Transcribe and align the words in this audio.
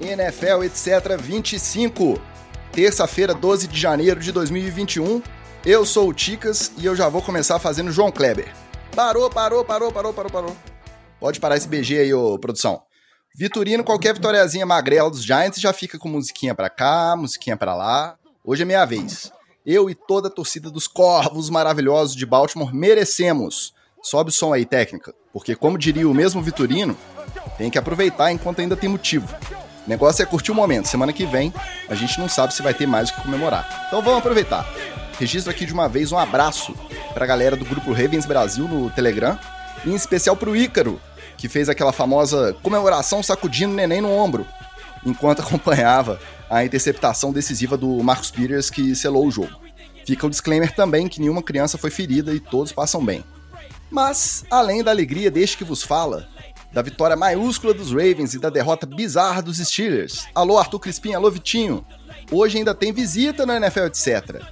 NFL, 0.00 0.64
etc. 0.64 1.16
25, 1.20 2.20
terça-feira, 2.72 3.34
12 3.34 3.66
de 3.66 3.80
janeiro 3.80 4.20
de 4.20 4.32
2021. 4.32 5.22
Eu 5.64 5.84
sou 5.84 6.08
o 6.08 6.14
Ticas 6.14 6.72
e 6.78 6.86
eu 6.86 6.94
já 6.94 7.08
vou 7.08 7.20
começar 7.20 7.58
fazendo 7.58 7.90
João 7.90 8.12
Kleber. 8.12 8.52
Parou, 8.94 9.28
parou, 9.28 9.64
parou, 9.64 9.92
parou, 9.92 10.12
parou, 10.12 10.30
parou. 10.30 10.56
Pode 11.20 11.40
parar 11.40 11.56
esse 11.56 11.68
BG 11.68 11.98
aí, 11.98 12.14
ô 12.14 12.38
produção. 12.38 12.82
Vitorino, 13.34 13.84
qualquer 13.84 14.14
vitoriazinha 14.14 14.66
magrela 14.66 15.10
dos 15.10 15.22
Giants 15.22 15.60
já 15.60 15.72
fica 15.72 15.98
com 15.98 16.08
musiquinha 16.08 16.54
pra 16.54 16.70
cá, 16.70 17.14
musiquinha 17.16 17.56
pra 17.56 17.74
lá. 17.74 18.16
Hoje 18.44 18.62
é 18.62 18.64
minha 18.64 18.84
vez. 18.84 19.30
Eu 19.66 19.90
e 19.90 19.94
toda 19.94 20.28
a 20.28 20.30
torcida 20.30 20.70
dos 20.70 20.88
Corvos 20.88 21.50
maravilhosos 21.50 22.16
de 22.16 22.24
Baltimore 22.24 22.74
merecemos. 22.74 23.74
Sobe 24.02 24.30
o 24.30 24.32
som 24.32 24.52
aí, 24.52 24.64
técnica, 24.64 25.14
porque 25.32 25.54
como 25.54 25.76
diria 25.76 26.08
o 26.08 26.14
mesmo 26.14 26.40
Vitorino, 26.40 26.96
tem 27.58 27.70
que 27.70 27.78
aproveitar 27.78 28.32
enquanto 28.32 28.60
ainda 28.60 28.76
tem 28.76 28.88
motivo. 28.88 29.28
O 29.88 29.90
negócio 29.90 30.22
é 30.22 30.26
curtir 30.26 30.52
o 30.52 30.54
momento. 30.54 30.86
Semana 30.86 31.14
que 31.14 31.24
vem 31.24 31.50
a 31.88 31.94
gente 31.94 32.20
não 32.20 32.28
sabe 32.28 32.52
se 32.52 32.60
vai 32.60 32.74
ter 32.74 32.86
mais 32.86 33.08
o 33.08 33.14
que 33.14 33.22
comemorar. 33.22 33.86
Então 33.86 34.02
vamos 34.02 34.18
aproveitar. 34.18 34.68
Registro 35.18 35.50
aqui 35.50 35.64
de 35.64 35.72
uma 35.72 35.88
vez 35.88 36.12
um 36.12 36.18
abraço 36.18 36.74
para 37.14 37.24
a 37.24 37.26
galera 37.26 37.56
do 37.56 37.64
grupo 37.64 37.90
Ravens 37.90 38.26
Brasil 38.26 38.68
no 38.68 38.90
Telegram, 38.90 39.38
e 39.86 39.90
em 39.90 39.94
especial 39.94 40.36
para 40.36 40.50
o 40.50 40.54
Ícaro, 40.54 41.00
que 41.38 41.48
fez 41.48 41.70
aquela 41.70 41.90
famosa 41.90 42.54
comemoração 42.62 43.22
sacudindo 43.22 43.72
o 43.72 43.76
neném 43.76 44.02
no 44.02 44.12
ombro, 44.12 44.46
enquanto 45.06 45.40
acompanhava 45.40 46.20
a 46.50 46.62
interceptação 46.62 47.32
decisiva 47.32 47.74
do 47.74 47.88
Marcus 48.02 48.30
Peters 48.30 48.68
que 48.68 48.94
selou 48.94 49.26
o 49.26 49.30
jogo. 49.30 49.58
Fica 50.06 50.26
o 50.26 50.30
disclaimer 50.30 50.70
também 50.74 51.08
que 51.08 51.18
nenhuma 51.18 51.42
criança 51.42 51.78
foi 51.78 51.90
ferida 51.90 52.34
e 52.34 52.40
todos 52.40 52.72
passam 52.72 53.02
bem. 53.02 53.24
Mas, 53.90 54.44
além 54.50 54.84
da 54.84 54.90
alegria 54.90 55.30
deste 55.30 55.56
que 55.56 55.64
vos 55.64 55.82
fala, 55.82 56.28
da 56.72 56.82
vitória 56.82 57.16
maiúscula 57.16 57.72
dos 57.72 57.90
Ravens 57.90 58.34
e 58.34 58.38
da 58.38 58.50
derrota 58.50 58.86
bizarra 58.86 59.42
dos 59.42 59.58
Steelers. 59.58 60.26
Alô, 60.34 60.58
Arthur 60.58 60.78
Crispim, 60.78 61.14
alô, 61.14 61.30
Vitinho. 61.30 61.84
Hoje 62.30 62.58
ainda 62.58 62.74
tem 62.74 62.92
visita 62.92 63.46
no 63.46 63.52
NFL, 63.52 63.86
etc. 63.86 64.42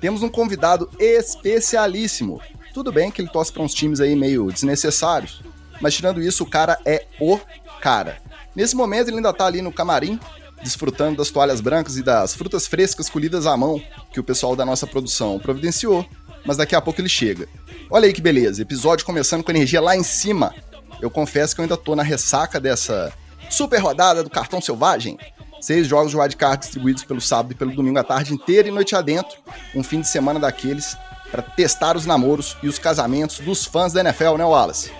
Temos 0.00 0.22
um 0.22 0.28
convidado 0.28 0.90
especialíssimo. 0.98 2.40
Tudo 2.72 2.92
bem 2.92 3.10
que 3.10 3.20
ele 3.20 3.28
torce 3.28 3.52
para 3.52 3.62
uns 3.62 3.74
times 3.74 4.00
aí 4.00 4.14
meio 4.14 4.50
desnecessários, 4.50 5.42
mas 5.80 5.94
tirando 5.94 6.20
isso, 6.20 6.44
o 6.44 6.50
cara 6.50 6.78
é 6.84 7.06
o 7.20 7.38
cara. 7.80 8.18
Nesse 8.54 8.74
momento 8.74 9.08
ele 9.08 9.16
ainda 9.16 9.32
tá 9.32 9.46
ali 9.46 9.60
no 9.60 9.72
camarim, 9.72 10.18
desfrutando 10.62 11.16
das 11.16 11.30
toalhas 11.30 11.60
brancas 11.60 11.96
e 11.96 12.02
das 12.02 12.34
frutas 12.34 12.66
frescas 12.66 13.08
colhidas 13.08 13.46
à 13.46 13.56
mão 13.56 13.80
que 14.12 14.20
o 14.20 14.24
pessoal 14.24 14.56
da 14.56 14.64
nossa 14.64 14.86
produção 14.86 15.38
providenciou, 15.38 16.06
mas 16.44 16.56
daqui 16.56 16.74
a 16.74 16.80
pouco 16.80 17.00
ele 17.00 17.08
chega. 17.08 17.48
Olha 17.90 18.06
aí 18.06 18.12
que 18.12 18.22
beleza, 18.22 18.62
episódio 18.62 19.04
começando 19.04 19.42
com 19.42 19.50
energia 19.50 19.80
lá 19.80 19.96
em 19.96 20.02
cima, 20.02 20.54
eu 21.00 21.10
confesso 21.10 21.54
que 21.54 21.60
eu 21.60 21.64
ainda 21.64 21.76
tô 21.76 21.94
na 21.94 22.02
ressaca 22.02 22.60
dessa 22.60 23.12
super 23.50 23.80
rodada 23.80 24.22
do 24.22 24.30
cartão 24.30 24.60
selvagem. 24.60 25.18
Seis 25.60 25.86
jogos 25.86 26.10
de 26.10 26.16
wildcard 26.16 26.60
distribuídos 26.60 27.04
pelo 27.04 27.20
sábado 27.20 27.52
e 27.52 27.54
pelo 27.54 27.74
domingo 27.74 27.98
à 27.98 28.04
tarde 28.04 28.32
inteira 28.32 28.68
e 28.68 28.70
noite 28.70 28.94
adentro. 28.94 29.38
Um 29.74 29.82
fim 29.82 30.00
de 30.00 30.08
semana 30.08 30.38
daqueles 30.38 30.96
para 31.30 31.42
testar 31.42 31.96
os 31.96 32.06
namoros 32.06 32.56
e 32.62 32.68
os 32.68 32.78
casamentos 32.78 33.40
dos 33.40 33.64
fãs 33.64 33.92
da 33.92 34.00
NFL, 34.00 34.36
né, 34.36 34.44
Wallace? 34.44 34.92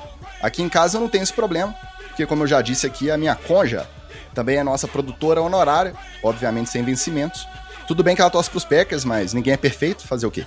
Aqui 0.43 0.63
em 0.63 0.69
casa 0.69 0.97
eu 0.97 1.01
não 1.01 1.09
tenho 1.09 1.23
esse 1.23 1.33
problema, 1.33 1.75
porque 2.09 2.27
como 2.27 2.43
eu 2.43 2.47
já 2.47 2.61
disse 2.61 2.87
aqui, 2.87 3.11
a 3.11 3.17
minha 3.17 3.35
conja 3.35 3.87
também 4.35 4.57
é 4.57 4.63
nossa 4.63 4.87
produtora 4.87 5.41
honorária, 5.41 5.95
obviamente 6.23 6.71
sem 6.71 6.83
vencimentos. 6.83 7.47
Tudo 7.87 8.03
bem 8.03 8.15
que 8.15 8.21
ela 8.21 8.31
torce 8.31 8.51
pros 8.51 8.65
Packers, 8.65 9.05
mas 9.05 9.33
ninguém 9.33 9.55
é 9.55 9.57
perfeito, 9.57 10.07
fazer 10.07 10.27
o 10.27 10.31
quê? 10.31 10.45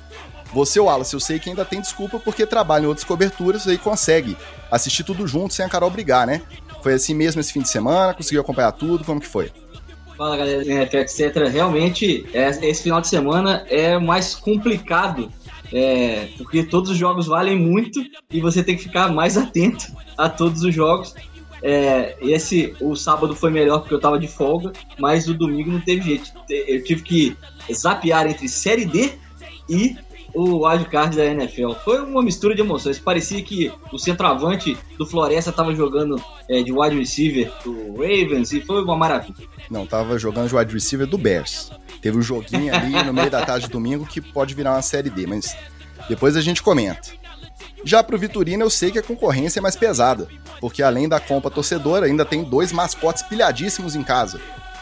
Você, 0.53 0.79
Wallace, 0.79 1.13
eu 1.13 1.19
sei 1.19 1.39
que 1.39 1.49
ainda 1.49 1.63
tem 1.63 1.79
desculpa 1.79 2.19
porque 2.19 2.45
trabalha 2.45 2.83
em 2.83 2.87
outras 2.87 3.05
coberturas 3.05 3.65
e 3.67 3.77
consegue 3.77 4.35
assistir 4.71 5.03
tudo 5.03 5.27
junto 5.27 5.53
sem 5.53 5.65
a 5.65 5.69
Carol 5.69 5.89
brigar, 5.89 6.25
né? 6.25 6.41
Foi 6.81 6.93
assim 6.93 7.13
mesmo 7.13 7.39
esse 7.39 7.53
fim 7.53 7.61
de 7.61 7.69
semana? 7.69 8.13
Conseguiu 8.13 8.41
acompanhar 8.41 8.71
tudo? 8.71 9.03
Como 9.03 9.19
que 9.19 9.27
foi? 9.27 9.51
Fala 10.17 10.37
galera, 10.37 10.63
etc. 10.99 11.47
Realmente, 11.51 12.27
é, 12.33 12.49
esse 12.67 12.83
final 12.83 12.99
de 12.99 13.07
semana 13.07 13.63
é 13.69 13.97
mais 13.97 14.35
complicado, 14.35 15.31
é, 15.71 16.29
porque 16.37 16.63
todos 16.63 16.89
os 16.89 16.97
jogos 16.97 17.27
valem 17.27 17.57
muito 17.57 18.03
e 18.29 18.41
você 18.41 18.63
tem 18.63 18.75
que 18.75 18.83
ficar 18.83 19.09
mais 19.09 19.37
atento 19.37 19.85
a 20.17 20.27
todos 20.27 20.63
os 20.63 20.73
jogos. 20.73 21.13
É, 21.61 22.17
esse, 22.21 22.73
o 22.81 22.95
sábado 22.95 23.35
foi 23.35 23.51
melhor 23.51 23.79
porque 23.79 23.93
eu 23.93 23.99
tava 23.99 24.17
de 24.17 24.27
folga, 24.27 24.71
mas 24.97 25.27
o 25.27 25.33
domingo 25.33 25.71
não 25.71 25.81
teve 25.81 26.01
jeito. 26.01 26.31
Eu 26.49 26.83
tive 26.83 27.01
que 27.03 27.37
zapear 27.71 28.27
entre 28.27 28.47
Série 28.47 28.85
D 28.85 29.13
e 29.69 29.95
o 30.33 30.67
wildcard 30.67 31.15
da 31.15 31.25
NFL. 31.25 31.71
Foi 31.83 32.01
uma 32.01 32.21
mistura 32.21 32.55
de 32.55 32.61
emoções. 32.61 32.99
Parecia 32.99 33.41
que 33.41 33.71
o 33.91 33.97
centroavante 33.97 34.77
do 34.97 35.05
Floresta 35.05 35.49
estava 35.49 35.73
jogando 35.73 36.21
é, 36.47 36.61
de 36.61 36.71
wide 36.71 36.97
receiver 36.97 37.51
do 37.63 37.93
Ravens 37.93 38.51
e 38.51 38.61
foi 38.61 38.83
uma 38.83 38.95
maravilha. 38.95 39.47
Não, 39.69 39.85
tava 39.85 40.17
jogando 40.17 40.49
de 40.49 40.55
wide 40.55 40.73
receiver 40.73 41.07
do 41.07 41.17
Bears. 41.17 41.71
Teve 42.01 42.17
um 42.17 42.21
joguinho 42.21 42.73
ali 42.73 43.03
no 43.03 43.13
meio 43.13 43.29
da 43.29 43.45
tarde 43.45 43.65
de 43.65 43.71
domingo 43.71 44.05
que 44.05 44.21
pode 44.21 44.53
virar 44.53 44.73
uma 44.73 44.81
série 44.81 45.09
D, 45.09 45.27
mas 45.27 45.55
depois 46.07 46.35
a 46.35 46.41
gente 46.41 46.63
comenta. 46.63 47.19
Já 47.83 48.03
pro 48.03 48.17
Vitorino 48.17 48.63
eu 48.63 48.69
sei 48.69 48.91
que 48.91 48.99
a 48.99 49.03
concorrência 49.03 49.59
é 49.59 49.61
mais 49.61 49.75
pesada, 49.75 50.27
porque 50.59 50.83
além 50.83 51.07
da 51.07 51.19
compra 51.19 51.49
torcedora, 51.49 52.05
ainda 52.05 52.25
tem 52.25 52.43
dois 52.43 52.71
mascotes 52.71 53.23
pilhadíssimos 53.23 53.95
em 53.95 54.03
casa. 54.03 54.39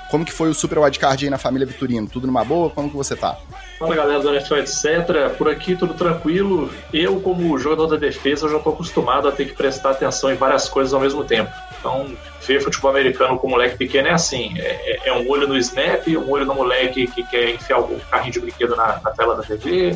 Como 0.09 0.25
que 0.25 0.31
foi 0.31 0.49
o 0.49 0.53
Super 0.53 0.79
Wildcard 0.79 1.25
aí 1.25 1.29
na 1.29 1.37
família 1.37 1.67
Vitorino? 1.67 2.07
Tudo 2.07 2.27
numa 2.27 2.43
boa? 2.43 2.69
Como 2.69 2.89
que 2.89 2.95
você 2.95 3.15
tá? 3.15 3.37
Fala 3.77 3.95
galera 3.95 4.19
do 4.19 4.33
NFL, 4.33 4.55
etc. 4.55 5.35
Por 5.37 5.47
aqui 5.47 5.75
tudo 5.75 5.93
tranquilo. 5.93 6.71
Eu, 6.91 7.19
como 7.21 7.57
jogador 7.59 7.85
da 7.85 7.95
defesa, 7.95 8.49
já 8.49 8.57
tô 8.57 8.71
acostumado 8.71 9.27
a 9.27 9.31
ter 9.31 9.45
que 9.45 9.53
prestar 9.53 9.91
atenção 9.91 10.31
em 10.31 10.35
várias 10.35 10.67
coisas 10.67 10.93
ao 10.93 10.99
mesmo 10.99 11.23
tempo. 11.23 11.51
Então, 11.79 12.07
ver 12.41 12.61
futebol 12.61 12.89
americano 12.89 13.37
com 13.37 13.47
moleque 13.47 13.77
pequeno 13.77 14.07
é 14.07 14.13
assim: 14.13 14.57
é, 14.57 15.07
é, 15.07 15.09
é 15.09 15.13
um 15.13 15.29
olho 15.29 15.47
no 15.47 15.55
snap, 15.57 16.07
um 16.07 16.29
olho 16.29 16.45
no 16.45 16.55
moleque 16.55 17.05
que 17.05 17.23
quer 17.23 17.51
enfiar 17.51 17.79
o 17.79 17.99
carrinho 18.09 18.33
de 18.33 18.39
brinquedo 18.39 18.75
na, 18.75 18.99
na 19.03 19.11
tela 19.11 19.35
da 19.35 19.43
TV, 19.43 19.95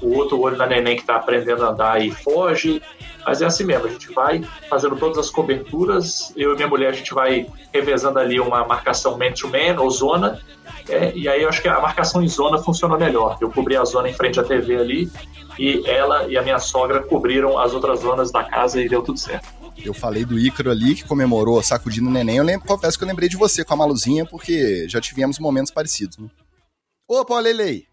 o 0.00 0.16
outro 0.16 0.40
olho 0.40 0.56
na 0.56 0.66
neném 0.66 0.96
que 0.96 1.04
tá 1.04 1.16
aprendendo 1.16 1.64
a 1.64 1.70
andar 1.70 2.02
e 2.02 2.10
foge. 2.10 2.82
Mas 3.26 3.42
é 3.42 3.46
assim 3.46 3.64
mesmo, 3.64 3.86
a 3.86 3.90
gente 3.90 4.12
vai 4.12 4.42
fazendo 4.70 4.96
todas 4.96 5.18
as 5.18 5.28
coberturas, 5.28 6.32
eu 6.34 6.52
e 6.52 6.56
minha 6.56 6.68
mulher, 6.68 6.88
a 6.88 6.92
gente 6.92 7.12
vai 7.12 7.46
revezando 7.72 8.18
ali 8.18 8.40
uma 8.40 8.64
marcação 8.64 9.18
man-to-man 9.18 9.74
-man, 9.74 9.80
ou 9.80 9.90
zona, 9.90 10.40
é, 10.88 11.12
e 11.14 11.28
aí 11.28 11.42
eu 11.42 11.48
acho 11.48 11.60
que 11.60 11.68
a 11.68 11.78
marcação 11.80 12.22
em 12.22 12.28
zona 12.28 12.58
funciona 12.58 12.96
melhor. 12.96 13.36
Eu 13.40 13.50
cobri 13.50 13.76
a 13.76 13.84
zona 13.84 14.08
em 14.08 14.14
frente 14.14 14.40
à 14.40 14.44
TV 14.44 14.76
ali, 14.76 15.10
e 15.58 15.82
ela 15.86 16.26
e 16.26 16.38
a 16.38 16.42
minha 16.42 16.58
sogra 16.58 17.02
cobriram 17.02 17.58
as 17.58 17.74
outras 17.74 18.00
zonas 18.00 18.30
da 18.30 18.44
casa 18.44 18.80
e 18.80 18.88
deu 18.88 19.02
tudo 19.02 19.18
certo. 19.18 19.46
Eu 19.84 19.94
falei 19.94 20.24
do 20.24 20.38
Ícaro 20.38 20.70
ali, 20.70 20.94
que 20.94 21.04
comemorou 21.04 21.62
sacudindo 21.62 22.08
o 22.08 22.12
neném. 22.12 22.38
Eu 22.38 22.44
lembro, 22.44 22.66
confesso 22.66 22.98
que 22.98 23.04
eu 23.04 23.08
lembrei 23.08 23.28
de 23.28 23.36
você 23.36 23.64
com 23.64 23.74
a 23.74 23.76
Maluzinha, 23.76 24.24
porque 24.24 24.88
já 24.88 25.00
tivemos 25.00 25.38
momentos 25.38 25.70
parecidos. 25.70 26.18
Né? 26.18 26.28
Opa, 27.08 27.38
Lelei! 27.38 27.86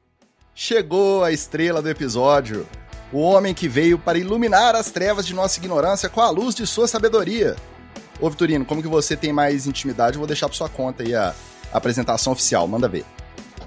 Chegou 0.57 1.21
a 1.21 1.33
estrela 1.33 1.81
do 1.81 1.89
episódio 1.89 2.65
o 3.11 3.19
homem 3.19 3.53
que 3.53 3.67
veio 3.67 3.99
para 3.99 4.17
iluminar 4.17 4.73
as 4.73 4.89
trevas 4.89 5.27
de 5.27 5.35
nossa 5.35 5.59
ignorância 5.59 6.07
com 6.07 6.21
a 6.21 6.29
luz 6.29 6.55
de 6.55 6.65
sua 6.65 6.87
sabedoria. 6.87 7.57
Ô 8.21 8.29
Vitorino, 8.29 8.63
como 8.63 8.81
que 8.81 8.87
você 8.87 9.17
tem 9.17 9.33
mais 9.33 9.67
intimidade? 9.67 10.15
Eu 10.15 10.19
vou 10.19 10.27
deixar 10.27 10.47
para 10.47 10.55
sua 10.55 10.69
conta 10.69 11.03
aí 11.03 11.13
a, 11.13 11.35
apresentação 11.73 12.31
oficial, 12.31 12.65
manda 12.69 12.87
ver. 12.87 13.03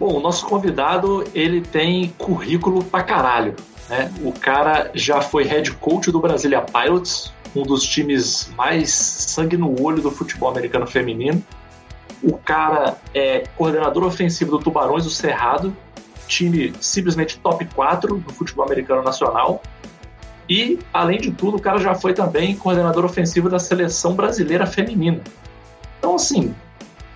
Bom, 0.01 0.15
o 0.15 0.21
nosso 0.21 0.47
convidado, 0.47 1.25
ele 1.35 1.61
tem 1.61 2.09
currículo 2.17 2.83
pra 2.83 3.03
caralho, 3.03 3.55
né? 3.91 4.11
O 4.23 4.33
cara 4.33 4.91
já 4.95 5.21
foi 5.21 5.45
head 5.45 5.71
coach 5.73 6.11
do 6.11 6.19
Brasília 6.19 6.63
Pilots, 6.63 7.31
um 7.55 7.65
dos 7.65 7.83
times 7.83 8.51
mais 8.57 8.91
sangue 8.91 9.59
no 9.59 9.83
olho 9.83 10.01
do 10.01 10.11
futebol 10.11 10.49
americano 10.49 10.87
feminino. 10.87 11.45
O 12.23 12.39
cara 12.39 12.97
é 13.15 13.45
coordenador 13.57 14.05
ofensivo 14.05 14.53
do 14.53 14.59
Tubarões 14.59 15.05
do 15.05 15.11
Cerrado, 15.11 15.77
time 16.29 16.73
simplesmente 16.81 17.39
top 17.39 17.65
4 17.65 18.19
do 18.19 18.33
futebol 18.33 18.65
americano 18.65 19.03
nacional. 19.03 19.63
E, 20.49 20.79
além 20.93 21.19
de 21.19 21.31
tudo, 21.33 21.57
o 21.57 21.61
cara 21.61 21.79
já 21.79 21.95
foi 21.95 22.15
também 22.15 22.57
coordenador 22.57 23.05
ofensivo 23.05 23.51
da 23.51 23.59
seleção 23.59 24.15
brasileira 24.15 24.67
feminina. 24.67 25.21
Então, 25.99 26.15
assim, 26.15 26.55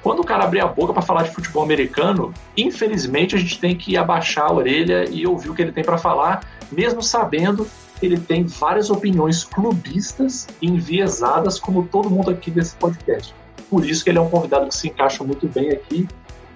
quando 0.02 0.20
o 0.20 0.24
cara 0.24 0.44
abrir 0.44 0.60
a 0.60 0.66
boca 0.66 0.92
para 0.92 1.02
falar 1.02 1.22
de 1.22 1.30
futebol 1.30 1.62
americano, 1.62 2.34
infelizmente 2.56 3.36
a 3.36 3.38
gente 3.38 3.58
tem 3.60 3.76
que 3.76 3.96
abaixar 3.96 4.46
a 4.46 4.52
orelha 4.52 5.08
e 5.08 5.26
ouvir 5.26 5.48
o 5.48 5.54
que 5.54 5.62
ele 5.62 5.72
tem 5.72 5.84
para 5.84 5.96
falar, 5.96 6.44
mesmo 6.70 7.00
sabendo 7.00 7.66
que 7.98 8.06
ele 8.06 8.18
tem 8.18 8.44
várias 8.44 8.90
opiniões 8.90 9.44
clubistas 9.44 10.48
e 10.60 10.66
enviesadas, 10.66 11.60
como 11.60 11.86
todo 11.86 12.10
mundo 12.10 12.30
aqui 12.30 12.50
desse 12.50 12.74
podcast. 12.74 13.32
Por 13.70 13.86
isso 13.86 14.02
que 14.02 14.10
ele 14.10 14.18
é 14.18 14.20
um 14.20 14.28
convidado 14.28 14.66
que 14.66 14.74
se 14.74 14.88
encaixa 14.88 15.22
muito 15.22 15.46
bem 15.46 15.70
aqui 15.70 16.06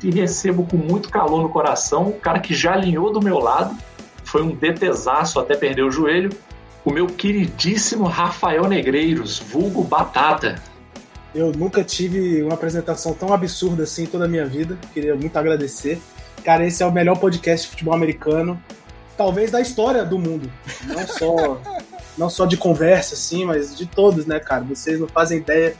e 0.02 0.10
recebo 0.10 0.66
com 0.66 0.76
muito 0.76 1.08
calor 1.08 1.42
no 1.42 1.48
coração, 1.48 2.08
o 2.08 2.12
cara 2.12 2.38
que 2.38 2.54
já 2.54 2.74
alinhou 2.74 3.12
do 3.12 3.20
meu 3.20 3.38
lado, 3.38 3.76
foi 4.24 4.42
um 4.42 4.54
detesaço 4.54 5.38
até 5.38 5.56
perder 5.56 5.82
o 5.82 5.90
joelho, 5.90 6.30
o 6.84 6.90
meu 6.90 7.06
queridíssimo 7.06 8.04
Rafael 8.04 8.68
Negreiros, 8.68 9.38
vulgo 9.38 9.82
Batata. 9.82 10.56
Eu 11.34 11.52
nunca 11.52 11.82
tive 11.82 12.42
uma 12.42 12.54
apresentação 12.54 13.12
tão 13.12 13.32
absurda 13.32 13.82
assim 13.82 14.04
em 14.04 14.06
toda 14.06 14.24
a 14.24 14.28
minha 14.28 14.46
vida. 14.46 14.78
Queria 14.94 15.14
muito 15.14 15.36
agradecer. 15.36 16.00
Cara, 16.44 16.64
esse 16.64 16.82
é 16.82 16.86
o 16.86 16.92
melhor 16.92 17.18
podcast 17.18 17.66
de 17.66 17.72
futebol 17.72 17.94
americano, 17.94 18.60
talvez 19.16 19.50
da 19.50 19.60
história 19.60 20.04
do 20.04 20.18
mundo. 20.18 20.50
Não 20.84 21.06
só, 21.06 21.60
não 22.16 22.30
só 22.30 22.46
de 22.46 22.56
conversa, 22.56 23.14
assim, 23.14 23.44
mas 23.44 23.76
de 23.76 23.84
todos, 23.84 24.26
né, 24.26 24.38
cara? 24.38 24.62
Vocês 24.62 25.00
não 25.00 25.08
fazem 25.08 25.38
ideia 25.38 25.74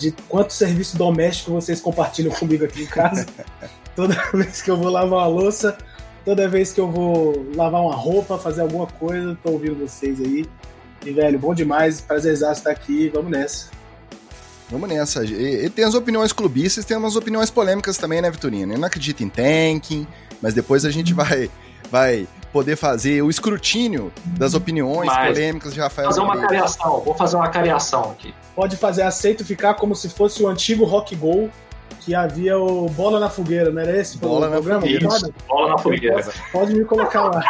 de 0.00 0.12
quanto 0.28 0.54
serviço 0.54 0.96
doméstico 0.96 1.52
vocês 1.52 1.78
compartilham 1.78 2.32
comigo 2.32 2.64
aqui 2.64 2.82
em 2.84 2.86
casa. 2.86 3.26
toda 3.94 4.14
vez 4.32 4.62
que 4.62 4.70
eu 4.70 4.76
vou 4.78 4.88
lavar 4.88 5.18
uma 5.18 5.26
louça, 5.26 5.76
toda 6.24 6.48
vez 6.48 6.72
que 6.72 6.80
eu 6.80 6.90
vou 6.90 7.46
lavar 7.54 7.82
uma 7.82 7.94
roupa, 7.94 8.38
fazer 8.38 8.62
alguma 8.62 8.86
coisa, 8.86 9.36
tô 9.42 9.50
ouvindo 9.50 9.86
vocês 9.86 10.18
aí. 10.18 10.46
E, 11.04 11.12
velho, 11.12 11.38
bom 11.38 11.54
demais, 11.54 12.00
prazerzaço 12.00 12.60
estar 12.60 12.70
aqui, 12.70 13.10
vamos 13.10 13.30
nessa. 13.30 13.66
Vamos 14.70 14.88
nessa. 14.88 15.22
E, 15.22 15.66
e 15.66 15.70
tem 15.70 15.84
as 15.84 15.94
opiniões 15.94 16.32
clubistas, 16.32 16.84
tem 16.86 16.96
umas 16.96 17.14
opiniões 17.14 17.50
polêmicas 17.50 17.98
também, 17.98 18.22
né, 18.22 18.30
Vitorino? 18.30 18.72
Eu 18.72 18.78
não 18.78 18.86
acredito 18.86 19.22
em 19.22 19.28
tanking, 19.28 20.06
mas 20.40 20.54
depois 20.54 20.86
a 20.86 20.90
gente 20.90 21.12
vai, 21.12 21.50
vai 21.90 22.26
poder 22.52 22.76
fazer 22.76 23.22
o 23.22 23.30
escrutínio 23.30 24.12
das 24.24 24.54
opiniões 24.54 25.06
mas, 25.06 25.28
polêmicas 25.28 25.74
de 25.74 25.80
Rafael. 25.80 26.08
Fazer 26.08 26.20
uma 26.20 26.36
cariação, 26.38 27.00
vou 27.00 27.14
fazer 27.14 27.36
uma 27.36 27.48
cariação 27.48 28.10
aqui. 28.10 28.34
Pode 28.54 28.76
fazer 28.76 29.02
aceito 29.02 29.44
ficar 29.44 29.74
como 29.74 29.94
se 29.94 30.08
fosse 30.08 30.42
o 30.42 30.48
antigo 30.48 30.84
Rock 30.84 31.14
Go 31.16 31.50
que 32.00 32.14
havia 32.14 32.58
o 32.58 32.88
Bola 32.88 33.20
na 33.20 33.28
Fogueira, 33.28 33.70
não 33.70 33.82
era 33.82 33.96
esse 33.98 34.16
Bola 34.16 34.48
na 34.48 34.56
programa? 34.56 34.86
Isso, 34.86 35.34
bola 35.46 35.70
na 35.70 35.78
Fogueira. 35.78 36.32
Pode 36.50 36.74
me 36.74 36.84
colocar 36.84 37.24
lá. 37.24 37.42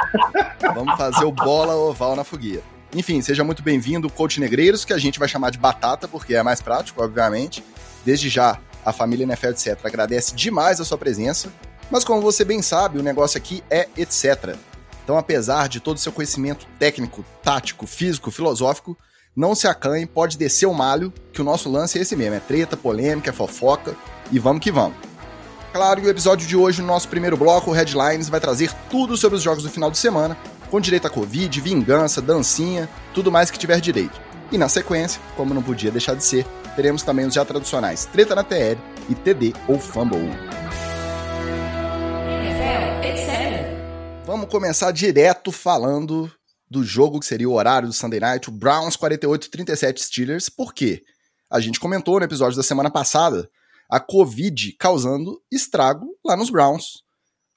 Vamos 0.74 0.96
fazer 0.96 1.24
o 1.24 1.30
Bola 1.30 1.74
Oval 1.76 2.16
na 2.16 2.24
Fogueira. 2.24 2.62
Enfim, 2.94 3.22
seja 3.22 3.44
muito 3.44 3.62
bem-vindo, 3.62 4.10
Coach 4.10 4.40
Negreiros, 4.40 4.84
que 4.84 4.92
a 4.92 4.98
gente 4.98 5.18
vai 5.18 5.28
chamar 5.28 5.50
de 5.50 5.58
Batata, 5.58 6.08
porque 6.08 6.34
é 6.34 6.42
mais 6.42 6.60
prático, 6.60 7.02
obviamente. 7.02 7.62
Desde 8.04 8.28
já, 8.28 8.58
a 8.84 8.92
família 8.92 9.24
NFL 9.24 9.48
etc. 9.48 9.78
agradece 9.84 10.34
demais 10.34 10.80
a 10.80 10.84
sua 10.84 10.98
presença. 10.98 11.52
Mas 11.90 12.04
como 12.04 12.20
você 12.20 12.44
bem 12.44 12.62
sabe, 12.62 12.98
o 12.98 13.02
negócio 13.02 13.38
aqui 13.38 13.62
é 13.70 13.88
etc. 13.96 14.56
Então, 15.10 15.18
apesar 15.18 15.68
de 15.68 15.80
todo 15.80 15.96
o 15.96 15.98
seu 15.98 16.12
conhecimento 16.12 16.68
técnico, 16.78 17.24
tático, 17.42 17.84
físico, 17.84 18.30
filosófico, 18.30 18.96
não 19.34 19.56
se 19.56 19.66
acanhe, 19.66 20.06
pode 20.06 20.38
descer 20.38 20.66
o 20.66 20.72
malho, 20.72 21.12
que 21.32 21.40
o 21.40 21.44
nosso 21.44 21.68
lance 21.68 21.98
é 21.98 22.02
esse 22.02 22.14
mesmo: 22.14 22.36
é 22.36 22.38
treta, 22.38 22.76
polêmica, 22.76 23.32
fofoca 23.32 23.96
e 24.30 24.38
vamos 24.38 24.62
que 24.62 24.70
vamos. 24.70 24.96
Claro, 25.72 26.00
o 26.00 26.08
episódio 26.08 26.46
de 26.46 26.56
hoje, 26.56 26.80
no 26.80 26.86
nosso 26.86 27.08
primeiro 27.08 27.36
bloco, 27.36 27.72
o 27.72 27.74
Headlines, 27.74 28.28
vai 28.28 28.38
trazer 28.38 28.72
tudo 28.88 29.16
sobre 29.16 29.36
os 29.36 29.42
jogos 29.42 29.64
do 29.64 29.68
final 29.68 29.90
de 29.90 29.98
semana, 29.98 30.38
com 30.70 30.80
direito 30.80 31.08
a 31.08 31.10
Covid, 31.10 31.60
vingança, 31.60 32.22
dancinha, 32.22 32.88
tudo 33.12 33.32
mais 33.32 33.50
que 33.50 33.58
tiver 33.58 33.80
direito. 33.80 34.20
E 34.52 34.56
na 34.56 34.68
sequência, 34.68 35.20
como 35.36 35.52
não 35.52 35.60
podia 35.60 35.90
deixar 35.90 36.14
de 36.14 36.22
ser, 36.22 36.46
teremos 36.76 37.02
também 37.02 37.26
os 37.26 37.34
já 37.34 37.44
tradicionais 37.44 38.04
Treta 38.04 38.36
na 38.36 38.44
TL 38.44 38.78
e 39.08 39.14
TD 39.16 39.54
ou 39.66 39.76
Fumble. 39.76 40.30
Vamos 44.30 44.48
começar 44.48 44.92
direto 44.92 45.50
falando 45.50 46.30
do 46.70 46.84
jogo 46.84 47.18
que 47.18 47.26
seria 47.26 47.48
o 47.48 47.54
horário 47.54 47.88
do 47.88 47.92
Sunday 47.92 48.20
Night, 48.20 48.48
o 48.48 48.52
Browns 48.52 48.96
48-37 48.96 49.98
Steelers. 49.98 50.48
Por 50.48 50.72
quê? 50.72 51.02
A 51.50 51.58
gente 51.58 51.80
comentou 51.80 52.16
no 52.16 52.24
episódio 52.24 52.56
da 52.56 52.62
semana 52.62 52.88
passada 52.92 53.50
a 53.90 53.98
Covid 53.98 54.76
causando 54.78 55.42
estrago 55.50 56.16
lá 56.24 56.36
nos 56.36 56.48
Browns. 56.48 57.02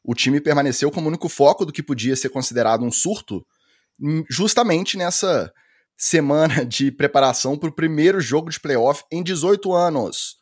O 0.03 0.15
time 0.15 0.41
permaneceu 0.41 0.89
como 0.89 1.09
único 1.09 1.29
foco 1.29 1.63
do 1.63 1.71
que 1.71 1.83
podia 1.83 2.15
ser 2.15 2.29
considerado 2.29 2.83
um 2.83 2.91
surto, 2.91 3.45
hum, 4.01 4.23
justamente 4.27 4.97
nessa 4.97 5.53
semana 5.95 6.65
de 6.65 6.91
preparação 6.91 7.55
para 7.55 7.69
o 7.69 7.75
primeiro 7.75 8.19
jogo 8.19 8.49
de 8.49 8.59
playoff 8.59 9.03
em 9.11 9.21
18 9.21 9.71
anos 9.73 10.37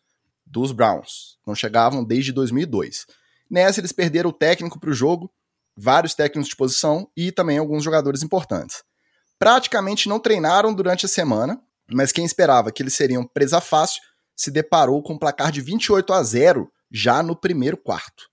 dos 0.45 0.71
Browns. 0.71 1.37
Não 1.45 1.53
chegavam 1.55 2.05
desde 2.05 2.31
2002. 2.31 3.05
Nessa, 3.49 3.81
eles 3.81 3.91
perderam 3.91 4.29
o 4.29 4.33
técnico 4.33 4.79
para 4.79 4.91
o 4.91 4.93
jogo, 4.93 5.29
vários 5.75 6.13
técnicos 6.13 6.49
de 6.49 6.55
posição 6.55 7.07
e 7.15 7.31
também 7.31 7.57
alguns 7.57 7.83
jogadores 7.83 8.23
importantes. 8.23 8.83
Praticamente 9.39 10.07
não 10.07 10.19
treinaram 10.19 10.73
durante 10.73 11.05
a 11.05 11.09
semana, 11.09 11.59
mas 11.91 12.11
quem 12.11 12.25
esperava 12.25 12.71
que 12.71 12.83
eles 12.83 12.93
seriam 12.93 13.25
presa 13.25 13.59
fácil 13.59 14.01
se 14.35 14.51
deparou 14.51 15.01
com 15.03 15.13
um 15.13 15.19
placar 15.19 15.51
de 15.51 15.61
28 15.61 16.13
a 16.13 16.23
0 16.23 16.71
já 16.91 17.21
no 17.23 17.35
primeiro 17.35 17.77
quarto. 17.77 18.29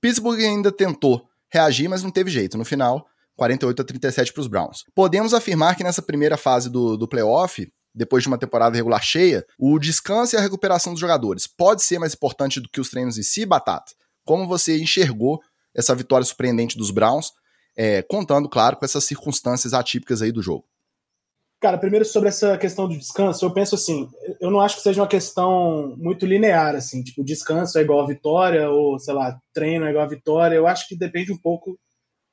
Pittsburgh 0.00 0.40
ainda 0.40 0.70
tentou 0.70 1.26
reagir, 1.48 1.88
mas 1.88 2.02
não 2.02 2.10
teve 2.10 2.30
jeito. 2.30 2.58
No 2.58 2.64
final, 2.64 3.06
48 3.36 3.82
a 3.82 3.84
37 3.84 4.32
para 4.32 4.40
os 4.40 4.46
Browns. 4.46 4.84
Podemos 4.94 5.34
afirmar 5.34 5.76
que 5.76 5.84
nessa 5.84 6.02
primeira 6.02 6.36
fase 6.36 6.70
do, 6.70 6.96
do 6.96 7.08
playoff, 7.08 7.70
depois 7.94 8.22
de 8.22 8.28
uma 8.28 8.38
temporada 8.38 8.76
regular 8.76 9.02
cheia, 9.02 9.44
o 9.58 9.78
descanso 9.78 10.34
e 10.34 10.38
a 10.38 10.42
recuperação 10.42 10.92
dos 10.92 11.00
jogadores 11.00 11.46
pode 11.46 11.82
ser 11.82 11.98
mais 11.98 12.14
importante 12.14 12.60
do 12.60 12.68
que 12.68 12.80
os 12.80 12.90
treinos 12.90 13.18
em 13.18 13.22
si, 13.22 13.46
Batata? 13.46 13.92
Como 14.24 14.46
você 14.46 14.78
enxergou 14.78 15.40
essa 15.76 15.94
vitória 15.94 16.24
surpreendente 16.24 16.78
dos 16.78 16.90
Browns, 16.90 17.32
é, 17.76 18.02
contando, 18.02 18.48
claro, 18.48 18.76
com 18.76 18.84
essas 18.84 19.04
circunstâncias 19.04 19.74
atípicas 19.74 20.22
aí 20.22 20.32
do 20.32 20.42
jogo? 20.42 20.64
Cara, 21.60 21.78
primeiro 21.78 22.04
sobre 22.04 22.28
essa 22.28 22.56
questão 22.58 22.86
do 22.86 22.96
descanso, 22.96 23.44
eu 23.44 23.50
penso 23.50 23.74
assim, 23.74 24.08
eu 24.40 24.50
não 24.50 24.60
acho 24.60 24.76
que 24.76 24.82
seja 24.82 25.00
uma 25.00 25.08
questão 25.08 25.94
muito 25.96 26.26
linear, 26.26 26.74
assim, 26.74 27.02
tipo, 27.02 27.24
descanso 27.24 27.78
é 27.78 27.82
igual 27.82 28.00
a 28.00 28.06
vitória, 28.06 28.70
ou, 28.70 28.98
sei 28.98 29.14
lá, 29.14 29.38
treino 29.54 29.86
é 29.86 29.90
igual 29.90 30.04
a 30.04 30.08
vitória, 30.08 30.54
eu 30.54 30.66
acho 30.66 30.86
que 30.86 30.96
depende 30.96 31.32
um 31.32 31.38
pouco 31.38 31.78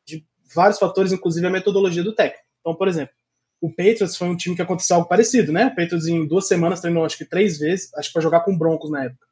de 0.06 0.26
vários 0.54 0.78
fatores, 0.78 1.12
inclusive 1.12 1.46
a 1.46 1.50
metodologia 1.50 2.04
do 2.04 2.14
técnico. 2.14 2.44
Então, 2.60 2.76
por 2.76 2.88
exemplo, 2.88 3.14
o 3.62 3.70
Patriots 3.70 4.18
foi 4.18 4.28
um 4.28 4.36
time 4.36 4.58
que 4.58 4.62
aconteceu 4.62 4.98
algo 4.98 5.08
parecido, 5.08 5.54
né? 5.54 5.68
O 5.68 5.76
Patriots 5.76 6.06
em 6.06 6.28
duas 6.28 6.48
semanas 6.48 6.82
treinou 6.82 7.06
acho 7.06 7.18
que 7.18 7.26
três 7.26 7.58
vezes, 7.58 7.94
acho 7.96 8.10
que 8.10 8.14
para 8.14 8.22
jogar 8.22 8.42
com 8.42 8.58
Broncos 8.58 8.92
na 8.92 9.06
época. 9.06 9.26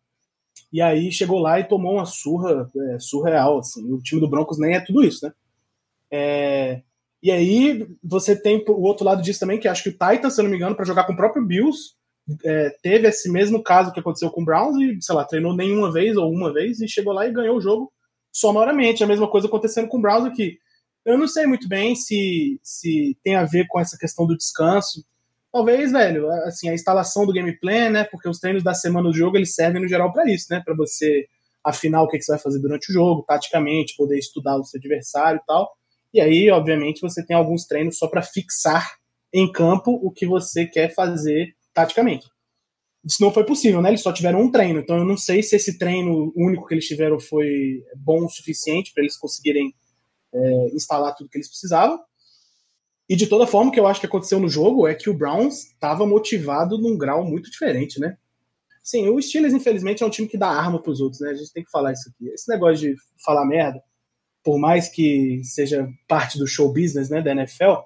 E 0.71 0.81
aí 0.81 1.11
chegou 1.11 1.39
lá 1.39 1.59
e 1.59 1.67
tomou 1.67 1.95
uma 1.95 2.05
surra 2.05 2.69
é, 2.75 2.99
surreal, 2.99 3.59
assim. 3.59 3.91
O 3.91 4.01
time 4.01 4.21
do 4.21 4.29
Broncos 4.29 4.57
nem 4.57 4.75
é 4.75 4.79
tudo 4.79 5.03
isso, 5.03 5.25
né? 5.25 5.33
É, 6.09 6.81
e 7.21 7.29
aí 7.29 7.87
você 8.03 8.35
tem 8.35 8.63
o 8.67 8.81
outro 8.81 9.05
lado 9.05 9.21
disso 9.21 9.39
também, 9.39 9.59
que 9.59 9.67
acho 9.67 9.83
que 9.83 9.89
o 9.89 9.91
Titans, 9.91 10.33
se 10.33 10.41
eu 10.41 10.43
não 10.43 10.51
me 10.51 10.57
engano, 10.57 10.75
para 10.75 10.85
jogar 10.85 11.03
com 11.05 11.13
o 11.13 11.15
próprio 11.15 11.45
Bills, 11.45 11.93
é, 12.43 12.69
teve 12.81 13.07
esse 13.07 13.29
mesmo 13.29 13.61
caso 13.61 13.91
que 13.91 13.99
aconteceu 13.99 14.29
com 14.29 14.41
o 14.41 14.45
Browns 14.45 14.75
e, 14.77 15.01
sei 15.01 15.15
lá, 15.15 15.25
treinou 15.25 15.55
nenhuma 15.55 15.91
vez 15.91 16.17
ou 16.17 16.31
uma 16.31 16.51
vez 16.53 16.79
e 16.79 16.87
chegou 16.87 17.13
lá 17.13 17.27
e 17.27 17.33
ganhou 17.33 17.57
o 17.57 17.61
jogo 17.61 17.91
sonoramente. 18.31 19.03
A 19.03 19.07
mesma 19.07 19.27
coisa 19.27 19.47
acontecendo 19.47 19.87
com 19.87 19.97
o 19.97 20.01
Browns 20.01 20.25
aqui. 20.25 20.57
Eu 21.05 21.17
não 21.17 21.27
sei 21.27 21.45
muito 21.45 21.67
bem 21.67 21.95
se, 21.95 22.59
se 22.63 23.17
tem 23.23 23.35
a 23.35 23.43
ver 23.43 23.65
com 23.67 23.79
essa 23.79 23.97
questão 23.97 24.25
do 24.25 24.37
descanso. 24.37 25.03
Talvez, 25.51 25.91
velho, 25.91 26.29
assim, 26.45 26.69
a 26.69 26.73
instalação 26.73 27.25
do 27.25 27.33
gameplay, 27.33 27.89
né? 27.89 28.05
Porque 28.05 28.29
os 28.29 28.39
treinos 28.39 28.63
da 28.63 28.73
semana 28.73 29.09
do 29.09 29.13
jogo 29.13 29.37
eles 29.37 29.53
servem 29.53 29.81
no 29.81 29.87
geral 29.87 30.11
para 30.13 30.31
isso, 30.31 30.47
né? 30.49 30.61
Para 30.63 30.75
você 30.75 31.27
afinar 31.63 32.01
o 32.01 32.07
que, 32.07 32.17
que 32.17 32.23
você 32.23 32.31
vai 32.31 32.41
fazer 32.41 32.59
durante 32.59 32.89
o 32.89 32.93
jogo, 32.93 33.23
taticamente, 33.23 33.95
poder 33.95 34.17
estudar 34.17 34.57
o 34.57 34.63
seu 34.63 34.77
adversário 34.79 35.39
e 35.41 35.45
tal. 35.45 35.71
E 36.13 36.21
aí, 36.21 36.49
obviamente, 36.49 37.01
você 37.01 37.25
tem 37.25 37.35
alguns 37.35 37.65
treinos 37.65 37.97
só 37.97 38.07
para 38.07 38.21
fixar 38.21 38.95
em 39.33 39.51
campo 39.51 39.91
o 39.91 40.11
que 40.11 40.25
você 40.25 40.65
quer 40.65 40.93
fazer 40.93 41.53
taticamente. 41.73 42.27
Isso 43.03 43.21
não 43.21 43.31
foi 43.31 43.45
possível, 43.45 43.81
né? 43.81 43.89
Eles 43.89 44.01
só 44.01 44.11
tiveram 44.13 44.41
um 44.41 44.51
treino, 44.51 44.79
então 44.79 44.97
eu 44.97 45.05
não 45.05 45.17
sei 45.17 45.41
se 45.41 45.55
esse 45.55 45.77
treino 45.77 46.31
único 46.35 46.67
que 46.67 46.73
eles 46.73 46.85
tiveram 46.85 47.19
foi 47.19 47.83
bom 47.95 48.25
o 48.25 48.29
suficiente 48.29 48.93
para 48.93 49.03
eles 49.03 49.17
conseguirem 49.17 49.73
é, 50.33 50.67
instalar 50.75 51.15
tudo 51.15 51.29
que 51.29 51.37
eles 51.37 51.47
precisavam. 51.47 51.99
E 53.11 53.15
de 53.17 53.27
toda 53.27 53.45
forma, 53.45 53.69
o 53.69 53.73
que 53.73 53.79
eu 53.79 53.87
acho 53.87 53.99
que 53.99 54.05
aconteceu 54.05 54.39
no 54.39 54.47
jogo 54.47 54.87
é 54.87 54.95
que 54.95 55.09
o 55.09 55.13
Browns 55.13 55.65
estava 55.65 56.07
motivado 56.07 56.77
num 56.77 56.97
grau 56.97 57.25
muito 57.25 57.51
diferente, 57.51 57.99
né? 57.99 58.15
Sim, 58.81 59.09
o 59.09 59.21
Steelers, 59.21 59.53
infelizmente, 59.53 60.01
é 60.01 60.05
um 60.05 60.09
time 60.09 60.29
que 60.29 60.37
dá 60.37 60.47
arma 60.47 60.81
para 60.81 60.93
os 60.93 61.01
outros, 61.01 61.19
né? 61.19 61.31
A 61.31 61.33
gente 61.33 61.51
tem 61.51 61.61
que 61.61 61.69
falar 61.69 61.91
isso 61.91 62.09
aqui. 62.09 62.29
Esse 62.29 62.49
negócio 62.49 62.77
de 62.77 62.95
falar 63.25 63.45
merda, 63.45 63.83
por 64.41 64.57
mais 64.57 64.87
que 64.87 65.41
seja 65.43 65.89
parte 66.07 66.39
do 66.39 66.47
show 66.47 66.71
business, 66.71 67.09
né, 67.09 67.21
da 67.21 67.31
NFL, 67.31 67.81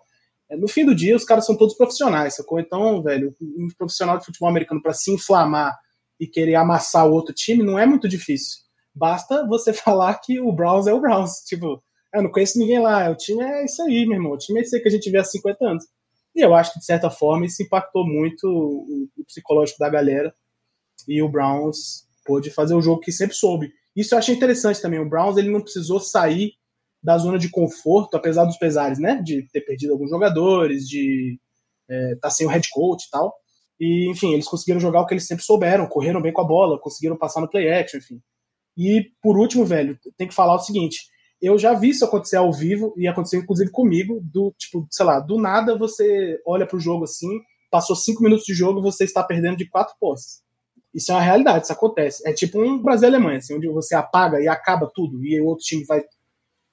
é, 0.47 0.55
no 0.55 0.67
fim 0.67 0.85
do 0.85 0.93
dia 0.93 1.15
os 1.15 1.25
caras 1.25 1.43
são 1.43 1.57
todos 1.57 1.73
profissionais, 1.75 2.35
sacou? 2.35 2.59
Então, 2.59 3.01
velho, 3.01 3.35
um 3.41 3.67
profissional 3.75 4.19
de 4.19 4.25
futebol 4.25 4.47
americano 4.47 4.79
para 4.79 4.93
se 4.93 5.11
inflamar 5.11 5.75
e 6.19 6.27
querer 6.27 6.53
amassar 6.53 7.07
o 7.07 7.11
outro 7.11 7.33
time 7.33 7.63
não 7.63 7.79
é 7.79 7.87
muito 7.87 8.07
difícil. 8.07 8.59
Basta 8.93 9.43
você 9.47 9.73
falar 9.73 10.13
que 10.19 10.39
o 10.39 10.51
Browns 10.51 10.85
é 10.85 10.93
o 10.93 11.01
Browns. 11.01 11.39
Tipo, 11.47 11.83
eu 12.15 12.23
não 12.23 12.31
conheço 12.31 12.57
ninguém 12.57 12.79
lá, 12.79 13.09
o 13.09 13.15
time 13.15 13.43
é 13.43 13.65
isso 13.65 13.81
aí, 13.83 14.05
meu 14.05 14.15
irmão. 14.15 14.33
O 14.33 14.37
time 14.37 14.59
é 14.59 14.63
isso 14.63 14.75
aí 14.75 14.81
que 14.81 14.87
a 14.87 14.91
gente 14.91 15.09
vê 15.09 15.17
há 15.17 15.23
50 15.23 15.65
anos. 15.65 15.85
E 16.35 16.41
eu 16.41 16.53
acho 16.53 16.73
que, 16.73 16.79
de 16.79 16.85
certa 16.85 17.09
forma, 17.09 17.45
isso 17.45 17.61
impactou 17.61 18.05
muito 18.05 18.45
o, 18.45 19.07
o 19.17 19.25
psicológico 19.25 19.79
da 19.79 19.89
galera. 19.89 20.33
E 21.07 21.21
o 21.21 21.29
Browns 21.29 22.05
pôde 22.25 22.49
fazer 22.49 22.73
o 22.73 22.81
jogo 22.81 23.01
que 23.01 23.11
sempre 23.11 23.35
soube. 23.35 23.71
Isso 23.95 24.13
eu 24.13 24.19
achei 24.19 24.35
interessante 24.35 24.81
também. 24.81 24.99
O 24.99 25.07
Browns 25.07 25.37
ele 25.37 25.51
não 25.51 25.61
precisou 25.61 25.99
sair 25.99 26.53
da 27.01 27.17
zona 27.17 27.37
de 27.37 27.49
conforto, 27.49 28.15
apesar 28.17 28.45
dos 28.45 28.57
pesares, 28.57 28.97
né? 28.97 29.21
De 29.23 29.47
ter 29.51 29.61
perdido 29.61 29.93
alguns 29.93 30.09
jogadores, 30.09 30.87
de 30.87 31.39
estar 31.89 32.11
é, 32.11 32.15
tá 32.15 32.29
sem 32.29 32.47
o 32.47 32.49
head 32.49 32.67
coach 32.71 33.05
e 33.05 33.09
tal. 33.11 33.33
E, 33.79 34.09
enfim, 34.09 34.33
eles 34.33 34.47
conseguiram 34.47 34.79
jogar 34.79 35.01
o 35.01 35.05
que 35.05 35.13
eles 35.13 35.27
sempre 35.27 35.43
souberam, 35.43 35.87
correram 35.87 36.21
bem 36.21 36.33
com 36.33 36.41
a 36.41 36.47
bola, 36.47 36.79
conseguiram 36.79 37.17
passar 37.17 37.41
no 37.41 37.49
play 37.49 37.71
action, 37.71 37.99
enfim. 37.99 38.21
E, 38.77 39.11
por 39.21 39.37
último, 39.37 39.65
velho, 39.65 39.97
tem 40.17 40.27
que 40.27 40.33
falar 40.33 40.55
o 40.55 40.59
seguinte: 40.59 41.05
eu 41.41 41.57
já 41.57 41.73
vi 41.73 41.89
isso 41.89 42.05
acontecer 42.05 42.37
ao 42.37 42.51
vivo, 42.51 42.93
e 42.97 43.07
aconteceu 43.07 43.39
inclusive 43.39 43.71
comigo, 43.71 44.19
do 44.23 44.53
tipo, 44.57 44.87
sei 44.89 45.05
lá, 45.05 45.19
do 45.19 45.39
nada 45.39 45.77
você 45.77 46.39
olha 46.45 46.65
pro 46.65 46.79
jogo 46.79 47.03
assim, 47.03 47.39
passou 47.69 47.95
cinco 47.95 48.23
minutos 48.23 48.45
de 48.45 48.53
jogo 48.53 48.81
você 48.81 49.03
está 49.03 49.23
perdendo 49.23 49.57
de 49.57 49.69
quatro 49.69 49.95
posses. 49.99 50.43
Isso 50.93 51.11
é 51.11 51.15
uma 51.15 51.21
realidade, 51.21 51.65
isso 51.65 51.73
acontece. 51.73 52.27
É 52.27 52.31
tipo 52.31 52.61
um 52.61 52.81
Brasil 52.81 53.09
Alemanha, 53.09 53.39
assim, 53.39 53.55
onde 53.55 53.67
você 53.67 53.93
apaga 53.95 54.39
e 54.41 54.47
acaba 54.47 54.89
tudo, 54.93 55.23
e 55.25 55.39
o 55.41 55.45
outro 55.45 55.65
time 55.65 55.83
vai. 55.83 56.01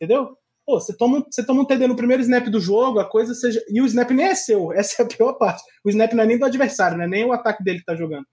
Entendeu? 0.01 0.37
Pô, 0.65 0.81
você 0.81 0.97
toma, 0.97 1.27
você 1.29 1.45
toma 1.45 1.63
um 1.63 1.65
TD 1.65 1.89
no 1.89 1.97
primeiro 1.97 2.23
snap 2.23 2.47
do 2.47 2.61
jogo, 2.61 3.01
a 3.01 3.09
coisa 3.09 3.35
seja. 3.35 3.61
E 3.69 3.81
o 3.81 3.87
snap 3.87 4.11
nem 4.13 4.27
é 4.27 4.35
seu, 4.35 4.73
essa 4.75 5.03
é 5.03 5.05
a 5.05 5.09
pior 5.09 5.33
parte. 5.35 5.63
O 5.85 5.91
snap 5.91 6.13
não 6.13 6.23
é 6.23 6.27
nem 6.27 6.39
do 6.39 6.45
adversário, 6.45 6.97
não 6.97 7.05
é 7.05 7.09
nem 7.09 7.25
o 7.25 7.33
ataque 7.33 7.65
dele 7.65 7.81
que 7.81 7.85
tá 7.85 7.97
jogando. 7.97 8.25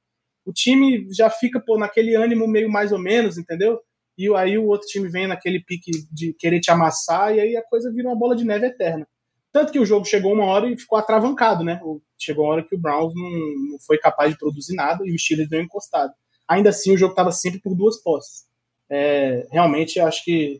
o 0.45 0.53
time 0.53 1.07
já 1.11 1.29
fica 1.29 1.59
pô, 1.59 1.77
naquele 1.77 2.15
ânimo 2.15 2.47
meio 2.47 2.69
mais 2.71 2.91
ou 2.91 2.99
menos, 2.99 3.37
entendeu? 3.37 3.79
E 4.19 4.35
aí 4.35 4.57
o 4.57 4.67
outro 4.67 4.85
time 4.85 5.07
vem 5.07 5.27
naquele 5.27 5.61
pique 5.61 5.91
de 6.11 6.33
querer 6.33 6.59
te 6.59 6.69
amassar, 6.69 7.33
e 7.33 7.39
aí 7.39 7.55
a 7.55 7.63
coisa 7.63 7.89
vira 7.89 8.09
uma 8.09 8.17
bola 8.17 8.35
de 8.35 8.43
neve 8.43 8.65
eterna. 8.65 9.07
Tanto 9.49 9.71
que 9.71 9.79
o 9.79 9.85
jogo 9.85 10.03
chegou 10.03 10.33
uma 10.33 10.43
hora 10.43 10.69
e 10.69 10.77
ficou 10.77 10.99
atravancado, 10.99 11.63
né? 11.63 11.79
Chegou 12.17 12.43
uma 12.43 12.51
hora 12.51 12.63
que 12.67 12.75
o 12.75 12.77
Browns 12.77 13.13
não, 13.15 13.29
não 13.71 13.79
foi 13.79 13.97
capaz 13.97 14.31
de 14.31 14.37
produzir 14.37 14.75
nada 14.75 15.07
e 15.07 15.15
o 15.15 15.17
Steelers 15.17 15.49
deu 15.49 15.61
encostado. 15.61 16.11
Ainda 16.45 16.69
assim, 16.69 16.93
o 16.93 16.97
jogo 16.97 17.13
estava 17.13 17.31
sempre 17.31 17.61
por 17.61 17.73
duas 17.73 17.95
posses. 18.03 18.43
É, 18.89 19.47
realmente, 19.49 20.01
acho 20.01 20.21
que 20.25 20.59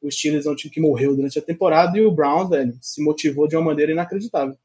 o 0.00 0.08
Steelers 0.08 0.46
é 0.46 0.50
um 0.50 0.54
time 0.54 0.72
que 0.72 0.80
morreu 0.80 1.16
durante 1.16 1.36
a 1.36 1.42
temporada 1.42 1.98
e 1.98 2.02
o 2.02 2.12
Browns, 2.12 2.48
velho, 2.48 2.78
se 2.80 3.02
motivou 3.02 3.48
de 3.48 3.56
uma 3.56 3.64
maneira 3.64 3.90
inacreditável. 3.90 4.56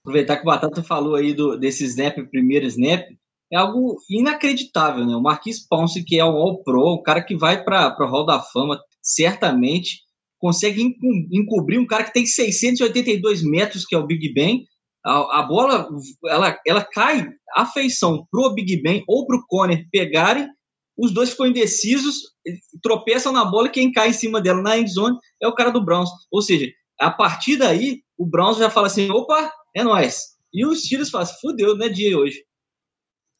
Aproveitar 0.00 0.36
que 0.36 0.42
o 0.42 0.46
Batata 0.46 0.82
falou 0.82 1.14
aí 1.14 1.32
do, 1.32 1.56
desse 1.56 1.82
snap, 1.84 2.18
primeiro 2.28 2.66
snap, 2.66 3.08
é 3.56 3.60
algo 3.60 3.96
inacreditável, 4.08 5.04
né? 5.04 5.16
O 5.16 5.22
Marquis 5.22 5.66
Ponce, 5.66 6.04
que 6.04 6.18
é 6.18 6.24
um 6.24 6.36
All-Pro, 6.36 6.94
um 6.94 7.02
cara 7.02 7.22
que 7.22 7.36
vai 7.36 7.64
para 7.64 7.96
o 7.98 8.06
Hall 8.06 8.26
da 8.26 8.40
Fama, 8.40 8.78
certamente 9.02 10.00
consegue 10.38 10.94
encobrir 11.32 11.78
um 11.78 11.86
cara 11.86 12.04
que 12.04 12.12
tem 12.12 12.26
682 12.26 13.42
metros, 13.42 13.86
que 13.86 13.94
é 13.94 13.98
o 13.98 14.06
Big 14.06 14.32
Ben. 14.32 14.64
A, 15.04 15.40
a 15.40 15.42
bola, 15.42 15.88
ela, 16.26 16.58
ela 16.66 16.84
cai 16.84 17.26
a 17.54 17.64
feição 17.64 18.26
pro 18.30 18.52
Big 18.52 18.82
Ben 18.82 19.02
ou 19.08 19.26
pro 19.26 19.44
Conner 19.48 19.86
pegarem, 19.90 20.48
os 20.98 21.12
dois 21.12 21.30
ficam 21.30 21.46
indecisos, 21.46 22.16
tropeçam 22.82 23.32
na 23.32 23.44
bola 23.44 23.68
e 23.68 23.70
quem 23.70 23.92
cai 23.92 24.10
em 24.10 24.14
cima 24.14 24.40
dela 24.40 24.62
na 24.62 24.78
endzone 24.78 25.16
é 25.42 25.46
o 25.46 25.54
cara 25.54 25.70
do 25.70 25.84
Browns. 25.84 26.08
Ou 26.30 26.40
seja, 26.40 26.70
a 26.98 27.10
partir 27.10 27.56
daí, 27.56 28.00
o 28.18 28.26
Browns 28.26 28.58
já 28.58 28.70
fala 28.70 28.86
assim, 28.86 29.10
opa, 29.10 29.52
é 29.74 29.84
nós. 29.84 30.36
E 30.52 30.64
os 30.64 30.84
Steelers 30.84 31.10
falam, 31.10 31.26
fudeu, 31.40 31.76
não 31.76 31.86
é 31.86 31.88
dia 31.88 32.18
hoje. 32.18 32.42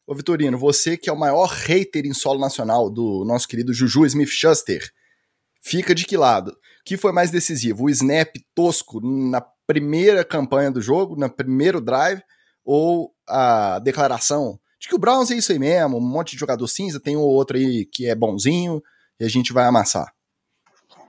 Ô 0.07 0.15
Vitorino, 0.15 0.57
você 0.57 0.97
que 0.97 1.09
é 1.09 1.13
o 1.13 1.19
maior 1.19 1.47
hater 1.47 2.05
em 2.05 2.13
solo 2.13 2.39
nacional 2.39 2.89
do 2.89 3.25
nosso 3.25 3.47
querido 3.47 3.73
Juju 3.73 4.05
Smith-Schuster, 4.05 4.89
fica 5.61 5.93
de 5.93 6.05
que 6.05 6.17
lado? 6.17 6.57
que 6.87 6.95
foi 6.95 7.11
mais 7.11 7.29
decisivo? 7.29 7.83
O 7.83 7.89
snap 7.89 8.33
tosco 8.55 9.01
na 9.01 9.41
primeira 9.67 10.23
campanha 10.23 10.71
do 10.71 10.79
jogo, 10.79 11.17
no 11.17 11.29
primeiro 11.29 11.81
drive, 11.81 12.21
ou 12.63 13.11
a 13.27 13.77
declaração 13.79 14.57
de 14.79 14.87
que 14.87 14.95
o 14.95 14.97
Browns 14.97 15.29
é 15.29 15.35
isso 15.35 15.51
aí 15.51 15.59
mesmo, 15.59 15.97
um 15.97 16.01
monte 16.01 16.31
de 16.31 16.37
jogador 16.37 16.65
cinza, 16.65 16.97
tem 16.97 17.17
um 17.17 17.21
outro 17.21 17.57
aí 17.57 17.85
que 17.85 18.07
é 18.07 18.15
bonzinho 18.15 18.81
e 19.19 19.25
a 19.25 19.27
gente 19.27 19.51
vai 19.51 19.65
amassar? 19.65 20.13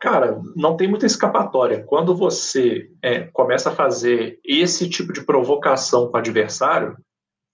Cara, 0.01 0.41
não 0.57 0.77
tem 0.77 0.89
muita 0.89 1.07
escapatória. 1.07 1.85
Quando 1.85 2.17
você 2.17 2.91
é, 3.01 3.21
começa 3.33 3.71
a 3.71 3.75
fazer 3.75 4.41
esse 4.45 4.89
tipo 4.91 5.13
de 5.13 5.25
provocação 5.25 6.09
com 6.09 6.17
o 6.17 6.19
adversário, 6.19 6.97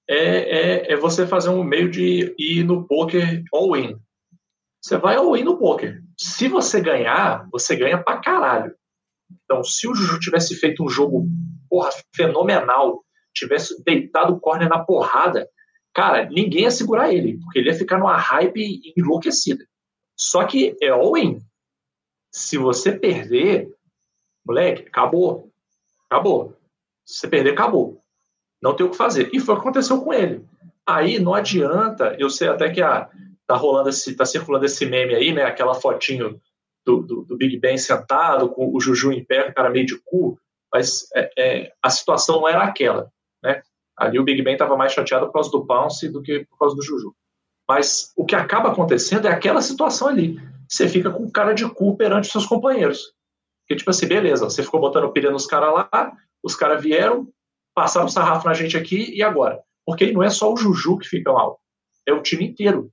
é, 0.09 0.17
é, 0.17 0.93
é, 0.93 0.97
você 0.97 1.27
fazer 1.27 1.49
um 1.49 1.65
meio 1.65 1.91
de 1.91 2.35
ir 2.39 2.65
no 2.65 2.87
poker 2.87 3.43
all-in. 3.53 3.99
Você 4.83 4.99
vai 4.99 5.17
all-in 5.17 5.45
no 5.45 5.59
poker. 5.59 6.03
Se 6.19 6.49
você 6.49 6.81
ganhar, 6.81 7.49
você 7.51 7.75
ganha 7.75 8.03
pra 8.03 8.21
caralho. 8.21 8.75
Então, 9.45 9.65
se 9.65 9.89
o 9.89 9.95
Juju 9.95 10.21
tivesse 10.21 10.55
feito 10.57 10.85
um 10.85 10.89
jogo 10.89 11.27
porra, 11.69 11.91
fenomenal, 12.15 13.03
tivesse 13.35 13.83
deitado 13.83 14.35
o 14.35 14.41
corner 14.41 14.69
na 14.69 14.85
porrada, 14.85 15.49
cara, 15.95 16.29
ninguém 16.29 16.63
ia 16.63 16.71
segurar 16.71 17.13
ele, 17.13 17.39
porque 17.41 17.59
ele 17.59 17.71
ia 17.71 17.75
ficar 17.75 17.99
numa 17.99 18.17
hype 18.17 18.81
enlouquecida. 18.97 19.65
Só 20.17 20.45
que 20.45 20.77
é 20.83 20.89
all-in. 20.89 21.39
Se 22.31 22.59
você 22.59 22.93
perder, 22.93 23.73
moleque, 24.47 24.83
acabou. 24.83 25.51
Acabou. 26.11 26.55
Se 27.07 27.21
você 27.21 27.29
perder, 27.29 27.53
acabou. 27.53 28.04
Não 28.65 28.75
tem 28.75 28.87
o 28.87 28.91
que 28.91 28.97
fazer. 28.97 29.29
E 29.31 29.39
foi 29.39 29.55
o 29.55 29.59
que 29.59 29.63
aconteceu 29.63 30.01
com 30.01 30.11
ele. 30.11 30.43
Aí 30.87 31.19
não 31.19 31.35
adianta, 31.35 32.17
eu 32.19 32.31
sei 32.31 32.49
até 32.49 32.71
que 32.71 32.81
a, 32.81 33.11
tá 33.47 33.55
rolando 33.55 33.91
esse, 33.91 34.17
tá 34.17 34.25
circulando 34.25 34.65
esse 34.65 34.87
meme 34.87 35.15
aí, 35.15 35.35
né? 35.35 35.43
Aquela 35.43 35.75
fotinho 35.75 36.41
do, 36.85 37.03
do, 37.03 37.23
do 37.25 37.37
Big 37.37 37.59
Ben 37.59 37.77
sentado, 37.77 38.49
com 38.49 38.75
o 38.75 38.81
Juju 38.81 39.13
em 39.13 39.23
pé, 39.23 39.51
o 39.51 39.55
cara 39.55 39.69
meio 39.69 39.85
de 39.85 40.01
cu, 40.03 40.39
mas 40.73 41.07
é, 41.15 41.31
é, 41.39 41.73
a 41.83 41.91
situação 41.91 42.41
não 42.41 42.49
era 42.49 42.65
aquela, 42.65 43.11
né? 43.43 43.63
Ali 43.99 44.19
o 44.19 44.25
Big 44.25 44.41
Ben 44.41 44.55
estava 44.55 44.77
mais 44.79 44.93
chateado 44.93 45.27
por 45.27 45.35
causa 45.35 45.51
do 45.51 45.67
Pounce 45.67 46.09
do 46.09 46.23
que 46.23 46.47
por 46.47 46.59
causa 46.59 46.75
do 46.75 46.83
Juju. 46.83 47.15
Mas 47.69 48.13
o 48.17 48.25
que 48.25 48.35
acaba 48.35 48.71
acontecendo 48.71 49.29
é 49.29 49.31
aquela 49.31 49.61
situação 49.61 50.09
ali. 50.09 50.41
Você 50.67 50.89
fica 50.89 51.11
com 51.11 51.31
cara 51.31 51.53
de 51.53 51.69
cu 51.69 51.97
perante 51.99 52.25
os 52.25 52.33
seus 52.33 52.47
companheiros. 52.47 53.13
Porque, 53.63 53.77
tipo 53.77 53.91
assim, 53.91 54.07
beleza, 54.07 54.45
você 54.45 54.63
ficou 54.63 54.81
botando 54.81 55.13
pilha 55.13 55.31
nos 55.31 55.47
caras 55.47 55.73
lá, 55.73 56.13
os 56.43 56.55
caras 56.55 56.83
vieram, 56.83 57.29
passaram 57.75 58.07
o 58.07 58.11
sarrafo 58.11 58.47
na 58.47 58.55
gente 58.55 58.77
aqui, 58.77 59.15
e 59.15 59.23
agora? 59.23 59.61
Porque 59.85 60.11
não 60.13 60.23
é 60.23 60.31
só 60.31 60.53
o 60.53 60.57
Juju 60.57 60.99
que 60.99 61.09
fica 61.09 61.33
mal, 61.33 61.61
é 62.07 62.13
o 62.13 62.23
time 62.23 62.47
inteiro. 62.47 62.91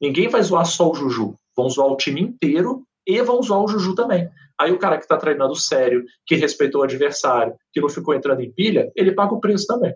Ninguém 0.00 0.28
vai 0.28 0.42
zoar 0.42 0.66
só 0.66 0.90
o 0.90 0.94
Juju. 0.94 1.34
Vão 1.56 1.68
zoar 1.70 1.88
o 1.88 1.96
time 1.96 2.20
inteiro 2.20 2.84
e 3.06 3.20
vão 3.22 3.42
zoar 3.42 3.62
o 3.62 3.68
Juju 3.68 3.94
também. 3.94 4.28
Aí 4.60 4.72
o 4.72 4.78
cara 4.78 4.96
que 4.96 5.04
está 5.04 5.16
treinando 5.16 5.56
sério, 5.56 6.04
que 6.26 6.36
respeitou 6.36 6.80
o 6.80 6.84
adversário, 6.84 7.54
que 7.72 7.80
não 7.80 7.88
ficou 7.88 8.14
entrando 8.14 8.40
em 8.40 8.52
pilha, 8.52 8.90
ele 8.94 9.12
paga 9.12 9.34
o 9.34 9.40
preço 9.40 9.66
também. 9.66 9.94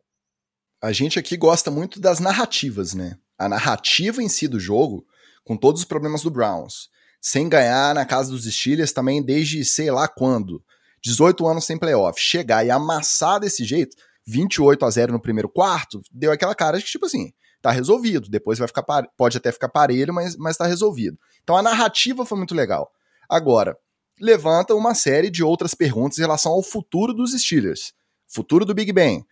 A 0.83 0.93
gente 0.93 1.19
aqui 1.19 1.37
gosta 1.37 1.71
muito 1.71 2.01
das 2.01 2.21
narrativas, 2.21 2.95
né? 2.95 3.17
A 3.39 3.49
narrativa 3.49 4.23
em 4.23 4.29
si 4.29 4.47
do 4.47 4.61
jogo, 4.61 5.05
com 5.45 5.57
todos 5.57 5.83
os 5.83 5.87
problemas 5.87 6.23
do 6.23 6.31
Browns, 6.31 6.89
sem 7.21 7.49
ganhar 7.49 7.95
na 7.95 8.05
casa 8.05 8.31
dos 8.31 8.45
Steelers 8.45 8.93
também 8.93 9.23
desde 9.23 9.65
sei 9.65 9.91
lá 9.91 10.07
quando. 10.07 10.63
18 11.03 11.47
anos 11.47 11.65
sem 11.65 11.79
playoff. 11.79 12.21
Chegar 12.21 12.65
e 12.65 12.71
amassar 12.71 13.41
desse 13.41 13.65
jeito, 13.65 13.97
28 14.29 14.85
a 14.85 14.91
0 14.91 15.13
no 15.13 15.21
primeiro 15.21 15.49
quarto, 15.49 16.03
deu 16.13 16.31
aquela 16.31 16.55
cara 16.55 16.77
de 16.77 16.85
que, 16.85 16.91
tipo 16.91 17.07
assim, 17.07 17.33
tá 17.63 17.71
resolvido. 17.71 18.29
Depois 18.29 18.59
vai 18.59 18.69
ficar 18.69 18.85
pode 19.17 19.39
até 19.39 19.51
ficar 19.51 19.71
parelho, 19.71 20.13
mas, 20.13 20.37
mas 20.37 20.57
tá 20.57 20.67
resolvido. 20.67 21.19
Então 21.43 21.57
a 21.57 21.63
narrativa 21.63 22.27
foi 22.27 22.37
muito 22.37 22.55
legal. 22.55 22.91
Agora, 23.29 23.77
levanta 24.21 24.75
uma 24.75 24.95
série 24.95 25.31
de 25.31 25.43
outras 25.43 25.75
perguntas 25.75 26.19
em 26.19 26.23
relação 26.23 26.53
ao 26.53 26.63
futuro 26.63 27.15
dos 27.15 27.33
Steelers. 27.33 27.95
Futuro 28.27 28.67
do 28.67 28.75
Big 28.75 28.93
Ben. 28.93 29.25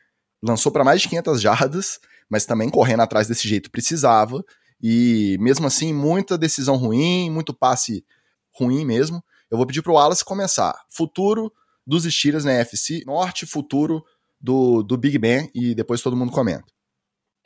Lançou 0.43 0.73
para 0.73 0.85
mais 0.85 1.03
de 1.03 1.09
500 1.09 1.41
jardas, 1.43 1.99
mas 2.31 2.47
também 2.47 2.71
correndo 2.71 3.03
atrás 3.03 3.29
desse 3.29 3.47
jeito 3.47 3.71
precisava. 3.71 4.43
E 4.83 5.37
mesmo 5.41 5.67
assim, 5.67 5.93
muita 5.93 6.39
decisão 6.39 6.77
ruim, 6.77 7.31
muito 7.31 7.53
passe 7.53 8.03
ruim 8.51 8.85
mesmo. 8.85 9.23
Eu 9.51 9.59
vou 9.59 9.67
pedir 9.67 9.83
pro 9.83 9.95
Wallace 9.95 10.25
começar. 10.25 10.75
Futuro 10.89 11.53
dos 11.87 12.05
Steelers 12.05 12.45
na 12.45 12.55
NFC 12.55 13.03
Norte, 13.07 13.47
futuro 13.47 14.03
do, 14.41 14.83
do 14.83 14.97
Big 14.97 15.19
Ben 15.19 15.51
e 15.55 15.75
depois 15.75 16.03
todo 16.03 16.17
mundo 16.17 16.33
comenta. 16.33 16.65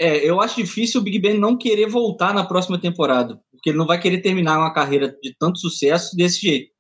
É, 0.00 0.16
eu 0.26 0.40
acho 0.40 0.56
difícil 0.56 1.00
o 1.00 1.04
Big 1.04 1.18
Ben 1.18 1.38
não 1.38 1.58
querer 1.58 1.86
voltar 1.86 2.32
na 2.32 2.44
próxima 2.44 2.80
temporada, 2.80 3.38
porque 3.52 3.70
ele 3.70 3.78
não 3.78 3.86
vai 3.86 4.00
querer 4.00 4.22
terminar 4.22 4.58
uma 4.58 4.72
carreira 4.72 5.14
de 5.22 5.34
tanto 5.38 5.58
sucesso 5.58 6.16
desse 6.16 6.40
jeito, 6.40 6.72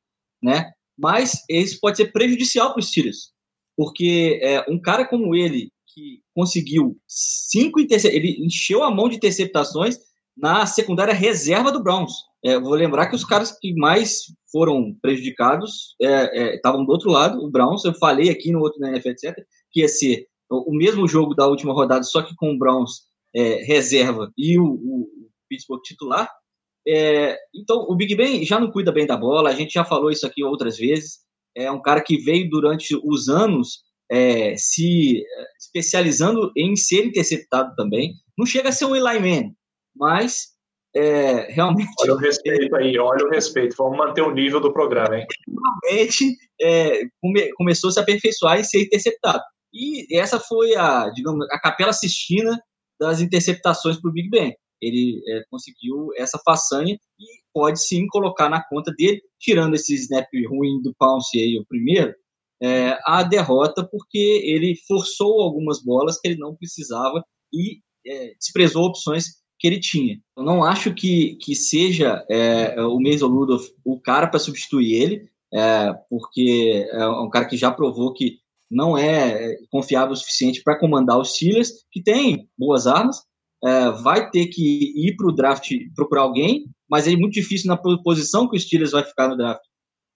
né? 0.42 0.72
Mas 0.98 1.42
isso 1.48 1.78
pode 1.80 1.98
ser 1.98 2.12
prejudicial 2.12 2.72
para 2.72 2.80
os 2.80 2.88
Steelers, 2.88 3.32
porque 3.76 4.38
é, 4.42 4.64
um 4.70 4.80
cara 4.80 5.06
como 5.06 5.34
ele, 5.34 5.70
que 5.92 6.20
conseguiu 6.34 6.98
cinco 7.06 7.78
interceptações, 7.78 8.24
ele 8.24 8.44
encheu 8.44 8.82
a 8.82 8.90
mão 8.90 9.08
de 9.08 9.16
interceptações 9.16 9.98
na 10.36 10.64
secundária 10.64 11.12
reserva 11.12 11.70
do 11.70 11.82
Browns. 11.82 12.12
É, 12.42 12.58
vou 12.58 12.72
lembrar 12.72 13.08
que 13.08 13.14
os 13.14 13.24
caras 13.24 13.52
que 13.58 13.74
mais 13.74 14.22
foram 14.50 14.94
prejudicados 15.02 15.94
estavam 16.00 16.80
é, 16.80 16.82
é, 16.82 16.86
do 16.86 16.92
outro 16.92 17.10
lado, 17.10 17.44
o 17.44 17.50
Browns. 17.50 17.84
Eu 17.84 17.94
falei 17.94 18.30
aqui 18.30 18.50
no 18.50 18.60
outro 18.60 18.80
na 18.80 18.88
NFL, 18.90 19.10
etc., 19.10 19.36
que 19.70 19.80
ia 19.80 19.88
ser 19.88 20.26
o 20.50 20.74
mesmo 20.74 21.06
jogo 21.06 21.34
da 21.34 21.46
última 21.46 21.72
rodada, 21.72 22.02
só 22.02 22.22
que 22.22 22.34
com 22.34 22.52
o 22.52 22.58
Browns 22.58 23.02
é, 23.34 23.62
reserva 23.64 24.32
e 24.36 24.58
o, 24.58 24.64
o 24.64 25.08
Pittsburgh 25.48 25.82
titular. 25.82 26.28
É, 26.86 27.36
então, 27.54 27.86
o 27.88 27.94
Big 27.94 28.14
Ben 28.16 28.44
já 28.44 28.58
não 28.58 28.70
cuida 28.70 28.90
bem 28.90 29.06
da 29.06 29.16
bola, 29.16 29.50
a 29.50 29.54
gente 29.54 29.72
já 29.72 29.84
falou 29.84 30.10
isso 30.10 30.26
aqui 30.26 30.42
outras 30.42 30.76
vezes. 30.76 31.20
É 31.56 31.70
um 31.70 31.80
cara 31.80 32.02
que 32.02 32.16
veio 32.18 32.48
durante 32.48 32.96
os 33.04 33.28
anos 33.28 33.82
é, 34.10 34.56
se 34.56 35.22
especializando 35.58 36.50
em 36.56 36.74
ser 36.74 37.04
interceptado 37.06 37.74
também. 37.76 38.14
Não 38.36 38.46
chega 38.46 38.70
a 38.70 38.72
ser 38.72 38.86
um 38.86 38.96
Eli 38.96 39.20
Man, 39.20 39.52
mas 39.94 40.48
é, 40.94 41.46
realmente. 41.52 41.90
Olha 42.00 42.14
o 42.14 42.18
respeito 42.18 42.74
aí, 42.76 42.98
olha 42.98 43.24
o 43.24 43.30
respeito. 43.30 43.76
Vamos 43.76 43.98
manter 43.98 44.22
o 44.22 44.32
nível 44.32 44.60
do 44.60 44.72
programa, 44.72 45.16
hein? 45.16 45.26
Realmente 45.84 46.36
é, 46.60 47.02
come, 47.20 47.52
começou 47.54 47.88
a 47.88 47.92
se 47.92 48.00
aperfeiçoar 48.00 48.58
e 48.58 48.64
ser 48.64 48.82
interceptado. 48.82 49.42
E 49.72 50.16
essa 50.16 50.40
foi 50.40 50.74
a, 50.74 51.08
digamos, 51.10 51.46
a 51.50 51.58
capela 51.58 51.92
Sistina 51.92 52.60
das 52.98 53.20
interceptações 53.20 54.00
para 54.00 54.10
o 54.10 54.12
Big 54.12 54.28
Ben. 54.28 54.54
Ele 54.80 55.22
é, 55.28 55.42
conseguiu 55.50 56.10
essa 56.16 56.38
façanha 56.44 56.94
e 57.18 57.24
pode 57.52 57.84
sim 57.84 58.06
colocar 58.08 58.48
na 58.48 58.62
conta 58.62 58.92
dele, 58.92 59.20
tirando 59.38 59.74
esse 59.74 59.94
snap 59.94 60.26
ruim 60.48 60.80
do 60.82 60.94
Pounce 60.98 61.38
aí, 61.38 61.58
o 61.58 61.66
primeiro, 61.66 62.14
é, 62.62 62.98
a 63.06 63.22
derrota, 63.22 63.86
porque 63.86 64.42
ele 64.44 64.76
forçou 64.86 65.40
algumas 65.40 65.82
bolas 65.82 66.18
que 66.18 66.28
ele 66.28 66.38
não 66.38 66.54
precisava 66.54 67.24
e 67.52 67.80
é, 68.06 68.34
desprezou 68.34 68.84
opções 68.84 69.40
que 69.58 69.66
ele 69.66 69.80
tinha. 69.80 70.18
Eu 70.36 70.42
não 70.42 70.64
acho 70.64 70.94
que, 70.94 71.36
que 71.36 71.54
seja 71.54 72.24
é, 72.30 72.80
o 72.82 72.98
Mason 72.98 73.28
Rudolph 73.28 73.66
o 73.84 74.00
cara 74.00 74.26
para 74.26 74.38
substituir 74.38 74.94
ele, 74.94 75.28
é, 75.52 75.92
porque 76.08 76.88
é 76.90 77.06
um 77.06 77.28
cara 77.28 77.46
que 77.46 77.56
já 77.56 77.70
provou 77.70 78.12
que 78.14 78.38
não 78.70 78.96
é 78.96 79.56
confiável 79.70 80.12
o 80.12 80.16
suficiente 80.16 80.62
para 80.62 80.78
comandar 80.78 81.18
os 81.18 81.34
Steelers, 81.34 81.70
que 81.90 82.02
tem 82.02 82.48
boas 82.56 82.86
armas, 82.86 83.22
é, 83.62 83.90
vai 83.90 84.30
ter 84.30 84.46
que 84.46 84.92
ir 84.96 85.16
para 85.16 85.28
o 85.28 85.34
draft 85.34 85.70
procurar 85.94 86.22
alguém, 86.22 86.66
mas 86.88 87.06
é 87.06 87.16
muito 87.16 87.34
difícil 87.34 87.68
na 87.68 87.76
posição 87.76 88.48
que 88.48 88.56
o 88.56 88.60
Steelers 88.60 88.92
vai 88.92 89.04
ficar 89.04 89.28
no 89.28 89.36
draft 89.36 89.62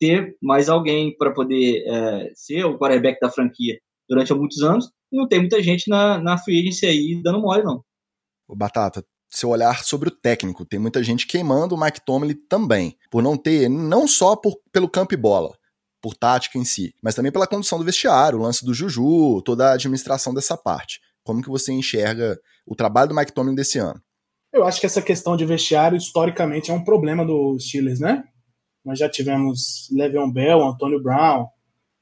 ter 0.00 0.36
mais 0.42 0.68
alguém 0.68 1.16
para 1.16 1.32
poder 1.32 1.84
é, 1.86 2.30
ser 2.34 2.64
o 2.64 2.78
quarterback 2.78 3.18
da 3.20 3.30
franquia 3.30 3.78
durante 4.08 4.32
muitos 4.34 4.62
anos. 4.62 4.90
E 5.12 5.16
não 5.16 5.28
tem 5.28 5.40
muita 5.40 5.62
gente 5.62 5.88
na, 5.88 6.18
na 6.18 6.38
free 6.38 6.60
agency 6.60 6.86
aí 6.86 7.20
dando 7.22 7.40
mole, 7.40 7.62
não. 7.62 7.82
O 8.48 8.56
Batata, 8.56 9.04
seu 9.30 9.50
olhar 9.50 9.84
sobre 9.84 10.08
o 10.08 10.12
técnico, 10.12 10.64
tem 10.64 10.78
muita 10.78 11.02
gente 11.02 11.26
queimando 11.26 11.74
o 11.74 11.80
Mike 11.80 12.04
Tomlin 12.04 12.34
também, 12.48 12.96
por 13.10 13.22
não 13.22 13.36
ter, 13.36 13.68
não 13.68 14.06
só 14.06 14.36
por, 14.36 14.56
pelo 14.72 14.88
campo 14.88 15.14
e 15.14 15.16
bola, 15.16 15.56
por 16.04 16.14
tática 16.14 16.58
em 16.58 16.66
si, 16.66 16.94
mas 17.02 17.14
também 17.14 17.32
pela 17.32 17.46
condução 17.46 17.78
do 17.78 17.84
vestiário, 17.84 18.38
o 18.38 18.42
lance 18.42 18.62
do 18.62 18.74
Juju, 18.74 19.40
toda 19.40 19.70
a 19.70 19.72
administração 19.72 20.34
dessa 20.34 20.54
parte. 20.54 21.00
Como 21.22 21.40
que 21.40 21.48
você 21.48 21.72
enxerga 21.72 22.38
o 22.66 22.76
trabalho 22.76 23.08
do 23.08 23.14
Mike 23.14 23.32
Tomlin 23.32 23.54
desse 23.54 23.78
ano? 23.78 23.98
Eu 24.52 24.66
acho 24.66 24.78
que 24.78 24.84
essa 24.84 25.00
questão 25.00 25.34
de 25.34 25.46
vestiário, 25.46 25.96
historicamente, 25.96 26.70
é 26.70 26.74
um 26.74 26.84
problema 26.84 27.24
do 27.24 27.58
Steelers, 27.58 28.00
né? 28.00 28.22
Nós 28.84 28.98
já 28.98 29.08
tivemos 29.08 29.88
Le'Veon 29.90 30.30
Bell, 30.30 30.62
Antônio 30.62 31.02
Brown, 31.02 31.46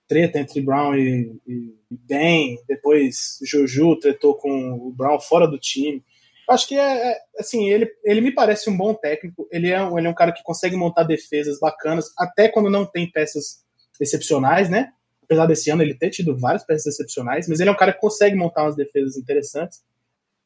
treta 0.08 0.40
entre 0.40 0.60
Brown 0.60 0.96
e, 0.96 1.40
e 1.46 1.76
Ben, 1.88 2.56
depois 2.66 3.38
Juju 3.46 4.00
tretou 4.00 4.34
com 4.34 4.72
o 4.72 4.92
Brown 4.92 5.20
fora 5.20 5.46
do 5.46 5.60
time. 5.60 6.02
Acho 6.50 6.66
que 6.66 6.74
é, 6.74 7.12
é, 7.12 7.18
assim, 7.38 7.70
ele, 7.70 7.88
ele 8.02 8.20
me 8.20 8.34
parece 8.34 8.68
um 8.68 8.76
bom 8.76 8.94
técnico, 8.94 9.46
ele 9.52 9.70
é, 9.70 9.80
ele 9.96 10.08
é 10.08 10.10
um 10.10 10.14
cara 10.14 10.32
que 10.32 10.42
consegue 10.42 10.74
montar 10.74 11.04
defesas 11.04 11.60
bacanas, 11.60 12.06
até 12.18 12.48
quando 12.48 12.68
não 12.68 12.84
tem 12.84 13.08
peças 13.08 13.62
excepcionais, 14.00 14.68
né? 14.68 14.92
Apesar 15.22 15.46
desse 15.46 15.70
ano 15.70 15.82
ele 15.82 15.94
ter 15.94 16.10
tido 16.10 16.36
várias 16.38 16.64
peças 16.64 16.86
excepcionais, 16.86 17.48
mas 17.48 17.60
ele 17.60 17.70
é 17.70 17.72
um 17.72 17.76
cara 17.76 17.92
que 17.92 18.00
consegue 18.00 18.36
montar 18.36 18.64
umas 18.64 18.76
defesas 18.76 19.16
interessantes. 19.16 19.82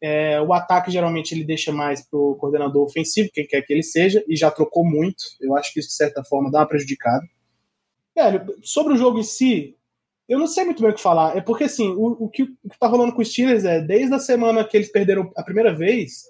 É, 0.00 0.41
o 0.41 0.53
ataque 0.53 0.91
geralmente 0.91 1.35
ele 1.35 1.45
deixa 1.45 1.73
mais 1.73 2.07
para 2.07 2.19
o 2.19 2.37
coordenador 2.37 2.85
ofensivo, 2.85 3.31
quem 3.33 3.47
quer 3.47 3.62
que 3.62 3.73
ele 3.73 3.83
seja, 3.83 4.25
e 4.29 4.37
já 4.37 4.50
trocou 4.50 4.85
muito. 4.85 5.23
Eu 5.41 5.57
acho 5.57 5.73
que 5.73 5.81
isso, 5.81 5.88
de 5.88 5.95
certa 5.95 6.23
forma, 6.23 6.50
dá 6.50 6.61
uma 6.61 6.69
prejudicada. 6.69 7.25
Velho, 8.15 8.59
sobre 8.62 8.95
o 8.95 8.97
jogo 8.97 9.19
em 9.19 9.23
si, 9.23 9.76
eu 10.29 10.38
não 10.38 10.47
sei 10.47 10.65
muito 10.65 10.83
bem 10.83 10.91
o 10.91 10.95
que 10.95 11.00
falar. 11.00 11.37
É 11.37 11.41
porque, 11.41 11.65
assim, 11.65 11.88
o, 11.91 12.25
o, 12.25 12.29
que, 12.29 12.43
o 12.43 12.69
que 12.69 12.79
tá 12.79 12.87
rolando 12.87 13.15
com 13.15 13.23
os 13.23 13.31
Steelers 13.31 13.65
é, 13.65 13.81
desde 13.81 14.15
a 14.15 14.19
semana 14.19 14.65
que 14.65 14.76
eles 14.76 14.91
perderam 14.91 15.31
a 15.37 15.43
primeira 15.43 15.75
vez, 15.75 16.25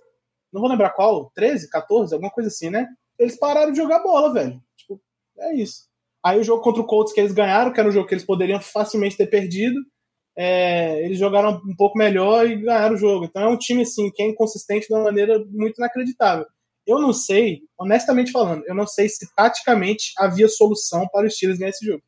não 0.52 0.60
vou 0.60 0.70
lembrar 0.70 0.90
qual, 0.90 1.30
13, 1.34 1.68
14, 1.68 2.14
alguma 2.14 2.30
coisa 2.30 2.48
assim, 2.48 2.70
né? 2.70 2.86
Eles 3.18 3.38
pararam 3.38 3.72
de 3.72 3.78
jogar 3.78 4.02
bola, 4.02 4.32
velho. 4.32 4.62
Tipo, 4.76 5.00
é 5.38 5.54
isso. 5.54 5.88
Aí 6.26 6.40
o 6.40 6.42
jogo 6.42 6.60
contra 6.60 6.82
o 6.82 6.84
Colts 6.84 7.12
que 7.12 7.20
eles 7.20 7.30
ganharam, 7.30 7.72
que 7.72 7.78
era 7.78 7.88
um 7.88 7.92
jogo 7.92 8.08
que 8.08 8.14
eles 8.14 8.24
poderiam 8.24 8.60
facilmente 8.60 9.16
ter 9.16 9.28
perdido, 9.28 9.80
é, 10.36 11.04
eles 11.04 11.20
jogaram 11.20 11.62
um 11.64 11.76
pouco 11.76 11.96
melhor 11.96 12.50
e 12.50 12.56
ganharam 12.56 12.96
o 12.96 12.98
jogo. 12.98 13.26
Então 13.26 13.42
é 13.42 13.48
um 13.48 13.56
time 13.56 13.82
assim 13.82 14.10
que 14.10 14.24
é 14.24 14.26
inconsistente 14.26 14.88
de 14.88 14.94
uma 14.94 15.04
maneira 15.04 15.38
muito 15.48 15.78
inacreditável. 15.78 16.44
Eu 16.84 16.98
não 16.98 17.12
sei, 17.12 17.60
honestamente 17.78 18.32
falando, 18.32 18.64
eu 18.66 18.74
não 18.74 18.88
sei 18.88 19.08
se 19.08 19.24
taticamente 19.36 20.12
havia 20.18 20.48
solução 20.48 21.06
para 21.12 21.28
os 21.28 21.36
Steelers 21.36 21.60
ganhar 21.60 21.70
esse 21.70 21.86
jogo. 21.86 22.02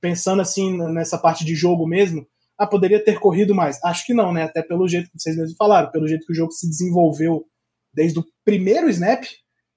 Pensando 0.00 0.40
assim 0.40 0.78
nessa 0.92 1.18
parte 1.18 1.44
de 1.44 1.56
jogo 1.56 1.84
mesmo, 1.84 2.24
ah, 2.56 2.64
poderia 2.64 3.02
ter 3.02 3.18
corrido 3.18 3.56
mais. 3.56 3.82
Acho 3.82 4.06
que 4.06 4.14
não, 4.14 4.32
né? 4.32 4.44
Até 4.44 4.62
pelo 4.62 4.86
jeito 4.86 5.10
que 5.10 5.18
vocês 5.18 5.36
mesmos 5.36 5.56
falaram, 5.56 5.90
pelo 5.90 6.06
jeito 6.06 6.24
que 6.24 6.32
o 6.32 6.36
jogo 6.36 6.52
se 6.52 6.68
desenvolveu 6.68 7.44
desde 7.92 8.20
o 8.20 8.24
primeiro 8.44 8.88
snap, 8.88 9.24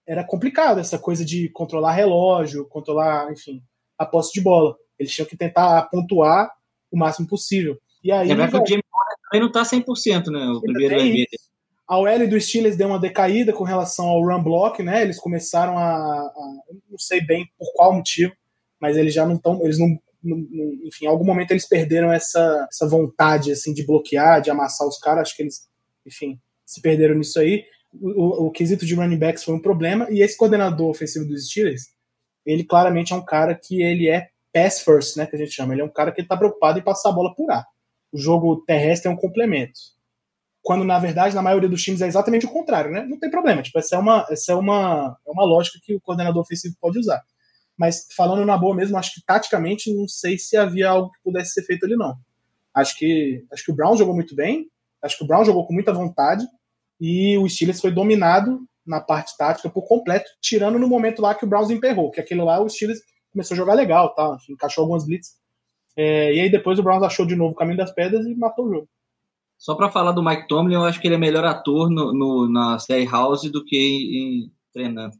era 0.07 0.23
complicado 0.23 0.79
essa 0.79 0.99
coisa 0.99 1.25
de 1.25 1.49
controlar 1.49 1.93
relógio, 1.93 2.67
controlar, 2.67 3.31
enfim, 3.31 3.63
a 4.01 4.05
posse 4.05 4.33
de 4.33 4.41
bola. 4.41 4.75
Eles 4.97 5.13
tinham 5.13 5.27
que 5.27 5.37
tentar 5.37 5.83
pontuar 5.83 6.51
o 6.91 6.97
máximo 6.97 7.27
possível. 7.27 7.77
E 8.03 8.11
aí, 8.11 8.31
é, 8.31 8.35
que 8.35 8.57
o 8.57 8.65
James 8.65 8.83
também 9.29 9.41
não 9.41 9.51
tá 9.51 9.61
100%, 9.61 10.27
né? 10.27 10.45
O 10.47 10.61
primeiro 10.61 10.95
vai 10.95 11.25
A 11.87 11.99
OL 11.99 12.27
do 12.27 12.41
Steelers 12.41 12.75
deu 12.75 12.87
uma 12.87 12.99
decaída 12.99 13.53
com 13.53 13.63
relação 13.63 14.07
ao 14.07 14.23
run 14.23 14.43
block, 14.43 14.81
né? 14.81 15.03
Eles 15.03 15.19
começaram 15.19 15.77
a, 15.77 15.83
a 15.85 16.53
não 16.89 16.97
sei 16.97 17.21
bem 17.21 17.45
por 17.59 17.71
qual 17.73 17.93
motivo, 17.93 18.33
mas 18.79 18.97
eles 18.97 19.13
já 19.13 19.25
não 19.25 19.35
estão, 19.35 19.61
eles 19.63 19.77
não, 19.77 19.87
não, 20.23 20.37
enfim, 20.83 21.05
em 21.05 21.07
algum 21.07 21.23
momento 21.23 21.51
eles 21.51 21.67
perderam 21.67 22.11
essa, 22.11 22.67
essa 22.71 22.87
vontade 22.87 23.51
assim 23.51 23.73
de 23.73 23.85
bloquear, 23.85 24.41
de 24.41 24.49
amassar 24.49 24.87
os 24.87 24.97
caras, 24.97 25.27
acho 25.27 25.35
que 25.35 25.43
eles, 25.43 25.69
enfim, 26.05 26.39
se 26.65 26.81
perderam 26.81 27.15
nisso 27.15 27.39
aí. 27.39 27.63
O, 27.93 28.09
o, 28.09 28.47
o 28.47 28.51
quesito 28.51 28.83
de 28.83 28.95
running 28.95 29.19
backs 29.19 29.43
foi 29.43 29.53
um 29.53 29.61
problema 29.61 30.07
e 30.09 30.23
esse 30.23 30.35
coordenador 30.35 30.89
ofensivo 30.89 31.25
dos 31.25 31.47
Steelers, 31.47 31.83
ele 32.45 32.63
claramente 32.63 33.13
é 33.13 33.15
um 33.15 33.23
cara 33.23 33.55
que 33.55 33.81
ele 33.81 34.07
é 34.07 34.29
pass 34.53 34.81
first, 34.81 35.17
né, 35.17 35.25
que 35.25 35.35
a 35.35 35.39
gente 35.39 35.51
chama. 35.51 35.73
Ele 35.73 35.81
é 35.81 35.85
um 35.85 35.89
cara 35.89 36.11
que 36.11 36.21
está 36.21 36.35
preocupado 36.35 36.79
em 36.79 36.83
passar 36.83 37.09
a 37.09 37.13
bola 37.13 37.33
por 37.33 37.49
ar. 37.51 37.65
O 38.11 38.17
jogo 38.17 38.63
terrestre 38.65 39.09
é 39.09 39.11
um 39.11 39.17
complemento. 39.17 39.79
Quando, 40.61 40.83
na 40.83 40.99
verdade, 40.99 41.33
na 41.33 41.41
maioria 41.41 41.69
dos 41.69 41.81
times 41.81 42.01
é 42.01 42.07
exatamente 42.07 42.45
o 42.45 42.51
contrário, 42.51 42.91
né? 42.91 43.03
Não 43.03 43.17
tem 43.17 43.31
problema. 43.31 43.63
Tipo, 43.63 43.79
essa 43.79 43.95
é 43.95 43.99
uma, 43.99 44.27
essa 44.29 44.51
é 44.51 44.55
uma, 44.55 45.17
é 45.25 45.31
uma 45.31 45.45
lógica 45.45 45.79
que 45.81 45.95
o 45.95 46.01
coordenador 46.01 46.41
ofensivo 46.41 46.75
pode 46.79 46.99
usar. 46.99 47.21
Mas, 47.77 48.07
falando 48.15 48.45
na 48.45 48.57
boa 48.57 48.75
mesmo, 48.75 48.97
acho 48.97 49.13
que 49.15 49.25
taticamente 49.25 49.91
não 49.93 50.07
sei 50.07 50.37
se 50.37 50.55
havia 50.55 50.89
algo 50.89 51.11
que 51.11 51.19
pudesse 51.23 51.53
ser 51.53 51.63
feito 51.63 51.85
ali, 51.85 51.95
não. 51.95 52.15
Acho 52.73 52.95
que, 52.95 53.43
acho 53.51 53.65
que 53.65 53.71
o 53.71 53.75
Brown 53.75 53.97
jogou 53.97 54.13
muito 54.13 54.35
bem. 54.35 54.69
Acho 55.01 55.17
que 55.17 55.23
o 55.23 55.27
Brown 55.27 55.43
jogou 55.43 55.65
com 55.65 55.73
muita 55.73 55.91
vontade. 55.91 56.45
E 56.99 57.35
o 57.39 57.49
Steelers 57.49 57.81
foi 57.81 57.91
dominado 57.91 58.61
na 58.85 58.99
parte 58.99 59.37
tática 59.37 59.69
por 59.69 59.87
completo, 59.87 60.29
tirando 60.41 60.79
no 60.79 60.87
momento 60.87 61.21
lá 61.21 61.35
que 61.35 61.45
o 61.45 61.47
Browns 61.47 61.69
emperrou, 61.69 62.11
que 62.11 62.19
aquele 62.19 62.41
lá 62.41 62.61
o 62.61 62.69
Steelers 62.69 62.99
começou 63.31 63.55
a 63.55 63.57
jogar 63.57 63.73
legal, 63.73 64.13
tá? 64.13 64.37
encaixou 64.49 64.83
algumas 64.83 65.05
blitz. 65.05 65.39
É, 65.95 66.33
e 66.33 66.39
aí 66.39 66.49
depois 66.49 66.79
o 66.79 66.83
Browns 66.83 67.03
achou 67.03 67.25
de 67.25 67.35
novo 67.35 67.53
o 67.53 67.55
caminho 67.55 67.77
das 67.77 67.91
pedras 67.91 68.25
e 68.25 68.35
matou 68.35 68.65
o 68.65 68.69
jogo. 68.69 68.89
Só 69.57 69.75
para 69.75 69.91
falar 69.91 70.11
do 70.11 70.23
Mike 70.23 70.47
Tomlin, 70.47 70.73
eu 70.73 70.83
acho 70.83 70.99
que 70.99 71.07
ele 71.07 71.15
é 71.15 71.19
melhor 71.19 71.45
ator 71.45 71.89
no, 71.89 72.11
no 72.13 72.49
na 72.51 72.79
série 72.79 73.05
House 73.05 73.43
do 73.51 73.63
que 73.63 73.77
em, 73.77 74.45
em 74.45 74.51
treinando. 74.73 75.15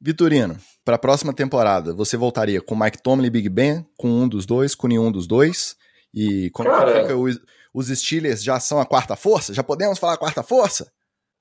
Vitorino, 0.00 0.56
para 0.84 0.96
a 0.96 0.98
próxima 0.98 1.32
temporada, 1.32 1.94
você 1.94 2.16
voltaria 2.16 2.60
com 2.60 2.76
Mike 2.76 3.02
Tomlin 3.02 3.26
e 3.26 3.30
Big 3.30 3.48
Ben, 3.48 3.84
com 3.96 4.08
um 4.08 4.28
dos 4.28 4.46
dois, 4.46 4.74
com 4.74 4.86
nenhum 4.86 5.10
dos 5.10 5.26
dois? 5.26 5.76
E 6.12 6.50
quando 6.50 6.68
Cara... 6.68 7.00
fica 7.00 7.16
os, 7.16 7.40
os 7.72 7.88
Steelers 7.88 8.44
já 8.44 8.60
são 8.60 8.78
a 8.78 8.86
quarta 8.86 9.16
força? 9.16 9.52
Já 9.52 9.64
podemos 9.64 9.98
falar 9.98 10.14
a 10.14 10.18
quarta 10.18 10.42
força? 10.42 10.92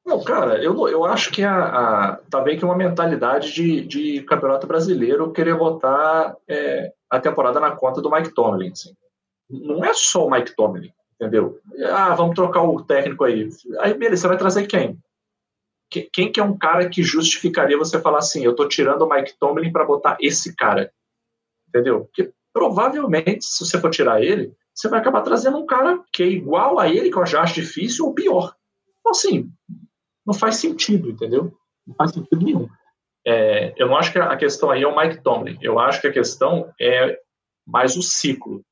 Não, 0.05 0.21
cara, 0.21 0.61
eu, 0.61 0.87
eu 0.89 1.05
acho 1.05 1.31
que 1.31 1.43
a, 1.43 1.65
a, 1.65 2.15
tá 2.29 2.41
bem 2.41 2.57
que 2.57 2.65
uma 2.65 2.75
mentalidade 2.75 3.53
de, 3.53 3.81
de 3.85 4.21
campeonato 4.23 4.67
brasileiro 4.67 5.31
querer 5.31 5.57
botar 5.57 6.35
é, 6.47 6.91
a 7.09 7.19
temporada 7.19 7.59
na 7.59 7.71
conta 7.71 8.01
do 8.01 8.11
Mike 8.11 8.33
Tomlin. 8.33 8.71
Assim. 8.71 8.93
Não 9.49 9.83
é 9.83 9.93
só 9.93 10.27
o 10.27 10.31
Mike 10.31 10.55
Tomlin, 10.55 10.91
entendeu? 11.15 11.59
Ah, 11.89 12.13
vamos 12.15 12.35
trocar 12.35 12.63
o 12.63 12.83
técnico 12.83 13.23
aí. 13.23 13.49
Aí, 13.79 13.93
beleza, 13.93 14.23
você 14.23 14.27
vai 14.27 14.37
trazer 14.37 14.67
quem? 14.67 14.99
Quem 16.11 16.31
que 16.31 16.39
é 16.39 16.43
um 16.43 16.57
cara 16.57 16.89
que 16.89 17.03
justificaria 17.03 17.77
você 17.77 18.01
falar 18.01 18.17
assim, 18.17 18.43
eu 18.43 18.55
tô 18.55 18.67
tirando 18.67 19.03
o 19.03 19.09
Mike 19.09 19.37
Tomlin 19.39 19.71
para 19.71 19.85
botar 19.85 20.17
esse 20.19 20.55
cara? 20.55 20.91
Entendeu? 21.69 22.05
Porque 22.05 22.33
provavelmente, 22.51 23.45
se 23.45 23.65
você 23.65 23.79
for 23.79 23.89
tirar 23.89 24.21
ele, 24.21 24.53
você 24.73 24.89
vai 24.89 24.99
acabar 24.99 25.21
trazendo 25.21 25.57
um 25.57 25.65
cara 25.65 26.03
que 26.11 26.23
é 26.23 26.27
igual 26.27 26.79
a 26.79 26.89
ele, 26.89 27.11
que 27.11 27.17
eu 27.17 27.25
já 27.25 27.41
acho 27.41 27.53
difícil, 27.53 28.05
ou 28.05 28.13
pior. 28.13 28.55
Então, 28.99 29.11
assim, 29.11 29.51
não 30.25 30.33
faz 30.33 30.57
sentido, 30.57 31.09
entendeu? 31.09 31.53
Não 31.86 31.95
faz 31.95 32.12
sentido 32.12 32.43
nenhum. 32.43 32.67
É, 33.25 33.73
eu 33.77 33.88
não 33.88 33.97
acho 33.97 34.12
que 34.12 34.19
a 34.19 34.36
questão 34.36 34.69
aí 34.69 34.83
é 34.83 34.88
o 34.88 34.95
Mike 34.95 35.21
Tomlin. 35.21 35.57
Eu 35.62 35.79
acho 35.79 36.01
que 36.01 36.07
a 36.07 36.13
questão 36.13 36.73
é 36.79 37.17
mais 37.65 37.95
o 37.95 38.01
ciclo, 38.01 38.63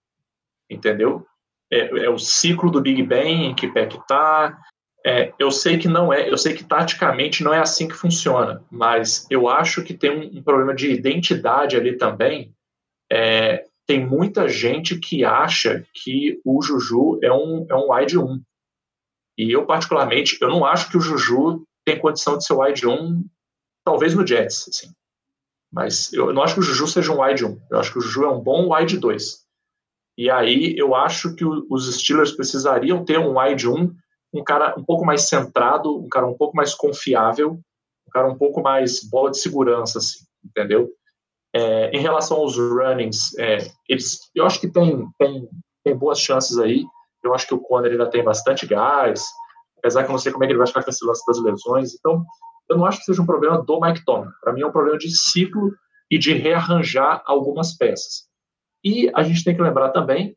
entendeu? 0.70 1.26
É, 1.72 2.06
é 2.06 2.10
o 2.10 2.18
ciclo 2.18 2.70
do 2.70 2.82
Big 2.82 3.02
Bang, 3.04 3.46
em 3.46 3.56
que 3.56 3.68
pé 3.68 3.86
que 3.86 4.06
tá. 4.08 4.58
É, 5.06 5.34
eu 5.40 5.50
sei 5.50 5.78
que 5.78 5.88
não 5.88 6.14
é, 6.14 6.30
eu 6.30 6.38
sei 6.38 6.54
que 6.54 6.64
taticamente 6.64 7.44
não 7.44 7.54
é 7.54 7.60
assim 7.60 7.88
que 7.88 7.96
funciona, 7.96 8.64
mas 8.70 9.26
eu 9.32 9.50
acho 9.50 9.84
que 9.84 9.96
tem 9.96 10.12
um, 10.12 10.38
um 10.38 10.44
problema 10.44 10.76
de 10.76 10.92
identidade 10.92 11.76
ali 11.76 11.98
também. 11.98 12.54
É, 13.12 13.66
tem 13.88 14.06
muita 14.06 14.48
gente 14.48 15.00
que 15.00 15.26
acha 15.26 15.84
que 15.94 16.40
o 16.46 16.62
Juju 16.62 17.20
é 17.24 17.32
um, 17.32 17.66
é 17.70 17.76
um 17.76 17.92
wide 17.92 18.18
1. 18.18 18.42
E 19.42 19.52
eu, 19.52 19.66
particularmente, 19.66 20.38
eu 20.40 20.50
não 20.50 20.64
acho 20.64 20.88
que 20.92 20.98
o 20.98 21.02
Juju 21.02 21.66
tem 21.84 22.00
condição 22.00 22.38
de 22.38 22.46
ser 22.46 22.54
wide 22.54 22.88
1, 22.88 23.26
talvez 23.84 24.14
no 24.14 24.26
Jets, 24.26 24.68
assim. 24.70 24.94
Mas 25.74 26.14
eu 26.14 26.32
não 26.32 26.44
acho 26.44 26.54
que 26.54 26.60
o 26.60 26.64
Juju 26.64 26.86
seja 26.86 27.12
um 27.12 27.24
wide 27.24 27.44
1. 27.44 27.60
Eu 27.72 27.80
acho 27.80 27.92
que 27.92 27.98
o 27.98 28.02
Juju 28.02 28.24
é 28.26 28.30
um 28.30 28.40
bom 28.40 28.72
wide 28.72 29.00
2. 29.00 29.42
E 30.16 30.30
aí 30.30 30.76
eu 30.78 30.94
acho 30.94 31.34
que 31.34 31.44
os 31.44 31.92
Steelers 31.92 32.34
precisariam 32.34 33.04
ter 33.04 33.18
um 33.18 33.40
wide 33.40 33.68
1, 33.68 33.92
um 34.32 34.44
cara 34.44 34.76
um 34.78 34.84
pouco 34.84 35.04
mais 35.04 35.28
centrado, 35.28 35.98
um 35.98 36.08
cara 36.08 36.28
um 36.28 36.38
pouco 36.38 36.56
mais 36.56 36.76
confiável, 36.76 37.60
um 38.08 38.12
cara 38.12 38.30
um 38.30 38.38
pouco 38.38 38.62
mais 38.62 39.04
bola 39.10 39.32
de 39.32 39.40
segurança, 39.40 39.98
assim, 39.98 40.20
entendeu? 40.46 40.88
É, 41.52 41.90
em 41.90 42.00
relação 42.00 42.38
aos 42.38 42.58
runnings, 42.58 43.36
é, 43.40 43.58
eles, 43.90 44.20
eu 44.36 44.46
acho 44.46 44.60
que 44.60 44.68
tem, 44.68 45.10
tem, 45.18 45.50
tem 45.84 45.96
boas 45.96 46.20
chances 46.20 46.60
aí. 46.60 46.86
Eu 47.24 47.34
acho 47.34 47.48
que 47.48 47.54
o 47.54 47.60
Conner 47.60 47.92
ainda 47.92 48.10
tem 48.10 48.24
bastante 48.24 48.66
gás, 48.66 49.26
apesar 49.78 50.04
que 50.04 50.10
eu 50.10 50.14
não 50.14 50.20
sei 50.20 50.32
como 50.32 50.44
é 50.44 50.48
que 50.48 50.54
ele 50.54 50.60
vai 50.60 50.68
ficar 50.68 50.84
com 50.84 50.90
esse 50.90 51.06
lance 51.06 51.24
das 51.26 51.42
lesões. 51.42 51.94
Então, 51.94 52.26
eu 52.70 52.78
não 52.78 52.86
acho 52.86 53.00
que 53.00 53.06
seja 53.06 53.22
um 53.22 53.26
problema 53.26 53.64
do 53.64 53.80
Mike 53.80 54.06
Tomlin. 54.06 54.32
Para 54.42 54.54
mim, 54.54 54.62
é 54.62 54.68
um 54.68 54.72
problema 54.72 54.98
de 54.98 55.10
ciclo 55.10 55.72
e 56.10 56.18
de 56.18 56.34
rearranjar 56.34 57.22
algumas 57.26 57.76
peças. 57.78 58.28
E 58.84 59.12
a 59.14 59.24
gente 59.24 59.44
tem 59.44 59.56
que 59.56 59.62
lembrar 59.62 59.90
também 59.90 60.36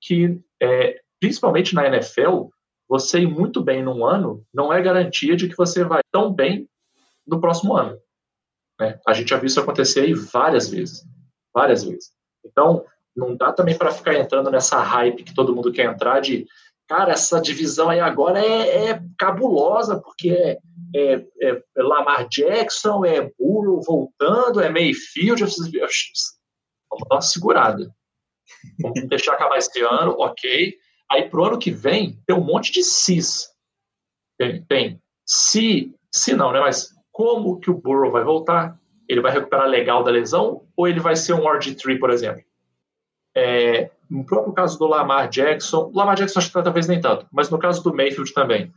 que, 0.00 0.40
é, 0.62 1.00
principalmente 1.20 1.74
na 1.74 1.86
NFL, 1.86 2.48
você 2.88 3.20
ir 3.20 3.26
muito 3.26 3.62
bem 3.62 3.82
num 3.82 4.04
ano 4.04 4.44
não 4.52 4.72
é 4.72 4.82
garantia 4.82 5.36
de 5.36 5.48
que 5.48 5.56
você 5.56 5.84
vai 5.84 6.02
tão 6.12 6.32
bem 6.32 6.68
no 7.26 7.40
próximo 7.40 7.76
ano. 7.76 7.98
Né? 8.78 8.98
A 9.06 9.12
gente 9.12 9.30
já 9.30 9.36
viu 9.36 9.46
isso 9.46 9.60
acontecer 9.60 10.00
aí 10.00 10.14
várias 10.14 10.68
vezes. 10.68 11.04
Várias 11.54 11.84
vezes. 11.84 12.10
Então, 12.44 12.84
não 13.16 13.36
dá 13.36 13.52
também 13.52 13.76
para 13.76 13.92
ficar 13.92 14.14
entrando 14.14 14.50
nessa 14.50 14.78
hype 14.80 15.22
que 15.22 15.34
todo 15.34 15.54
mundo 15.54 15.72
quer 15.72 15.86
entrar 15.86 16.20
de 16.20 16.46
cara, 16.88 17.12
essa 17.12 17.40
divisão 17.40 17.90
aí 17.90 18.00
agora 18.00 18.44
é, 18.44 18.90
é 18.90 19.02
cabulosa, 19.18 20.00
porque 20.00 20.30
é, 20.30 20.58
é, 20.94 21.24
é, 21.42 21.62
Lamar 21.76 22.28
Jackson, 22.28 23.04
é 23.04 23.30
Burrow 23.38 23.80
voltando, 23.82 24.60
é 24.60 24.68
Mayfield. 24.68 25.42
Vamos 25.42 27.08
dar 27.08 27.16
uma 27.16 27.20
segurada. 27.20 27.90
Vamos 28.80 29.02
deixar 29.08 29.34
acabar 29.34 29.58
esse 29.58 29.80
ano, 29.80 30.14
ok. 30.18 30.74
Aí 31.10 31.28
pro 31.28 31.44
ano 31.44 31.58
que 31.58 31.70
vem 31.70 32.20
tem 32.26 32.36
um 32.36 32.44
monte 32.44 32.72
de 32.72 32.82
cis. 32.82 33.48
Tem, 34.38 34.64
tem 34.64 35.02
se, 35.26 35.94
se 36.12 36.34
não, 36.34 36.52
né? 36.52 36.60
Mas 36.60 36.90
como 37.12 37.58
que 37.60 37.70
o 37.70 37.80
Burrow 37.80 38.10
vai 38.10 38.24
voltar? 38.24 38.78
Ele 39.08 39.20
vai 39.20 39.32
recuperar 39.32 39.68
legal 39.68 40.02
da 40.02 40.10
lesão 40.10 40.66
ou 40.76 40.88
ele 40.88 41.00
vai 41.00 41.14
ser 41.14 41.34
um 41.34 41.44
RG3, 41.44 41.98
por 41.98 42.10
exemplo? 42.10 42.42
É, 43.36 43.90
no 44.08 44.24
próprio 44.24 44.52
caso 44.52 44.78
do 44.78 44.86
Lamar 44.86 45.28
Jackson, 45.28 45.90
Lamar 45.94 46.16
Jackson 46.16 46.38
acho 46.38 46.52
que 46.52 46.62
talvez 46.62 46.86
nem 46.86 47.00
tanto, 47.00 47.26
mas 47.32 47.50
no 47.50 47.58
caso 47.58 47.82
do 47.82 47.94
Mayfield 47.94 48.32
também. 48.32 48.72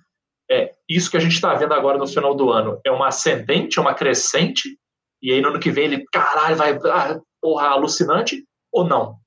É, 0.49 0.73
isso 0.89 1.11
que 1.11 1.17
a 1.17 1.19
gente 1.19 1.33
está 1.33 1.53
vendo 1.53 1.73
agora 1.73 1.97
no 1.97 2.07
final 2.07 2.33
do 2.33 2.49
ano 2.49 2.79
é 2.83 2.89
uma 2.89 3.09
ascendente, 3.09 3.77
é 3.77 3.81
uma 3.81 3.93
crescente, 3.93 4.79
e 5.21 5.31
aí 5.31 5.41
no 5.41 5.49
ano 5.49 5.59
que 5.59 5.71
vem 5.71 5.85
ele, 5.85 6.05
caralho, 6.11 6.55
vai, 6.55 6.73
ah, 6.85 7.19
porra, 7.41 7.67
alucinante, 7.67 8.45
ou 8.71 8.83
não? 8.83 9.17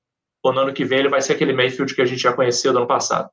Ou 0.43 0.51
no 0.51 0.61
ano 0.61 0.73
que 0.73 0.83
vem 0.83 0.99
ele 0.99 1.09
vai 1.09 1.21
ser 1.21 1.33
aquele 1.33 1.53
Mayfield 1.53 1.93
que 1.93 2.01
a 2.01 2.05
gente 2.05 2.21
já 2.21 2.33
conheceu 2.33 2.73
do 2.73 2.79
ano 2.79 2.87
passado. 2.87 3.29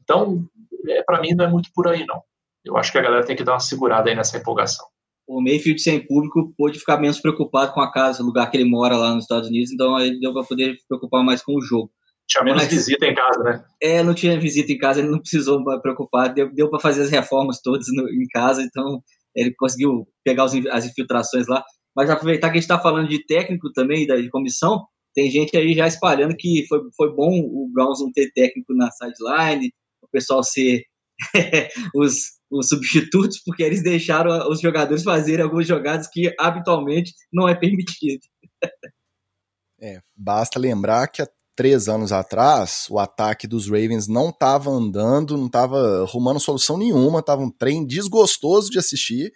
Então, 0.00 0.46
é, 0.88 1.02
para 1.02 1.20
mim, 1.20 1.34
não 1.34 1.44
é 1.44 1.48
muito 1.48 1.70
por 1.74 1.88
aí, 1.88 2.06
não. 2.06 2.22
Eu 2.64 2.76
acho 2.76 2.92
que 2.92 2.98
a 2.98 3.02
galera 3.02 3.26
tem 3.26 3.36
que 3.36 3.44
dar 3.44 3.54
uma 3.54 3.60
segurada 3.60 4.08
aí 4.08 4.14
nessa 4.14 4.38
empolgação 4.38 4.86
o 5.26 5.42
Mayfield 5.42 5.80
sem 5.80 6.06
público 6.06 6.54
pôde 6.56 6.78
ficar 6.78 6.98
menos 6.98 7.20
preocupado 7.20 7.72
com 7.72 7.80
a 7.80 7.90
casa, 7.90 8.22
o 8.22 8.26
lugar 8.26 8.50
que 8.50 8.56
ele 8.56 8.68
mora 8.68 8.96
lá 8.96 9.14
nos 9.14 9.24
Estados 9.24 9.48
Unidos, 9.48 9.72
então 9.72 9.98
ele 9.98 10.20
deu 10.20 10.32
para 10.32 10.44
poder 10.44 10.76
se 10.76 10.86
preocupar 10.86 11.24
mais 11.24 11.42
com 11.42 11.56
o 11.56 11.60
jogo. 11.60 11.90
Tinha 12.28 12.44
menos 12.44 12.62
Mas, 12.62 12.72
visita 12.72 13.06
em 13.06 13.14
casa, 13.14 13.42
né? 13.42 13.64
É, 13.80 14.02
não 14.02 14.14
tinha 14.14 14.38
visita 14.38 14.72
em 14.72 14.78
casa, 14.78 15.00
ele 15.00 15.10
não 15.10 15.20
precisou 15.20 15.62
preocupar, 15.80 16.32
deu, 16.32 16.52
deu 16.52 16.68
para 16.68 16.80
fazer 16.80 17.02
as 17.02 17.10
reformas 17.10 17.60
todas 17.60 17.86
no, 17.92 18.08
em 18.08 18.26
casa, 18.32 18.62
então 18.62 19.00
ele 19.34 19.54
conseguiu 19.54 20.06
pegar 20.24 20.44
os, 20.44 20.54
as 20.66 20.86
infiltrações 20.86 21.46
lá. 21.46 21.64
Mas 21.94 22.10
aproveitar 22.10 22.48
que 22.48 22.58
a 22.58 22.60
gente 22.60 22.70
está 22.70 22.78
falando 22.78 23.08
de 23.08 23.24
técnico 23.24 23.72
também, 23.72 24.06
da, 24.06 24.16
de 24.16 24.28
comissão, 24.28 24.84
tem 25.14 25.30
gente 25.30 25.56
aí 25.56 25.72
já 25.72 25.86
espalhando 25.86 26.36
que 26.36 26.66
foi, 26.68 26.80
foi 26.96 27.14
bom 27.14 27.30
o 27.30 27.70
Browns 27.72 28.00
não 28.00 28.12
ter 28.12 28.30
técnico 28.32 28.74
na 28.74 28.90
sideline, 28.90 29.72
o 30.02 30.08
pessoal 30.10 30.42
ser 30.42 30.82
os 31.94 32.36
os 32.50 32.68
substitutos, 32.68 33.42
porque 33.44 33.62
eles 33.62 33.82
deixaram 33.82 34.48
os 34.48 34.60
jogadores 34.60 35.02
fazerem 35.02 35.44
algumas 35.44 35.66
jogadas 35.66 36.08
que 36.08 36.32
habitualmente 36.38 37.12
não 37.32 37.48
é 37.48 37.54
permitido. 37.54 38.20
É, 39.80 40.00
basta 40.16 40.58
lembrar 40.58 41.08
que 41.08 41.22
há 41.22 41.28
três 41.54 41.88
anos 41.88 42.12
atrás 42.12 42.86
o 42.90 42.98
ataque 42.98 43.46
dos 43.46 43.66
Ravens 43.66 44.06
não 44.06 44.30
estava 44.30 44.70
andando, 44.70 45.36
não 45.36 45.46
estava 45.46 46.02
arrumando 46.02 46.40
solução 46.40 46.78
nenhuma, 46.78 47.20
estava 47.20 47.42
um 47.42 47.50
trem 47.50 47.86
desgostoso 47.86 48.70
de 48.70 48.78
assistir. 48.78 49.32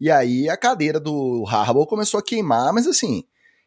E 0.00 0.10
aí 0.10 0.48
a 0.48 0.56
cadeira 0.56 1.00
do 1.00 1.44
Harbaugh 1.46 1.86
começou 1.86 2.18
a 2.18 2.22
queimar, 2.22 2.72
mas 2.72 2.86
assim, 2.86 3.24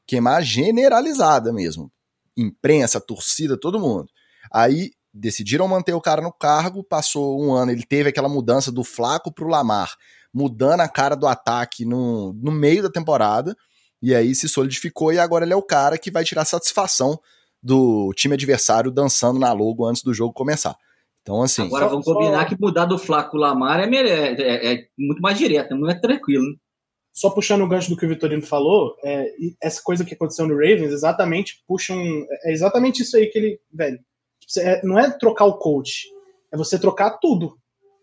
queimar 0.08 0.43
generalizada 0.43 1.52
mesmo. 1.52 1.91
Imprensa, 2.38 2.99
torcida, 2.99 3.60
todo 3.60 3.80
mundo. 3.80 4.08
Aí 4.52 4.91
decidiram 5.13 5.67
manter 5.67 5.93
o 5.93 6.02
cara 6.02 6.21
no 6.21 6.32
cargo, 6.32 6.84
passou 6.84 7.41
um 7.41 7.54
ano, 7.54 7.71
ele 7.71 7.86
teve 7.86 8.10
aquela 8.10 8.28
mudança 8.28 8.71
do 8.71 8.84
Flaco 8.84 9.32
pro 9.32 9.47
Lamar, 9.47 9.93
mudando 10.34 10.82
a 10.82 10.89
cara 10.89 11.15
do 11.15 11.28
ataque 11.28 11.86
no, 11.86 12.34
no 12.34 12.52
meio 12.52 12.82
da 12.82 12.89
temporada, 12.89 13.56
e 14.02 14.15
aí 14.15 14.34
se 14.34 14.49
solidificou 14.49 15.13
e 15.13 15.19
agora 15.19 15.45
ele 15.45 15.54
é 15.54 15.56
o 15.56 15.62
cara 15.62 15.97
que 15.97 16.12
vai 16.12 16.23
tirar 16.23 16.45
satisfação 16.45 17.19
do 17.62 18.12
time 18.15 18.34
adversário 18.34 18.91
dançando 18.91 19.39
na 19.39 19.54
logo 19.54 19.86
antes 19.86 20.04
do 20.04 20.13
jogo 20.13 20.34
começar. 20.34 20.76
Então, 21.21 21.41
assim. 21.41 21.65
Agora 21.67 21.88
vamos 21.88 22.04
combinar 22.04 22.45
que 22.45 22.58
mudar 22.60 22.86
do 22.86 22.97
Flaco 22.97 23.32
pro 23.32 23.39
Lamar 23.39 23.80
é, 23.80 23.86
é, 23.86 24.41
é, 24.41 24.73
é 24.73 24.88
muito 24.97 25.21
mais 25.21 25.38
direto, 25.38 25.71
é 25.71 25.73
muito 25.73 25.86
mais 25.86 26.02
tranquilo. 26.02 26.43
Né? 26.43 26.56
Só 27.13 27.30
puxando 27.30 27.62
o 27.62 27.67
gancho 27.67 27.89
do 27.89 27.95
que 27.95 28.06
o 28.06 28.10
Vitorino 28.10 28.41
falou, 28.41 28.97
é, 29.04 29.28
essa 29.62 29.82
coisa 29.82 30.04
que 30.04 30.15
aconteceu 30.15 30.45
no 30.47 30.56
Ravens, 30.56 30.91
exatamente 30.91 31.63
puxa 31.65 31.93
um, 31.93 32.26
É 32.43 32.52
exatamente 32.52 33.04
isso 33.04 33.15
aí 33.15 33.28
que 33.28 33.38
ele. 33.38 33.60
Velho, 33.71 33.99
não 34.84 34.99
é 34.99 35.10
trocar 35.12 35.45
o 35.45 35.58
coach, 35.58 36.08
é 36.51 36.58
você 36.58 36.79
trocar 36.79 37.17
tudo. 37.19 37.58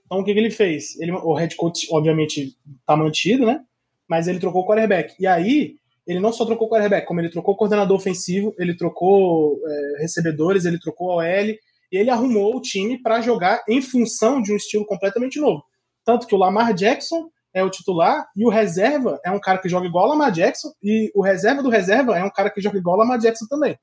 Então 0.07 0.21
o 0.21 0.25
que, 0.25 0.33
que 0.33 0.39
ele 0.39 0.51
fez? 0.51 0.99
Ele, 0.99 1.13
o 1.13 1.35
head 1.35 1.55
coach, 1.57 1.87
obviamente, 1.93 2.57
tá 2.85 2.97
mantido, 2.97 3.47
né? 3.47 3.61
Mas 4.09 4.27
ele 4.27 4.41
trocou 4.41 4.63
o 4.63 4.67
quarterback. 4.67 5.15
E 5.21 5.27
aí, 5.27 5.77
ele 6.07 6.19
não 6.19 6.33
só 6.33 6.45
trocou 6.45 6.67
o 6.67 6.71
quarterback, 6.71 7.07
como 7.07 7.21
ele 7.21 7.31
trocou 7.31 7.55
o 7.55 7.57
coordenador 7.57 7.97
ofensivo, 7.97 8.53
ele 8.59 8.77
trocou 8.77 9.57
é, 9.65 10.03
recebedores, 10.03 10.65
ele 10.65 10.81
trocou 10.81 11.11
o 11.11 11.17
OL, 11.19 11.25
e 11.25 11.59
ele 11.93 12.11
arrumou 12.11 12.57
o 12.57 12.61
time 12.61 13.01
para 13.01 13.21
jogar 13.21 13.63
em 13.69 13.81
função 13.81 14.43
de 14.43 14.53
um 14.53 14.57
estilo 14.57 14.85
completamente 14.85 15.39
novo. 15.39 15.63
Tanto 16.05 16.27
que 16.27 16.35
o 16.35 16.39
Lamar 16.39 16.75
Jackson 16.75 17.31
é 17.53 17.63
o 17.63 17.71
titular 17.71 18.27
e 18.37 18.45
o 18.45 18.49
reserva 18.49 19.21
é 19.25 19.31
um 19.31 19.41
cara 19.41 19.59
que 19.59 19.69
joga 19.69 19.87
igual 19.87 20.07
o 20.07 20.11
Lamar 20.11 20.31
Jackson 20.31 20.73
e 20.83 21.11
o 21.15 21.23
reserva 21.23 21.63
do 21.63 21.69
reserva 21.69 22.17
é 22.17 22.25
um 22.25 22.31
cara 22.31 22.51
que 22.51 22.61
joga 22.61 22.79
igual 22.79 22.97
o 22.97 23.01
Lamar 23.01 23.19
Jackson 23.19 23.47
também. 23.49 23.77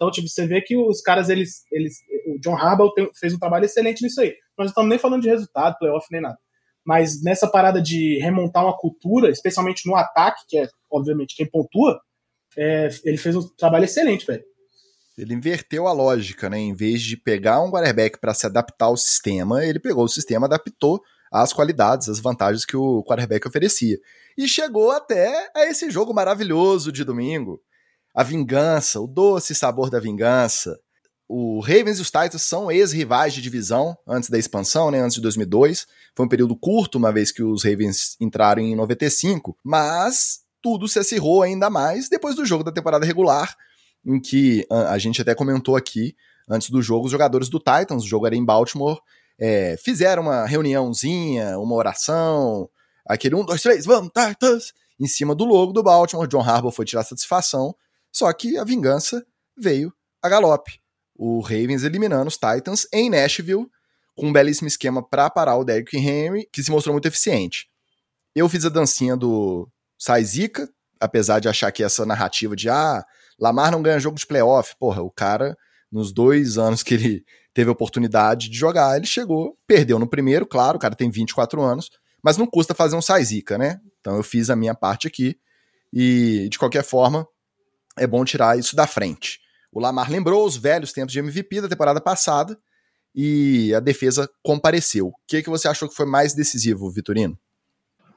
Então, 0.00 0.10
tipo, 0.10 0.26
você 0.26 0.46
vê 0.46 0.62
que 0.62 0.74
os 0.74 1.02
caras, 1.02 1.28
eles. 1.28 1.62
eles 1.70 1.98
o 2.26 2.40
John 2.40 2.56
Harbaugh 2.56 2.90
fez 3.18 3.34
um 3.34 3.38
trabalho 3.38 3.66
excelente 3.66 4.02
nisso 4.02 4.18
aí. 4.22 4.28
Nós 4.56 4.64
não 4.64 4.66
estamos 4.66 4.88
nem 4.88 4.98
falando 4.98 5.20
de 5.20 5.28
resultado, 5.28 5.76
playoff, 5.78 6.06
nem 6.10 6.22
nada. 6.22 6.38
Mas 6.86 7.22
nessa 7.22 7.46
parada 7.46 7.82
de 7.82 8.18
remontar 8.18 8.64
uma 8.64 8.74
cultura, 8.74 9.28
especialmente 9.28 9.86
no 9.86 9.94
ataque, 9.94 10.40
que 10.48 10.58
é, 10.58 10.66
obviamente, 10.90 11.36
quem 11.36 11.46
pontua, 11.46 12.00
é, 12.56 12.88
ele 13.04 13.18
fez 13.18 13.36
um 13.36 13.46
trabalho 13.58 13.84
excelente, 13.84 14.26
velho. 14.26 14.42
Ele 15.18 15.34
inverteu 15.34 15.86
a 15.86 15.92
lógica, 15.92 16.48
né? 16.48 16.58
Em 16.58 16.72
vez 16.72 17.02
de 17.02 17.18
pegar 17.18 17.60
um 17.60 17.70
quarterback 17.70 18.18
para 18.18 18.32
se 18.32 18.46
adaptar 18.46 18.86
ao 18.86 18.96
sistema, 18.96 19.66
ele 19.66 19.78
pegou 19.78 20.04
o 20.04 20.08
sistema, 20.08 20.46
adaptou 20.46 21.02
às 21.30 21.52
qualidades, 21.52 22.08
às 22.08 22.20
vantagens 22.20 22.64
que 22.64 22.76
o 22.76 23.04
quarterback 23.04 23.46
oferecia. 23.46 23.98
E 24.38 24.48
chegou 24.48 24.90
até 24.92 25.50
a 25.54 25.66
esse 25.66 25.90
jogo 25.90 26.14
maravilhoso 26.14 26.90
de 26.90 27.04
domingo 27.04 27.60
a 28.14 28.22
vingança, 28.22 29.00
o 29.00 29.06
doce 29.06 29.54
sabor 29.54 29.90
da 29.90 30.00
vingança. 30.00 30.78
O 31.28 31.60
Ravens 31.60 31.98
e 31.98 32.02
os 32.02 32.10
Titans 32.10 32.42
são 32.42 32.72
ex-rivais 32.72 33.32
de 33.32 33.40
divisão 33.40 33.96
antes 34.06 34.28
da 34.28 34.36
expansão, 34.38 34.90
né, 34.90 35.00
antes 35.00 35.14
de 35.14 35.20
2002. 35.20 35.86
Foi 36.16 36.26
um 36.26 36.28
período 36.28 36.56
curto, 36.56 36.98
uma 36.98 37.12
vez 37.12 37.30
que 37.30 37.42
os 37.42 37.62
Ravens 37.62 38.16
entraram 38.20 38.60
em 38.60 38.74
95, 38.74 39.56
mas 39.62 40.40
tudo 40.60 40.88
se 40.88 40.98
acirrou 40.98 41.42
ainda 41.42 41.70
mais 41.70 42.08
depois 42.08 42.34
do 42.34 42.44
jogo 42.44 42.64
da 42.64 42.72
temporada 42.72 43.06
regular, 43.06 43.56
em 44.04 44.20
que 44.20 44.66
a 44.70 44.98
gente 44.98 45.22
até 45.22 45.34
comentou 45.34 45.76
aqui, 45.76 46.16
antes 46.48 46.68
do 46.68 46.82
jogo, 46.82 47.06
os 47.06 47.12
jogadores 47.12 47.48
do 47.48 47.58
Titans, 47.58 48.02
o 48.02 48.08
jogo 48.08 48.26
era 48.26 48.34
em 48.34 48.44
Baltimore, 48.44 49.00
é, 49.38 49.76
fizeram 49.82 50.24
uma 50.24 50.44
reuniãozinha, 50.44 51.58
uma 51.58 51.76
oração, 51.76 52.68
aquele 53.06 53.36
um, 53.36 53.44
dois, 53.44 53.62
três, 53.62 53.86
vamos, 53.86 54.10
Titans, 54.10 54.72
em 54.98 55.06
cima 55.06 55.34
do 55.34 55.44
logo 55.44 55.72
do 55.72 55.82
Baltimore. 55.82 56.26
John 56.26 56.42
Harbaugh 56.42 56.72
foi 56.72 56.84
tirar 56.84 57.04
satisfação 57.04 57.74
só 58.12 58.32
que 58.32 58.56
a 58.56 58.64
vingança 58.64 59.24
veio 59.56 59.92
a 60.22 60.28
galope. 60.28 60.80
O 61.14 61.40
Ravens 61.40 61.84
eliminando 61.84 62.28
os 62.28 62.36
Titans 62.36 62.86
em 62.92 63.10
Nashville, 63.10 63.66
com 64.16 64.28
um 64.28 64.32
belíssimo 64.32 64.68
esquema 64.68 65.06
para 65.06 65.30
parar 65.30 65.56
o 65.56 65.64
Derrick 65.64 65.96
Henry, 65.96 66.48
que 66.52 66.62
se 66.62 66.70
mostrou 66.70 66.94
muito 66.94 67.06
eficiente. 67.06 67.68
Eu 68.34 68.48
fiz 68.48 68.64
a 68.64 68.68
dancinha 68.68 69.16
do 69.16 69.68
Sai 69.98 70.24
Zica, 70.24 70.68
apesar 71.00 71.40
de 71.40 71.48
achar 71.48 71.72
que 71.72 71.82
essa 71.82 72.06
narrativa 72.06 72.54
de 72.54 72.68
ah, 72.68 73.04
Lamar 73.38 73.72
não 73.72 73.82
ganha 73.82 73.98
jogo 73.98 74.18
de 74.18 74.26
playoff, 74.26 74.74
porra, 74.78 75.02
o 75.02 75.10
cara, 75.10 75.56
nos 75.90 76.12
dois 76.12 76.58
anos 76.58 76.82
que 76.82 76.94
ele 76.94 77.24
teve 77.52 77.68
a 77.68 77.72
oportunidade 77.72 78.48
de 78.48 78.56
jogar, 78.56 78.96
ele 78.96 79.06
chegou, 79.06 79.58
perdeu 79.66 79.98
no 79.98 80.08
primeiro, 80.08 80.46
claro, 80.46 80.76
o 80.76 80.80
cara 80.80 80.94
tem 80.94 81.10
24 81.10 81.60
anos, 81.60 81.90
mas 82.22 82.36
não 82.36 82.46
custa 82.46 82.74
fazer 82.74 82.94
um 82.94 83.02
Sai 83.02 83.24
Zica, 83.24 83.58
né? 83.58 83.80
Então 84.00 84.16
eu 84.16 84.22
fiz 84.22 84.50
a 84.50 84.56
minha 84.56 84.74
parte 84.74 85.08
aqui, 85.08 85.36
e 85.92 86.48
de 86.50 86.58
qualquer 86.58 86.84
forma, 86.84 87.26
é 88.00 88.06
bom 88.06 88.24
tirar 88.24 88.58
isso 88.58 88.74
da 88.74 88.86
frente. 88.86 89.38
O 89.70 89.78
Lamar 89.78 90.10
lembrou 90.10 90.44
os 90.44 90.56
velhos 90.56 90.92
tempos 90.92 91.12
de 91.12 91.18
MVP 91.18 91.60
da 91.60 91.68
temporada 91.68 92.00
passada 92.00 92.58
e 93.14 93.72
a 93.74 93.80
defesa 93.80 94.28
compareceu. 94.42 95.08
O 95.08 95.14
que, 95.28 95.42
que 95.42 95.50
você 95.50 95.68
achou 95.68 95.88
que 95.88 95.94
foi 95.94 96.06
mais 96.06 96.34
decisivo, 96.34 96.90
Vitorino? 96.90 97.38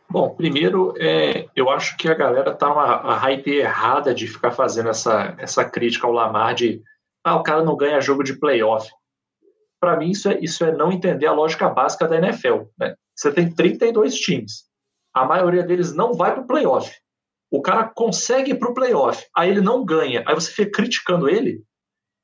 Bom, 0.10 0.30
primeiro, 0.30 0.93
é, 0.98 1.48
eu 1.56 1.69
acho 1.69 1.98
que 1.98 2.08
a 2.08 2.13
galera 2.13 2.54
tá 2.54 2.72
uma 2.72 2.84
a 2.84 3.17
hype 3.17 3.52
errada 3.52 4.13
de 4.13 4.28
ficar 4.28 4.52
fazendo 4.52 4.89
essa, 4.89 5.36
essa 5.38 5.65
crítica 5.65 6.08
ao 6.08 6.13
Lamar 6.13 6.56
de 6.56 6.82
ah, 7.24 7.36
o 7.36 7.43
cara 7.43 7.63
não 7.63 7.76
ganha 7.76 8.02
jogo 8.02 8.24
de 8.24 8.34
playoff. 8.34 8.89
Para 9.80 9.98
mim, 9.98 10.12
isso 10.12 10.30
é, 10.30 10.39
isso 10.39 10.63
é 10.63 10.72
não 10.72 10.91
entender 10.91 11.26
a 11.26 11.34
lógica 11.34 11.67
básica 11.67 12.08
da 12.08 12.17
NFL. 12.17 12.63
Né? 12.78 12.96
Você 13.15 13.32
tem 13.32 13.52
32 13.52 14.15
times. 14.15 14.65
A 15.13 15.26
maioria 15.26 15.63
deles 15.63 15.93
não 15.93 16.13
vai 16.13 16.34
para 16.34 16.43
o 16.43 16.48
playoff 16.48 16.91
o 17.54 17.62
cara 17.62 17.84
consegue 17.84 18.52
ir 18.52 18.56
pro 18.58 18.74
playoff, 18.74 19.24
aí 19.38 19.52
ele 19.52 19.62
não 19.62 19.86
ganha, 19.86 20.24
aí 20.26 20.34
você 20.34 20.52
fica 20.52 20.72
criticando 20.72 21.30
ele, 21.30 21.63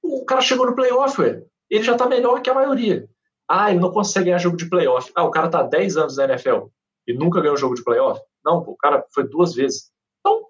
o 0.02 0.26
cara 0.26 0.42
chegou 0.42 0.66
no 0.66 0.74
playoff, 0.74 1.22
ué. 1.22 1.44
ele 1.70 1.84
já 1.84 1.96
tá 1.96 2.08
melhor 2.08 2.42
que 2.42 2.50
a 2.50 2.54
maioria. 2.56 3.08
Ah, 3.48 3.70
ele 3.70 3.80
não 3.80 3.92
consegue 3.92 4.26
ganhar 4.26 4.40
jogo 4.40 4.58
de 4.58 4.68
playoff. 4.68 5.12
Ah, 5.16 5.24
o 5.24 5.30
cara 5.30 5.48
tá 5.48 5.60
há 5.60 5.64
10 5.64 5.98
anos 5.98 6.18
na 6.18 6.24
NFL 6.24 6.66
e 7.08 7.14
nunca 7.14 7.42
ganhou 7.42 7.54
um 7.54 7.60
jogo 7.60 7.76
de 7.76 7.84
playoff. 7.84 8.20
Não, 8.44 8.64
pô, 8.64 8.72
o 8.72 8.78
cara 8.78 9.06
foi 9.14 9.28
duas 9.28 9.54
vezes. 9.54 9.92
Então, 10.20 10.48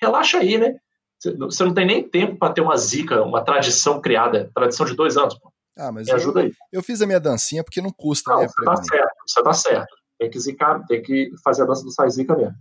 relaxa 0.00 0.38
aí, 0.38 0.58
né? 0.58 0.74
Você 1.22 1.64
não 1.64 1.72
tem 1.72 1.86
nem 1.86 2.08
tempo 2.08 2.36
para 2.36 2.52
ter 2.52 2.62
uma 2.62 2.76
zica, 2.76 3.22
uma 3.22 3.44
tradição 3.44 4.00
criada, 4.00 4.50
tradição 4.52 4.86
de 4.86 4.96
dois 4.96 5.16
anos. 5.16 5.38
Pô. 5.38 5.52
Ah, 5.78 5.92
mas 5.92 6.08
Me 6.08 6.12
ajuda 6.14 6.40
eu, 6.40 6.46
aí. 6.46 6.52
Eu 6.72 6.82
fiz 6.82 7.00
a 7.00 7.06
minha 7.06 7.20
dancinha 7.20 7.62
porque 7.62 7.80
não 7.80 7.92
custa, 7.96 8.32
não, 8.32 8.40
né? 8.40 8.48
Você 8.48 8.64
tá 8.64 8.76
certo, 8.76 9.14
você 9.24 9.42
tá 9.42 9.52
certo. 9.52 9.96
Tem 10.18 10.30
que 10.30 10.40
zicar, 10.40 10.84
tem 10.86 11.00
que 11.00 11.30
fazer 11.44 11.62
a 11.62 11.66
dança 11.66 11.84
do 11.84 11.92
sai 11.92 12.10
zica 12.10 12.36
mesmo. 12.36 12.56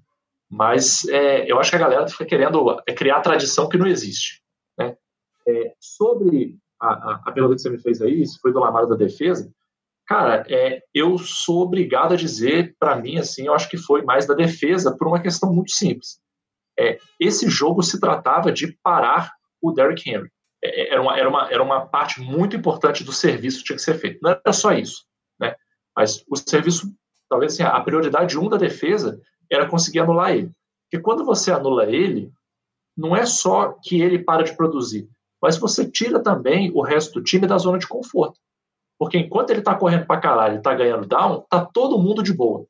Mas 0.50 1.06
é, 1.08 1.50
eu 1.52 1.60
acho 1.60 1.70
que 1.70 1.76
a 1.76 1.80
galera 1.80 2.08
fica 2.08 2.26
querendo 2.26 2.82
é, 2.88 2.94
criar 2.94 3.22
tradição 3.22 3.68
que 3.68 3.78
não 3.78 3.88
existe. 3.88 4.42
Né? 4.78 4.96
É, 5.48 5.74
sobre 5.80 6.58
a, 6.80 6.88
a, 6.88 7.22
a, 7.26 7.32
pergunta 7.32 7.56
que 7.56 7.62
você 7.62 7.70
me 7.70 7.82
fez 7.82 8.02
aí, 8.02 8.26
se 8.26 8.40
foi 8.40 8.54
do 8.54 8.60
Lamar 8.60 8.88
da 8.88 8.96
defesa, 8.96 9.52
cara, 10.08 10.46
é, 10.50 10.82
eu 10.94 11.18
sou 11.18 11.64
obrigado 11.64 12.14
a 12.14 12.18
dizer, 12.18 12.76
para 12.80 12.96
mim, 12.96 13.18
assim, 13.18 13.48
eu 13.48 13.54
acho 13.54 13.70
que 13.70 13.78
foi 13.78 14.04
mais 14.04 14.26
da 14.26 14.34
defesa 14.34 14.96
por 14.96 15.08
uma 15.08 15.22
questão 15.22 15.52
muito 15.54 15.72
simples. 15.72 16.20
É, 16.78 17.00
esse 17.20 17.50
jogo 17.50 17.82
se 17.82 18.00
tratava 18.00 18.52
de 18.52 18.78
parar 18.84 19.32
o 19.62 19.72
Derrick 19.72 20.10
Henry. 20.10 20.30
É, 20.64 20.82
é, 20.82 20.94
era, 20.94 21.02
uma, 21.02 21.18
era, 21.18 21.30
uma, 21.30 21.52
era 21.52 21.64
uma 21.64 21.86
parte 21.86 22.22
muito 22.22 22.56
importante 22.56 23.04
do 23.04 23.14
serviço 23.14 23.60
que 23.60 23.66
tinha 23.66 23.76
que 23.78 23.82
ser 23.82 23.96
feito. 23.96 24.20
Não 24.22 24.32
era 24.32 24.54
só 24.54 24.72
isso, 24.74 25.06
né? 25.40 25.56
Mas 25.96 26.24
o 26.30 26.36
serviço, 26.36 26.88
talvez 27.30 27.54
assim, 27.54 27.64
a 27.64 27.80
prioridade 27.82 28.38
um 28.38 28.50
da 28.50 28.58
defesa 28.58 29.20
era 29.56 29.70
conseguir 29.70 30.00
anular 30.00 30.32
ele. 30.32 30.52
Porque 30.84 31.04
quando 31.04 31.26
você 31.26 31.52
anula 31.52 31.86
ele, 31.86 32.32
não 32.96 33.16
é 33.16 33.26
só 33.26 33.76
que 33.84 34.02
ele 34.02 34.20
para 34.20 34.44
de 34.44 34.56
produzir, 34.56 35.10
mas 35.42 35.58
você 35.58 35.90
tira 35.90 36.22
também 36.22 36.72
o 36.74 36.82
resto 36.82 37.14
do 37.16 37.24
time 37.24 37.48
da 37.48 37.58
zona 37.58 37.78
de 37.78 37.88
conforto. 37.88 38.40
Porque 38.98 39.18
enquanto 39.18 39.50
ele 39.50 39.60
está 39.60 39.76
correndo 39.76 40.06
para 40.06 40.22
caralho 40.22 40.56
e 40.56 40.58
está 40.58 40.74
ganhando 40.74 41.06
down, 41.06 41.46
tá 41.50 41.66
todo 41.66 42.00
mundo 42.00 42.24
de 42.24 42.34
boa 42.34 42.66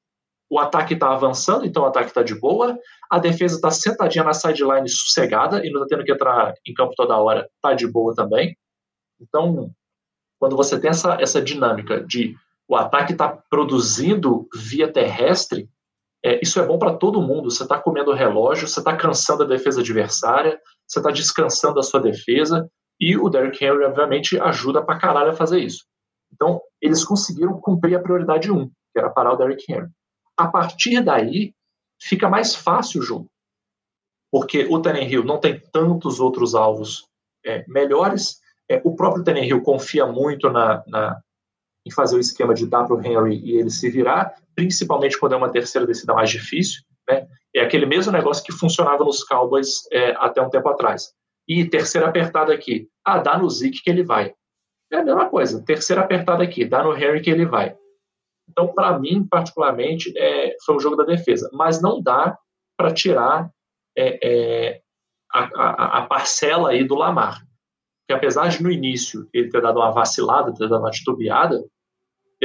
o 0.50 0.60
ataque 0.60 0.94
está 0.94 1.12
avançando, 1.12 1.66
então 1.66 1.84
o 1.84 1.86
ataque 1.86 2.08
está 2.08 2.24
de 2.24 2.36
boa, 2.36 2.78
a 3.10 3.20
defesa 3.20 3.56
está 3.56 3.72
sentadinha 3.72 4.24
na 4.24 4.34
sideline 4.34 4.88
sossegada 4.88 5.66
e 5.66 5.72
não 5.72 5.84
está 5.84 5.96
tendo 5.96 6.06
que 6.06 6.12
entrar 6.12 6.54
em 6.66 6.74
campo 6.74 6.94
toda 6.96 7.18
hora, 7.18 7.50
está 7.56 7.74
de 7.74 7.88
boa 7.88 8.14
também. 8.14 8.56
Então, 9.20 9.72
quando 10.40 10.56
você 10.56 10.80
tem 10.80 10.90
essa, 10.90 11.18
essa 11.20 11.42
dinâmica 11.42 12.04
de 12.04 12.36
o 12.68 12.76
ataque 12.76 13.12
está 13.12 13.30
produzindo 13.30 14.48
via 14.54 14.92
terrestre, 14.92 15.70
é, 16.26 16.40
isso 16.42 16.60
é 16.60 16.66
bom 16.66 16.80
para 16.80 16.98
todo 16.98 17.22
mundo. 17.22 17.52
Você 17.52 17.62
está 17.62 17.80
comendo 17.80 18.12
relógio, 18.12 18.68
você 18.68 18.80
está 18.80 18.98
cansando 18.98 19.44
a 19.44 19.48
defesa 19.48 19.82
adversária, 19.82 20.60
você 20.88 20.98
está 20.98 21.12
descansando 21.12 21.80
a 21.80 21.84
sua 21.84 22.00
defesa, 22.00 22.68
e 23.00 23.16
o 23.16 23.30
Derrick 23.30 23.64
Henry, 23.64 23.84
obviamente, 23.84 24.40
ajuda 24.40 24.84
para 24.84 24.98
caralho 24.98 25.30
a 25.30 25.36
fazer 25.36 25.60
isso. 25.60 25.86
Então, 26.34 26.60
eles 26.82 27.06
conseguiram 27.06 27.62
cumprir 27.62 27.96
a 27.96 28.02
prioridade 28.02 28.52
1, 28.52 28.68
que 28.68 28.98
era 28.98 29.12
parar 29.12 29.34
o 29.34 29.36
Derrick 29.36 29.72
Henry. 29.72 29.88
A 30.36 30.48
partir 30.48 31.00
daí, 31.04 31.54
fica 32.02 32.28
mais 32.28 32.56
fácil 32.56 33.02
o 33.02 33.04
jogo. 33.04 33.30
Porque 34.32 34.66
o 34.66 34.82
Tannehill 34.82 35.24
não 35.24 35.40
tem 35.40 35.62
tantos 35.72 36.20
outros 36.20 36.56
alvos 36.56 37.08
é, 37.46 37.64
melhores. 37.68 38.40
É, 38.68 38.82
o 38.84 38.96
próprio 38.96 39.24
Tannehill 39.24 39.62
confia 39.62 40.08
muito 40.08 40.50
na, 40.50 40.84
na, 40.88 41.22
em 41.86 41.92
fazer 41.92 42.16
o 42.16 42.20
esquema 42.20 42.54
de 42.54 42.66
dar 42.66 42.86
para 42.86 42.96
o 42.96 43.02
Henry 43.02 43.40
e 43.44 43.58
ele 43.58 43.70
se 43.70 43.90
virar, 43.90 44.34
principalmente 44.56 45.20
quando 45.20 45.34
é 45.34 45.36
uma 45.38 45.52
terceira 45.52 45.86
descida 45.86 46.14
mais 46.14 46.30
difícil. 46.30 46.82
Né? 47.08 47.28
É 47.56 47.62
aquele 47.62 47.86
mesmo 47.86 48.12
negócio 48.12 48.44
que 48.44 48.52
funcionava 48.52 49.04
nos 49.04 49.24
Cowboys 49.24 49.88
é, 49.92 50.12
até 50.18 50.42
um 50.42 50.50
tempo 50.50 50.68
atrás. 50.68 51.14
E 51.48 51.64
terceira 51.66 52.08
apertada 52.08 52.54
aqui. 52.54 52.90
Ah, 53.04 53.20
dá 53.20 53.38
no 53.38 53.50
Zeke 53.50 53.84
que 53.84 53.90
ele 53.90 54.04
vai. 54.04 54.34
É 54.92 54.98
a 54.98 55.04
mesma 55.04 55.30
coisa. 55.30 55.64
Terceira 55.64 56.02
apertada 56.02 56.44
aqui. 56.44 56.66
Dá 56.66 56.84
no 56.84 56.96
Henry 56.96 57.22
que 57.22 57.30
ele 57.30 57.46
vai. 57.46 57.76
Então, 58.50 58.68
para 58.74 58.98
mim, 58.98 59.26
particularmente, 59.28 60.12
é, 60.18 60.56
foi 60.66 60.76
um 60.76 60.80
jogo 60.80 60.96
da 60.96 61.04
defesa. 61.04 61.50
Mas 61.54 61.82
não 61.82 62.02
dá 62.02 62.38
para 62.78 62.94
tirar 62.94 63.50
é, 63.98 64.20
é, 64.24 64.82
a, 65.32 65.40
a, 65.40 65.98
a, 66.00 66.02
parcela 66.08 66.72
aí 66.72 66.84
do 66.84 66.96
Lamar. 66.96 67.42
Porque 68.02 68.18
apesar 68.18 68.50
de 68.50 68.62
no 68.62 68.72
início 68.72 69.28
ele 69.34 69.50
ter 69.50 69.62
dado 69.62 69.80
uma 69.80 69.92
vacilada, 69.92 70.54
ter 70.54 70.68
dado 70.68 70.82
uma 70.82 70.92
titubeada, 70.92 71.64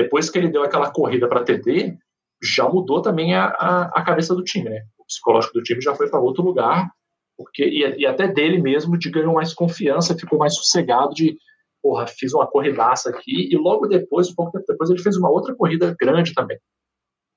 depois 0.02 0.30
que 0.30 0.38
ele 0.38 0.48
deu 0.48 0.62
aquela 0.62 0.90
corrida 0.90 1.28
para 1.28 1.44
TD, 1.44 1.96
já 2.42 2.68
mudou 2.68 3.02
também 3.02 3.34
a, 3.34 3.46
a, 3.46 3.82
a, 3.94 4.02
cabeça 4.02 4.34
do 4.34 4.42
time, 4.42 4.70
né? 4.70 4.82
O 4.98 5.04
psicológico 5.04 5.54
do 5.54 5.62
time 5.62 5.80
já 5.80 5.94
foi 5.94 6.08
para 6.08 6.20
outro 6.20 6.42
lugar, 6.42 6.90
porque 7.36 7.64
e, 7.64 8.00
e, 8.00 8.06
até 8.06 8.26
dele 8.26 8.60
mesmo 8.60 8.98
de 8.98 9.10
ganhou 9.10 9.34
mais 9.34 9.52
confiança, 9.52 10.16
ficou 10.18 10.38
mais 10.38 10.54
sossegado 10.54 11.12
de 11.12 11.36
porra, 11.82 12.06
fiz 12.06 12.34
uma 12.34 12.46
corridaça 12.46 13.08
aqui, 13.10 13.48
e 13.50 13.56
logo 13.56 13.86
depois, 13.86 14.28
um 14.28 14.34
pouco 14.34 14.58
depois, 14.66 14.90
ele 14.90 15.02
fez 15.02 15.16
uma 15.16 15.30
outra 15.30 15.54
corrida 15.54 15.96
grande 15.98 16.34
também. 16.34 16.58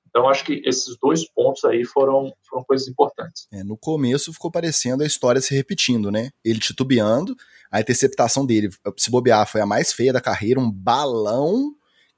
Então, 0.08 0.28
acho 0.28 0.44
que 0.44 0.62
esses 0.64 0.96
dois 1.02 1.28
pontos 1.28 1.64
aí 1.64 1.84
foram, 1.84 2.32
foram 2.48 2.62
coisas 2.64 2.86
importantes. 2.86 3.48
É, 3.52 3.64
no 3.64 3.76
começo 3.76 4.32
ficou 4.32 4.50
parecendo 4.50 5.02
a 5.02 5.06
história 5.06 5.40
se 5.40 5.54
repetindo, 5.54 6.10
né? 6.10 6.30
Ele 6.44 6.60
titubeando, 6.60 7.34
a 7.70 7.80
interceptação 7.80 8.46
dele, 8.46 8.68
se 8.96 9.10
bobear, 9.10 9.48
foi 9.48 9.60
a 9.60 9.66
mais 9.66 9.92
feia 9.92 10.12
da 10.12 10.20
carreira, 10.20 10.60
um 10.60 10.70
balão 10.70 11.74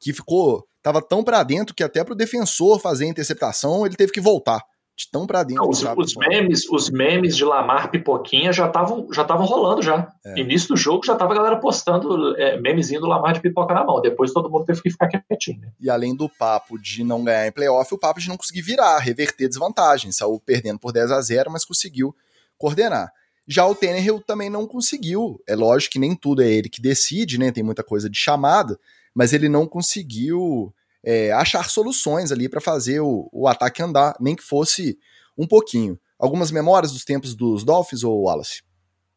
que 0.07 0.13
ficou. 0.13 0.65
Tava 0.81 1.03
tão 1.03 1.25
para 1.25 1.43
dentro 1.43 1.75
que 1.75 1.83
até 1.83 2.05
pro 2.05 2.15
defensor 2.15 2.79
fazer 2.79 3.07
a 3.07 3.09
interceptação 3.09 3.85
ele 3.85 3.97
teve 3.97 4.13
que 4.13 4.21
voltar 4.21 4.63
de 4.97 5.11
tão 5.11 5.27
pra 5.27 5.43
dentro. 5.43 5.65
Não, 5.65 5.69
os, 5.69 5.83
os 5.83 6.15
memes, 6.15 6.71
os 6.71 6.89
memes 6.89 7.37
de 7.37 7.45
Lamar 7.45 7.91
Pipoquinha 7.91 8.53
já 8.53 8.67
estavam 8.69 9.09
já 9.13 9.23
estavam 9.23 9.45
rolando 9.45 9.83
já. 9.83 10.11
É. 10.25 10.39
Início 10.39 10.69
do 10.69 10.77
jogo 10.77 11.05
já 11.05 11.17
tava 11.17 11.33
a 11.33 11.37
galera 11.37 11.57
postando 11.57 12.37
é, 12.37 12.59
memezinho 12.61 13.01
do 13.01 13.09
Lamar 13.09 13.35
de 13.35 13.41
pipoca 13.41 13.75
na 13.75 13.85
mão. 13.85 14.01
Depois 14.01 14.33
todo 14.33 14.49
mundo 14.49 14.65
teve 14.65 14.81
que 14.81 14.91
ficar 14.91 15.09
quietinho. 15.09 15.61
Né? 15.61 15.73
E 15.81 15.91
além 15.91 16.15
do 16.15 16.29
papo 16.29 16.79
de 16.79 17.03
não 17.03 17.25
ganhar 17.25 17.49
em 17.49 17.53
playoff, 17.53 17.93
o 17.93 17.99
papo 17.99 18.21
de 18.21 18.29
não 18.29 18.37
conseguir 18.37 18.63
virar, 18.63 18.97
reverter 18.99 19.49
desvantagem. 19.49 20.13
Saiu 20.13 20.41
perdendo 20.47 20.79
por 20.79 20.93
10 20.93 21.11
a 21.11 21.21
0 21.21 21.51
mas 21.51 21.65
conseguiu 21.65 22.15
coordenar. 22.57 23.11
Já 23.47 23.67
o 23.67 23.75
Tannehill 23.75 24.21
também 24.21 24.49
não 24.49 24.67
conseguiu. 24.67 25.43
É 25.49 25.57
lógico 25.57 25.95
que 25.95 25.99
nem 25.99 26.15
tudo 26.15 26.43
é 26.43 26.49
ele 26.49 26.69
que 26.69 26.81
decide, 26.81 27.39
né? 27.39 27.51
Tem 27.51 27.63
muita 27.63 27.83
coisa 27.83 28.09
de 28.09 28.19
chamada, 28.19 28.79
mas 29.17 29.33
ele 29.33 29.49
não 29.49 29.67
conseguiu 29.67 30.75
é, 31.03 31.33
achar 31.33 31.71
soluções 31.71 32.31
ali 32.31 32.51
para 32.51 32.61
fazer 32.61 33.01
o, 33.01 33.31
o 33.33 33.49
ataque 33.49 33.83
andar, 33.83 34.15
nem 34.21 34.37
que 34.37 34.43
fosse 34.43 34.99
um 35.39 35.47
pouquinho. 35.47 35.99
Algumas 36.19 36.51
memórias 36.51 36.93
dos 36.93 37.03
tempos 37.03 37.35
dos 37.35 37.65
Dolphins 37.65 38.05
ou 38.05 38.25
Wallace? 38.25 38.63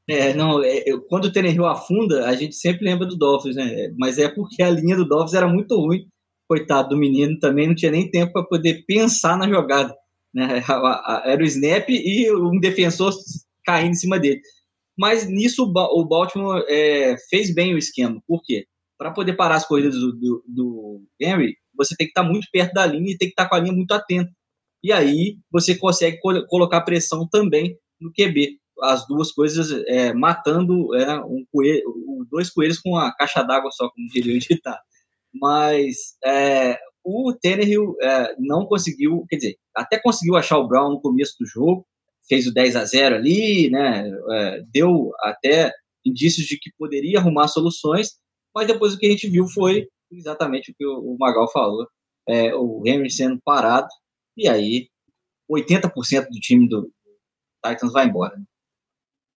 É, 0.10 0.34
não, 0.34 0.64
é, 0.64 0.84
quando 1.10 1.26
o 1.26 1.32
Tannehill 1.32 1.66
afunda, 1.66 2.28
a 2.28 2.36
gente 2.36 2.56
sempre 2.56 2.86
lembra 2.86 3.06
do 3.06 3.18
Dolphins, 3.18 3.58
né? 3.58 3.94
Mas 3.98 4.18
é 4.18 4.30
porque 4.30 4.64
a 4.64 4.70
linha 4.70 4.96
do 4.96 5.06
Dolphins 5.06 5.34
era 5.34 5.48
muito 5.50 5.76
ruim. 5.76 6.08
Coitado 6.48 6.90
do 6.90 6.98
menino 6.98 7.38
também, 7.38 7.68
não 7.68 7.76
tinha 7.76 7.92
nem 7.92 8.10
tempo 8.10 8.32
para 8.32 8.44
poder 8.44 8.86
pensar 8.88 9.38
na 9.38 9.50
jogada. 9.50 9.94
Né? 10.34 10.64
Era 11.26 11.44
o 11.44 11.46
snap 11.46 11.90
e 11.90 12.32
um 12.32 12.58
defensor 12.60 13.14
caindo 13.66 13.92
em 13.92 13.96
cima 13.96 14.18
dele. 14.18 14.40
Mas 14.98 15.28
nisso 15.28 15.64
o 15.64 16.06
Baltimore 16.08 16.64
é, 16.70 17.16
fez 17.30 17.54
bem 17.54 17.76
o 17.76 17.78
esquema. 17.78 18.22
Por 18.26 18.42
quê? 18.44 18.66
Para 19.00 19.12
poder 19.12 19.34
parar 19.34 19.56
as 19.56 19.66
corridas 19.66 19.96
do, 19.96 20.12
do, 20.12 20.44
do 20.46 21.02
Henry, 21.20 21.56
você 21.76 21.96
tem 21.96 22.06
que 22.06 22.12
estar 22.12 22.24
muito 22.24 22.48
perto 22.52 22.74
da 22.74 22.86
linha 22.86 23.14
e 23.14 23.18
tem 23.18 23.30
que 23.30 23.32
estar 23.32 23.48
com 23.48 23.56
a 23.56 23.60
linha 23.60 23.74
muito 23.74 23.94
atento. 23.94 24.30
E 24.84 24.92
aí 24.92 25.38
você 25.50 25.76
consegue 25.76 26.20
colocar 26.48 26.82
pressão 26.82 27.28
também 27.28 27.78
no 28.00 28.12
QB. 28.12 28.60
As 28.82 29.08
duas 29.08 29.32
coisas 29.32 29.72
é, 29.88 30.14
matando 30.14 30.94
é, 30.96 31.18
um 31.22 31.46
coelho, 31.52 31.84
dois 32.30 32.50
coelhos 32.50 32.80
com 32.80 32.92
uma 32.92 33.14
caixa 33.16 33.42
d'água 33.42 33.72
só, 33.72 33.90
como 33.90 34.08
diria 34.10 34.36
o 34.36 34.40
ditado. 34.40 34.80
Mas 35.34 36.18
é, 36.26 36.78
o 37.04 37.34
Tannehill 37.34 37.96
é, 38.02 38.36
não 38.38 38.66
conseguiu, 38.66 39.26
quer 39.30 39.38
dizer, 39.38 39.56
até 39.76 40.00
conseguiu 40.00 40.36
achar 40.36 40.58
o 40.58 40.68
Brown 40.68 40.92
no 40.92 41.02
começo 41.02 41.36
do 41.40 41.46
jogo, 41.46 41.86
fez 42.28 42.48
o 42.48 42.54
10 42.54 42.76
a 42.76 42.86
0 42.86 43.16
ali, 43.16 43.70
né, 43.70 44.10
é, 44.32 44.62
deu 44.72 45.12
até 45.22 45.74
indícios 46.06 46.46
de 46.46 46.58
que 46.58 46.72
poderia 46.78 47.20
arrumar 47.20 47.48
soluções, 47.48 48.20
mas 48.54 48.68
depois 48.68 48.94
o 48.94 48.98
que 48.98 49.06
a 49.06 49.12
gente 49.12 49.30
viu 49.30 49.48
foi 49.48 49.88
exatamente 50.12 50.72
o 50.72 50.76
que 50.76 50.86
o 50.86 51.16
Magal 51.20 51.50
falou. 51.52 51.88
É, 52.28 52.54
o 52.54 52.84
Henry 52.86 53.10
sendo 53.10 53.40
parado, 53.44 53.88
e 54.38 54.48
aí 54.48 54.88
80% 55.52 56.28
do 56.30 56.40
time 56.40 56.68
do 56.68 56.92
Titans 57.66 57.92
vai 57.92 58.06
embora. 58.06 58.38
Né? 58.38 58.44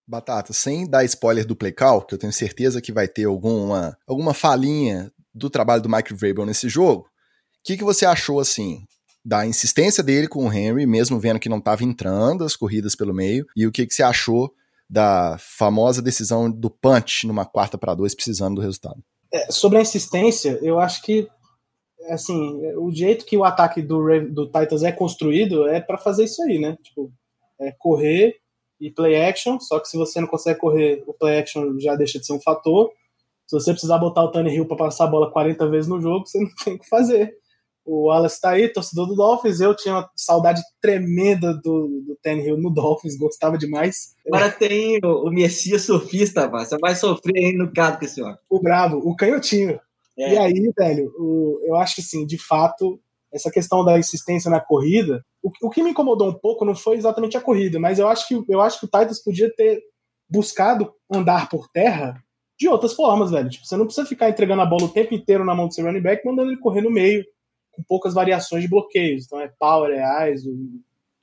Batata, 0.06 0.52
sem 0.52 0.88
dar 0.88 1.04
spoiler 1.04 1.46
do 1.46 1.56
play 1.56 1.72
call, 1.72 2.02
que 2.02 2.14
eu 2.14 2.18
tenho 2.18 2.32
certeza 2.32 2.80
que 2.80 2.92
vai 2.92 3.08
ter 3.08 3.24
alguma, 3.24 3.96
alguma 4.06 4.34
falinha 4.34 5.10
do 5.34 5.50
trabalho 5.50 5.82
do 5.82 5.88
Mike 5.88 6.14
Vrabel 6.14 6.46
nesse 6.46 6.68
jogo, 6.68 7.02
o 7.02 7.06
que, 7.64 7.76
que 7.76 7.84
você 7.84 8.04
achou, 8.04 8.38
assim, 8.38 8.84
da 9.24 9.46
insistência 9.46 10.02
dele 10.02 10.28
com 10.28 10.46
o 10.46 10.52
Henry, 10.52 10.86
mesmo 10.86 11.18
vendo 11.18 11.40
que 11.40 11.48
não 11.48 11.58
estava 11.58 11.82
entrando 11.82 12.44
as 12.44 12.54
corridas 12.54 12.94
pelo 12.94 13.14
meio, 13.14 13.46
e 13.56 13.66
o 13.66 13.72
que, 13.72 13.86
que 13.86 13.94
você 13.94 14.02
achou 14.02 14.52
da 14.88 15.36
famosa 15.38 16.02
decisão 16.02 16.50
do 16.50 16.70
punch 16.70 17.26
numa 17.26 17.44
quarta 17.44 17.78
para 17.78 17.94
dois, 17.94 18.14
precisando 18.14 18.56
do 18.56 18.60
resultado? 18.60 19.02
É, 19.32 19.50
sobre 19.50 19.78
a 19.78 19.82
insistência, 19.82 20.58
eu 20.62 20.78
acho 20.78 21.02
que 21.02 21.28
assim, 22.08 22.60
o 22.76 22.90
jeito 22.92 23.24
que 23.24 23.36
o 23.36 23.44
ataque 23.44 23.80
do, 23.80 24.04
do 24.30 24.46
Titans 24.46 24.82
é 24.82 24.92
construído 24.92 25.66
é 25.68 25.80
para 25.80 25.98
fazer 25.98 26.24
isso 26.24 26.42
aí, 26.42 26.58
né? 26.58 26.76
Tipo, 26.82 27.10
é 27.60 27.72
correr 27.78 28.36
e 28.80 28.90
play 28.90 29.16
action, 29.22 29.58
só 29.60 29.78
que 29.78 29.88
se 29.88 29.96
você 29.96 30.20
não 30.20 30.28
consegue 30.28 30.58
correr, 30.58 31.02
o 31.06 31.14
play 31.14 31.38
action 31.38 31.78
já 31.78 31.94
deixa 31.94 32.18
de 32.18 32.26
ser 32.26 32.32
um 32.32 32.40
fator. 32.40 32.90
Se 33.46 33.58
você 33.58 33.72
precisar 33.72 33.98
botar 33.98 34.24
o 34.24 34.30
Tony 34.30 34.54
Hill 34.54 34.66
para 34.66 34.76
passar 34.76 35.04
a 35.04 35.08
bola 35.08 35.30
40 35.30 35.68
vezes 35.68 35.88
no 35.88 36.00
jogo, 36.00 36.26
você 36.26 36.40
não 36.40 36.50
tem 36.64 36.74
o 36.74 36.78
que 36.78 36.88
fazer. 36.88 37.34
O 37.84 38.06
Wallace 38.06 38.40
tá 38.40 38.50
aí, 38.50 38.68
torcedor 38.68 39.06
do 39.06 39.14
Dolphins. 39.14 39.60
Eu 39.60 39.76
tinha 39.76 39.94
uma 39.94 40.10
saudade 40.16 40.62
tremenda 40.80 41.52
do, 41.52 42.02
do 42.06 42.18
Hill 42.24 42.56
no 42.56 42.70
Dolphins, 42.70 43.18
gostava 43.18 43.58
demais. 43.58 44.14
Agora 44.26 44.50
tem 44.50 44.98
o, 45.04 45.28
o 45.28 45.30
Messias 45.30 45.82
surfista, 45.82 46.48
mano. 46.48 46.64
Você 46.64 46.78
vai 46.78 46.94
sofrer 46.94 47.36
aí 47.36 47.52
no 47.52 47.72
caso 47.72 47.98
com 47.98 48.04
esse 48.04 48.22
homem. 48.22 48.38
O 48.48 48.60
bravo, 48.60 48.98
o 48.98 49.14
canhotinho. 49.14 49.78
É. 50.18 50.34
E 50.34 50.38
aí, 50.38 50.72
velho, 50.76 51.12
o, 51.18 51.60
eu 51.64 51.76
acho 51.76 51.96
que 51.96 52.00
assim, 52.00 52.24
de 52.24 52.38
fato, 52.38 52.98
essa 53.32 53.50
questão 53.50 53.84
da 53.84 53.98
insistência 53.98 54.50
na 54.50 54.60
corrida, 54.60 55.24
o, 55.42 55.50
o, 55.62 55.70
que 55.70 55.82
me 55.82 55.90
incomodou 55.90 56.28
um 56.28 56.34
pouco 56.34 56.64
não 56.64 56.74
foi 56.74 56.96
exatamente 56.96 57.36
a 57.36 57.40
corrida, 57.40 57.78
mas 57.78 57.98
eu 57.98 58.08
acho 58.08 58.26
que, 58.28 58.42
eu 58.48 58.60
acho 58.60 58.80
que 58.80 58.86
o 58.86 58.88
Titans 58.88 59.22
podia 59.22 59.52
ter 59.54 59.82
buscado 60.30 60.90
andar 61.12 61.48
por 61.48 61.68
terra 61.68 62.22
de 62.58 62.68
outras 62.68 62.94
formas, 62.94 63.30
velho. 63.30 63.50
Tipo, 63.50 63.66
você 63.66 63.76
não 63.76 63.84
precisa 63.84 64.06
ficar 64.06 64.30
entregando 64.30 64.62
a 64.62 64.66
bola 64.66 64.84
o 64.84 64.92
tempo 64.92 65.14
inteiro 65.14 65.44
na 65.44 65.54
mão 65.54 65.66
do 65.68 65.74
seu 65.74 65.84
running 65.84 66.00
back, 66.00 66.24
mandando 66.24 66.50
ele 66.50 66.60
correr 66.60 66.80
no 66.80 66.90
meio 66.90 67.24
com 67.74 67.82
poucas 67.82 68.14
variações 68.14 68.62
de 68.62 68.68
bloqueios. 68.68 69.24
Então 69.24 69.40
é 69.40 69.52
power, 69.58 69.90
é 69.90 70.28
eyes, 70.28 70.44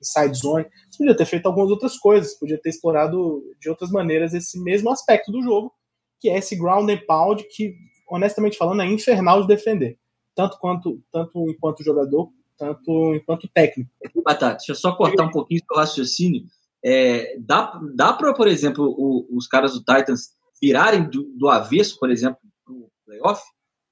side 0.01 0.37
zone. 0.37 0.65
Você 0.89 0.97
podia 0.97 1.15
ter 1.15 1.25
feito 1.25 1.45
algumas 1.45 1.69
outras 1.69 1.97
coisas, 1.97 2.37
podia 2.37 2.59
ter 2.59 2.69
explorado 2.69 3.43
de 3.59 3.69
outras 3.69 3.91
maneiras 3.91 4.33
esse 4.33 4.59
mesmo 4.61 4.91
aspecto 4.91 5.31
do 5.31 5.41
jogo, 5.41 5.71
que 6.19 6.29
é 6.29 6.37
esse 6.37 6.55
ground 6.55 6.89
and 6.89 7.01
pound 7.07 7.45
que, 7.49 7.75
honestamente 8.09 8.57
falando, 8.57 8.81
é 8.81 8.85
infernal 8.85 9.41
de 9.41 9.47
defender. 9.47 9.97
Tanto 10.35 10.57
quanto 10.59 11.01
tanto 11.11 11.49
enquanto 11.49 11.83
jogador, 11.83 12.29
tanto 12.57 13.15
enquanto 13.15 13.49
técnico. 13.53 13.89
Batata, 14.23 14.57
deixa 14.57 14.71
eu 14.71 14.75
só 14.75 14.95
cortar 14.95 15.25
um 15.25 15.31
pouquinho 15.31 15.61
o 15.69 15.77
raciocínio. 15.77 16.43
É, 16.83 17.37
dá, 17.39 17.79
dá 17.93 18.13
para, 18.13 18.33
por 18.33 18.47
exemplo, 18.47 18.85
o, 18.97 19.27
os 19.37 19.47
caras 19.47 19.73
do 19.73 19.79
Titans 19.79 20.31
virarem 20.61 21.09
do, 21.09 21.23
do 21.35 21.47
avesso, 21.47 21.99
por 21.99 22.09
exemplo, 22.09 22.39
no 22.67 22.89
playoff? 23.05 23.41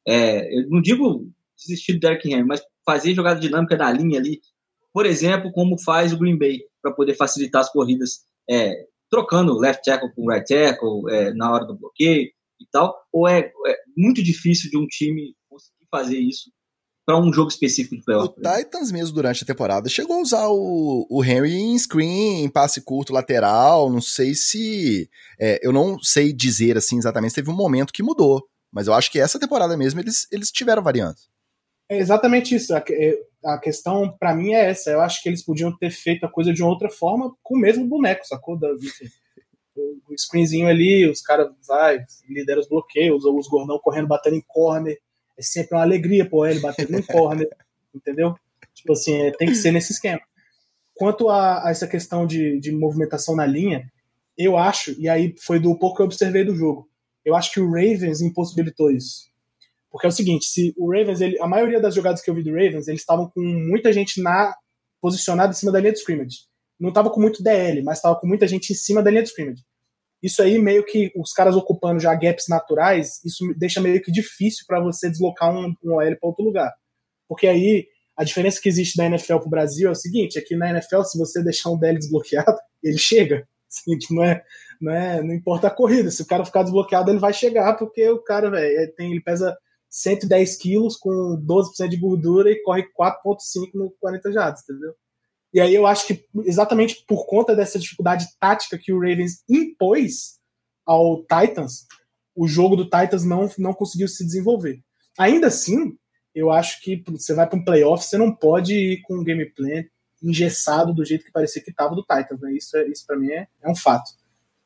É, 0.07 0.59
eu 0.59 0.69
não 0.69 0.81
digo 0.81 1.29
desistir 1.59 1.93
do 1.93 1.99
Derrick 1.99 2.27
Henry, 2.27 2.43
mas 2.43 2.61
fazer 2.85 3.13
jogada 3.13 3.39
dinâmica 3.39 3.75
na 3.77 3.91
linha 3.91 4.19
ali, 4.19 4.39
por 4.93 5.05
exemplo, 5.05 5.51
como 5.51 5.79
faz 5.79 6.11
o 6.13 6.17
Green 6.17 6.37
Bay, 6.37 6.59
para 6.81 6.93
poder 6.93 7.13
facilitar 7.15 7.61
as 7.61 7.71
corridas, 7.71 8.21
é, 8.49 8.85
trocando 9.09 9.57
left 9.57 9.83
tackle 9.83 10.11
com 10.13 10.27
right 10.27 10.45
tackle 10.47 11.03
é, 11.09 11.33
na 11.33 11.51
hora 11.51 11.65
do 11.65 11.77
bloqueio 11.77 12.23
e 12.59 12.65
tal, 12.71 12.95
ou 13.11 13.27
é, 13.27 13.39
é 13.39 13.75
muito 13.95 14.23
difícil 14.23 14.69
de 14.69 14.77
um 14.77 14.85
time 14.87 15.35
conseguir 15.49 15.87
fazer 15.91 16.19
isso 16.19 16.51
para 17.05 17.19
um 17.19 17.33
jogo 17.33 17.49
específico 17.49 17.95
de 17.95 18.03
playoff. 18.03 18.35
O 18.37 18.41
Titans 18.41 18.91
mesmo 18.91 19.15
durante 19.15 19.43
a 19.43 19.47
temporada 19.47 19.89
chegou 19.89 20.17
a 20.17 20.21
usar 20.21 20.47
o, 20.47 21.07
o 21.09 21.23
Henry 21.23 21.55
em 21.55 21.77
screen, 21.77 22.43
em 22.43 22.49
passe 22.49 22.81
curto 22.81 23.13
lateral, 23.13 23.89
não 23.89 24.01
sei 24.01 24.35
se 24.35 25.09
é, 25.39 25.59
eu 25.65 25.71
não 25.71 25.97
sei 25.99 26.31
dizer 26.31 26.77
assim 26.77 26.97
exatamente, 26.97 27.33
teve 27.33 27.49
um 27.49 27.55
momento 27.55 27.93
que 27.93 28.03
mudou, 28.03 28.47
mas 28.71 28.85
eu 28.85 28.93
acho 28.93 29.11
que 29.11 29.19
essa 29.19 29.39
temporada 29.39 29.75
mesmo 29.75 29.99
eles, 29.99 30.27
eles 30.31 30.51
tiveram 30.51 30.83
variantes. 30.83 31.28
É 31.89 31.97
exatamente 31.97 32.55
isso. 32.55 32.73
A, 32.75 32.83
é, 32.87 33.57
questão 33.61 34.15
para 34.17 34.35
mim 34.35 34.53
é 34.53 34.69
essa. 34.69 34.91
Eu 34.91 35.01
acho 35.01 35.21
que 35.23 35.27
eles 35.27 35.43
podiam 35.43 35.75
ter 35.75 35.89
feito 35.89 36.25
a 36.25 36.31
coisa 36.31 36.53
de 36.53 36.61
outra 36.61 36.89
forma 36.89 37.35
com 37.41 37.55
o 37.55 37.59
mesmo 37.59 37.85
boneco, 37.87 38.27
sacou? 38.27 38.57
Da, 38.57 38.71
enfim, 38.73 39.09
o 40.07 40.17
screenzinho 40.17 40.67
ali, 40.67 41.09
os 41.09 41.21
caras 41.21 41.49
vai, 41.67 42.03
lidera 42.27 42.59
os 42.59 42.67
bloqueios, 42.67 43.25
os 43.25 43.47
gordão 43.47 43.79
correndo, 43.79 44.07
batendo 44.07 44.35
em 44.35 44.43
corner. 44.47 44.97
É 45.37 45.41
sempre 45.41 45.75
uma 45.75 45.83
alegria, 45.83 46.29
pô, 46.29 46.45
ele 46.45 46.59
batendo 46.59 46.97
em 46.97 47.01
corner, 47.01 47.49
entendeu? 47.95 48.35
Tipo 48.73 48.93
assim, 48.93 49.15
é, 49.15 49.31
tem 49.31 49.47
que 49.47 49.55
ser 49.55 49.71
nesse 49.71 49.93
esquema. 49.93 50.21
Quanto 50.95 51.29
a, 51.29 51.67
a 51.67 51.71
essa 51.71 51.87
questão 51.87 52.27
de, 52.27 52.59
de 52.59 52.71
movimentação 52.71 53.35
na 53.35 53.45
linha, 53.45 53.89
eu 54.37 54.57
acho, 54.57 54.99
e 54.99 55.07
aí 55.07 55.33
foi 55.39 55.59
do 55.59 55.77
pouco 55.77 55.97
que 55.97 56.01
eu 56.01 56.05
observei 56.05 56.43
do 56.43 56.55
jogo, 56.55 56.89
eu 57.25 57.35
acho 57.35 57.51
que 57.51 57.59
o 57.59 57.69
Ravens 57.69 58.21
impossibilitou 58.21 58.91
isso. 58.91 59.28
Porque 59.91 60.05
é 60.05 60.09
o 60.09 60.13
seguinte, 60.13 60.45
se 60.45 60.73
o 60.77 60.91
Ravens, 60.91 61.19
ele, 61.19 61.39
a 61.39 61.47
maioria 61.47 61.79
das 61.79 61.95
jogadas 61.95 62.21
que 62.21 62.29
eu 62.29 62.35
vi 62.35 62.43
do 62.43 62.51
Ravens, 62.51 62.87
eles 62.87 63.01
estavam 63.01 63.29
com 63.29 63.41
muita 63.41 63.91
gente 63.91 64.21
na 64.21 64.53
posicionada 65.01 65.51
em 65.51 65.55
cima 65.55 65.71
da 65.71 65.79
linha 65.79 65.93
de 65.93 65.99
scrimmage. 65.99 66.37
Não 66.79 66.89
estava 66.89 67.09
com 67.09 67.19
muito 67.19 67.41
DL, 67.43 67.81
mas 67.83 67.97
estava 67.97 68.15
com 68.19 68.27
muita 68.27 68.47
gente 68.47 68.71
em 68.71 68.75
cima 68.75 69.01
da 69.01 69.09
linha 69.09 69.23
de 69.23 69.29
scrimmage. 69.29 69.63
Isso 70.21 70.41
aí 70.41 70.59
meio 70.59 70.85
que 70.85 71.11
os 71.15 71.31
caras 71.31 71.55
ocupando 71.55 71.99
já 71.99 72.13
gaps 72.13 72.47
naturais, 72.49 73.23
isso 73.25 73.53
deixa 73.57 73.81
meio 73.81 74.01
que 74.01 74.11
difícil 74.11 74.65
para 74.67 74.79
você 74.79 75.09
deslocar 75.09 75.51
um, 75.51 75.73
um 75.83 75.93
OL 75.93 76.17
para 76.17 76.29
outro 76.29 76.43
lugar. 76.43 76.73
Porque 77.27 77.47
aí 77.47 77.87
a 78.17 78.23
diferença 78.23 78.59
que 78.61 78.67
existe 78.67 78.97
da 78.97 79.05
NFL 79.05 79.37
para 79.37 79.47
o 79.47 79.49
Brasil 79.49 79.87
é 79.87 79.91
o 79.91 79.95
seguinte: 79.95 80.37
aqui 80.37 80.55
na 80.55 80.69
NFL, 80.69 81.03
se 81.03 81.17
você 81.17 81.41
deixar 81.41 81.69
um 81.69 81.79
DL 81.79 81.97
desbloqueado, 81.97 82.57
ele 82.83 82.97
chega. 82.97 83.47
Assim, 83.71 83.97
tipo, 83.97 84.15
não, 84.15 84.23
é, 84.23 84.43
não, 84.81 84.93
é, 84.93 85.21
não 85.21 85.33
importa 85.33 85.67
a 85.67 85.71
corrida, 85.71 86.09
se 86.09 86.21
o 86.21 86.25
cara 86.25 86.43
ficar 86.43 86.63
desbloqueado, 86.63 87.11
ele 87.11 87.19
vai 87.19 87.31
chegar, 87.31 87.75
porque 87.75 88.09
o 88.09 88.19
cara, 88.19 88.49
velho, 88.49 88.93
ele 88.97 89.21
pesa 89.21 89.55
110 89.89 90.57
quilos 90.57 90.95
com 90.95 91.41
12% 91.45 91.87
de 91.87 91.97
gordura 91.97 92.51
e 92.51 92.61
corre 92.61 92.83
4,5 92.97 93.71
no 93.73 93.91
40 93.99 94.31
jardas, 94.31 94.61
entendeu? 94.63 94.93
E 95.53 95.59
aí 95.59 95.73
eu 95.73 95.87
acho 95.87 96.05
que 96.05 96.25
exatamente 96.45 97.03
por 97.07 97.25
conta 97.25 97.55
dessa 97.55 97.79
dificuldade 97.79 98.27
tática 98.39 98.77
que 98.77 98.93
o 98.93 98.99
Ravens 98.99 99.43
impôs 99.49 100.39
ao 100.85 101.21
Titans, 101.23 101.85
o 102.35 102.47
jogo 102.47 102.75
do 102.75 102.85
Titans 102.85 103.23
não, 103.23 103.49
não 103.57 103.73
conseguiu 103.73 104.07
se 104.07 104.23
desenvolver. 104.23 104.79
Ainda 105.17 105.47
assim, 105.47 105.97
eu 106.33 106.51
acho 106.51 106.81
que 106.81 107.03
você 107.07 107.33
vai 107.33 107.47
para 107.47 107.57
um 107.57 107.63
playoff, 107.63 108.05
você 108.05 108.17
não 108.17 108.33
pode 108.33 108.73
ir 108.73 109.01
com 109.01 109.15
um 109.15 109.23
game 109.23 109.45
plan 109.53 109.83
engessado 110.21 110.93
do 110.93 111.03
jeito 111.03 111.25
que 111.25 111.31
parecia 111.31 111.63
que 111.63 111.71
estava 111.71 111.95
do 111.95 112.03
Titans, 112.03 112.39
né? 112.41 112.53
Isso, 112.53 112.77
é, 112.77 112.87
isso 112.87 113.05
para 113.05 113.17
mim 113.17 113.31
é, 113.31 113.47
é 113.61 113.69
um 113.69 113.75
fato. 113.75 114.11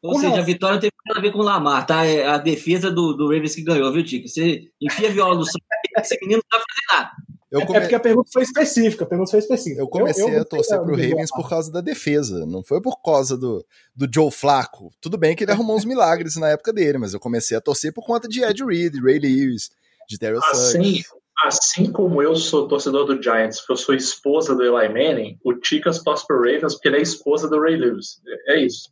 Ou 0.04 0.20
seja, 0.20 0.40
a 0.40 0.42
vitória 0.42 0.74
não 0.74 0.82
tem 0.82 0.92
nada 1.08 1.20
a 1.20 1.22
ver 1.22 1.32
com 1.32 1.40
o 1.40 1.44
Lamar, 1.44 1.86
tá? 1.86 2.06
É 2.06 2.28
a 2.28 2.38
defesa 2.38 2.92
do, 2.92 3.14
do 3.14 3.28
Ravens 3.28 3.56
que 3.56 3.64
ganhou, 3.64 3.92
viu, 3.94 4.04
Tico? 4.04 4.28
Você 4.28 4.64
enfia 4.82 5.08
a 5.08 5.12
viola 5.12 5.36
no 5.36 5.46
sangue, 5.46 5.64
esse 5.98 6.18
menino 6.22 6.42
não 6.44 6.60
tá 6.60 6.66
fazendo 6.66 7.00
nada. 7.00 7.12
É, 7.54 7.66
come... 7.66 7.78
É 7.78 7.82
porque 7.82 7.96
a 7.96 8.00
pergunta 8.00 8.30
foi 8.34 8.44
específica, 8.44 9.06
a 9.06 9.08
pergunta 9.08 9.32
foi 9.32 9.40
específica. 9.40 9.82
Eu 9.82 9.88
comecei 9.88 10.24
eu, 10.24 10.30
eu 10.30 10.42
a 10.42 10.46
torcer 10.46 10.78
pro 10.82 10.92
Ravens 10.96 11.32
por 11.32 11.48
causa 11.48 11.72
da 11.72 11.80
defesa, 11.80 12.46
não 12.46 12.64
foi 12.64 12.82
por 12.82 13.02
causa 13.02 13.38
do, 13.38 13.66
do 13.96 14.10
Joe 14.14 14.30
Flacco. 14.30 14.92
Tudo 15.00 15.18
bem 15.18 15.36
que 15.36 15.46
ele 15.46 15.52
arrumou 15.52 15.76
uns 15.76 15.86
milagres 15.86 16.36
na 16.36 16.50
época 16.50 16.74
dele, 16.74 16.98
mas 16.98 17.14
eu 17.14 17.20
comecei 17.20 17.56
a 17.56 17.62
torcer 17.62 17.94
por 17.94 18.06
conta 18.06 18.28
de 18.28 18.44
Ed 18.44 18.62
Reed, 18.66 18.96
Ray 19.02 19.20
Lewis, 19.20 19.70
de 20.10 20.18
Terrell 20.18 20.42
assim, 20.52 21.02
assim 21.46 21.92
como 21.92 22.22
eu 22.22 22.36
sou 22.36 22.68
torcedor 22.68 23.06
do 23.06 23.22
Giants, 23.22 23.60
porque 23.60 23.74
eu 23.74 23.78
sou 23.78 23.96
esposa 23.96 24.54
do 24.54 24.64
Eli 24.64 24.90
Manning, 24.90 25.38
o 25.46 25.54
Ticas 25.54 26.04
torce 26.04 26.28
pro 26.28 26.40
Ravens 26.40 26.74
porque 26.74 26.90
ele 26.90 26.98
é 26.98 27.02
esposa 27.02 27.48
do 27.48 27.62
Ray 27.62 27.78
Lewis. 27.78 28.20
É 28.48 28.60
isso. 28.60 28.90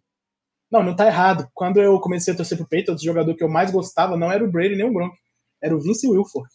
Não, 0.71 0.81
não 0.81 0.95
tá 0.95 1.05
errado. 1.05 1.49
Quando 1.53 1.81
eu 1.81 1.99
comecei 1.99 2.33
a 2.33 2.37
torcer 2.37 2.57
pro 2.57 2.65
Patriots, 2.67 3.01
o 3.01 3.05
jogador 3.05 3.35
que 3.35 3.43
eu 3.43 3.49
mais 3.49 3.71
gostava 3.71 4.15
não 4.15 4.31
era 4.31 4.43
o 4.43 4.49
Brady 4.49 4.75
nem 4.75 4.85
o 4.85 4.93
Gronk, 4.93 5.15
era 5.61 5.75
o 5.75 5.81
Vince 5.81 6.07
Wilfork. 6.07 6.49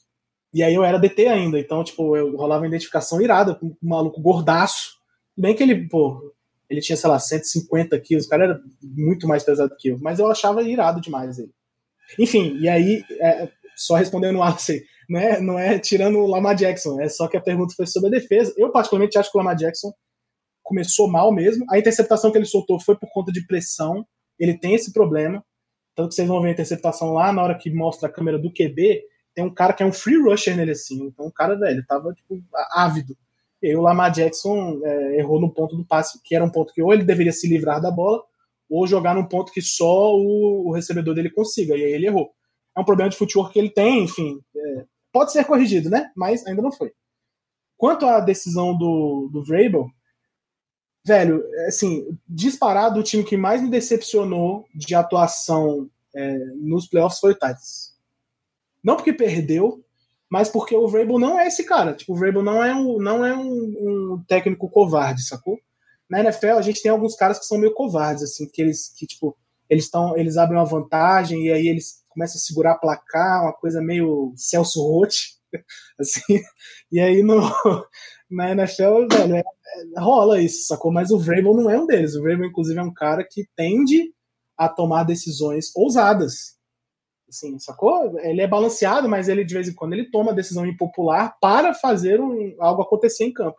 E 0.54 0.62
aí 0.62 0.74
eu 0.74 0.82
era 0.82 0.98
DT 0.98 1.26
ainda, 1.26 1.58
então, 1.58 1.84
tipo, 1.84 2.16
eu 2.16 2.34
rolava 2.34 2.66
identificação 2.66 3.20
irada 3.20 3.54
com 3.54 3.66
um 3.66 3.76
maluco 3.82 4.20
gordaço. 4.22 4.96
Bem 5.36 5.54
que 5.54 5.62
ele, 5.62 5.86
pô, 5.86 6.32
ele 6.70 6.80
tinha, 6.80 6.96
sei 6.96 7.10
lá, 7.10 7.18
150 7.18 7.98
quilos, 8.00 8.24
o 8.24 8.28
cara 8.28 8.44
era 8.44 8.60
muito 8.82 9.28
mais 9.28 9.44
pesado 9.44 9.76
que 9.78 9.88
eu, 9.88 9.98
mas 10.00 10.18
eu 10.18 10.30
achava 10.30 10.62
irado 10.62 11.00
demais 11.00 11.38
ele. 11.38 11.52
Enfim, 12.18 12.56
e 12.58 12.68
aí, 12.68 13.04
é, 13.20 13.50
só 13.76 13.96
respondendo 13.96 14.36
o 14.36 14.42
Alice, 14.42 14.82
não 15.08 15.20
é, 15.20 15.40
não 15.40 15.58
é 15.58 15.78
tirando 15.78 16.18
o 16.18 16.26
Lamar 16.26 16.56
Jackson, 16.56 17.00
é 17.00 17.08
só 17.08 17.28
que 17.28 17.36
a 17.36 17.40
pergunta 17.40 17.74
foi 17.76 17.86
sobre 17.86 18.08
a 18.08 18.18
defesa. 18.18 18.54
Eu, 18.56 18.70
particularmente, 18.70 19.18
acho 19.18 19.30
que 19.30 19.36
o 19.36 19.40
Lamar 19.40 19.56
Jackson 19.56 19.92
começou 20.66 21.08
mal 21.08 21.32
mesmo. 21.32 21.64
A 21.70 21.78
interceptação 21.78 22.32
que 22.32 22.36
ele 22.36 22.44
soltou 22.44 22.80
foi 22.80 22.96
por 22.96 23.08
conta 23.12 23.30
de 23.30 23.46
pressão. 23.46 24.04
Ele 24.38 24.58
tem 24.58 24.74
esse 24.74 24.92
problema. 24.92 25.42
Tanto 25.94 26.08
que 26.08 26.16
vocês 26.16 26.28
vão 26.28 26.42
ver 26.42 26.48
a 26.48 26.52
interceptação 26.52 27.12
lá 27.12 27.32
na 27.32 27.42
hora 27.42 27.56
que 27.56 27.70
mostra 27.70 28.08
a 28.08 28.12
câmera 28.12 28.36
do 28.36 28.52
QB. 28.52 29.02
Tem 29.32 29.44
um 29.44 29.54
cara 29.54 29.72
que 29.72 29.82
é 29.82 29.86
um 29.86 29.92
free 29.92 30.20
rusher 30.20 30.56
nele 30.56 30.72
assim. 30.72 31.06
Então 31.06 31.26
o 31.26 31.32
cara, 31.32 31.56
velho, 31.56 31.86
tava 31.86 32.12
tipo, 32.12 32.42
ávido. 32.72 33.16
E 33.62 33.68
aí 33.68 33.76
o 33.76 33.80
Lamar 33.80 34.10
Jackson 34.10 34.80
é, 34.84 35.18
errou 35.20 35.40
no 35.40 35.52
ponto 35.54 35.76
do 35.76 35.86
passe, 35.86 36.20
que 36.22 36.34
era 36.34 36.44
um 36.44 36.50
ponto 36.50 36.74
que 36.74 36.82
ou 36.82 36.92
ele 36.92 37.04
deveria 37.04 37.32
se 37.32 37.48
livrar 37.48 37.80
da 37.80 37.90
bola, 37.90 38.22
ou 38.68 38.86
jogar 38.86 39.14
num 39.14 39.24
ponto 39.24 39.52
que 39.52 39.62
só 39.62 40.14
o, 40.16 40.68
o 40.68 40.72
recebedor 40.72 41.14
dele 41.14 41.30
consiga. 41.30 41.76
E 41.76 41.84
aí 41.84 41.92
ele 41.92 42.06
errou. 42.06 42.30
É 42.76 42.80
um 42.80 42.84
problema 42.84 43.08
de 43.08 43.16
footwork 43.16 43.52
que 43.52 43.58
ele 43.58 43.70
tem, 43.70 44.02
enfim. 44.02 44.40
É, 44.54 44.84
pode 45.12 45.30
ser 45.30 45.44
corrigido, 45.44 45.88
né? 45.88 46.10
Mas 46.16 46.44
ainda 46.44 46.60
não 46.60 46.72
foi. 46.72 46.92
Quanto 47.76 48.04
à 48.04 48.20
decisão 48.20 48.76
do, 48.76 49.30
do 49.32 49.44
Vrabel, 49.44 49.88
velho, 51.06 51.44
assim, 51.68 52.18
disparado, 52.28 52.98
o 52.98 53.02
time 53.02 53.22
que 53.22 53.36
mais 53.36 53.62
me 53.62 53.70
decepcionou 53.70 54.66
de 54.74 54.92
atuação 54.92 55.88
é, 56.12 56.36
nos 56.56 56.88
playoffs 56.88 57.20
foi 57.20 57.30
o 57.30 57.34
Titans. 57.34 57.94
Não 58.82 58.96
porque 58.96 59.12
perdeu, 59.12 59.84
mas 60.28 60.48
porque 60.48 60.74
o 60.74 60.88
Vrabel 60.88 61.20
não 61.20 61.38
é 61.38 61.46
esse 61.46 61.64
cara. 61.64 61.94
Tipo, 61.94 62.12
o 62.12 62.16
Vrabel 62.16 62.42
não 62.42 62.62
é 62.62 62.74
um, 62.74 62.98
não 62.98 63.24
é 63.24 63.36
um, 63.36 63.44
um, 64.14 64.24
técnico 64.26 64.68
covarde, 64.68 65.22
sacou? 65.22 65.56
Na 66.10 66.20
NFL 66.20 66.58
a 66.58 66.62
gente 66.62 66.82
tem 66.82 66.90
alguns 66.90 67.14
caras 67.14 67.38
que 67.38 67.46
são 67.46 67.58
meio 67.58 67.72
covardes, 67.72 68.24
assim, 68.24 68.48
que 68.48 68.60
eles, 68.60 68.92
que 68.96 69.06
tipo, 69.06 69.36
eles 69.70 69.84
estão, 69.84 70.16
eles 70.16 70.36
abrem 70.36 70.58
uma 70.58 70.66
vantagem 70.66 71.46
e 71.46 71.52
aí 71.52 71.68
eles 71.68 72.02
começam 72.08 72.36
a 72.36 72.42
segurar 72.42 72.78
placar, 72.78 73.44
uma 73.44 73.52
coisa 73.52 73.80
meio 73.80 74.32
Celso 74.34 74.80
Roth, 74.82 75.14
assim. 76.00 76.42
E 76.90 76.98
aí 76.98 77.22
no, 77.22 77.40
na 78.30 78.50
NFL, 78.52 79.06
velho, 79.10 79.36
é, 79.36 79.40
é, 79.40 80.00
rola 80.00 80.40
isso, 80.40 80.66
sacou? 80.66 80.92
Mas 80.92 81.10
o 81.10 81.18
Vrabel 81.18 81.54
não 81.54 81.70
é 81.70 81.78
um 81.78 81.86
deles. 81.86 82.14
O 82.14 82.22
Vrabel, 82.22 82.46
inclusive, 82.46 82.78
é 82.78 82.82
um 82.82 82.92
cara 82.92 83.26
que 83.28 83.46
tende 83.56 84.12
a 84.56 84.68
tomar 84.68 85.04
decisões 85.04 85.70
ousadas. 85.76 86.56
Assim, 87.28 87.58
sacou? 87.58 88.18
Ele 88.20 88.40
é 88.40 88.46
balanceado, 88.46 89.08
mas 89.08 89.28
ele 89.28 89.44
de 89.44 89.54
vez 89.54 89.68
em 89.68 89.74
quando 89.74 89.92
ele 89.92 90.10
toma 90.10 90.32
decisão 90.32 90.64
impopular 90.64 91.36
para 91.40 91.74
fazer 91.74 92.20
um, 92.20 92.54
algo 92.60 92.82
acontecer 92.82 93.24
em 93.24 93.32
campo. 93.32 93.58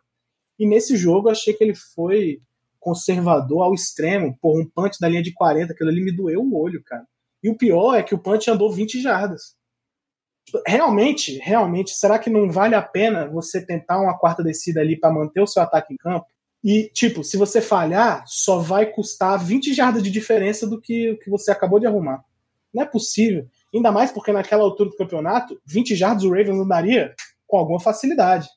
E 0.57 0.65
nesse 0.65 0.95
jogo 0.95 1.27
eu 1.27 1.33
achei 1.33 1.53
que 1.53 1.63
ele 1.63 1.75
foi 1.75 2.39
conservador 2.79 3.63
ao 3.63 3.73
extremo. 3.73 4.37
Por 4.41 4.59
um 4.59 4.65
punch 4.65 4.97
da 4.99 5.09
linha 5.09 5.21
de 5.21 5.33
40, 5.33 5.73
aquilo 5.73 5.89
ali 5.89 6.03
me 6.03 6.15
doeu 6.15 6.41
o 6.41 6.57
olho, 6.57 6.81
cara. 6.83 7.05
E 7.43 7.49
o 7.49 7.57
pior 7.57 7.95
é 7.95 8.03
que 8.03 8.15
o 8.15 8.19
punch 8.19 8.49
andou 8.49 8.71
20 8.71 9.01
jardas. 9.01 9.55
Realmente, 10.65 11.37
realmente, 11.39 11.91
será 11.91 12.17
que 12.17 12.29
não 12.29 12.49
vale 12.49 12.73
a 12.73 12.81
pena 12.81 13.27
você 13.27 13.65
tentar 13.65 13.99
uma 13.99 14.17
quarta 14.17 14.43
descida 14.43 14.79
ali 14.79 14.97
para 14.97 15.11
manter 15.11 15.41
o 15.41 15.47
seu 15.47 15.61
ataque 15.61 15.93
em 15.93 15.97
campo? 15.97 16.25
E, 16.63 16.89
tipo, 16.93 17.23
se 17.23 17.37
você 17.37 17.61
falhar, 17.61 18.23
só 18.25 18.57
vai 18.59 18.85
custar 18.85 19.43
20 19.43 19.73
jardas 19.73 20.01
de 20.01 20.09
diferença 20.09 20.65
do 20.65 20.79
que, 20.79 21.15
que 21.23 21.29
você 21.29 21.51
acabou 21.51 21.79
de 21.79 21.85
arrumar. 21.85 22.23
Não 22.73 22.83
é 22.83 22.85
possível. 22.85 23.47
Ainda 23.73 23.91
mais 23.91 24.11
porque 24.11 24.31
naquela 24.31 24.63
altura 24.63 24.89
do 24.89 24.95
campeonato, 24.95 25.59
20 25.65 25.95
jardas 25.95 26.23
o 26.23 26.29
Ravens 26.29 26.59
andaria 26.59 27.13
com 27.45 27.57
alguma 27.57 27.79
facilidade. 27.79 28.47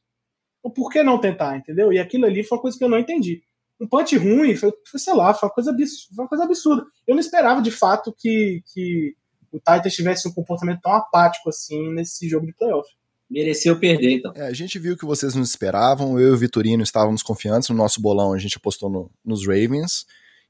Então 0.59 0.70
por 0.70 0.91
que 0.91 1.03
não 1.03 1.18
tentar, 1.18 1.57
entendeu? 1.57 1.93
E 1.93 1.99
aquilo 1.99 2.26
ali 2.26 2.43
foi 2.43 2.59
uma 2.59 2.62
coisa 2.62 2.78
que 2.78 2.84
eu 2.84 2.88
não 2.88 2.99
entendi. 2.99 3.43
Um 3.80 3.88
punch 3.88 4.16
ruim, 4.16 4.55
foi, 4.55 4.72
foi 4.91 5.01
sei 5.01 5.14
lá, 5.14 5.32
foi 5.32 5.49
uma, 5.49 5.55
coisa 5.55 5.70
absurda, 5.70 6.22
uma 6.22 6.28
coisa 6.28 6.45
absurda. 6.45 6.86
Eu 7.07 7.14
não 7.14 7.20
esperava 7.20 7.62
de 7.62 7.70
fato 7.70 8.14
que, 8.16 8.62
que 8.72 9.14
o 9.53 9.59
Titans 9.59 9.94
tivesse 9.94 10.28
um 10.28 10.32
comportamento 10.32 10.80
tão 10.80 10.92
apático 10.92 11.48
assim 11.48 11.92
nesse 11.92 12.28
jogo 12.28 12.46
de 12.46 12.53
playoff. 12.53 12.88
Mereceu 13.30 13.78
perder, 13.78 14.18
então. 14.18 14.32
É, 14.34 14.48
a 14.48 14.53
gente 14.53 14.76
viu 14.78 14.96
que 14.96 15.07
vocês 15.07 15.34
não 15.36 15.42
esperavam. 15.42 16.18
Eu 16.18 16.30
e 16.30 16.32
o 16.32 16.36
Vitorino 16.36 16.82
estávamos 16.82 17.22
confiantes 17.22 17.68
no 17.68 17.76
nosso 17.76 18.01
bolão. 18.01 18.32
A 18.32 18.38
gente 18.38 18.57
apostou 18.57 18.90
no, 18.90 19.11
nos 19.24 19.46
Ravens. 19.46 20.05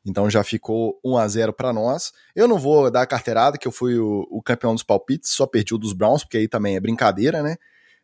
Então 0.06 0.30
já 0.30 0.42
ficou 0.42 0.98
1 1.04 1.16
a 1.18 1.28
0 1.28 1.52
para 1.52 1.72
nós. 1.72 2.10
Eu 2.34 2.48
não 2.48 2.58
vou 2.58 2.90
dar 2.90 3.02
a 3.02 3.06
carteirada, 3.06 3.58
que 3.58 3.68
eu 3.68 3.72
fui 3.72 3.98
o, 3.98 4.26
o, 4.30 4.42
campeão 4.42 4.74
dos 4.74 4.82
palpites, 4.82 5.30
só 5.30 5.46
perdi 5.46 5.74
o 5.74 5.78
dos 5.78 5.92
Browns, 5.92 6.24
porque 6.24 6.38
aí 6.38 6.48
também 6.48 6.74
é 6.74 6.80
brincadeira, 6.80 7.42
né? 7.42 7.56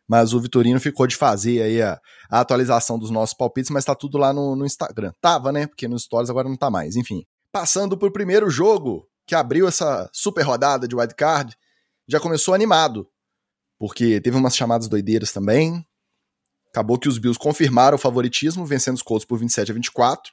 Mas 0.07 0.31
o 0.31 0.39
Vitorino 0.39 0.79
ficou 0.79 1.07
de 1.07 1.15
fazer 1.15 1.61
aí 1.61 1.81
a, 1.81 1.99
a 2.29 2.39
atualização 2.39 2.99
dos 2.99 3.09
nossos 3.09 3.35
palpites, 3.35 3.71
mas 3.71 3.83
tá 3.83 3.95
tudo 3.95 4.17
lá 4.17 4.31
no, 4.31 4.55
no, 4.55 4.65
Instagram. 4.65 5.11
Tava, 5.19 5.51
né? 5.51 5.65
Porque 5.65 5.87
nos 5.87 6.03
stories 6.03 6.29
agora 6.29 6.47
não 6.47 6.55
tá 6.55 6.69
mais. 6.69 6.95
Enfim. 6.95 7.23
Passando 7.51 7.97
pro 7.97 8.11
primeiro 8.11 8.49
jogo, 8.49 9.07
que 9.27 9.35
abriu 9.35 9.67
essa 9.67 10.09
super 10.13 10.41
rodada 10.41 10.87
de 10.87 10.95
wildcard, 10.95 11.55
já 12.07 12.19
começou 12.19 12.53
animado. 12.53 13.07
Porque 13.77 14.21
teve 14.21 14.37
umas 14.37 14.55
chamadas 14.55 14.87
doideiras 14.87 15.31
também. 15.31 15.85
Acabou 16.69 16.97
que 16.97 17.09
os 17.09 17.17
Bills 17.17 17.37
confirmaram 17.37 17.95
o 17.95 17.99
favoritismo, 17.99 18.65
vencendo 18.65 18.95
os 18.95 19.03
Colts 19.03 19.25
por 19.25 19.37
27 19.37 19.71
a 19.71 19.73
24. 19.73 20.31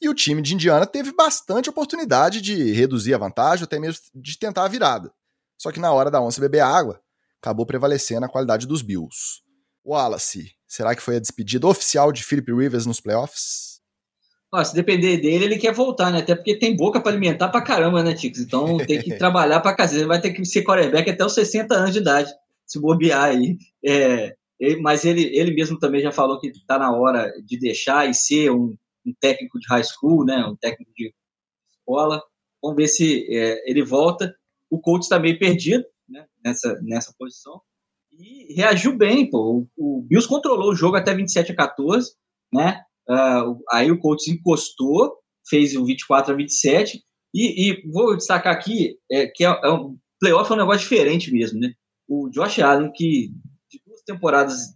E 0.00 0.08
o 0.08 0.14
time 0.14 0.40
de 0.40 0.54
Indiana 0.54 0.86
teve 0.86 1.12
bastante 1.12 1.68
oportunidade 1.68 2.40
de 2.40 2.72
reduzir 2.72 3.12
a 3.12 3.18
vantagem, 3.18 3.64
até 3.64 3.78
mesmo 3.78 4.00
de 4.14 4.38
tentar 4.38 4.64
a 4.64 4.68
virada. 4.68 5.12
Só 5.58 5.70
que 5.70 5.80
na 5.80 5.92
hora 5.92 6.10
da 6.10 6.22
onça 6.22 6.40
beber 6.40 6.60
água, 6.60 7.02
acabou 7.38 7.66
prevalecendo 7.66 8.24
a 8.24 8.28
qualidade 8.28 8.66
dos 8.66 8.80
Bills. 8.80 9.42
Wallace, 9.84 10.52
será 10.66 10.94
que 10.94 11.02
foi 11.02 11.16
a 11.16 11.20
despedida 11.20 11.66
oficial 11.66 12.12
de 12.12 12.22
Philip 12.22 12.50
Rivers 12.52 12.86
nos 12.86 13.00
playoffs? 13.00 13.69
Se 14.64 14.74
depender 14.74 15.18
dele, 15.18 15.44
ele 15.44 15.58
quer 15.58 15.72
voltar, 15.72 16.10
né? 16.10 16.18
Até 16.18 16.34
porque 16.34 16.58
tem 16.58 16.74
boca 16.76 17.00
para 17.00 17.12
alimentar 17.12 17.48
pra 17.48 17.62
caramba, 17.62 18.02
né, 18.02 18.14
Ticos? 18.14 18.40
Então 18.40 18.78
tem 18.78 19.00
que 19.00 19.14
trabalhar 19.18 19.60
pra 19.60 19.74
casa. 19.74 19.96
Ele 19.96 20.06
vai 20.06 20.20
ter 20.20 20.32
que 20.32 20.44
ser 20.44 20.64
quarterback 20.64 21.08
até 21.08 21.24
os 21.24 21.34
60 21.34 21.74
anos 21.74 21.92
de 21.92 22.00
idade, 22.00 22.32
se 22.66 22.80
bobear 22.80 23.24
aí. 23.24 23.56
É, 23.84 24.34
mas 24.80 25.04
ele, 25.04 25.22
ele 25.36 25.54
mesmo 25.54 25.78
também 25.78 26.00
já 26.00 26.10
falou 26.10 26.40
que 26.40 26.52
tá 26.66 26.78
na 26.78 26.92
hora 26.92 27.32
de 27.44 27.58
deixar 27.58 28.08
e 28.10 28.14
ser 28.14 28.50
um 28.50 28.74
um 29.04 29.14
técnico 29.18 29.58
de 29.58 29.66
high 29.68 29.84
school, 29.84 30.24
né, 30.24 30.44
um 30.44 30.56
técnico 30.56 30.92
de 30.96 31.12
escola. 31.72 32.22
Vamos 32.62 32.76
ver 32.76 32.88
se 32.88 33.26
é, 33.34 33.70
ele 33.70 33.82
volta. 33.82 34.34
O 34.68 34.78
coach 34.78 35.02
está 35.02 35.18
meio 35.18 35.38
perdido 35.38 35.84
né, 36.08 36.26
nessa, 36.44 36.80
nessa 36.82 37.14
posição. 37.18 37.60
E 38.12 38.54
reagiu 38.54 38.96
bem, 38.96 39.28
pô. 39.28 39.66
O, 39.76 39.98
o 39.98 40.02
Bills 40.02 40.28
controlou 40.28 40.70
o 40.70 40.76
jogo 40.76 40.96
até 40.96 41.14
27 41.14 41.52
a 41.52 41.56
14, 41.56 42.14
né? 42.52 42.82
Uh, 43.08 43.60
aí 43.70 43.90
o 43.90 43.98
coach 43.98 44.30
encostou, 44.30 45.16
fez 45.48 45.74
o 45.76 45.84
24 45.84 46.32
a 46.32 46.36
27. 46.36 47.02
E, 47.34 47.70
e 47.70 47.90
vou 47.90 48.16
destacar 48.16 48.52
aqui 48.52 48.98
é, 49.10 49.26
que 49.26 49.44
é, 49.44 49.48
é 49.48 49.70
um 49.70 49.96
playoff 50.18 50.50
é 50.50 50.54
um 50.54 50.58
negócio 50.58 50.80
diferente 50.80 51.32
mesmo, 51.32 51.60
né? 51.60 51.72
O 52.08 52.28
Josh 52.28 52.58
Allen, 52.58 52.92
que 52.92 53.32
de 53.70 53.80
duas 53.86 54.02
temporadas 54.02 54.74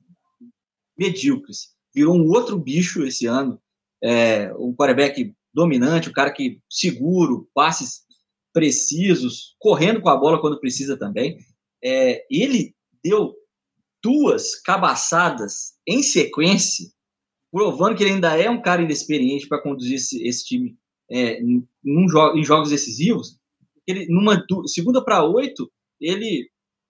medíocres, 0.96 1.74
virou 1.94 2.16
um 2.16 2.28
outro 2.28 2.56
bicho 2.58 3.04
esse 3.04 3.26
ano 3.26 3.60
é, 4.02 4.52
um 4.54 4.74
quarterback 4.74 5.34
dominante, 5.52 6.10
um 6.10 6.12
cara 6.12 6.30
que 6.30 6.60
seguro, 6.68 7.48
passes 7.54 8.02
precisos, 8.52 9.56
correndo 9.58 10.00
com 10.00 10.10
a 10.10 10.16
bola 10.16 10.40
quando 10.40 10.60
precisa 10.60 10.96
também. 10.96 11.38
É, 11.82 12.24
ele 12.30 12.74
deu 13.02 13.34
duas 14.02 14.60
cabaçadas 14.60 15.72
em 15.86 16.02
sequência, 16.02 16.86
provando 17.54 17.96
que 17.96 18.02
ele 18.02 18.14
ainda 18.14 18.36
é 18.36 18.50
um 18.50 18.60
cara 18.60 18.82
inexperiente 18.82 19.46
para 19.46 19.62
conduzir 19.62 19.94
esse, 19.94 20.20
esse 20.26 20.44
time 20.44 20.76
é, 21.08 21.40
num 21.40 22.08
jo 22.08 22.36
em 22.36 22.44
jogos 22.44 22.70
decisivos. 22.70 23.38
Ele, 23.86 24.06
numa 24.08 24.44
segunda 24.66 25.04
para 25.04 25.24
oito, 25.24 25.70
ele 26.00 26.48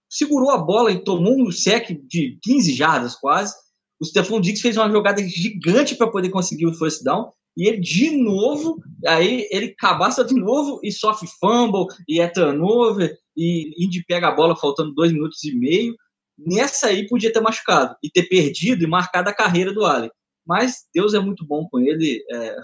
segurou 0.09 0.49
a 0.49 0.57
bola 0.57 0.91
e 0.91 1.03
tomou 1.03 1.39
um 1.39 1.51
sec 1.51 1.91
de 2.07 2.39
15 2.41 2.73
jardas 2.73 3.13
quase, 3.13 3.53
o 4.01 4.05
Stephon 4.05 4.41
Diggs 4.41 4.59
fez 4.59 4.75
uma 4.75 4.89
jogada 4.89 5.23
gigante 5.23 5.93
para 5.95 6.09
poder 6.09 6.29
conseguir 6.29 6.65
o 6.65 6.73
first 6.73 7.03
down. 7.03 7.31
E 7.55 7.67
ele, 7.67 7.79
de 7.79 8.09
novo, 8.09 8.81
aí 9.05 9.47
ele 9.51 9.75
cabaça 9.77 10.25
de 10.25 10.33
novo 10.33 10.79
e 10.83 10.91
sofre 10.91 11.29
fumble, 11.39 11.85
e 12.09 12.19
é 12.19 12.27
turnover, 12.27 13.15
e 13.37 13.71
Indy 13.85 14.03
pega 14.03 14.29
a 14.29 14.35
bola 14.35 14.55
faltando 14.55 14.95
dois 14.95 15.13
minutos 15.13 15.43
e 15.43 15.55
meio. 15.55 15.95
Nessa 16.37 16.87
aí 16.87 17.07
podia 17.07 17.31
ter 17.31 17.39
machucado, 17.39 17.95
e 18.03 18.09
ter 18.09 18.23
perdido 18.23 18.83
e 18.83 18.87
marcado 18.87 19.29
a 19.29 19.33
carreira 19.33 19.71
do 19.71 19.85
Allen. 19.85 20.09
Mas 20.45 20.85
Deus 20.93 21.13
é 21.13 21.19
muito 21.19 21.45
bom 21.45 21.67
com 21.69 21.79
ele. 21.79 22.23
É, 22.31 22.55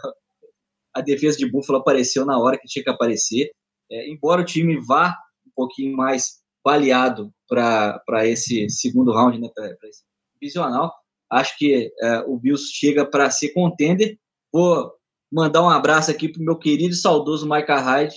a 0.93 1.01
defesa 1.01 1.37
de 1.37 1.49
Buffalo 1.49 1.79
apareceu 1.79 2.25
na 2.25 2.37
hora 2.37 2.57
que 2.57 2.67
tinha 2.67 2.83
que 2.83 2.89
aparecer. 2.89 3.51
É, 3.89 4.09
embora 4.09 4.41
o 4.41 4.45
time 4.45 4.79
vá 4.85 5.15
um 5.45 5.51
pouquinho 5.55 5.95
mais 5.95 6.41
baleado 6.63 7.33
para 7.47 8.27
esse 8.27 8.69
segundo 8.69 9.11
round, 9.11 9.39
né, 9.39 9.49
para 9.55 9.89
esse 9.89 10.03
divisional, 10.39 10.93
Acho 11.31 11.57
que 11.57 11.93
é, 12.01 12.19
o 12.27 12.37
Bills 12.37 12.69
chega 12.73 13.09
para 13.09 13.31
ser 13.31 13.53
contender. 13.53 14.17
Vou 14.51 14.91
mandar 15.31 15.63
um 15.63 15.69
abraço 15.69 16.11
aqui 16.11 16.27
para 16.27 16.41
o 16.41 16.43
meu 16.43 16.57
querido 16.57 16.93
e 16.93 16.97
saudoso 16.97 17.47
Micah 17.49 17.79
Hyde, 17.79 18.15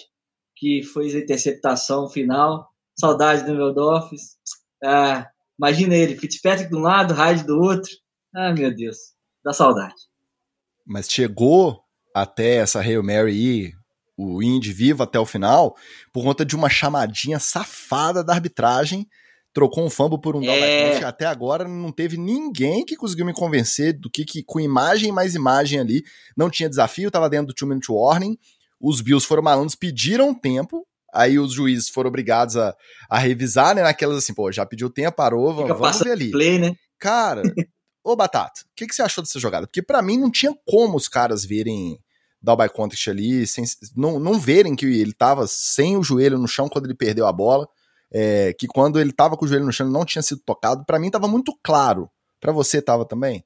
que 0.56 0.82
fez 0.82 1.14
a 1.14 1.20
interceptação 1.20 2.08
final. 2.08 2.68
Saudade 2.98 3.46
do 3.46 3.54
meu 3.54 3.72
Dolphins. 3.72 4.36
Ah, 4.82 5.28
imagina 5.56 5.94
ele, 5.94 6.16
Fitzpatrick 6.16 6.68
de 6.68 6.76
um 6.76 6.80
lado, 6.80 7.14
Hyde 7.14 7.46
do 7.46 7.56
outro. 7.60 7.90
Ah, 8.34 8.52
meu 8.52 8.74
Deus, 8.74 8.96
dá 9.44 9.52
saudade. 9.52 9.94
Mas 10.86 11.08
chegou 11.08 11.80
até 12.14 12.56
essa 12.56 12.80
Hail 12.80 13.02
Mary 13.02 13.72
o 14.16 14.42
Indy 14.42 14.72
vivo 14.72 15.02
até 15.02 15.18
o 15.18 15.26
final, 15.26 15.74
por 16.12 16.22
conta 16.22 16.44
de 16.44 16.54
uma 16.54 16.70
chamadinha 16.70 17.40
safada 17.40 18.22
da 18.22 18.32
arbitragem 18.32 19.08
trocou 19.54 19.86
um 19.86 19.88
fumble 19.88 20.20
por 20.20 20.34
um 20.34 20.42
é... 20.42 21.02
Até 21.04 21.24
agora 21.24 21.66
não 21.66 21.92
teve 21.92 22.18
ninguém 22.18 22.84
que 22.84 22.96
conseguiu 22.96 23.24
me 23.24 23.32
convencer 23.32 23.92
do 23.96 24.10
que, 24.10 24.24
que 24.24 24.42
com 24.42 24.58
imagem 24.58 25.12
mais 25.12 25.36
imagem 25.36 25.78
ali 25.78 26.02
não 26.36 26.50
tinha 26.50 26.68
desafio, 26.68 27.10
tava 27.10 27.30
dentro 27.30 27.46
do 27.46 27.54
two 27.54 27.68
minute 27.68 27.90
warning. 27.90 28.36
Os 28.80 29.00
Bills 29.00 29.24
foram 29.26 29.42
malandros, 29.42 29.76
pediram 29.76 30.34
tempo. 30.34 30.84
Aí 31.14 31.38
os 31.38 31.52
juízes 31.52 31.88
foram 31.88 32.08
obrigados 32.08 32.56
a, 32.56 32.74
a 33.08 33.18
revisar, 33.18 33.76
né? 33.76 33.82
Naquelas 33.82 34.18
assim, 34.18 34.34
pô, 34.34 34.50
já 34.50 34.66
pediu 34.66 34.90
tempo, 34.90 35.16
parou, 35.16 35.54
vamos, 35.54 35.78
vamos 35.78 35.98
ver 36.00 36.10
ali. 36.10 36.30
Play, 36.32 36.58
né? 36.58 36.74
Cara, 36.98 37.42
ô 38.04 38.14
Batata, 38.14 38.60
o 38.62 38.74
que, 38.76 38.86
que 38.86 38.94
você 38.94 39.02
achou 39.02 39.24
dessa 39.24 39.40
jogada? 39.40 39.66
Porque 39.66 39.82
para 39.82 40.02
mim 40.02 40.18
não 40.18 40.30
tinha 40.30 40.54
como 40.66 40.96
os 40.96 41.08
caras 41.08 41.44
verem 41.44 41.98
dar 42.40 42.52
o 42.52 42.56
by 42.56 42.68
contact 42.68 43.08
ali, 43.08 43.46
sem, 43.46 43.64
não, 43.96 44.20
não 44.20 44.38
verem 44.38 44.76
que 44.76 44.84
ele 44.84 45.14
tava 45.14 45.46
sem 45.46 45.96
o 45.96 46.02
joelho 46.02 46.38
no 46.38 46.46
chão 46.46 46.68
quando 46.68 46.84
ele 46.84 46.94
perdeu 46.94 47.26
a 47.26 47.32
bola 47.32 47.66
é, 48.14 48.52
que 48.52 48.68
quando 48.68 49.00
ele 49.00 49.10
estava 49.10 49.36
com 49.36 49.44
o 49.44 49.48
joelho 49.48 49.64
no 49.64 49.72
chão 49.72 49.90
não 49.90 50.04
tinha 50.04 50.22
sido 50.22 50.40
tocado. 50.46 50.84
Para 50.84 51.00
mim 51.00 51.08
estava 51.08 51.26
muito 51.26 51.52
claro. 51.60 52.08
Para 52.40 52.52
você 52.52 52.78
estava 52.78 53.04
também? 53.04 53.44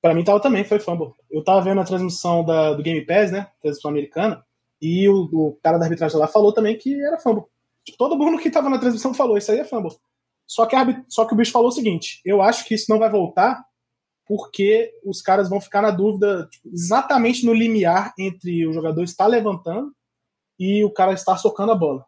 Para 0.00 0.14
mim 0.14 0.20
estava 0.20 0.40
também, 0.40 0.64
foi 0.64 0.78
fumble. 0.78 1.12
Eu 1.30 1.40
estava 1.40 1.60
vendo 1.60 1.82
a 1.82 1.84
transmissão 1.84 2.42
da, 2.42 2.72
do 2.72 2.82
Game 2.82 3.04
Pass, 3.04 3.30
né, 3.30 3.48
transmissão 3.60 3.90
americana, 3.90 4.42
e 4.80 5.06
o, 5.06 5.28
o, 5.30 5.58
cara 5.62 5.76
da 5.76 5.84
arbitragem 5.84 6.18
lá 6.18 6.26
falou 6.26 6.54
também 6.54 6.78
que 6.78 6.98
era 7.04 7.18
fumble. 7.18 7.44
Tipo, 7.84 7.98
todo 7.98 8.16
mundo 8.16 8.38
que 8.38 8.48
estava 8.48 8.70
na 8.70 8.78
transmissão 8.78 9.12
falou, 9.12 9.36
isso 9.36 9.52
aí 9.52 9.58
é 9.58 9.64
fumble. 9.64 9.94
Só 10.46 10.64
que, 10.64 10.74
a, 10.74 11.04
só 11.06 11.26
que 11.26 11.34
o 11.34 11.36
bicho 11.36 11.52
falou 11.52 11.68
o 11.68 11.72
seguinte, 11.72 12.22
eu 12.24 12.40
acho 12.40 12.64
que 12.64 12.74
isso 12.74 12.86
não 12.88 12.98
vai 12.98 13.10
voltar 13.10 13.62
porque 14.30 14.92
os 15.04 15.20
caras 15.20 15.50
vão 15.50 15.60
ficar 15.60 15.82
na 15.82 15.90
dúvida 15.90 16.46
tipo, 16.48 16.68
exatamente 16.72 17.44
no 17.44 17.52
limiar 17.52 18.14
entre 18.16 18.64
o 18.64 18.72
jogador 18.72 19.02
estar 19.02 19.26
levantando 19.26 19.92
e 20.56 20.84
o 20.84 20.92
cara 20.92 21.12
estar 21.12 21.36
socando 21.36 21.72
a 21.72 21.74
bola. 21.74 22.06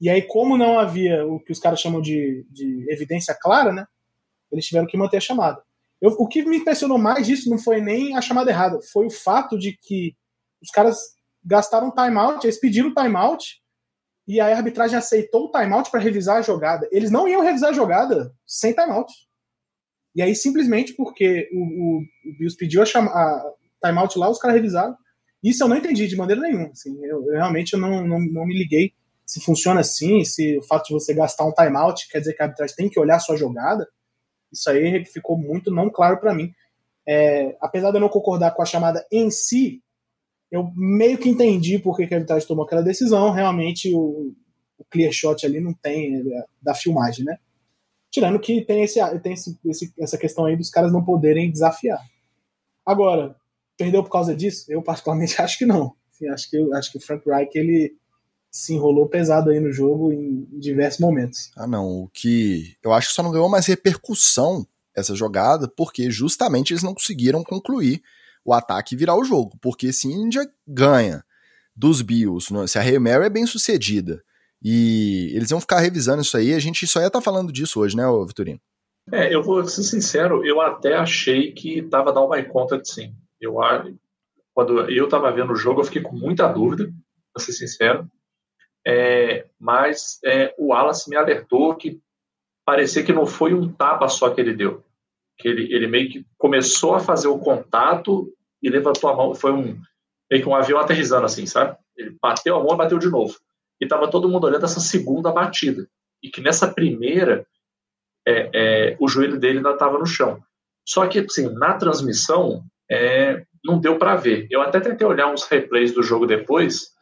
E 0.00 0.08
aí, 0.08 0.22
como 0.22 0.56
não 0.56 0.78
havia 0.78 1.26
o 1.26 1.38
que 1.38 1.52
os 1.52 1.58
caras 1.58 1.78
chamam 1.78 2.00
de, 2.00 2.46
de 2.48 2.86
evidência 2.90 3.36
clara, 3.38 3.70
né? 3.70 3.84
Eles 4.50 4.64
tiveram 4.64 4.86
que 4.86 4.96
manter 4.96 5.18
a 5.18 5.20
chamada. 5.20 5.62
Eu, 6.00 6.12
o 6.12 6.26
que 6.26 6.42
me 6.42 6.56
impressionou 6.56 6.96
mais 6.96 7.26
disso 7.26 7.50
não 7.50 7.58
foi 7.58 7.82
nem 7.82 8.16
a 8.16 8.22
chamada 8.22 8.50
errada, 8.50 8.78
foi 8.90 9.04
o 9.04 9.10
fato 9.10 9.58
de 9.58 9.76
que 9.76 10.16
os 10.62 10.70
caras 10.70 10.98
gastaram 11.44 11.92
timeout, 11.94 12.46
eles 12.46 12.58
pediram 12.58 12.94
timeout 12.94 13.60
e 14.26 14.40
a 14.40 14.56
arbitragem 14.56 14.96
aceitou 14.96 15.48
o 15.48 15.50
timeout 15.50 15.90
para 15.90 16.00
revisar 16.00 16.38
a 16.38 16.42
jogada. 16.42 16.88
Eles 16.90 17.10
não 17.10 17.28
iam 17.28 17.42
revisar 17.42 17.68
a 17.68 17.74
jogada 17.74 18.32
sem 18.46 18.72
timeout. 18.72 19.12
E 20.18 20.22
aí, 20.22 20.34
simplesmente 20.34 20.94
porque 20.94 21.48
o, 21.52 21.60
o, 21.60 21.98
o 22.00 22.36
Bills 22.36 22.56
pediu 22.56 22.82
a, 22.82 22.84
chama, 22.84 23.08
a 23.08 23.52
timeout 23.80 24.18
lá, 24.18 24.28
os 24.28 24.40
caras 24.40 24.56
revisaram. 24.56 24.96
Isso 25.40 25.62
eu 25.62 25.68
não 25.68 25.76
entendi 25.76 26.08
de 26.08 26.16
maneira 26.16 26.42
nenhuma. 26.42 26.70
Assim, 26.72 26.92
eu, 27.04 27.24
eu 27.24 27.34
realmente 27.34 27.74
eu 27.74 27.78
não, 27.78 28.04
não, 28.04 28.18
não 28.18 28.44
me 28.44 28.58
liguei 28.58 28.92
se 29.24 29.40
funciona 29.40 29.78
assim, 29.78 30.24
se 30.24 30.58
o 30.58 30.62
fato 30.64 30.88
de 30.88 30.94
você 30.94 31.14
gastar 31.14 31.44
um 31.44 31.52
timeout 31.52 32.08
quer 32.08 32.18
dizer 32.18 32.34
que 32.34 32.42
a 32.42 32.46
arbitragem 32.46 32.74
tem 32.74 32.88
que 32.88 32.98
olhar 32.98 33.14
a 33.14 33.20
sua 33.20 33.36
jogada. 33.36 33.86
Isso 34.52 34.68
aí 34.68 35.04
ficou 35.04 35.38
muito 35.38 35.70
não 35.70 35.88
claro 35.88 36.18
para 36.18 36.34
mim. 36.34 36.52
É, 37.06 37.56
apesar 37.60 37.92
de 37.92 37.98
eu 37.98 38.00
não 38.00 38.08
concordar 38.08 38.50
com 38.50 38.62
a 38.62 38.66
chamada 38.66 39.06
em 39.12 39.30
si, 39.30 39.80
eu 40.50 40.68
meio 40.74 41.16
que 41.16 41.28
entendi 41.28 41.78
por 41.78 41.96
que, 41.96 42.12
a 42.12 42.16
arbitragem 42.16 42.48
tomou 42.48 42.64
aquela 42.64 42.82
decisão. 42.82 43.30
Realmente, 43.30 43.94
o, 43.94 44.34
o 44.78 44.84
clear 44.90 45.12
shot 45.12 45.46
ali 45.46 45.60
não 45.60 45.72
tem 45.74 46.16
é, 46.16 46.44
da 46.60 46.74
filmagem, 46.74 47.24
né? 47.24 47.38
Tirando 48.10 48.38
que 48.38 48.62
tem, 48.62 48.82
esse, 48.82 49.00
tem 49.20 49.34
esse, 49.34 49.58
esse, 49.66 49.92
essa 49.98 50.16
questão 50.16 50.46
aí 50.46 50.56
dos 50.56 50.70
caras 50.70 50.92
não 50.92 51.04
poderem 51.04 51.50
desafiar. 51.50 52.00
Agora, 52.84 53.36
perdeu 53.76 54.02
por 54.02 54.10
causa 54.10 54.34
disso? 54.34 54.64
Eu, 54.68 54.82
particularmente, 54.82 55.36
acho 55.42 55.58
que 55.58 55.66
não. 55.66 55.94
Acho, 56.32 56.50
que, 56.50 56.74
acho 56.74 56.92
que 56.92 56.98
o 56.98 57.00
Frank 57.00 57.28
Reich 57.28 57.56
ele 57.56 57.96
se 58.50 58.74
enrolou 58.74 59.08
pesado 59.08 59.50
aí 59.50 59.60
no 59.60 59.70
jogo 59.70 60.12
em, 60.12 60.48
em 60.52 60.58
diversos 60.58 60.98
momentos. 60.98 61.50
Ah, 61.56 61.66
não. 61.66 62.02
O 62.02 62.08
que 62.08 62.76
eu 62.82 62.92
acho 62.92 63.08
que 63.08 63.14
só 63.14 63.22
não 63.22 63.30
ganhou 63.30 63.48
mais 63.48 63.66
repercussão 63.66 64.66
essa 64.96 65.14
jogada 65.14 65.68
porque 65.68 66.10
justamente 66.10 66.72
eles 66.72 66.82
não 66.82 66.94
conseguiram 66.94 67.44
concluir 67.44 68.02
o 68.44 68.52
ataque 68.52 68.96
virar 68.96 69.16
o 69.16 69.24
jogo. 69.24 69.56
Porque 69.60 69.92
se 69.92 70.08
Índia 70.08 70.50
ganha 70.66 71.22
dos 71.76 72.02
Bills, 72.02 72.48
se 72.66 72.78
a 72.78 72.82
Hail 72.82 73.00
Mary 73.00 73.26
é 73.26 73.30
bem 73.30 73.46
sucedida 73.46 74.24
e 74.62 75.32
eles 75.34 75.50
iam 75.50 75.60
ficar 75.60 75.80
revisando 75.80 76.22
isso 76.22 76.36
aí, 76.36 76.54
a 76.54 76.58
gente 76.58 76.86
só 76.86 77.00
ia 77.00 77.06
estar 77.06 77.20
tá 77.20 77.24
falando 77.24 77.52
disso 77.52 77.80
hoje, 77.80 77.96
né, 77.96 78.04
Vitorino? 78.26 78.60
É, 79.12 79.34
eu 79.34 79.42
vou 79.42 79.64
ser 79.64 79.82
sincero, 79.84 80.44
eu 80.44 80.60
até 80.60 80.94
achei 80.94 81.52
que 81.52 81.82
tava 81.82 82.12
dar 82.12 82.20
uma 82.20 82.42
conta 82.44 82.78
de 82.78 82.90
sim. 82.90 83.14
Eu, 83.40 83.56
quando 84.52 84.90
eu 84.90 85.08
tava 85.08 85.32
vendo 85.32 85.52
o 85.52 85.56
jogo, 85.56 85.80
eu 85.80 85.84
fiquei 85.84 86.02
com 86.02 86.14
muita 86.14 86.46
dúvida, 86.48 86.92
pra 87.32 87.42
ser 87.42 87.52
sincero. 87.52 88.06
É, 88.86 89.46
mas 89.58 90.18
é, 90.24 90.54
o 90.58 90.68
Wallace 90.68 91.08
me 91.08 91.16
alertou 91.16 91.74
que 91.74 92.00
parecia 92.64 93.02
que 93.02 93.12
não 93.12 93.26
foi 93.26 93.54
um 93.54 93.72
tapa 93.72 94.08
só 94.08 94.30
que 94.30 94.40
ele 94.40 94.54
deu. 94.54 94.84
Que 95.38 95.48
ele, 95.48 95.72
ele 95.72 95.86
meio 95.86 96.10
que 96.10 96.26
começou 96.36 96.94
a 96.94 97.00
fazer 97.00 97.28
o 97.28 97.38
contato 97.38 98.30
e 98.62 98.68
levantou 98.68 99.08
a 99.08 99.16
mão, 99.16 99.34
foi 99.34 99.52
um 99.52 99.80
meio 100.30 100.42
que 100.42 100.48
um 100.48 100.54
avião 100.54 100.78
aterrizando 100.78 101.24
assim, 101.24 101.46
sabe? 101.46 101.76
Ele 101.96 102.16
bateu 102.20 102.56
a 102.56 102.62
mão 102.62 102.74
e 102.74 102.76
bateu 102.76 102.98
de 102.98 103.08
novo. 103.08 103.34
E 103.80 103.84
estava 103.84 104.10
todo 104.10 104.28
mundo 104.28 104.44
olhando 104.44 104.64
essa 104.64 104.80
segunda 104.80 105.32
batida. 105.32 105.88
E 106.22 106.28
que 106.28 106.40
nessa 106.40 106.72
primeira, 106.72 107.46
é, 108.26 108.50
é, 108.52 108.96
o 109.00 109.08
joelho 109.08 109.38
dele 109.38 109.58
ainda 109.58 109.72
estava 109.72 109.98
no 109.98 110.06
chão. 110.06 110.42
Só 110.86 111.06
que, 111.06 111.20
assim, 111.20 111.48
na 111.54 111.74
transmissão, 111.74 112.62
é, 112.90 113.44
não 113.64 113.78
deu 113.78 113.98
para 113.98 114.16
ver. 114.16 114.46
Eu 114.50 114.62
até 114.62 114.80
tentei 114.80 115.06
olhar 115.06 115.32
uns 115.32 115.44
replays 115.44 115.92
do 115.92 116.02
jogo 116.02 116.26
depois, 116.26 116.92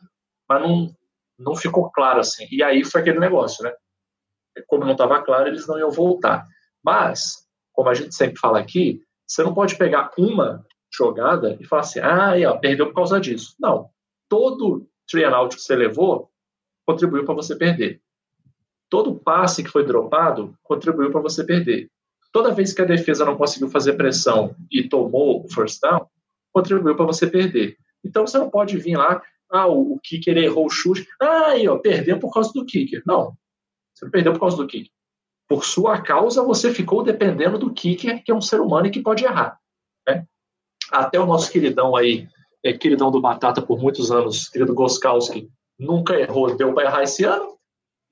mas 0.48 0.60
não, 0.60 0.94
não 1.38 1.54
ficou 1.54 1.90
claro 1.90 2.20
assim. 2.20 2.46
E 2.50 2.62
aí 2.62 2.84
foi 2.84 3.00
aquele 3.00 3.18
negócio, 3.20 3.64
né? 3.64 3.72
Como 4.66 4.84
não 4.84 4.92
estava 4.92 5.22
claro, 5.22 5.48
eles 5.48 5.66
não 5.66 5.78
iam 5.78 5.90
voltar. 5.90 6.44
Mas, 6.82 7.46
como 7.72 7.88
a 7.88 7.94
gente 7.94 8.14
sempre 8.14 8.38
fala 8.38 8.58
aqui, 8.58 9.00
você 9.26 9.42
não 9.42 9.54
pode 9.54 9.76
pegar 9.76 10.10
uma 10.16 10.64
jogada 10.92 11.56
e 11.60 11.64
falar 11.64 11.82
assim, 11.82 12.00
ah, 12.00 12.30
aí, 12.30 12.46
ó, 12.46 12.56
perdeu 12.56 12.86
por 12.86 12.94
causa 12.94 13.20
disso. 13.20 13.54
Não. 13.60 13.90
Todo 14.28 14.88
three 15.08 15.24
and 15.24 15.36
out 15.36 15.54
que 15.54 15.62
você 15.62 15.76
levou 15.76 16.30
contribuiu 16.86 17.24
para 17.24 17.34
você 17.34 17.56
perder. 17.56 18.00
Todo 18.88 19.16
passe 19.16 19.64
que 19.64 19.70
foi 19.70 19.84
dropado 19.84 20.56
contribuiu 20.62 21.10
para 21.10 21.20
você 21.20 21.44
perder. 21.44 21.90
Toda 22.32 22.54
vez 22.54 22.72
que 22.72 22.82
a 22.82 22.86
defesa 22.86 23.24
não 23.24 23.36
conseguiu 23.36 23.68
fazer 23.68 23.94
pressão 23.94 24.54
e 24.70 24.88
tomou 24.88 25.44
o 25.44 25.48
first 25.48 25.80
down, 25.80 26.06
contribuiu 26.52 26.94
para 26.94 27.06
você 27.06 27.26
perder. 27.26 27.76
Então 28.04 28.26
você 28.26 28.38
não 28.38 28.48
pode 28.48 28.78
vir 28.78 28.96
lá, 28.96 29.20
ah, 29.50 29.66
o, 29.66 29.98
kicker 30.02 30.36
errou 30.36 30.66
o 30.66 30.70
chute, 30.70 31.06
ah, 31.20 31.48
aí, 31.48 31.68
ó, 31.68 31.78
perdeu 31.78 32.18
por 32.18 32.32
causa 32.32 32.52
do 32.52 32.64
kicker. 32.64 33.02
Não, 33.06 33.36
você 33.92 34.04
não 34.04 34.12
perdeu 34.12 34.32
por 34.32 34.40
causa 34.40 34.56
do 34.56 34.66
kicker. 34.66 34.90
Por 35.48 35.64
sua 35.64 36.00
causa, 36.00 36.42
você 36.42 36.72
ficou 36.72 37.02
dependendo 37.02 37.58
do 37.58 37.72
kicker, 37.72 38.22
que 38.22 38.30
é 38.30 38.34
um 38.34 38.40
ser 38.40 38.60
humano 38.60 38.86
e 38.86 38.90
que 38.90 39.00
pode 39.02 39.24
errar. 39.24 39.58
Né? 40.06 40.26
Até 40.90 41.18
o 41.18 41.26
nosso 41.26 41.50
queridão 41.50 41.96
aí, 41.96 42.28
é, 42.64 42.72
queridão 42.72 43.10
do 43.10 43.20
Batata 43.20 43.62
por 43.62 43.78
muitos 43.78 44.10
anos, 44.10 44.48
querido 44.48 44.74
Goskowski, 44.74 45.48
nunca 45.78 46.18
errou, 46.18 46.56
deu 46.56 46.72
para 46.74 46.88
errar 46.88 47.02
esse 47.02 47.24
ano. 47.24 47.56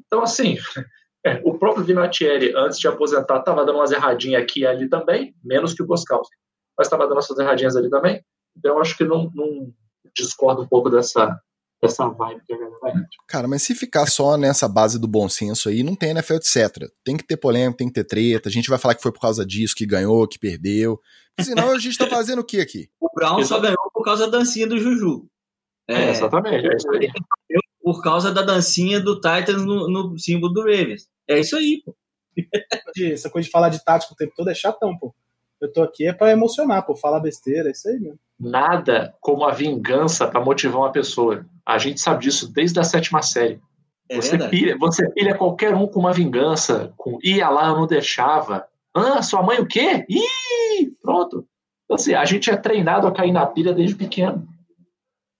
Então, 0.06 0.22
assim, 0.22 0.56
é, 1.24 1.40
o 1.44 1.58
próprio 1.58 1.84
Vinatieri, 1.84 2.52
antes 2.56 2.78
de 2.78 2.88
aposentar, 2.88 3.38
estava 3.38 3.64
dando 3.64 3.76
umas 3.76 3.92
erradinhas 3.92 4.42
aqui 4.42 4.60
e 4.60 4.66
ali 4.66 4.88
também, 4.88 5.34
menos 5.42 5.74
que 5.74 5.82
o 5.82 5.86
Goskowski, 5.86 6.36
mas 6.76 6.86
estava 6.86 7.06
dando 7.06 7.18
essas 7.18 7.38
erradinhas 7.38 7.76
ali 7.76 7.90
também. 7.90 8.22
Então, 8.56 8.74
eu 8.74 8.80
acho 8.80 8.96
que 8.96 9.04
não, 9.04 9.30
não 9.34 9.72
discordo 10.16 10.62
um 10.62 10.68
pouco 10.68 10.88
dessa, 10.88 11.38
dessa 11.82 12.08
vibe 12.08 12.42
que 12.46 12.52
a 12.52 12.56
galera 12.56 12.78
vai. 12.80 12.92
Cara, 13.28 13.48
mas 13.48 13.62
se 13.62 13.74
ficar 13.74 14.06
só 14.06 14.36
nessa 14.36 14.68
base 14.68 14.98
do 14.98 15.08
bom 15.08 15.28
senso 15.28 15.68
aí, 15.68 15.82
não 15.82 15.94
tem 15.96 16.10
NFL, 16.10 16.34
etc. 16.34 16.88
Tem 17.04 17.16
que 17.16 17.26
ter 17.26 17.36
polêmica, 17.36 17.78
tem 17.78 17.88
que 17.88 17.94
ter 17.94 18.04
treta. 18.04 18.48
A 18.48 18.52
gente 18.52 18.68
vai 18.68 18.78
falar 18.78 18.94
que 18.94 19.02
foi 19.02 19.12
por 19.12 19.20
causa 19.20 19.44
disso, 19.44 19.74
que 19.74 19.86
ganhou, 19.86 20.28
que 20.28 20.38
perdeu. 20.38 21.00
Senão 21.40 21.72
a 21.72 21.78
gente 21.78 21.98
tá 21.98 22.06
fazendo 22.06 22.40
o 22.40 22.44
que 22.44 22.60
aqui? 22.60 22.88
O 23.00 23.08
Brown 23.12 23.42
só 23.44 23.58
ganhou 23.58 23.90
por 23.92 24.04
causa 24.04 24.26
da 24.28 24.38
dancinha 24.38 24.66
do 24.66 24.78
Juju. 24.78 25.28
É, 25.88 26.04
é 26.04 26.10
exatamente. 26.10 26.66
É 26.66 26.76
isso 26.76 26.90
aí. 26.90 27.10
Por 27.82 28.02
causa 28.02 28.32
da 28.32 28.42
dancinha 28.42 29.00
do 29.00 29.16
Titans 29.16 29.64
no, 29.64 29.88
no 29.88 30.18
símbolo 30.18 30.52
do 30.52 30.60
Ravens. 30.62 31.06
É 31.28 31.38
isso 31.38 31.56
aí, 31.56 31.82
pô. 31.84 31.94
Essa 33.12 33.30
coisa 33.30 33.46
de 33.46 33.52
falar 33.52 33.68
de 33.68 33.84
tático 33.84 34.14
o 34.14 34.16
tempo 34.16 34.32
todo 34.36 34.50
é 34.50 34.54
chatão, 34.54 34.96
pô. 34.96 35.14
Eu 35.60 35.72
tô 35.72 35.82
aqui 35.82 36.06
é 36.06 36.12
pra 36.12 36.32
emocionar, 36.32 36.84
pô, 36.84 36.94
falar 36.94 37.20
besteira, 37.20 37.68
é 37.68 37.72
isso 37.72 37.88
aí 37.88 37.98
mesmo. 37.98 38.18
Nada 38.38 39.14
como 39.20 39.44
a 39.44 39.52
vingança 39.52 40.26
para 40.26 40.44
motivar 40.44 40.78
uma 40.78 40.92
pessoa. 40.92 41.46
A 41.64 41.78
gente 41.78 42.00
sabe 42.00 42.24
disso 42.24 42.52
desde 42.52 42.78
a 42.80 42.84
sétima 42.84 43.22
série. 43.22 43.60
É 44.08 44.16
você, 44.16 44.36
pilha, 44.48 44.76
você 44.76 45.08
pilha 45.10 45.34
qualquer 45.34 45.74
um 45.74 45.86
com 45.86 46.00
uma 46.00 46.12
vingança, 46.12 46.92
com 46.96 47.18
ia 47.22 47.48
lá, 47.48 47.68
eu 47.68 47.76
não 47.76 47.86
deixava. 47.86 48.66
Ah, 48.92 49.22
sua 49.22 49.42
mãe 49.42 49.58
o 49.58 49.66
quê? 49.66 50.04
Ih, 50.08 50.90
pronto. 51.00 51.46
Então, 51.84 51.96
assim, 51.96 52.14
a 52.14 52.24
gente 52.24 52.50
é 52.50 52.56
treinado 52.56 53.06
a 53.06 53.12
cair 53.12 53.32
na 53.32 53.46
pilha 53.46 53.72
desde 53.72 53.96
pequeno. 53.96 54.46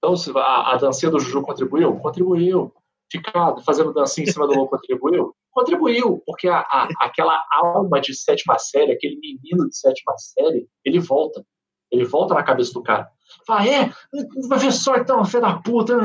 Então, 0.05 0.43
a, 0.43 0.75
a 0.75 0.77
dancinha 0.77 1.11
do 1.11 1.19
Juju 1.19 1.41
contribuiu? 1.41 1.97
Contribuiu. 1.97 2.73
Ficar 3.11 3.57
fazendo 3.65 3.93
dancinha 3.93 4.27
em 4.27 4.31
cima 4.31 4.47
do 4.47 4.55
louco 4.55 4.77
contribuiu? 4.77 5.35
Contribuiu, 5.51 6.23
porque 6.27 6.49
a, 6.49 6.59
a, 6.59 6.89
aquela 7.01 7.43
alma 7.53 8.01
de 8.01 8.15
sétima 8.15 8.59
série, 8.59 8.93
aquele 8.93 9.17
menino 9.17 9.69
de 9.69 9.77
sétima 9.77 10.15
série, 10.19 10.67
ele 10.85 10.99
volta. 10.99 11.45
Ele 11.91 12.05
volta 12.05 12.35
na 12.35 12.43
cabeça 12.43 12.73
do 12.73 12.83
cara. 12.83 13.09
Fala, 13.47 13.67
é, 13.67 13.91
vai 14.49 14.59
ver 14.59 14.73
só 14.73 14.97
então, 14.97 15.25
filho 15.25 15.43
da 15.43 15.59
puta. 15.59 15.97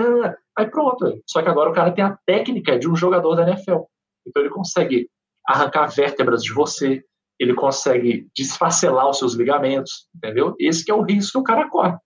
Aí 0.57 0.69
pronto. 0.69 1.19
Só 1.25 1.41
que 1.41 1.49
agora 1.49 1.69
o 1.69 1.73
cara 1.73 1.91
tem 1.91 2.03
a 2.03 2.17
técnica 2.25 2.77
de 2.77 2.87
um 2.87 2.95
jogador 2.95 3.35
da 3.35 3.43
NFL. 3.43 3.81
Então 4.25 4.43
ele 4.43 4.49
consegue 4.49 5.09
arrancar 5.47 5.87
vértebras 5.87 6.43
de 6.43 6.53
você, 6.53 7.03
ele 7.39 7.55
consegue 7.55 8.29
desfacelar 8.35 9.09
os 9.09 9.17
seus 9.17 9.33
ligamentos, 9.33 10.07
entendeu? 10.15 10.53
Esse 10.59 10.89
é 10.91 10.93
o 10.93 11.01
risco 11.01 11.31
que 11.33 11.39
o 11.39 11.43
cara 11.43 11.67
corre. 11.69 11.97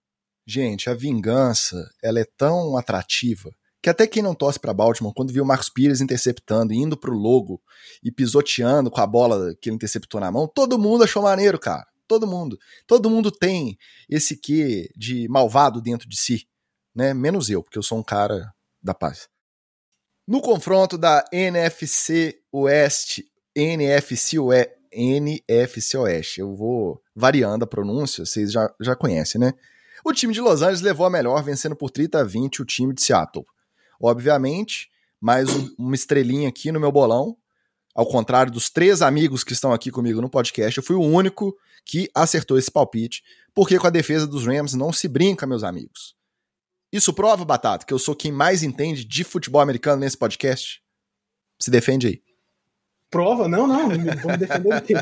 Gente, 0.45 0.89
a 0.89 0.93
vingança, 0.93 1.89
ela 2.01 2.19
é 2.19 2.25
tão 2.25 2.77
atrativa 2.77 3.49
que 3.81 3.89
até 3.89 4.07
quem 4.07 4.23
não 4.23 4.33
torce 4.33 4.57
para 4.57 4.73
Baltimore, 4.73 5.13
quando 5.13 5.33
viu 5.33 5.43
o 5.43 5.45
Marcos 5.45 5.69
Pires 5.69 5.99
interceptando, 5.99 6.73
indo 6.73 6.95
pro 6.97 7.13
logo 7.13 7.61
e 8.01 8.09
pisoteando 8.09 8.89
com 8.89 9.01
a 9.01 9.05
bola 9.05 9.53
que 9.61 9.69
ele 9.69 9.75
interceptou 9.75 10.21
na 10.21 10.31
mão, 10.31 10.47
todo 10.47 10.79
mundo 10.79 11.03
achou 11.03 11.21
maneiro, 11.21 11.59
cara. 11.59 11.85
Todo 12.07 12.25
mundo. 12.25 12.57
Todo 12.87 13.09
mundo 13.09 13.29
tem 13.29 13.77
esse 14.09 14.37
quê 14.37 14.89
de 14.95 15.27
malvado 15.27 15.81
dentro 15.81 16.07
de 16.07 16.17
si, 16.17 16.47
né? 16.95 17.13
Menos 17.13 17.49
eu, 17.49 17.61
porque 17.61 17.77
eu 17.77 17.83
sou 17.83 17.97
um 17.97 18.03
cara 18.03 18.53
da 18.81 18.93
paz. 18.93 19.27
No 20.25 20.41
confronto 20.41 20.97
da 20.97 21.25
NFC 21.33 22.39
Oeste, 22.53 23.25
NFC 23.53 24.39
Oeste, 24.39 24.75
NFC 24.93 25.97
Oeste, 25.97 26.39
eu 26.39 26.55
vou 26.55 27.01
variando 27.13 27.63
a 27.63 27.67
pronúncia, 27.67 28.25
vocês 28.25 28.51
já, 28.51 28.73
já 28.79 28.95
conhecem, 28.95 29.41
né? 29.41 29.53
O 30.05 30.11
time 30.11 30.33
de 30.33 30.41
Los 30.41 30.61
Angeles 30.61 30.81
levou 30.81 31.05
a 31.05 31.09
melhor, 31.09 31.41
vencendo 31.41 31.77
por 31.77 31.89
30 31.89 32.19
a 32.19 32.23
20 32.25 32.61
o 32.61 32.65
time 32.65 32.93
de 32.93 33.01
Seattle. 33.01 33.45
Obviamente, 34.01 34.89
mais 35.19 35.47
um, 35.49 35.73
uma 35.79 35.95
estrelinha 35.95 36.49
aqui 36.49 36.73
no 36.73 36.79
meu 36.79 36.91
bolão. 36.91 37.37
Ao 37.95 38.05
contrário 38.05 38.51
dos 38.51 38.69
três 38.69 39.01
amigos 39.01 39.45
que 39.45 39.53
estão 39.53 39.71
aqui 39.71 39.89
comigo 39.89 40.19
no 40.19 40.29
podcast, 40.29 40.77
eu 40.77 40.83
fui 40.83 40.97
o 40.97 41.01
único 41.01 41.55
que 41.85 42.09
acertou 42.13 42.57
esse 42.57 42.69
palpite, 42.69 43.23
porque 43.53 43.79
com 43.79 43.87
a 43.87 43.89
defesa 43.89 44.27
dos 44.27 44.45
Rams 44.45 44.73
não 44.73 44.91
se 44.91 45.07
brinca, 45.07 45.47
meus 45.47 45.63
amigos. 45.63 46.15
Isso 46.91 47.13
prova, 47.13 47.45
Batata, 47.45 47.85
que 47.85 47.93
eu 47.93 47.99
sou 47.99 48.13
quem 48.13 48.31
mais 48.31 48.61
entende 48.61 49.05
de 49.05 49.23
futebol 49.23 49.61
americano 49.61 50.01
nesse 50.01 50.17
podcast? 50.17 50.81
Se 51.59 51.71
defende 51.71 52.07
aí. 52.07 52.32
Prova? 53.13 53.47
Não, 53.47 53.67
não, 53.67 53.89
vou 54.21 54.31
me 54.31 54.37
defender 54.37 54.73
aqui. 54.73 54.95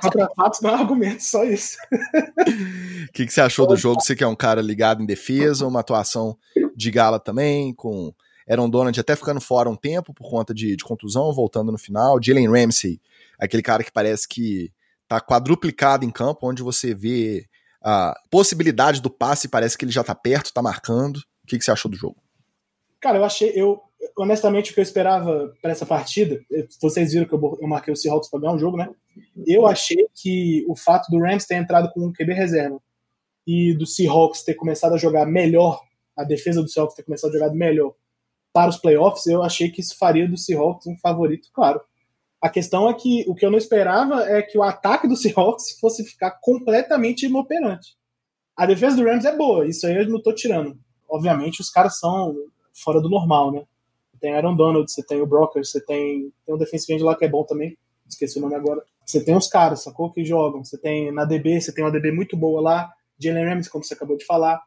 Contra 0.00 0.28
fatos 0.34 0.62
não 0.62 0.70
é 0.70 0.74
argumento, 0.74 1.22
só 1.22 1.44
isso. 1.44 1.76
O 1.92 3.12
que, 3.12 3.26
que 3.26 3.32
você 3.32 3.42
achou 3.42 3.66
do 3.66 3.76
jogo? 3.76 4.00
Você 4.00 4.16
que 4.16 4.24
é 4.24 4.26
um 4.26 4.34
cara 4.34 4.62
ligado 4.62 5.02
em 5.02 5.06
defesa, 5.06 5.66
uma 5.66 5.80
atuação 5.80 6.34
de 6.74 6.90
gala 6.90 7.20
também, 7.20 7.74
com 7.74 8.14
Aaron 8.48 8.70
Donald 8.70 8.98
até 8.98 9.14
ficando 9.14 9.38
fora 9.38 9.68
um 9.68 9.76
tempo 9.76 10.14
por 10.14 10.30
conta 10.30 10.54
de, 10.54 10.74
de 10.74 10.82
contusão, 10.82 11.30
voltando 11.34 11.70
no 11.70 11.76
final. 11.76 12.18
Jalen 12.22 12.48
Ramsey, 12.48 12.98
aquele 13.38 13.62
cara 13.62 13.84
que 13.84 13.92
parece 13.92 14.26
que 14.26 14.72
tá 15.06 15.20
quadruplicado 15.20 16.06
em 16.06 16.10
campo, 16.10 16.48
onde 16.48 16.62
você 16.62 16.94
vê 16.94 17.44
a 17.82 18.14
possibilidade 18.30 19.02
do 19.02 19.10
passe, 19.10 19.46
parece 19.46 19.76
que 19.76 19.84
ele 19.84 19.92
já 19.92 20.02
tá 20.02 20.14
perto, 20.14 20.54
tá 20.54 20.62
marcando. 20.62 21.18
O 21.18 21.46
que, 21.46 21.58
que 21.58 21.64
você 21.64 21.70
achou 21.70 21.90
do 21.90 21.96
jogo? 21.98 22.16
Cara, 22.98 23.18
eu 23.18 23.24
achei, 23.24 23.52
eu 23.54 23.82
honestamente 24.16 24.70
o 24.70 24.74
que 24.74 24.80
eu 24.80 24.84
esperava 24.84 25.52
para 25.60 25.72
essa 25.72 25.86
partida, 25.86 26.40
vocês 26.80 27.12
viram 27.12 27.26
que 27.26 27.34
eu, 27.34 27.68
marquei 27.68 27.92
o 27.92 27.96
Seahawks 27.96 28.28
para 28.28 28.40
ganhar 28.40 28.54
o 28.54 28.58
jogo, 28.58 28.76
né? 28.76 28.88
Eu 29.46 29.66
achei 29.66 30.06
que 30.14 30.64
o 30.68 30.76
fato 30.76 31.10
do 31.10 31.18
Rams 31.18 31.46
ter 31.46 31.56
entrado 31.56 31.90
com 31.92 32.06
um 32.06 32.12
QB 32.12 32.32
reserva 32.32 32.80
e 33.46 33.74
do 33.74 33.86
Seahawks 33.86 34.42
ter 34.42 34.54
começado 34.54 34.94
a 34.94 34.98
jogar 34.98 35.26
melhor, 35.26 35.80
a 36.16 36.24
defesa 36.24 36.62
do 36.62 36.68
Seahawks 36.68 36.96
ter 36.96 37.02
começado 37.02 37.30
a 37.30 37.38
jogar 37.38 37.54
melhor 37.54 37.94
para 38.52 38.68
os 38.68 38.76
playoffs, 38.76 39.26
eu 39.26 39.42
achei 39.42 39.70
que 39.70 39.80
isso 39.80 39.96
faria 39.96 40.28
do 40.28 40.36
Seahawks 40.36 40.86
um 40.86 40.98
favorito, 40.98 41.48
claro. 41.52 41.80
A 42.40 42.50
questão 42.50 42.88
é 42.88 42.94
que 42.94 43.24
o 43.26 43.34
que 43.34 43.46
eu 43.46 43.50
não 43.50 43.58
esperava 43.58 44.24
é 44.24 44.42
que 44.42 44.58
o 44.58 44.62
ataque 44.62 45.08
do 45.08 45.16
Seahawks 45.16 45.78
fosse 45.80 46.04
ficar 46.04 46.32
completamente 46.40 47.26
inoperante. 47.26 47.96
A 48.56 48.66
defesa 48.66 48.96
do 48.96 49.04
Rams 49.04 49.24
é 49.24 49.34
boa, 49.34 49.66
isso 49.66 49.86
aí 49.86 49.96
eu 49.96 50.08
não 50.08 50.20
tô 50.20 50.34
tirando. 50.34 50.78
Obviamente 51.08 51.60
os 51.60 51.70
caras 51.70 51.98
são 51.98 52.34
fora 52.72 53.00
do 53.00 53.08
normal, 53.08 53.52
né? 53.52 53.64
Tem 54.22 54.32
Aaron 54.32 54.54
Donald, 54.54 54.88
você 54.88 55.02
tem 55.02 55.20
o 55.20 55.26
Broker, 55.26 55.64
você 55.64 55.84
tem, 55.84 56.32
tem 56.46 56.54
um 56.54 56.58
defensive 56.58 56.94
end 56.94 57.02
lá 57.02 57.16
que 57.16 57.24
é 57.24 57.28
bom 57.28 57.42
também, 57.42 57.76
esqueci 58.08 58.38
o 58.38 58.40
nome 58.40 58.54
agora. 58.54 58.80
Você 59.04 59.22
tem 59.22 59.36
os 59.36 59.48
caras, 59.48 59.82
sacou? 59.82 60.12
Que 60.12 60.24
jogam. 60.24 60.64
Você 60.64 60.78
tem 60.78 61.10
na 61.10 61.24
DB, 61.24 61.60
você 61.60 61.74
tem 61.74 61.84
uma 61.84 61.90
DB 61.90 62.12
muito 62.12 62.36
boa 62.36 62.60
lá, 62.60 62.92
Jalen 63.18 63.46
Ramsey, 63.46 63.68
como 63.68 63.82
você 63.82 63.94
acabou 63.94 64.16
de 64.16 64.24
falar. 64.24 64.62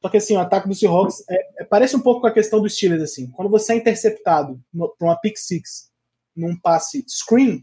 Só 0.00 0.08
que 0.08 0.16
assim, 0.16 0.36
o 0.36 0.40
ataque 0.40 0.66
do 0.66 0.74
Seahawks 0.74 1.22
é, 1.28 1.62
é, 1.62 1.64
parece 1.64 1.94
um 1.94 2.00
pouco 2.00 2.22
com 2.22 2.26
a 2.26 2.32
questão 2.32 2.62
dos 2.62 2.74
Steelers, 2.74 3.02
assim. 3.02 3.30
Quando 3.32 3.50
você 3.50 3.74
é 3.74 3.76
interceptado 3.76 4.58
para 4.98 5.06
uma 5.06 5.20
pick 5.20 5.36
six 5.36 5.90
num 6.34 6.58
passe 6.58 7.04
screen, 7.06 7.62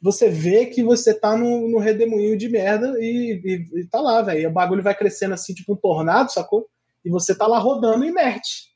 você 0.00 0.30
vê 0.30 0.66
que 0.66 0.84
você 0.84 1.12
tá 1.12 1.36
no, 1.36 1.68
no 1.68 1.78
redemoinho 1.78 2.38
de 2.38 2.48
merda 2.48 2.94
e, 3.00 3.40
e, 3.44 3.80
e 3.80 3.86
tá 3.88 4.00
lá, 4.00 4.22
velho. 4.22 4.48
O 4.48 4.52
bagulho 4.52 4.84
vai 4.84 4.96
crescendo 4.96 5.34
assim, 5.34 5.52
tipo 5.52 5.72
um 5.72 5.76
tornado, 5.76 6.30
sacou? 6.30 6.68
E 7.04 7.10
você 7.10 7.34
tá 7.34 7.48
lá 7.48 7.58
rodando 7.58 8.04
inerte. 8.04 8.69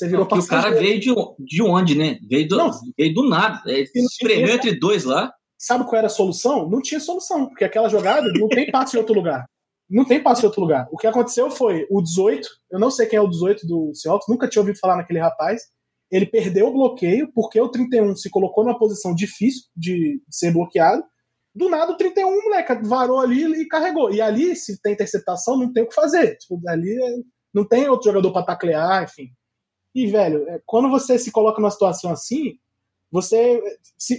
Você 0.00 0.08
virou 0.08 0.26
não, 0.26 0.38
O 0.38 0.46
cara 0.46 0.70
veio 0.70 0.98
de, 0.98 1.14
de 1.38 1.62
onde, 1.62 1.94
né? 1.94 2.18
Veio 2.26 2.48
do, 2.48 2.56
não, 2.56 2.70
veio 2.96 3.12
do 3.12 3.28
nada. 3.28 3.60
É, 3.66 3.82
espremeu 3.82 4.54
entre 4.54 4.78
dois 4.78 5.04
lá. 5.04 5.30
Sabe 5.58 5.84
qual 5.84 5.96
era 5.96 6.06
a 6.06 6.10
solução? 6.10 6.66
Não 6.70 6.80
tinha 6.80 6.98
solução, 6.98 7.46
porque 7.46 7.64
aquela 7.64 7.86
jogada 7.86 8.32
não 8.32 8.48
tem 8.48 8.70
passe 8.70 8.96
em 8.96 8.98
outro 8.98 9.14
lugar. 9.14 9.44
Não 9.90 10.06
tem 10.06 10.22
passe 10.22 10.42
em 10.42 10.46
outro 10.46 10.62
lugar. 10.62 10.88
O 10.90 10.96
que 10.96 11.06
aconteceu 11.06 11.50
foi 11.50 11.86
o 11.90 12.00
18, 12.00 12.48
eu 12.70 12.78
não 12.78 12.90
sei 12.90 13.06
quem 13.06 13.18
é 13.18 13.20
o 13.20 13.28
18 13.28 13.66
do 13.66 13.92
Seahawks, 13.94 14.26
nunca 14.26 14.48
tinha 14.48 14.62
ouvido 14.62 14.78
falar 14.78 14.96
naquele 14.96 15.18
rapaz. 15.18 15.64
Ele 16.10 16.24
perdeu 16.24 16.68
o 16.68 16.72
bloqueio 16.72 17.30
porque 17.34 17.60
o 17.60 17.68
31 17.68 18.16
se 18.16 18.30
colocou 18.30 18.64
numa 18.64 18.78
posição 18.78 19.14
difícil 19.14 19.64
de 19.76 20.18
ser 20.30 20.50
bloqueado. 20.50 21.02
Do 21.54 21.68
nada, 21.68 21.92
o 21.92 21.96
31, 21.96 22.42
moleque, 22.44 22.74
varou 22.84 23.20
ali 23.20 23.44
e 23.60 23.68
carregou. 23.68 24.10
E 24.10 24.22
ali, 24.22 24.56
se 24.56 24.80
tem 24.80 24.94
interceptação, 24.94 25.58
não 25.58 25.70
tem 25.70 25.82
o 25.82 25.88
que 25.88 25.94
fazer. 25.94 26.36
Tipo, 26.38 26.58
ali 26.68 26.90
é, 26.90 27.16
não 27.52 27.68
tem 27.68 27.86
outro 27.86 28.08
jogador 28.10 28.32
para 28.32 28.46
taclear, 28.46 29.04
enfim. 29.04 29.30
E, 29.94 30.06
velho, 30.06 30.48
é, 30.48 30.60
quando 30.64 30.88
você 30.88 31.18
se 31.18 31.30
coloca 31.30 31.60
numa 31.60 31.70
situação 31.70 32.10
assim, 32.10 32.58
você 33.10 33.60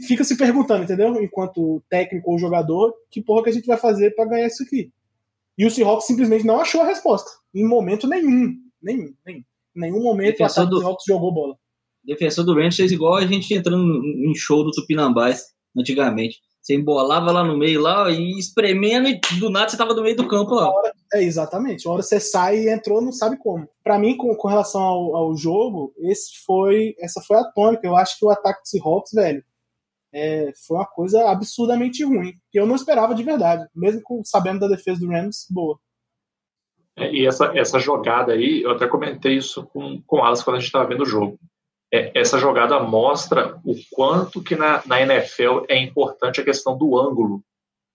fica 0.06 0.24
se 0.24 0.38
perguntando, 0.38 0.84
entendeu? 0.84 1.22
Enquanto 1.22 1.82
técnico 1.90 2.32
ou 2.32 2.40
jogador, 2.40 2.94
que 3.10 3.22
porra 3.22 3.44
que 3.44 3.50
a 3.50 3.54
gente 3.54 3.68
vai 3.68 3.78
fazer 3.78 4.14
para 4.16 4.26
ganhar 4.26 4.48
isso 4.48 4.64
aqui? 4.64 4.92
E 5.58 5.66
o 5.66 5.72
Seahawks 5.72 6.08
simplesmente 6.08 6.46
não 6.46 6.60
achou 6.60 6.82
a 6.82 6.86
resposta. 6.86 7.30
Em 7.54 7.66
momento 7.66 8.08
nenhum. 8.08 8.58
Nenhum. 8.82 9.14
nenhum. 9.26 9.44
Em 9.76 9.80
nenhum 9.80 10.04
momento 10.04 10.38
defensor 10.38 10.66
o 10.66 10.70
do, 10.70 10.80
Seahawks 10.80 11.06
jogou 11.08 11.34
bola. 11.34 11.56
Defensor 12.04 12.44
do 12.44 12.54
Rams 12.54 12.76
fez 12.76 12.92
igual 12.92 13.16
a 13.16 13.26
gente 13.26 13.54
entrando 13.54 14.04
em 14.04 14.34
show 14.36 14.64
do 14.64 14.72
Tupinambás 14.72 15.54
antigamente. 15.78 16.42
Você 16.62 16.76
embolava 16.76 17.32
lá 17.32 17.44
no 17.44 17.58
meio 17.58 17.82
lá 17.82 18.12
e 18.12 18.38
espremendo 18.38 19.08
e 19.08 19.20
do 19.40 19.50
nada 19.50 19.70
você 19.70 19.78
tava 19.78 19.96
no 19.96 20.04
meio 20.04 20.16
do 20.16 20.28
campo 20.28 20.54
lá. 20.54 20.70
Hora, 20.70 20.94
é, 21.14 21.24
exatamente. 21.24 21.88
Uma 21.88 21.96
hora 21.96 22.04
você 22.04 22.20
sai 22.20 22.60
e 22.60 22.70
entrou, 22.70 23.02
não 23.02 23.12
sabe 23.12 23.36
como. 23.38 23.68
Para 23.84 23.98
mim, 23.98 24.16
com, 24.16 24.36
com 24.36 24.48
relação 24.48 24.80
ao, 24.80 25.16
ao, 25.16 25.36
jogo, 25.36 25.92
esse 25.98 26.44
foi, 26.46 26.96
essa 27.00 27.20
foi 27.22 27.38
a 27.38 27.46
tônica. 27.46 27.86
Eu 27.86 27.96
acho 27.96 28.18
que 28.20 28.26
o 28.26 28.30
ataque 28.30 28.62
do 28.62 28.68
Seahawks, 28.68 29.12
velho, 29.12 29.44
é, 30.14 30.52
foi 30.68 30.78
uma 30.78 30.86
coisa 30.86 31.32
absurdamente 31.32 32.04
ruim. 32.06 32.34
Que 32.52 32.60
eu 32.60 32.68
não 32.68 32.76
esperava 32.76 33.16
de 33.16 33.24
verdade. 33.24 33.68
Mesmo 33.76 34.02
com, 34.04 34.24
sabendo 34.24 34.60
da 34.60 34.68
defesa 34.68 35.00
do 35.00 35.10
Rams, 35.10 35.48
boa. 35.50 35.80
É, 36.96 37.12
e 37.12 37.26
essa, 37.26 37.58
essa 37.58 37.80
jogada 37.80 38.34
aí, 38.34 38.62
eu 38.62 38.70
até 38.70 38.88
comentei 38.88 39.36
isso 39.36 39.66
com, 39.74 40.00
com 40.06 40.18
o 40.18 40.24
Alas 40.24 40.44
quando 40.44 40.58
a 40.58 40.60
gente 40.60 40.68
estava 40.68 40.88
vendo 40.88 41.02
o 41.02 41.08
jogo 41.08 41.40
é, 41.94 42.12
essa 42.20 42.38
jogada 42.40 42.80
mostra 42.80 43.60
o 43.66 43.76
quanto 43.92 44.42
que 44.42 44.56
na, 44.56 44.82
na 44.86 45.02
NFL 45.02 45.66
é 45.68 45.78
importante 45.78 46.40
a 46.40 46.44
questão 46.44 46.78
do 46.78 46.98
ângulo 46.98 47.44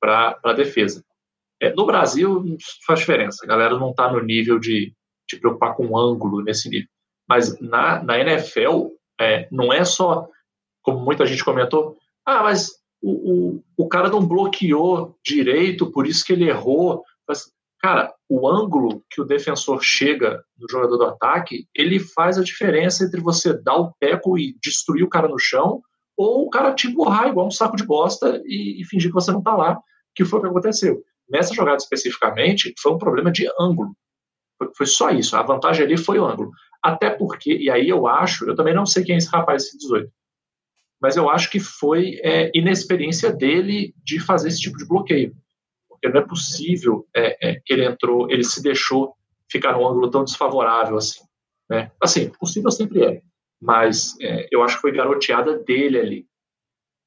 para 0.01 0.39
a 0.45 0.53
defesa. 0.53 1.05
É, 1.61 1.73
no 1.73 1.87
Brasil 1.87 2.45
faz 2.87 3.01
diferença, 3.01 3.45
a 3.45 3.49
galera 3.49 3.79
não 3.79 3.91
está 3.91 4.13
no 4.13 4.23
nível 4.23 4.59
de, 4.59 4.93
de 5.29 5.37
preocupar 5.39 5.75
com 5.75 5.97
ângulo 5.99 6.43
nesse 6.43 6.69
nível. 6.69 6.89
Mas 7.29 7.59
na, 7.61 8.03
na 8.03 8.19
NFL, 8.21 8.89
é, 9.19 9.49
não 9.51 9.73
é 9.73 9.85
só, 9.85 10.29
como 10.83 11.01
muita 11.01 11.25
gente 11.25 11.45
comentou, 11.45 11.97
ah, 12.25 12.43
mas 12.43 12.73
o, 13.03 13.11
o, 13.57 13.85
o 13.85 13.89
cara 13.89 14.09
não 14.09 14.27
bloqueou 14.27 15.17
direito, 15.25 15.91
por 15.91 16.07
isso 16.07 16.25
que 16.25 16.33
ele 16.33 16.49
errou. 16.49 17.03
Mas, 17.27 17.51
cara, 17.87 18.13
o 18.29 18.49
ângulo 18.49 19.05
que 19.09 19.21
o 19.21 19.25
defensor 19.25 19.79
chega 19.81 20.43
no 20.59 20.67
jogador 20.69 20.97
do 20.97 21.05
ataque, 21.05 21.69
ele 21.73 22.01
faz 22.01 22.37
a 22.37 22.43
diferença 22.43 23.05
entre 23.05 23.21
você 23.21 23.57
dar 23.63 23.77
o 23.77 23.93
teco 24.01 24.37
e 24.37 24.57
destruir 24.61 25.05
o 25.05 25.09
cara 25.09 25.29
no 25.29 25.39
chão, 25.39 25.81
ou 26.17 26.45
o 26.45 26.51
cara 26.51 26.75
te 26.75 26.89
empurrar 26.89 27.29
igual 27.29 27.47
um 27.47 27.51
saco 27.51 27.77
de 27.77 27.87
bosta 27.87 28.43
e, 28.45 28.83
e 28.83 28.85
fingir 28.85 29.09
que 29.09 29.15
você 29.15 29.31
não 29.31 29.41
tá 29.41 29.55
lá, 29.55 29.81
que 30.17 30.25
foi 30.25 30.41
o 30.41 30.43
que 30.43 30.49
aconteceu. 30.49 31.01
Nessa 31.31 31.55
jogada 31.55 31.77
especificamente, 31.77 32.75
foi 32.77 32.93
um 32.93 32.99
problema 32.99 33.31
de 33.31 33.49
ângulo. 33.57 33.95
Foi, 34.59 34.69
foi 34.77 34.87
só 34.87 35.11
isso. 35.11 35.37
A 35.37 35.45
vantagem 35.45 35.85
ali 35.85 35.97
foi 35.97 36.19
o 36.19 36.27
ângulo. 36.27 36.51
Até 36.83 37.11
porque, 37.11 37.57
e 37.57 37.71
aí 37.71 37.89
eu 37.89 38.09
acho, 38.09 38.51
eu 38.51 38.57
também 38.57 38.75
não 38.75 38.85
sei 38.85 39.05
quem 39.05 39.15
é 39.15 39.19
esse 39.19 39.29
rapaz, 39.29 39.63
esse 39.63 39.79
18, 39.79 40.11
mas 41.01 41.17
eu 41.17 41.31
acho 41.31 41.49
que 41.49 41.61
foi 41.61 42.19
é, 42.25 42.51
inexperiência 42.53 43.31
dele 43.31 43.95
de 44.03 44.19
fazer 44.19 44.49
esse 44.49 44.61
tipo 44.61 44.77
de 44.77 44.89
bloqueio 44.89 45.37
porque 45.97 46.09
não 46.09 46.21
é 46.21 46.27
possível 46.27 47.07
é, 47.15 47.51
é, 47.51 47.61
que 47.65 47.73
ele 47.73 47.85
entrou, 47.85 48.31
ele 48.31 48.45
se 48.45 48.63
deixou 48.63 49.15
ficar 49.51 49.73
num 49.73 49.87
ângulo 49.87 50.11
tão 50.11 50.25
desfavorável 50.25 50.97
assim. 50.97 51.25
Né? 51.69 51.91
Assim, 52.01 52.31
possível 52.31 52.71
sempre 52.71 53.05
é, 53.05 53.23
mas 53.61 54.15
é, 54.21 54.49
eu 54.51 54.63
acho 54.63 54.77
que 54.77 54.83
foi 54.83 54.93
garoteada 54.93 55.59
dele 55.59 55.99
ali, 55.99 56.27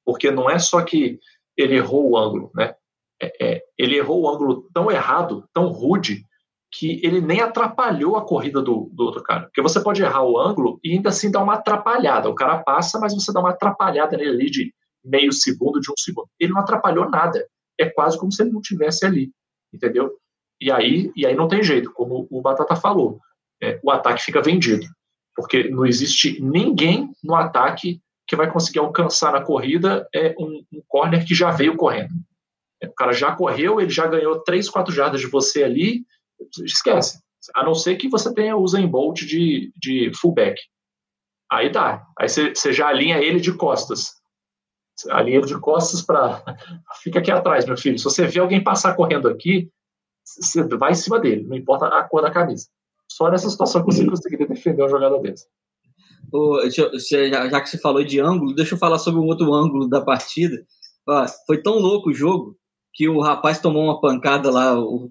porque 0.04 0.30
não 0.30 0.50
é 0.50 0.58
só 0.58 0.82
que 0.82 1.18
ele 1.56 1.76
errou 1.76 2.10
o 2.10 2.16
ângulo, 2.16 2.50
né? 2.54 2.74
É, 3.22 3.46
é, 3.46 3.62
ele 3.76 3.96
errou 3.96 4.22
o 4.22 4.28
ângulo 4.28 4.68
tão 4.72 4.90
errado, 4.90 5.46
tão 5.52 5.66
rude, 5.66 6.24
que 6.72 7.00
ele 7.04 7.20
nem 7.20 7.40
atrapalhou 7.40 8.16
a 8.16 8.24
corrida 8.24 8.62
do, 8.62 8.88
do 8.92 9.04
outro 9.04 9.22
cara. 9.22 9.42
Porque 9.42 9.60
você 9.60 9.80
pode 9.82 10.02
errar 10.02 10.22
o 10.22 10.38
ângulo 10.38 10.78
e 10.84 10.92
ainda 10.92 11.08
assim 11.08 11.30
dar 11.30 11.42
uma 11.42 11.54
atrapalhada. 11.54 12.28
O 12.30 12.34
cara 12.34 12.62
passa, 12.62 12.98
mas 12.98 13.12
você 13.12 13.32
dá 13.32 13.40
uma 13.40 13.50
atrapalhada 13.50 14.16
nele 14.16 14.30
ali 14.30 14.50
de 14.50 14.74
meio 15.04 15.32
segundo, 15.32 15.80
de 15.80 15.90
um 15.90 15.94
segundo. 15.98 16.28
Ele 16.38 16.52
não 16.52 16.60
atrapalhou 16.60 17.10
nada 17.10 17.44
é 17.80 17.88
quase 17.88 18.18
como 18.18 18.30
se 18.30 18.42
ele 18.42 18.52
não 18.52 18.60
tivesse 18.60 19.06
ali, 19.06 19.32
entendeu? 19.72 20.12
E 20.60 20.70
aí, 20.70 21.10
e 21.16 21.24
aí 21.26 21.34
não 21.34 21.48
tem 21.48 21.62
jeito, 21.62 21.92
como 21.92 22.28
o 22.30 22.42
Batata 22.42 22.76
falou, 22.76 23.18
é, 23.62 23.80
o 23.82 23.90
ataque 23.90 24.22
fica 24.22 24.42
vendido, 24.42 24.86
porque 25.34 25.68
não 25.68 25.86
existe 25.86 26.40
ninguém 26.42 27.10
no 27.24 27.34
ataque 27.34 28.00
que 28.26 28.36
vai 28.36 28.50
conseguir 28.50 28.78
alcançar 28.78 29.32
na 29.32 29.40
corrida 29.40 30.06
é 30.14 30.34
um, 30.38 30.64
um 30.72 30.82
corner 30.86 31.26
que 31.26 31.34
já 31.34 31.50
veio 31.50 31.76
correndo. 31.76 32.14
É, 32.80 32.86
o 32.86 32.94
cara 32.94 33.12
já 33.12 33.34
correu, 33.34 33.80
ele 33.80 33.90
já 33.90 34.06
ganhou 34.06 34.40
3, 34.42 34.68
4 34.68 34.94
jardas 34.94 35.20
de 35.20 35.26
você 35.26 35.64
ali, 35.64 36.04
esquece. 36.62 37.20
A 37.54 37.64
não 37.64 37.74
ser 37.74 37.96
que 37.96 38.08
você 38.08 38.32
tenha 38.32 38.56
o 38.56 38.62
Usain 38.62 38.86
Bolt 38.86 39.22
de, 39.22 39.72
de 39.76 40.12
fullback. 40.14 40.60
Aí 41.50 41.70
dá. 41.70 42.06
Aí 42.18 42.28
você 42.28 42.72
já 42.72 42.88
alinha 42.88 43.18
ele 43.18 43.40
de 43.40 43.52
costas 43.52 44.19
alinha 45.08 45.40
de 45.40 45.58
costas 45.58 46.02
para. 46.02 46.42
Fica 47.02 47.18
aqui 47.18 47.30
atrás, 47.30 47.64
meu 47.66 47.76
filho. 47.76 47.98
Se 47.98 48.04
você 48.04 48.26
vê 48.26 48.40
alguém 48.40 48.62
passar 48.62 48.94
correndo 48.94 49.28
aqui, 49.28 49.70
você 50.24 50.62
vai 50.76 50.92
em 50.92 50.96
cima 50.96 51.18
dele, 51.18 51.44
não 51.46 51.56
importa 51.56 51.86
a 51.86 52.04
cor 52.04 52.22
da 52.22 52.30
camisa. 52.30 52.66
Só 53.10 53.30
nessa 53.30 53.50
situação 53.50 53.84
que 53.84 53.92
você 53.92 54.06
conseguiria 54.06 54.46
defender 54.46 54.82
uma 54.82 54.88
jogada 54.88 55.18
dessa. 55.18 55.46
já, 57.50 57.60
que 57.60 57.68
você 57.68 57.78
falou 57.78 58.04
de 58.04 58.20
ângulo, 58.20 58.54
deixa 58.54 58.74
eu 58.74 58.78
falar 58.78 58.98
sobre 58.98 59.20
um 59.20 59.26
outro 59.26 59.52
ângulo 59.52 59.88
da 59.88 60.00
partida. 60.00 60.64
foi 61.46 61.60
tão 61.60 61.78
louco 61.78 62.10
o 62.10 62.14
jogo 62.14 62.56
que 62.94 63.08
o 63.08 63.20
rapaz 63.20 63.60
tomou 63.60 63.84
uma 63.84 64.00
pancada 64.00 64.50
lá, 64.50 64.78
o 64.78 65.10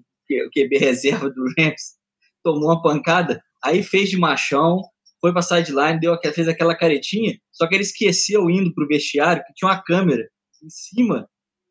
QB 0.54 0.78
reserva 0.78 1.28
do 1.28 1.44
Rams, 1.58 1.98
tomou 2.42 2.70
uma 2.70 2.82
pancada, 2.82 3.42
aí 3.62 3.82
fez 3.82 4.08
de 4.08 4.16
machão, 4.16 4.80
foi 5.20 5.32
pra 5.32 5.42
sideline, 5.42 6.00
deu, 6.00 6.18
fez 6.34 6.48
aquela 6.48 6.74
caretinha, 6.74 7.38
só 7.52 7.68
que 7.68 7.74
ele 7.74 7.82
esqueceu 7.82 8.48
indo 8.48 8.72
pro 8.74 8.86
vestiário, 8.86 9.42
que 9.46 9.52
tinha 9.54 9.70
uma 9.70 9.82
câmera 9.82 10.28
em 10.62 10.70
cima 10.70 11.28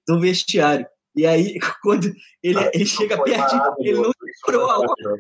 do 0.08 0.20
vestiário. 0.20 0.86
E 1.16 1.26
aí, 1.26 1.58
quando 1.82 2.12
ele, 2.44 2.60
ah, 2.60 2.72
ele 2.74 2.86
chega 2.86 3.22
pertinho, 3.22 3.62
ele 3.80 4.00
não 4.00 4.12
segurou 4.46 4.70
a 4.70 4.80
onda. 4.80 5.18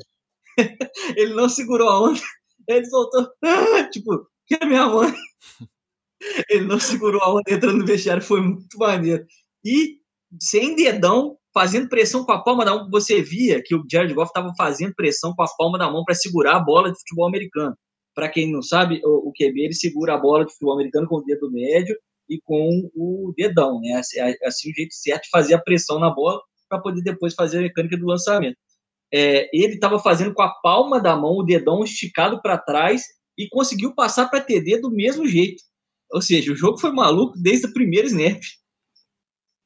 ele 1.17 1.33
não 1.33 1.49
segurou 1.49 1.89
a 1.89 2.01
onda, 2.01 2.19
ele 2.67 2.85
soltou, 2.85 3.27
tipo, 3.91 4.27
que 4.47 4.57
a 4.61 4.65
minha 4.65 4.87
mãe. 4.87 5.13
Ele 6.49 6.65
não 6.65 6.79
segurou 6.79 7.21
a 7.21 7.33
onda 7.33 7.43
entrando 7.47 7.77
no 7.77 7.85
vestiário, 7.85 8.21
foi 8.21 8.41
muito 8.41 8.77
maneiro. 8.77 9.25
E 9.63 9.99
sem 10.41 10.75
dedão, 10.75 11.37
fazendo 11.53 11.89
pressão 11.89 12.25
com 12.25 12.31
a 12.31 12.43
palma 12.43 12.65
da 12.65 12.75
mão, 12.75 12.89
você 12.89 13.21
via 13.21 13.61
que 13.63 13.73
o 13.73 13.85
Jared 13.89 14.13
Goff 14.13 14.29
estava 14.29 14.53
fazendo 14.57 14.93
pressão 14.93 15.33
com 15.33 15.43
a 15.43 15.47
palma 15.57 15.77
da 15.77 15.89
mão 15.89 16.03
para 16.03 16.15
segurar 16.15 16.57
a 16.57 16.59
bola 16.59 16.91
de 16.91 16.99
futebol 16.99 17.27
americano. 17.27 17.75
Para 18.13 18.29
quem 18.29 18.51
não 18.51 18.61
sabe, 18.61 19.01
o, 19.03 19.29
o 19.29 19.33
QB 19.33 19.61
ele 19.61 19.73
segura 19.73 20.15
a 20.15 20.17
bola 20.17 20.45
de 20.45 20.51
futebol 20.51 20.73
americano 20.73 21.07
com 21.07 21.17
o 21.17 21.23
dedo 21.23 21.51
médio 21.51 21.95
e 22.29 22.39
com 22.43 22.89
o 22.95 23.33
dedão, 23.35 23.79
né? 23.81 23.93
Assim, 23.93 24.19
assim 24.19 24.71
o 24.71 24.75
jeito 24.75 24.93
certo 24.93 25.23
de 25.23 25.29
fazer 25.29 25.53
a 25.53 25.61
pressão 25.61 25.99
na 25.99 26.09
bola 26.09 26.39
para 26.69 26.79
poder 26.79 27.01
depois 27.01 27.33
fazer 27.33 27.59
a 27.59 27.61
mecânica 27.61 27.97
do 27.97 28.05
lançamento. 28.05 28.57
É, 29.11 29.49
ele 29.51 29.73
estava 29.73 29.97
fazendo 29.99 30.33
com 30.33 30.43
a 30.43 30.53
palma 30.61 31.01
da 31.01 31.15
mão, 31.15 31.37
o 31.37 31.43
dedão 31.43 31.83
esticado 31.83 32.39
para 32.41 32.59
trás 32.59 33.03
e 33.37 33.49
conseguiu 33.49 33.95
passar 33.95 34.29
para 34.29 34.41
TD 34.41 34.79
do 34.81 34.91
mesmo 34.91 35.27
jeito. 35.27 35.63
Ou 36.11 36.21
seja, 36.21 36.51
o 36.51 36.55
jogo 36.55 36.77
foi 36.77 36.91
maluco 36.91 37.37
desde 37.39 37.67
o 37.67 37.73
primeiro 37.73 38.07
snap. 38.07 38.39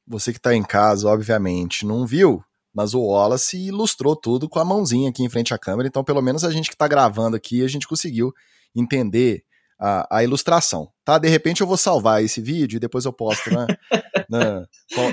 Você 0.06 0.32
que 0.32 0.38
está 0.38 0.54
em 0.54 0.62
casa, 0.62 1.08
obviamente, 1.08 1.86
não 1.86 2.06
viu, 2.06 2.42
mas 2.74 2.92
o 2.92 3.00
Wallace 3.00 3.56
ilustrou 3.56 4.16
tudo 4.16 4.48
com 4.48 4.58
a 4.58 4.64
mãozinha 4.64 5.08
aqui 5.08 5.22
em 5.22 5.28
frente 5.28 5.54
à 5.54 5.58
câmera, 5.58 5.86
então 5.86 6.02
pelo 6.02 6.20
menos 6.20 6.42
a 6.42 6.50
gente 6.50 6.68
que 6.68 6.74
está 6.74 6.88
gravando 6.88 7.36
aqui, 7.36 7.62
a 7.62 7.68
gente 7.68 7.86
conseguiu 7.86 8.34
entender 8.74 9.44
a, 9.78 10.18
a, 10.18 10.24
ilustração, 10.24 10.90
tá? 11.04 11.18
De 11.18 11.28
repente 11.28 11.60
eu 11.60 11.66
vou 11.66 11.76
salvar 11.76 12.22
esse 12.22 12.40
vídeo 12.40 12.76
e 12.76 12.80
depois 12.80 13.04
eu 13.04 13.12
posto, 13.12 13.50
né? 13.50 13.66
Na, 14.28 14.66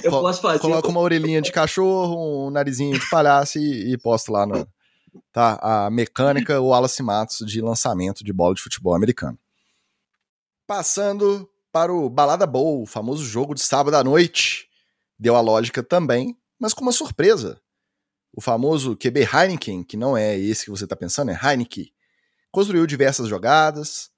eu 0.04 0.12
posso 0.12 0.42
fazer. 0.42 0.60
Coloco 0.60 0.90
uma 0.90 1.00
orelhinha 1.00 1.42
de 1.42 1.52
cachorro, 1.52 2.48
um 2.48 2.50
narizinho 2.50 2.98
de 2.98 3.10
palhaço 3.10 3.60
e, 3.60 3.94
e 3.94 3.98
posto 3.98 4.32
lá 4.32 4.46
tá? 5.32 5.60
A 5.62 5.90
mecânica, 5.90 6.62
Wallace 6.62 7.04
Matos 7.04 7.46
de 7.46 7.62
lançamento 7.62 8.24
de 8.24 8.32
bola 8.32 8.56
de 8.56 8.62
futebol 8.62 8.96
americano. 8.96 9.38
Passando 10.66 11.50
para 11.72 11.94
o 11.94 12.10
Balada 12.10 12.46
Bowl, 12.46 12.84
o 12.84 12.86
famoso 12.86 13.24
jogo 13.24 13.54
de 13.54 13.62
sábado 13.62 13.96
à 13.96 14.04
noite. 14.04 14.68
Deu 15.18 15.36
a 15.36 15.42
lógica 15.42 15.84
também, 15.84 16.36
mas 16.62 16.76
com 16.76 16.84
uma 16.84 16.92
surpresa. 16.92 17.60
O 18.32 18.40
famoso 18.40 18.96
QB 18.96 19.28
Heineken, 19.34 19.84
que 19.84 19.98
não 19.98 20.16
é 20.16 20.38
esse 20.38 20.66
que 20.66 20.70
você 20.70 20.84
está 20.84 20.96
pensando, 20.96 21.32
é 21.32 21.34
Heineken, 21.34 21.92
construiu 22.52 22.86
diversas 22.86 23.28
jogadas, 23.28 24.12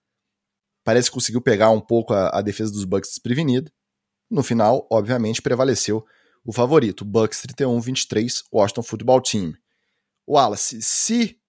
parece 0.83 1.09
que 1.09 1.13
conseguiu 1.13 1.41
pegar 1.41 1.69
um 1.69 1.79
pouco 1.79 2.13
a, 2.13 2.37
a 2.37 2.41
defesa 2.41 2.73
dos 2.73 2.83
Bucks 2.83 3.11
desprevenida. 3.11 3.71
No 4.29 4.43
final, 4.43 4.85
obviamente, 4.91 5.41
prevaleceu 5.41 6.05
o 6.45 6.51
favorito, 6.51 7.05
Bucks 7.05 7.41
31-23, 7.41 8.43
Washington 8.51 8.83
Football 8.83 9.21
Team. 9.21 9.53
Wallace, 10.27 10.81
se 10.81 11.39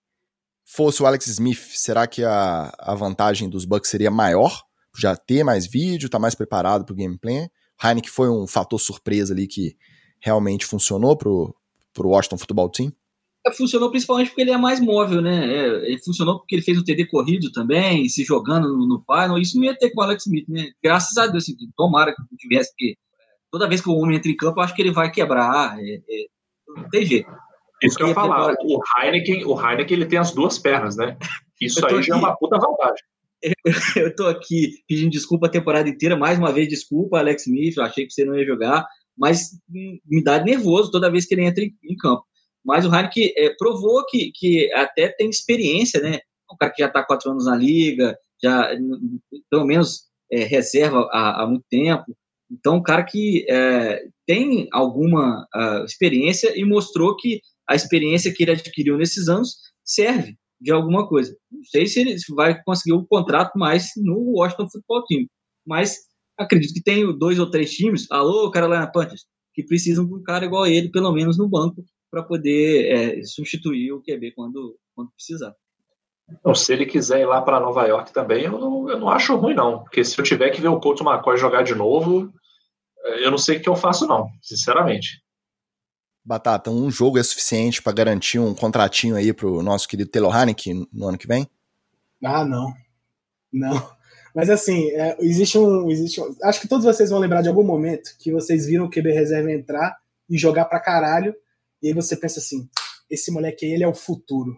fosse 0.64 1.02
o 1.02 1.06
Alex 1.06 1.26
Smith, 1.26 1.72
será 1.74 2.06
que 2.06 2.22
a, 2.22 2.72
a 2.78 2.94
vantagem 2.94 3.50
dos 3.50 3.64
Bucks 3.64 3.90
seria 3.90 4.12
maior? 4.12 4.62
Já 4.96 5.16
ter 5.16 5.42
mais 5.42 5.66
vídeo, 5.66 6.08
tá 6.08 6.20
mais 6.20 6.36
preparado 6.36 6.84
pro 6.84 6.94
gameplay? 6.94 7.50
Heineken 7.82 8.10
foi 8.10 8.30
um 8.30 8.46
fator 8.46 8.78
surpresa 8.80 9.34
ali 9.34 9.48
que 9.48 9.76
realmente 10.24 10.64
funcionou 10.64 11.14
pro, 11.14 11.54
pro 11.92 12.08
Washington 12.08 12.38
Football 12.38 12.70
Team? 12.70 12.92
É, 13.46 13.52
funcionou 13.52 13.90
principalmente 13.90 14.28
porque 14.28 14.40
ele 14.40 14.52
é 14.52 14.56
mais 14.56 14.80
móvel, 14.80 15.20
né? 15.20 15.46
É, 15.46 15.66
ele 15.90 15.98
funcionou 15.98 16.38
porque 16.38 16.54
ele 16.54 16.62
fez 16.62 16.78
o 16.78 16.84
TD 16.84 17.06
corrido 17.06 17.52
também, 17.52 18.08
se 18.08 18.24
jogando 18.24 18.68
no, 18.68 18.86
no 18.86 19.00
final. 19.00 19.38
Isso 19.38 19.58
não 19.58 19.64
ia 19.64 19.76
ter 19.76 19.90
com 19.90 20.00
o 20.00 20.02
Alex 20.02 20.24
Smith, 20.24 20.48
né? 20.48 20.70
Graças 20.82 21.14
a 21.18 21.26
Deus, 21.26 21.44
assim, 21.44 21.54
tomara 21.76 22.14
que 22.14 22.36
tivesse, 22.38 22.70
porque 22.70 22.96
toda 23.50 23.68
vez 23.68 23.82
que 23.82 23.90
o 23.90 23.96
homem 23.96 24.16
entra 24.16 24.30
em 24.30 24.36
campo, 24.36 24.58
eu 24.58 24.64
acho 24.64 24.74
que 24.74 24.80
ele 24.80 24.92
vai 24.92 25.10
quebrar. 25.10 25.78
É, 25.78 25.96
é, 25.96 26.26
não 26.74 26.88
tem 26.88 27.04
jeito. 27.04 27.30
Isso 27.82 27.96
que 27.96 28.02
eu 28.02 28.08
ia 28.08 28.14
falar, 28.14 28.54
o 28.62 28.80
Heineken, 28.96 29.44
o 29.44 29.60
Heineken 29.60 29.94
ele 29.94 30.06
tem 30.06 30.18
as 30.18 30.32
duas 30.32 30.58
pernas, 30.58 30.96
né? 30.96 31.18
Isso 31.60 31.84
aí 31.84 31.96
aqui, 31.96 32.02
já 32.04 32.14
é 32.14 32.18
uma 32.18 32.34
puta 32.34 32.56
vantagem. 32.56 33.04
Eu 33.96 34.16
tô 34.16 34.26
aqui 34.26 34.82
pedindo 34.88 35.10
desculpa 35.10 35.48
a 35.48 35.50
temporada 35.50 35.86
inteira, 35.86 36.16
mais 36.16 36.38
uma 36.38 36.50
vez 36.50 36.66
desculpa, 36.66 37.18
Alex 37.18 37.46
Smith, 37.46 37.76
eu 37.76 37.82
achei 37.82 38.06
que 38.06 38.12
você 38.12 38.24
não 38.24 38.34
ia 38.34 38.46
jogar, 38.46 38.86
mas 39.16 39.50
me 39.66 40.22
dá 40.22 40.42
nervoso 40.42 40.90
toda 40.90 41.10
vez 41.10 41.26
que 41.26 41.34
ele 41.34 41.44
entra 41.44 41.62
em, 41.62 41.74
em 41.84 41.96
campo. 41.96 42.24
Mas 42.64 42.86
o 42.86 42.94
Heineken 42.94 43.32
é, 43.36 43.54
provou 43.56 44.04
que, 44.06 44.32
que 44.34 44.72
até 44.72 45.08
tem 45.08 45.28
experiência, 45.28 46.00
né? 46.00 46.20
Um 46.50 46.56
cara 46.56 46.72
que 46.72 46.82
já 46.82 46.88
está 46.88 47.02
quatro 47.04 47.30
anos 47.30 47.46
na 47.46 47.54
liga, 47.54 48.16
já 48.42 48.70
pelo 49.50 49.66
menos 49.66 50.04
é, 50.32 50.44
reserva 50.44 51.08
há, 51.12 51.42
há, 51.42 51.46
muito 51.46 51.64
tempo. 51.70 52.16
Então, 52.50 52.76
um 52.76 52.82
cara 52.82 53.02
que 53.04 53.46
é, 53.48 54.04
tem 54.26 54.68
alguma 54.72 55.46
uh, 55.54 55.84
experiência 55.84 56.58
e 56.58 56.64
mostrou 56.64 57.16
que 57.16 57.40
a 57.68 57.74
experiência 57.74 58.32
que 58.32 58.42
ele 58.42 58.52
adquiriu 58.52 58.96
nesses 58.96 59.28
anos 59.28 59.56
serve 59.84 60.36
de 60.60 60.70
alguma 60.72 61.06
coisa. 61.08 61.36
Não 61.50 61.64
sei 61.64 61.86
se 61.86 62.00
ele 62.00 62.16
vai 62.30 62.62
conseguir 62.62 62.94
um 62.94 63.04
contrato 63.04 63.58
mais 63.58 63.90
no 63.96 64.36
Washington 64.36 64.68
Football 64.70 65.04
Team, 65.06 65.26
mas 65.66 65.98
acredito 66.38 66.74
que 66.74 66.82
tem 66.82 67.16
dois 67.16 67.38
ou 67.38 67.50
três 67.50 67.72
times, 67.72 68.10
alô 68.10 68.50
Carolina 68.50 68.86
Panthers, 68.86 69.26
que 69.52 69.62
precisam 69.62 70.04
de 70.04 70.14
um 70.14 70.22
cara 70.22 70.44
igual 70.44 70.64
a 70.64 70.70
ele, 70.70 70.90
pelo 70.90 71.12
menos 71.12 71.38
no 71.38 71.48
banco, 71.48 71.84
para 72.10 72.22
poder 72.22 72.90
é, 72.90 73.22
substituir 73.24 73.92
o 73.92 74.02
QB 74.02 74.32
quando, 74.32 74.76
quando 74.94 75.10
precisar. 75.12 75.54
Não, 76.44 76.54
se 76.54 76.72
ele 76.72 76.86
quiser 76.86 77.20
ir 77.20 77.26
lá 77.26 77.42
para 77.42 77.60
Nova 77.60 77.86
York 77.86 78.12
também, 78.12 78.44
eu 78.44 78.58
não, 78.58 78.88
eu 78.88 78.98
não 78.98 79.08
acho 79.08 79.36
ruim, 79.36 79.54
não. 79.54 79.82
Porque 79.82 80.04
se 80.04 80.18
eu 80.18 80.24
tiver 80.24 80.50
que 80.50 80.60
ver 80.60 80.68
o 80.68 80.80
Colt 80.80 81.00
McCoy 81.00 81.36
jogar 81.36 81.62
de 81.62 81.74
novo, 81.74 82.32
eu 83.18 83.30
não 83.30 83.38
sei 83.38 83.58
o 83.58 83.60
que 83.60 83.68
eu 83.68 83.76
faço, 83.76 84.06
não, 84.06 84.28
sinceramente. 84.40 85.22
Batata, 86.24 86.70
um 86.70 86.90
jogo 86.90 87.18
é 87.18 87.22
suficiente 87.22 87.82
para 87.82 87.92
garantir 87.92 88.38
um 88.38 88.54
contratinho 88.54 89.14
aí 89.14 89.32
pro 89.32 89.62
nosso 89.62 89.86
querido 89.86 90.10
Taylor 90.10 90.34
Haneke 90.34 90.88
no 90.90 91.08
ano 91.08 91.18
que 91.18 91.26
vem? 91.26 91.46
Ah, 92.24 92.44
não. 92.44 92.72
Não. 93.52 93.93
Mas 94.34 94.50
assim, 94.50 94.90
é, 94.90 95.16
existe, 95.20 95.56
um, 95.56 95.88
existe 95.90 96.20
um. 96.20 96.34
Acho 96.42 96.60
que 96.60 96.68
todos 96.68 96.84
vocês 96.84 97.10
vão 97.10 97.20
lembrar 97.20 97.40
de 97.40 97.48
algum 97.48 97.62
momento 97.62 98.16
que 98.18 98.32
vocês 98.32 98.66
viram 98.66 98.86
o 98.86 98.90
QB 98.90 99.12
reserva 99.12 99.52
entrar 99.52 99.96
e 100.28 100.36
jogar 100.36 100.64
pra 100.64 100.80
caralho. 100.80 101.34
E 101.80 101.88
aí 101.88 101.94
você 101.94 102.16
pensa 102.16 102.40
assim: 102.40 102.68
esse 103.08 103.30
moleque 103.30 103.64
aí, 103.64 103.72
ele 103.72 103.84
é 103.84 103.88
o 103.88 103.94
futuro. 103.94 104.56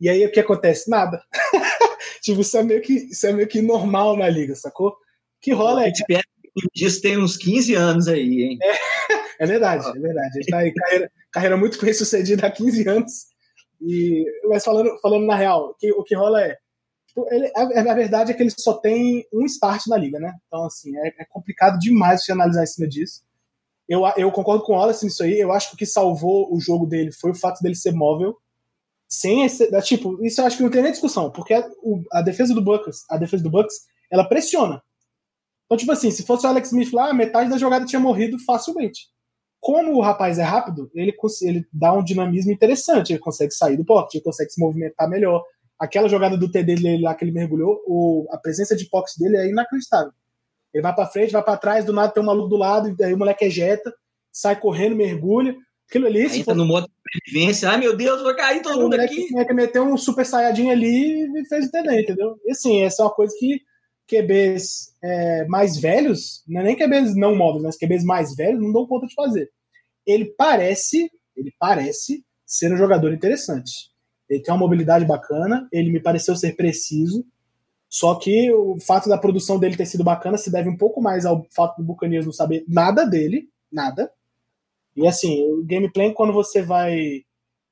E 0.00 0.08
aí 0.08 0.24
o 0.24 0.32
que 0.32 0.40
acontece? 0.40 0.90
Nada. 0.90 1.22
tipo, 2.22 2.40
isso 2.40 2.56
é, 2.56 2.62
meio 2.62 2.82
que, 2.82 2.92
isso 2.94 3.26
é 3.26 3.32
meio 3.32 3.46
que 3.46 3.62
normal 3.62 4.16
na 4.16 4.28
liga, 4.28 4.54
sacou? 4.56 4.96
Que 5.40 5.52
rola 5.52 5.86
é. 5.86 5.92
Disso 6.74 7.00
tem 7.00 7.16
uns 7.16 7.36
15 7.36 7.74
anos 7.74 8.08
aí, 8.08 8.42
hein? 8.42 8.58
É, 8.60 8.74
é 9.44 9.46
verdade, 9.46 9.86
é 9.88 10.00
verdade. 10.00 10.38
Ele 10.38 10.46
tá 10.46 10.58
aí, 10.58 10.74
carreira, 10.74 11.12
carreira 11.32 11.56
muito 11.56 11.80
bem 11.80 11.92
sucedida 11.92 12.46
há 12.46 12.50
15 12.50 12.88
anos. 12.88 13.12
E, 13.80 14.24
mas 14.48 14.64
falando, 14.64 14.90
falando 15.00 15.24
na 15.24 15.36
real, 15.36 15.74
que, 15.78 15.92
o 15.92 16.02
que 16.02 16.16
rola 16.16 16.42
é. 16.42 16.58
Tipo, 17.18 17.34
ele, 17.34 17.50
a, 17.56 17.90
a, 17.90 17.94
verdade 17.94 18.30
é 18.30 18.34
que 18.34 18.42
ele 18.42 18.52
só 18.56 18.74
tem 18.74 19.26
um 19.32 19.44
start 19.44 19.86
na 19.88 19.96
liga, 19.96 20.20
né? 20.20 20.34
Então, 20.46 20.64
assim, 20.64 20.96
é, 20.96 21.22
é 21.22 21.24
complicado 21.24 21.78
demais 21.78 22.24
você 22.24 22.32
analisar 22.32 22.62
em 22.62 22.66
cima 22.66 22.86
disso. 22.86 23.22
Eu, 23.88 24.02
eu 24.16 24.30
concordo 24.30 24.62
com 24.62 24.72
o 24.72 24.76
Wallace 24.76 25.04
nisso 25.04 25.22
aí. 25.22 25.38
Eu 25.38 25.50
acho 25.50 25.70
que 25.70 25.74
o 25.74 25.78
que 25.78 25.86
salvou 25.86 26.54
o 26.54 26.60
jogo 26.60 26.86
dele 26.86 27.10
foi 27.10 27.32
o 27.32 27.34
fato 27.34 27.60
dele 27.60 27.74
ser 27.74 27.92
móvel. 27.92 28.36
Sem 29.08 29.44
esse. 29.44 29.68
Tipo, 29.82 30.24
isso 30.24 30.40
eu 30.40 30.46
acho 30.46 30.58
que 30.58 30.62
não 30.62 30.70
tem 30.70 30.82
nem 30.82 30.92
discussão, 30.92 31.30
porque 31.30 31.54
a, 31.54 31.66
o, 31.82 32.04
a 32.12 32.22
defesa 32.22 32.54
do 32.54 32.62
Bucks, 32.62 33.04
a 33.10 33.16
defesa 33.16 33.42
do 33.42 33.50
Bucks, 33.50 33.86
ela 34.10 34.28
pressiona. 34.28 34.82
Então, 35.64 35.78
tipo 35.78 35.90
assim, 35.90 36.10
se 36.10 36.24
fosse 36.24 36.46
o 36.46 36.50
Alex 36.50 36.68
Smith 36.68 36.92
lá, 36.92 37.12
metade 37.12 37.50
da 37.50 37.58
jogada 37.58 37.86
tinha 37.86 38.00
morrido 38.00 38.38
facilmente. 38.44 39.08
Como 39.60 39.94
o 39.94 40.00
rapaz 40.00 40.38
é 40.38 40.42
rápido, 40.42 40.90
ele, 40.94 41.12
ele 41.42 41.66
dá 41.72 41.92
um 41.92 42.04
dinamismo 42.04 42.52
interessante. 42.52 43.12
Ele 43.12 43.18
consegue 43.18 43.52
sair 43.52 43.76
do 43.76 43.84
pocket, 43.84 44.14
ele 44.14 44.24
consegue 44.24 44.50
se 44.50 44.60
movimentar 44.60 45.08
melhor. 45.08 45.42
Aquela 45.78 46.08
jogada 46.08 46.36
do 46.36 46.50
TD 46.50 46.74
dele 46.74 47.02
lá 47.02 47.14
que 47.14 47.24
ele 47.24 47.32
mergulhou, 47.32 47.82
o, 47.86 48.26
a 48.30 48.36
presença 48.36 48.74
de 48.74 48.88
pocket 48.88 49.16
dele 49.18 49.36
é 49.36 49.48
inacreditável. 49.48 50.12
Ele 50.72 50.82
vai 50.82 50.94
para 50.94 51.06
frente, 51.06 51.32
vai 51.32 51.42
para 51.42 51.56
trás, 51.56 51.84
do 51.84 51.92
nada 51.92 52.12
tem 52.12 52.22
um 52.22 52.26
maluco 52.26 52.48
do 52.48 52.56
lado, 52.56 52.94
e 52.98 53.04
aí 53.04 53.14
o 53.14 53.18
moleque 53.18 53.44
ejeta, 53.44 53.92
sai 54.32 54.58
correndo, 54.58 54.96
mergulha. 54.96 55.56
Aquilo 55.88 56.06
ali. 56.06 56.26
Aí 56.26 56.44
for... 56.44 56.54
no 56.54 56.66
modo 56.66 56.86
de 56.86 56.92
sobrevivência, 56.92 57.70
ai 57.70 57.78
meu 57.78 57.96
Deus, 57.96 58.22
vai 58.22 58.34
cair 58.34 58.62
todo 58.62 58.80
mundo 58.80 58.94
aqui. 58.94 59.28
O 59.30 59.32
moleque 59.32 59.54
meteu 59.54 59.84
um 59.84 59.96
super 59.96 60.26
saiyajin 60.26 60.70
ali 60.70 61.40
e 61.40 61.48
fez 61.48 61.66
entender, 61.66 62.02
entendeu? 62.02 62.38
E 62.44 62.50
assim, 62.50 62.82
essa 62.82 63.02
é 63.02 63.04
uma 63.06 63.14
coisa 63.14 63.34
que 63.38 63.62
QBs 64.08 64.94
é, 65.02 65.46
mais 65.46 65.78
velhos, 65.78 66.42
não 66.46 66.60
é 66.60 66.64
nem 66.64 66.76
QBs 66.76 67.14
não 67.14 67.34
móveis, 67.34 67.62
mas 67.62 67.76
QBs 67.76 68.04
mais 68.04 68.34
velhos 68.34 68.60
não 68.60 68.72
dão 68.72 68.86
conta 68.86 69.06
de 69.06 69.14
fazer. 69.14 69.50
Ele 70.06 70.26
parece, 70.36 71.10
ele 71.36 71.52
parece 71.58 72.24
ser 72.46 72.72
um 72.72 72.76
jogador 72.76 73.12
interessante. 73.12 73.90
Ele 74.28 74.42
tem 74.42 74.52
uma 74.52 74.60
mobilidade 74.60 75.04
bacana, 75.04 75.68
ele 75.72 75.90
me 75.90 76.00
pareceu 76.00 76.36
ser 76.36 76.54
preciso, 76.54 77.24
só 77.88 78.14
que 78.16 78.52
o 78.52 78.78
fato 78.78 79.08
da 79.08 79.16
produção 79.16 79.58
dele 79.58 79.76
ter 79.76 79.86
sido 79.86 80.04
bacana 80.04 80.36
se 80.36 80.50
deve 80.50 80.68
um 80.68 80.76
pouco 80.76 81.00
mais 81.00 81.24
ao 81.24 81.46
fato 81.50 81.78
do 81.78 81.84
Buccaneers 81.84 82.26
não 82.26 82.32
saber 82.32 82.64
nada 82.68 83.04
dele, 83.06 83.48
nada. 83.72 84.10
E 84.94 85.06
assim, 85.06 85.42
o 85.52 85.64
gameplay, 85.64 86.12
quando 86.12 86.32
você 86.32 86.60
vai 86.60 87.22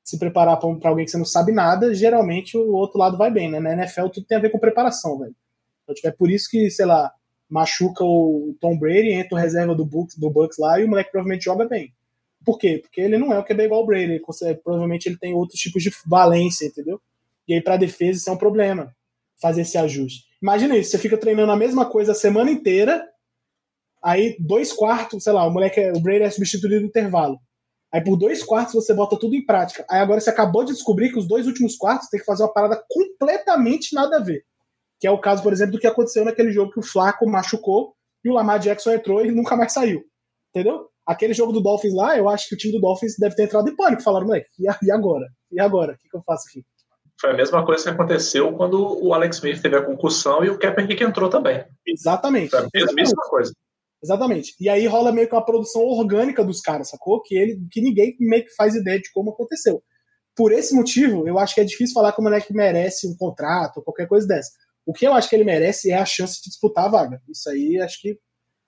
se 0.03 0.19
preparar 0.19 0.59
para 0.59 0.89
alguém 0.89 1.05
que 1.05 1.11
você 1.11 1.19
não 1.19 1.25
sabe 1.25 1.53
nada, 1.53 1.93
geralmente 1.93 2.57
o 2.57 2.73
outro 2.73 2.99
lado 2.99 3.19
vai 3.19 3.31
bem, 3.31 3.51
né? 3.51 3.61
Na 3.61 3.73
NFL 3.73 4.09
tudo 4.09 4.27
tem 4.27 4.39
a 4.39 4.41
ver 4.41 4.51
com 4.51 4.59
preparação, 4.59 5.19
velho. 5.19 5.35
Então, 5.83 5.95
tipo, 5.95 6.09
é 6.09 6.13
por 6.13 6.31
isso 6.31 6.49
que, 6.49 6.71
sei 6.71 6.87
lá, 6.87 7.13
machuca 7.51 8.05
o 8.05 8.57
Tom 8.61 8.79
Brady, 8.79 9.11
entra 9.11 9.37
o 9.37 9.41
reserva 9.41 9.75
do 9.75 9.85
Bucks, 9.85 10.17
do 10.17 10.31
Bucks 10.31 10.59
lá 10.59 10.81
e 10.81 10.85
o 10.85 10.89
moleque 10.89 11.11
provavelmente 11.11 11.45
joga 11.45 11.67
bem. 11.67 11.93
Por 12.47 12.59
quê? 12.59 12.79
Porque 12.81 13.01
ele 13.01 13.19
não 13.19 13.33
é 13.33 13.39
o 13.41 13.45
QB 13.45 13.65
igual 13.65 13.83
o 13.83 13.87
Brady. 13.87 14.05
Ele 14.05 14.21
consegue, 14.21 14.61
provavelmente 14.63 15.07
ele 15.07 15.19
tem 15.19 15.35
outros 15.35 15.61
tipos 15.61 15.83
de 15.83 15.91
valência, 16.07 16.65
entendeu? 16.65 17.01
E 17.49 17.55
aí, 17.55 17.61
para 17.61 17.77
defesa, 17.77 18.21
isso 18.21 18.31
é 18.31 18.33
um 18.33 18.39
problema, 18.39 18.95
fazer 19.43 19.63
esse 19.63 19.77
ajuste. 19.77 20.25
Imagina 20.41 20.77
isso, 20.77 20.93
você 20.93 20.99
fica 20.99 21.19
treinando 21.19 21.51
a 21.51 21.57
mesma 21.57 21.85
coisa 21.85 22.13
a 22.13 22.15
semana 22.15 22.51
inteira, 22.51 23.05
aí 24.03 24.37
dois 24.39 24.73
quartos, 24.73 25.25
sei 25.25 25.33
lá, 25.33 25.45
o 25.45 25.51
moleque, 25.51 25.81
é, 25.81 25.93
o 25.93 26.01
Brady 26.01 26.23
é 26.23 26.31
substituído 26.31 26.81
no 26.81 26.87
intervalo. 26.87 27.41
Aí 27.93 28.03
por 28.03 28.17
dois 28.17 28.45
quartos 28.45 28.75
você 28.75 28.95
bota 28.95 29.19
tudo 29.19 29.35
em 29.35 29.45
prática. 29.45 29.85
Aí 29.91 30.01
agora 30.01 30.21
você 30.21 30.31
acabou 30.31 30.65
de 30.65 30.73
descobrir 30.73 31.11
que 31.11 31.19
os 31.19 31.27
dois 31.27 31.47
últimos 31.47 31.77
quartos 31.77 32.09
tem 32.09 32.21
que 32.21 32.27
fazer 32.27 32.45
uma 32.45 32.53
parada 32.53 32.81
completamente 32.89 33.95
nada 33.95 34.19
a 34.19 34.21
ver. 34.21 34.45
Que 35.01 35.07
é 35.07 35.11
o 35.11 35.21
caso, 35.21 35.43
por 35.43 35.53
exemplo, 35.53 35.73
do 35.73 35.81
que 35.81 35.87
aconteceu 35.87 36.25
naquele 36.25 36.53
jogo 36.53 36.73
que 36.73 36.81
o 36.81 36.83
Flaco 36.83 37.29
machucou 37.29 37.95
e 38.25 38.29
o 38.29 38.35
Lamar 38.35 38.59
Jackson 38.59 38.93
entrou 38.93 39.25
e 39.25 39.33
nunca 39.33 39.57
mais 39.57 39.73
saiu. 39.73 40.05
Entendeu? 40.51 40.89
Aquele 41.07 41.33
jogo 41.33 41.53
do 41.53 41.61
Dolphins 41.61 41.95
lá, 41.95 42.17
eu 42.19 42.29
acho 42.29 42.49
que 42.49 42.55
o 42.55 42.59
time 42.59 42.73
do 42.73 42.81
Dolphins 42.81 43.15
deve 43.19 43.37
ter 43.37 43.45
entrado 43.45 43.69
em 43.69 43.77
pânico. 43.77 44.03
Falaram, 44.03 44.27
moleque, 44.27 44.49
e 44.59 44.91
agora? 44.91 45.27
E 45.53 45.61
agora? 45.61 45.93
O 45.93 45.99
que, 45.99 46.09
que 46.09 46.17
eu 46.17 46.23
faço 46.27 46.45
aqui? 46.49 46.65
Foi 47.21 47.31
a 47.31 47.35
mesma 47.35 47.65
coisa 47.65 47.85
que 47.85 47.91
aconteceu 47.91 48.53
quando 48.53 49.03
o 49.03 49.15
Alex 49.15 49.37
Smith 49.37 49.63
teve 49.63 49.77
a 49.77 49.83
concussão 49.83 50.45
e 50.45 50.51
o 50.51 50.59
Kaepernick 50.59 51.03
entrou 51.03 51.31
também. 51.31 51.65
Exatamente. 51.87 52.51
Foi 52.51 52.61
a 52.61 52.69
mesma, 52.75 52.93
mesma 52.93 53.23
coisa. 53.29 53.53
Exatamente. 54.03 54.55
E 54.61 54.69
aí 54.69 54.87
rola 54.87 55.13
meio 55.13 55.29
que 55.29 55.35
uma 55.35 55.45
produção 55.45 55.83
orgânica 55.83 56.45
dos 56.45 56.61
caras, 56.61 56.91
sacou? 56.91 57.23
Que, 57.23 57.37
ele, 57.37 57.67
que 57.71 57.81
ninguém 57.81 58.15
meio 58.21 58.45
que 58.45 58.55
faz 58.55 58.75
ideia 58.75 59.01
de 59.01 59.11
como 59.13 59.31
aconteceu. 59.31 59.83
Por 60.35 60.53
esse 60.53 60.75
motivo, 60.75 61.27
eu 61.27 61.39
acho 61.39 61.55
que 61.55 61.61
é 61.63 61.65
difícil 61.65 61.95
falar 61.95 62.13
que 62.13 62.21
o 62.21 62.25
moleque 62.25 62.53
merece 62.53 63.09
um 63.09 63.17
contrato 63.17 63.79
ou 63.79 63.83
qualquer 63.83 64.07
coisa 64.07 64.27
dessa. 64.27 64.51
O 64.85 64.93
que 64.93 65.07
eu 65.07 65.15
acho 65.15 65.29
que 65.29 65.35
ele 65.35 65.45
merece 65.45 65.91
é 65.91 65.97
a 65.97 66.05
chance 66.05 66.43
de 66.43 66.51
disputar 66.51 66.85
a 66.85 66.89
vaga. 66.89 67.23
Isso 67.29 67.49
aí 67.49 67.81
acho 67.81 68.01
que 68.01 68.19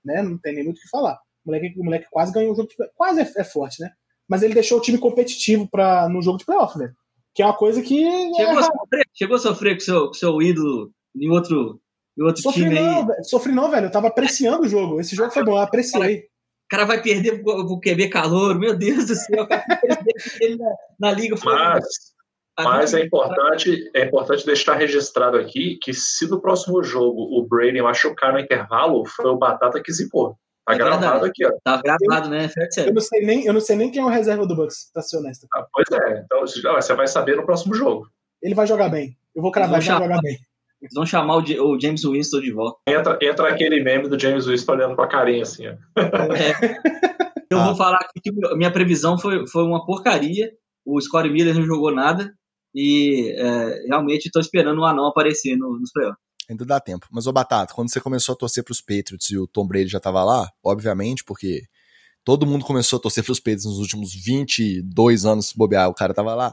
né, 0.03 0.23
não 0.23 0.39
tem 0.39 0.55
nem 0.55 0.65
muito 0.65 0.79
o 0.79 0.81
que 0.81 0.89
falar. 0.89 1.19
O 1.49 1.51
moleque, 1.51 1.81
o 1.81 1.85
moleque 1.85 2.07
quase 2.11 2.33
ganhou 2.33 2.53
o 2.53 2.57
jogo 2.57 2.69
de 2.69 2.77
Quase 2.95 3.21
é, 3.21 3.33
é, 3.39 3.45
forte, 3.45 3.81
né? 3.81 3.91
Mas 4.29 4.43
ele 4.43 4.53
deixou 4.53 4.79
o 4.79 4.83
time 4.83 4.99
competitivo 4.99 5.67
pra, 5.71 6.09
no 6.09 6.21
jogo 6.21 6.39
de 6.39 6.45
playoff, 6.45 6.79
velho. 6.79 6.95
Que 7.35 7.43
é 7.43 7.47
uma 7.47 7.57
coisa 7.57 7.81
que. 7.81 8.05
Chegou, 8.35 8.55
é... 8.55 8.59
a, 8.59 8.63
sofrer, 8.63 9.05
chegou 9.15 9.37
a 9.37 9.41
sofrer 9.41 9.75
com 9.75 9.81
seu, 9.81 10.13
seu 10.13 10.43
ídolo 10.43 10.91
em 11.17 11.31
outro 11.31 11.81
e 12.17 12.23
outro 12.23 12.43
sofri 12.43 12.65
time 12.65 12.75
não, 12.75 12.99
aí. 12.99 13.07
Velho, 13.07 13.25
sofri 13.25 13.53
não, 13.53 13.71
velho. 13.71 13.87
Eu 13.87 13.91
tava 13.91 14.09
apreciando 14.09 14.65
o 14.65 14.69
jogo. 14.69 15.01
Esse 15.01 15.17
jogo 15.17 15.31
foi 15.31 15.45
bom, 15.45 15.53
eu 15.53 15.63
apreciei. 15.63 16.19
O 16.19 16.69
cara 16.69 16.85
vai 16.85 17.01
perder 17.01 17.43
pro 17.43 17.81
QB 17.81 18.11
calor, 18.11 18.59
meu 18.59 18.77
Deus 18.77 19.07
do 19.07 19.15
céu, 19.15 19.45
o 19.45 19.49
cara 19.49 19.65
ele 20.41 20.57
na, 20.57 20.75
na 21.01 21.13
liga. 21.13 21.35
Mas, 21.43 21.85
mas 22.59 22.93
é 22.93 23.05
importante, 23.05 23.91
é 23.95 24.05
importante 24.05 24.45
deixar 24.45 24.75
registrado 24.75 25.39
aqui 25.39 25.79
que 25.81 25.95
se 25.95 26.29
no 26.29 26.43
próximo 26.43 26.83
jogo 26.83 27.23
o 27.39 27.47
Brady 27.47 27.81
machucar 27.81 28.35
no 28.35 28.41
intervalo, 28.41 29.07
foi 29.07 29.31
o 29.31 29.39
Batata 29.39 29.81
que 29.83 29.93
zicou. 29.93 30.37
Tá 30.69 30.75
é 30.75 30.77
gravado 30.77 31.25
aqui, 31.25 31.47
ó. 31.47 31.53
Tá 31.65 31.81
gravado, 31.83 32.29
né? 32.29 32.51
Eu 32.77 32.93
não, 32.93 33.01
sei 33.01 33.25
nem, 33.25 33.47
eu 33.47 33.55
não 33.55 33.61
sei 33.61 33.75
nem 33.75 33.91
quem 33.91 34.03
é 34.03 34.05
o 34.05 34.09
reserva 34.09 34.47
do 34.47 34.55
Bucks, 34.55 34.91
pra 34.93 35.01
ser 35.01 35.17
honesto. 35.17 35.47
Ah, 35.55 35.67
pois 35.73 35.87
é, 35.91 36.23
então 36.25 36.41
você 36.43 36.95
vai 36.95 37.07
saber 37.07 37.37
no 37.37 37.47
próximo 37.47 37.75
jogo. 37.75 38.07
Ele 38.43 38.55
vai 38.55 38.67
jogar 38.67 38.91
bem. 38.91 39.17
Eu 39.35 39.41
vou 39.41 39.51
cravar, 39.51 39.81
ele 39.81 39.89
vai 39.89 39.99
jogar 39.99 40.21
bem. 40.21 40.37
Eles 40.83 40.95
vão 40.95 41.07
chamar 41.07 41.37
o, 41.37 41.41
o, 41.41 41.81
James 41.81 42.05
Winston 42.05 42.41
de 42.41 42.53
volta. 42.53 42.79
Entra, 42.87 43.19
entra 43.23 43.49
aquele 43.49 43.83
meme 43.83 44.09
do 44.09 44.21
James 44.21 44.47
Winston 44.47 44.73
olhando 44.73 44.95
com 44.95 45.03
a 45.03 45.09
carinha 45.09 45.43
assim. 45.43 45.67
Ó. 45.67 45.73
É. 46.35 47.09
Eu 47.51 47.59
ah. 47.59 47.65
vou 47.65 47.75
falar 47.75 47.97
aqui 47.97 48.21
que 48.21 48.31
minha 48.55 48.71
previsão 48.71 49.19
foi, 49.19 49.47
foi 49.49 49.65
uma 49.65 49.87
porcaria. 49.87 50.53
O 50.85 51.01
Scott 51.01 51.29
Miller 51.31 51.55
não 51.55 51.65
jogou 51.65 51.93
nada. 51.93 52.33
E 52.75 53.35
é, 53.39 53.87
realmente 53.89 54.27
estou 54.27 54.41
esperando 54.41 54.79
o 54.79 54.83
um 54.83 54.85
anão 54.85 55.07
aparecer 55.07 55.57
no, 55.57 55.79
nos 55.81 55.91
playoffs. 55.91 56.28
Ainda 56.49 56.65
dá 56.65 56.81
tempo. 56.81 57.07
Mas, 57.11 57.27
ô 57.27 57.33
Batata, 57.33 57.75
quando 57.75 57.91
você 57.91 58.01
começou 58.01 58.33
a 58.33 58.37
torcer 58.37 58.65
para 58.65 58.73
os 58.73 58.81
Patriots 58.81 59.31
e 59.31 59.37
o 59.37 59.47
Tom 59.47 59.67
Brady 59.67 59.89
já 59.89 59.99
estava 59.99 60.25
lá, 60.25 60.49
obviamente, 60.65 61.23
porque 61.25 61.63
todo 62.25 62.47
mundo 62.47 62.65
começou 62.65 62.99
a 62.99 63.03
torcer 63.03 63.23
para 63.23 63.33
os 63.33 63.39
Patriots 63.39 63.67
nos 63.67 63.79
últimos 63.79 64.15
22 64.15 65.27
anos, 65.27 65.53
bobear, 65.55 65.89
o 65.89 65.95
cara 65.95 66.13
estava 66.13 66.35
lá. 66.35 66.53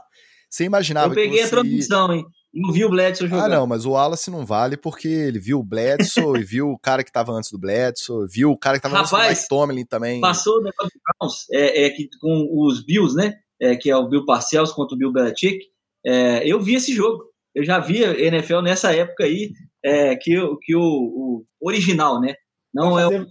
Você 0.50 0.64
imaginava 0.64 1.08
Eu 1.08 1.14
peguei 1.14 1.42
a 1.42 1.48
transmissão, 1.48 2.12
hein? 2.12 2.24
Não 2.54 2.72
viu 2.72 2.86
o 2.86 2.90
Bledsoe 2.90 3.28
jogar. 3.28 3.44
Ah, 3.44 3.48
não, 3.48 3.66
mas 3.66 3.84
o 3.84 3.90
Wallace 3.90 4.30
não 4.30 4.46
vale 4.46 4.78
porque 4.78 5.08
ele 5.08 5.38
viu 5.38 5.58
o 5.58 5.64
Bledsoe 5.64 6.40
e 6.40 6.44
viu 6.44 6.70
o 6.70 6.78
cara 6.78 7.04
que 7.04 7.12
tava 7.12 7.32
antes 7.32 7.50
do 7.50 7.58
Bledsoe, 7.58 8.26
viu 8.30 8.50
o 8.50 8.58
cara 8.58 8.78
que 8.78 8.82
tava 8.82 8.96
Rapaz, 8.96 9.12
antes 9.12 9.22
do 9.22 9.30
Mike 9.30 9.48
Tomlin 9.48 9.84
também. 9.84 10.20
Passou 10.20 10.58
o 10.58 10.62
negócio 10.62 10.90
do 10.94 11.00
Browns, 11.18 11.50
é, 11.52 11.84
é, 11.84 11.90
que, 11.90 12.08
com 12.18 12.48
os 12.50 12.82
Bills, 12.84 13.14
né? 13.14 13.34
É, 13.60 13.76
que 13.76 13.90
é 13.90 13.96
o 13.96 14.08
Bill 14.08 14.24
Parcells 14.24 14.74
contra 14.74 14.94
o 14.94 14.98
Bill 14.98 15.12
Belichick. 15.12 15.58
É, 16.04 16.46
eu 16.46 16.60
vi 16.60 16.74
esse 16.74 16.94
jogo. 16.94 17.24
Eu 17.54 17.64
já 17.64 17.78
vi 17.78 18.02
NFL 18.02 18.60
nessa 18.60 18.94
época 18.94 19.24
aí, 19.24 19.50
é, 19.86 20.16
que, 20.16 20.34
que 20.62 20.74
o, 20.74 20.82
o, 20.82 21.46
original, 21.60 22.20
né? 22.20 22.34
Não 22.74 22.92
pra 22.92 23.02
fazer, 23.02 23.14
é 23.14 23.20
o. 23.20 23.26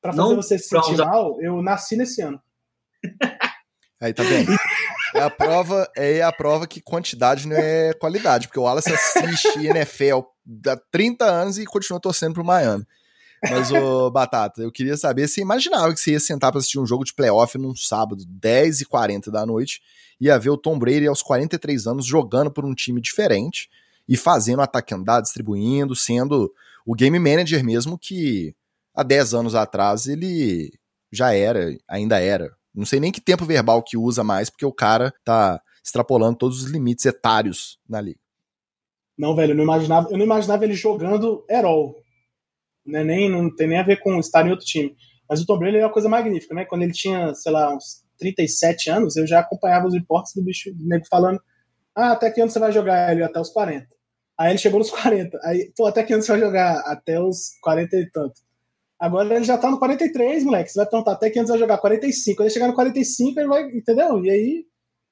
Pra 0.00 0.12
fazer 0.12 0.22
não 0.22 0.36
você 0.36 0.58
se 0.58 0.68
sentir 0.68 0.96
mal, 0.96 1.42
eu 1.42 1.60
nasci 1.60 1.96
nesse 1.96 2.22
ano. 2.22 2.40
Aí 4.00 4.14
tá 4.14 4.22
bem. 4.22 4.46
É 5.12 5.22
a 5.22 5.28
prova, 5.28 5.90
é 5.96 6.22
a 6.22 6.30
prova 6.30 6.68
que 6.68 6.80
quantidade 6.80 7.48
não 7.48 7.56
é 7.56 7.92
qualidade, 7.94 8.46
porque 8.46 8.60
o 8.60 8.62
Wallace 8.62 8.92
assiste 8.92 9.66
NFL 9.66 10.20
há 10.68 10.76
30 10.92 11.24
anos 11.24 11.58
e 11.58 11.64
continua 11.64 11.98
torcendo 11.98 12.34
pro 12.34 12.44
Miami. 12.44 12.86
Mas, 13.50 13.72
ô 13.72 14.08
Batata, 14.12 14.62
eu 14.62 14.70
queria 14.70 14.96
saber 14.96 15.26
se 15.26 15.40
imaginava 15.40 15.92
que 15.92 15.98
você 15.98 16.12
ia 16.12 16.20
sentar 16.20 16.52
para 16.52 16.60
assistir 16.60 16.78
um 16.78 16.86
jogo 16.86 17.04
de 17.04 17.12
playoff 17.12 17.58
num 17.58 17.74
sábado, 17.74 18.22
10h40 18.40 19.32
da 19.32 19.44
noite, 19.44 19.80
ia 20.20 20.38
ver 20.38 20.50
o 20.50 20.56
Tom 20.56 20.78
Brady 20.78 21.08
aos 21.08 21.22
43 21.22 21.88
anos 21.88 22.06
jogando 22.06 22.52
por 22.52 22.64
um 22.64 22.74
time 22.74 23.00
diferente 23.00 23.68
e 24.08 24.16
fazendo 24.16 24.60
o 24.60 24.62
ataque 24.62 24.94
andar, 24.94 25.20
distribuindo, 25.20 25.94
sendo 25.94 26.52
o 26.86 26.94
game 26.94 27.18
manager 27.18 27.62
mesmo 27.64 27.98
que 27.98 28.54
há 28.94 29.02
10 29.02 29.34
anos 29.34 29.54
atrás 29.54 30.06
ele 30.06 30.72
já 31.12 31.34
era, 31.34 31.76
ainda 31.86 32.18
era. 32.18 32.50
Não 32.74 32.86
sei 32.86 33.00
nem 33.00 33.12
que 33.12 33.20
tempo 33.20 33.44
verbal 33.44 33.82
que 33.82 33.96
usa 33.96 34.24
mais, 34.24 34.48
porque 34.48 34.64
o 34.64 34.72
cara 34.72 35.12
tá 35.24 35.60
extrapolando 35.84 36.38
todos 36.38 36.62
os 36.62 36.70
limites 36.70 37.04
etários 37.04 37.78
na 37.88 38.00
liga. 38.00 38.20
Não, 39.18 39.34
velho, 39.34 39.52
eu 39.52 39.56
não 39.56 39.64
imaginava, 39.64 40.08
eu 40.10 40.16
não 40.16 40.24
imaginava 40.24 40.64
ele 40.64 40.74
jogando 40.74 41.44
Herol. 41.50 42.02
Né? 42.86 43.02
Nem, 43.02 43.28
não 43.28 43.54
tem 43.54 43.68
nem 43.68 43.78
a 43.78 43.82
ver 43.82 44.00
com 44.00 44.18
estar 44.18 44.46
em 44.46 44.50
outro 44.50 44.64
time. 44.64 44.96
Mas 45.28 45.42
o 45.42 45.46
Tom 45.46 45.58
Brady 45.58 45.76
é 45.76 45.84
uma 45.84 45.92
coisa 45.92 46.08
magnífica, 46.08 46.54
né? 46.54 46.64
Quando 46.64 46.82
ele 46.82 46.92
tinha, 46.92 47.34
sei 47.34 47.52
lá, 47.52 47.74
uns 47.74 48.02
37 48.18 48.90
anos, 48.90 49.16
eu 49.16 49.26
já 49.26 49.40
acompanhava 49.40 49.86
os 49.86 49.94
reportes 49.94 50.32
do 50.34 50.42
bicho 50.42 50.72
do 50.72 50.86
nego 50.86 51.04
falando: 51.10 51.40
Ah, 51.94 52.12
até 52.12 52.30
que 52.30 52.40
ano 52.40 52.50
você 52.50 52.58
vai 52.58 52.72
jogar 52.72 53.12
ele? 53.12 53.22
Até 53.22 53.38
os 53.38 53.50
40. 53.50 53.86
Aí 54.38 54.52
ele 54.52 54.58
chegou 54.58 54.78
nos 54.78 54.90
40. 54.90 55.38
Aí, 55.42 55.72
pô, 55.76 55.86
até 55.86 56.02
que 56.02 56.14
você 56.14 56.30
vai 56.30 56.40
jogar? 56.40 56.78
Até 56.86 57.20
os 57.20 57.58
40 57.60 57.96
e 57.96 58.10
tanto. 58.10 58.34
Agora 59.00 59.34
ele 59.34 59.44
já 59.44 59.58
tá 59.58 59.70
no 59.70 59.78
43, 59.78 60.44
moleque. 60.44 60.70
Você 60.70 60.78
vai 60.78 60.88
perguntar 60.88 61.12
até 61.12 61.30
que 61.30 61.38
antes 61.38 61.50
vai 61.50 61.58
jogar 61.58 61.78
45. 61.78 62.36
Quando 62.36 62.46
ele 62.46 62.54
chegar 62.54 62.68
no 62.68 62.74
45, 62.74 63.40
ele 63.40 63.48
vai. 63.48 63.62
Entendeu? 63.64 64.24
E 64.24 64.30
aí. 64.30 64.64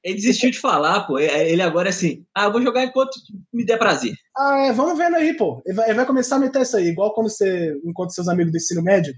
Ele 0.05 0.14
desistiu 0.14 0.51
de 0.51 0.61
falar, 0.61 1.07
pô. 1.07 1.18
Ele 1.18 1.62
agora 1.62 1.89
é 1.89 1.91
assim. 1.91 2.24
Ah, 2.35 2.45
eu 2.45 2.53
vou 2.53 2.62
jogar 2.62 2.85
enquanto 2.85 3.12
me 3.53 3.64
der 3.64 3.79
prazer. 3.79 4.14
Ah, 4.37 4.66
é, 4.66 4.72
vamos 4.72 4.97
vendo 4.97 5.16
aí, 5.16 5.37
pô. 5.37 5.61
Ele 5.66 5.74
vai, 5.74 5.87
ele 5.87 5.97
vai 5.97 6.07
começar 6.07 6.37
a 6.37 6.39
meter 6.39 6.62
isso 6.62 6.77
aí. 6.77 6.87
Igual 6.87 7.12
quando 7.12 7.29
você 7.29 7.74
encontra 7.85 8.14
seus 8.14 8.29
amigos 8.29 8.53
do 8.53 8.57
ensino 8.57 8.83
médio. 8.83 9.14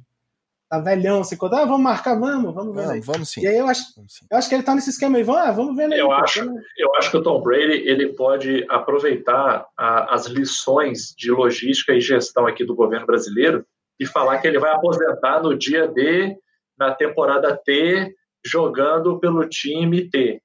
Tá 0.69 0.79
velhão, 0.79 1.25
você 1.25 1.35
conta, 1.35 1.63
ah, 1.63 1.65
vamos 1.65 1.81
marcar, 1.81 2.19
vamos, 2.21 2.55
vamos 2.55 2.77
ver. 2.77 3.01
Vamos 3.01 3.31
sim. 3.31 3.41
E 3.41 3.47
aí 3.47 3.57
eu 3.57 3.67
acho, 3.67 3.83
eu 4.31 4.37
acho 4.37 4.51
que 4.51 4.55
ele 4.55 4.63
tá 4.63 4.75
nesse 4.75 4.91
esquema 4.91 5.17
aí. 5.17 5.23
Vamos, 5.23 5.41
ah, 5.41 5.51
vamos 5.51 5.75
ver 5.75 5.91
aí. 5.91 5.99
Eu, 5.99 6.09
pô, 6.09 6.13
acho, 6.13 6.41
eu 6.77 6.95
acho 6.97 7.11
que 7.11 7.17
o 7.17 7.23
Tom 7.23 7.41
Brady 7.41 7.89
ele 7.89 8.13
pode 8.13 8.67
aproveitar 8.69 9.67
a, 9.75 10.15
as 10.15 10.27
lições 10.27 11.15
de 11.17 11.31
logística 11.31 11.95
e 11.95 12.03
gestão 12.03 12.47
aqui 12.47 12.67
do 12.67 12.75
governo 12.75 13.07
brasileiro 13.07 13.65
e 13.99 14.05
falar 14.05 14.39
que 14.41 14.47
ele 14.47 14.59
vai 14.59 14.71
aposentar 14.71 15.43
no 15.43 15.57
dia 15.57 15.89
D, 15.89 16.37
na 16.79 16.95
temporada 16.95 17.57
T, 17.57 18.15
jogando 18.45 19.19
pelo 19.19 19.49
time 19.49 20.11
T. 20.11 20.43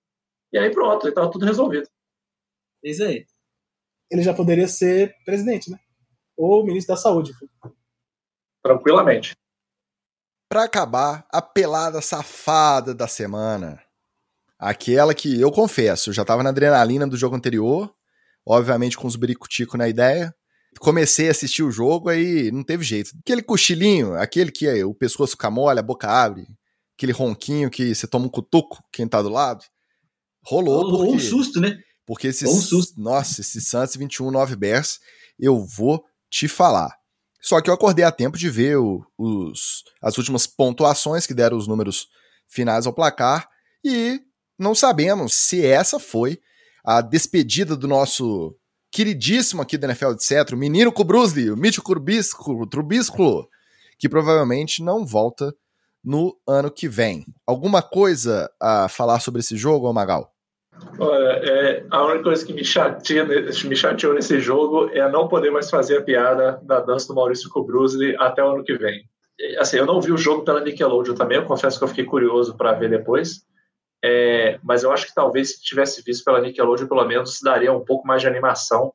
E 0.54 0.58
aí 0.58 0.72
pronto, 0.72 1.06
estava 1.06 1.30
tudo 1.30 1.46
resolvido. 1.46 1.90
Isso 2.82 3.04
aí. 3.04 3.26
Ele 4.10 4.22
já 4.22 4.34
poderia 4.34 4.70
ser 4.70 5.14
presidente, 5.26 5.70
né? 5.70 5.78
Ou 6.38 6.66
ministro 6.66 6.96
da 6.96 7.02
saúde. 7.02 7.34
Tranquilamente. 8.64 9.36
Para 10.54 10.66
acabar, 10.66 11.26
a 11.32 11.42
pelada 11.42 12.00
safada 12.00 12.94
da 12.94 13.08
semana. 13.08 13.82
Aquela 14.60 15.12
que 15.16 15.42
eu 15.42 15.52
confesso, 15.52 16.12
eu 16.12 16.14
já 16.14 16.22
estava 16.22 16.44
na 16.44 16.52
adrenalina 16.52 17.08
do 17.08 17.18
jogo 17.18 17.36
anterior, 17.36 17.92
obviamente 18.46 18.96
com 18.96 19.08
os 19.08 19.16
biricutico 19.16 19.80
na 19.80 19.90
ideia, 19.90 20.32
comecei 20.80 21.28
a 21.28 21.32
assistir 21.32 21.64
o 21.64 21.72
jogo, 21.72 22.08
aí 22.08 22.52
não 22.52 22.64
teve 22.64 22.84
jeito. 22.84 23.14
Aquele 23.20 23.42
cochilinho, 23.42 24.14
aquele 24.14 24.52
que 24.52 24.68
é, 24.68 24.86
o 24.86 24.94
pescoço 24.94 25.36
camolha, 25.36 25.80
a 25.80 25.82
boca 25.82 26.08
abre, 26.08 26.46
aquele 26.96 27.14
ronquinho 27.14 27.72
que 27.72 27.96
você 27.96 28.06
toma 28.06 28.28
um 28.28 28.30
cutuco, 28.30 28.78
quem 28.92 29.08
tá 29.08 29.24
do 29.24 29.30
lado, 29.30 29.66
rolou. 30.46 30.86
Ou 30.86 30.98
porque, 31.00 31.16
um 31.16 31.20
susto, 31.20 31.60
né? 31.60 31.80
Porque 32.06 32.28
esses, 32.28 32.48
um 32.48 32.62
susto. 32.62 33.02
nossa, 33.02 33.42
esse 33.42 33.60
Santos 33.60 33.96
21 33.96 34.30
9 34.30 34.56
Bears, 34.56 35.00
eu 35.40 35.66
vou 35.66 36.06
te 36.30 36.48
falar. 36.48 36.96
Só 37.44 37.60
que 37.60 37.70
eu 37.70 37.74
acordei 37.74 38.06
a 38.06 38.12
tempo 38.12 38.38
de 38.38 38.50
ver 38.50 38.78
o, 38.78 39.06
os, 39.18 39.84
as 40.02 40.18
últimas 40.18 40.48
pontuações 40.48 41.28
que 41.28 41.34
deram 41.34 41.58
os 41.58 41.68
números 41.68 42.08
finais 42.48 42.88
ao 42.88 42.94
placar 42.94 43.50
e 43.84 44.22
não 44.58 44.74
sabemos 44.74 45.34
se 45.34 45.66
essa 45.66 46.00
foi 46.00 46.40
a 46.86 47.02
despedida 47.02 47.76
do 47.76 47.86
nosso 47.86 48.56
queridíssimo 48.90 49.62
aqui 49.62 49.78
da 49.78 49.88
NFL, 49.88 50.12
etc., 50.12 50.54
o 50.54 50.58
menino 50.58 50.92
com 50.92 51.04
Brusley, 51.04 51.52
o 51.52 51.58
Mitchell 51.58 51.84
Trubisco, 51.84 52.66
Trubisco, 52.68 53.50
que 54.00 54.08
provavelmente 54.08 54.82
não 54.82 55.06
volta 55.06 55.54
no 56.02 56.38
ano 56.48 56.72
que 56.72 56.88
vem. 56.88 57.26
Alguma 57.46 57.82
coisa 57.82 58.50
a 58.62 58.88
falar 58.88 59.20
sobre 59.20 59.42
esse 59.42 59.58
jogo, 59.58 59.92
Magal? 59.92 60.33
Olha, 61.00 61.40
é, 61.44 61.86
a 61.90 62.06
única 62.06 62.24
coisa 62.24 62.46
que 62.46 62.54
me, 62.54 62.64
chateia, 62.64 63.26
me 63.26 63.76
chateou 63.76 64.14
nesse 64.14 64.40
jogo 64.40 64.90
é 64.90 65.10
não 65.10 65.28
poder 65.28 65.50
mais 65.50 65.70
fazer 65.70 65.98
a 65.98 66.02
piada 66.02 66.60
da 66.64 66.80
dança 66.82 67.08
do 67.08 67.16
Maurício 67.16 67.50
Kubrusli 67.50 68.16
até 68.18 68.44
o 68.44 68.52
ano 68.52 68.64
que 68.64 68.78
vem. 68.78 69.04
Assim, 69.58 69.78
eu 69.78 69.86
não 69.86 70.00
vi 70.00 70.12
o 70.12 70.18
jogo 70.18 70.44
pela 70.44 70.62
Nickelodeon 70.62 71.16
também, 71.16 71.38
eu 71.38 71.46
confesso 71.46 71.78
que 71.78 71.84
eu 71.84 71.88
fiquei 71.88 72.06
curioso 72.06 72.56
para 72.56 72.74
ver 72.74 72.90
depois. 72.90 73.42
É, 74.06 74.60
mas 74.62 74.84
eu 74.84 74.92
acho 74.92 75.08
que 75.08 75.16
talvez 75.16 75.56
se 75.56 75.64
tivesse 75.64 76.04
visto 76.04 76.24
pela 76.26 76.42
Nickelodeon, 76.42 76.88
pelo 76.88 77.06
menos 77.06 77.40
daria 77.42 77.72
um 77.72 77.84
pouco 77.84 78.06
mais 78.06 78.22
de 78.22 78.28
animação, 78.28 78.94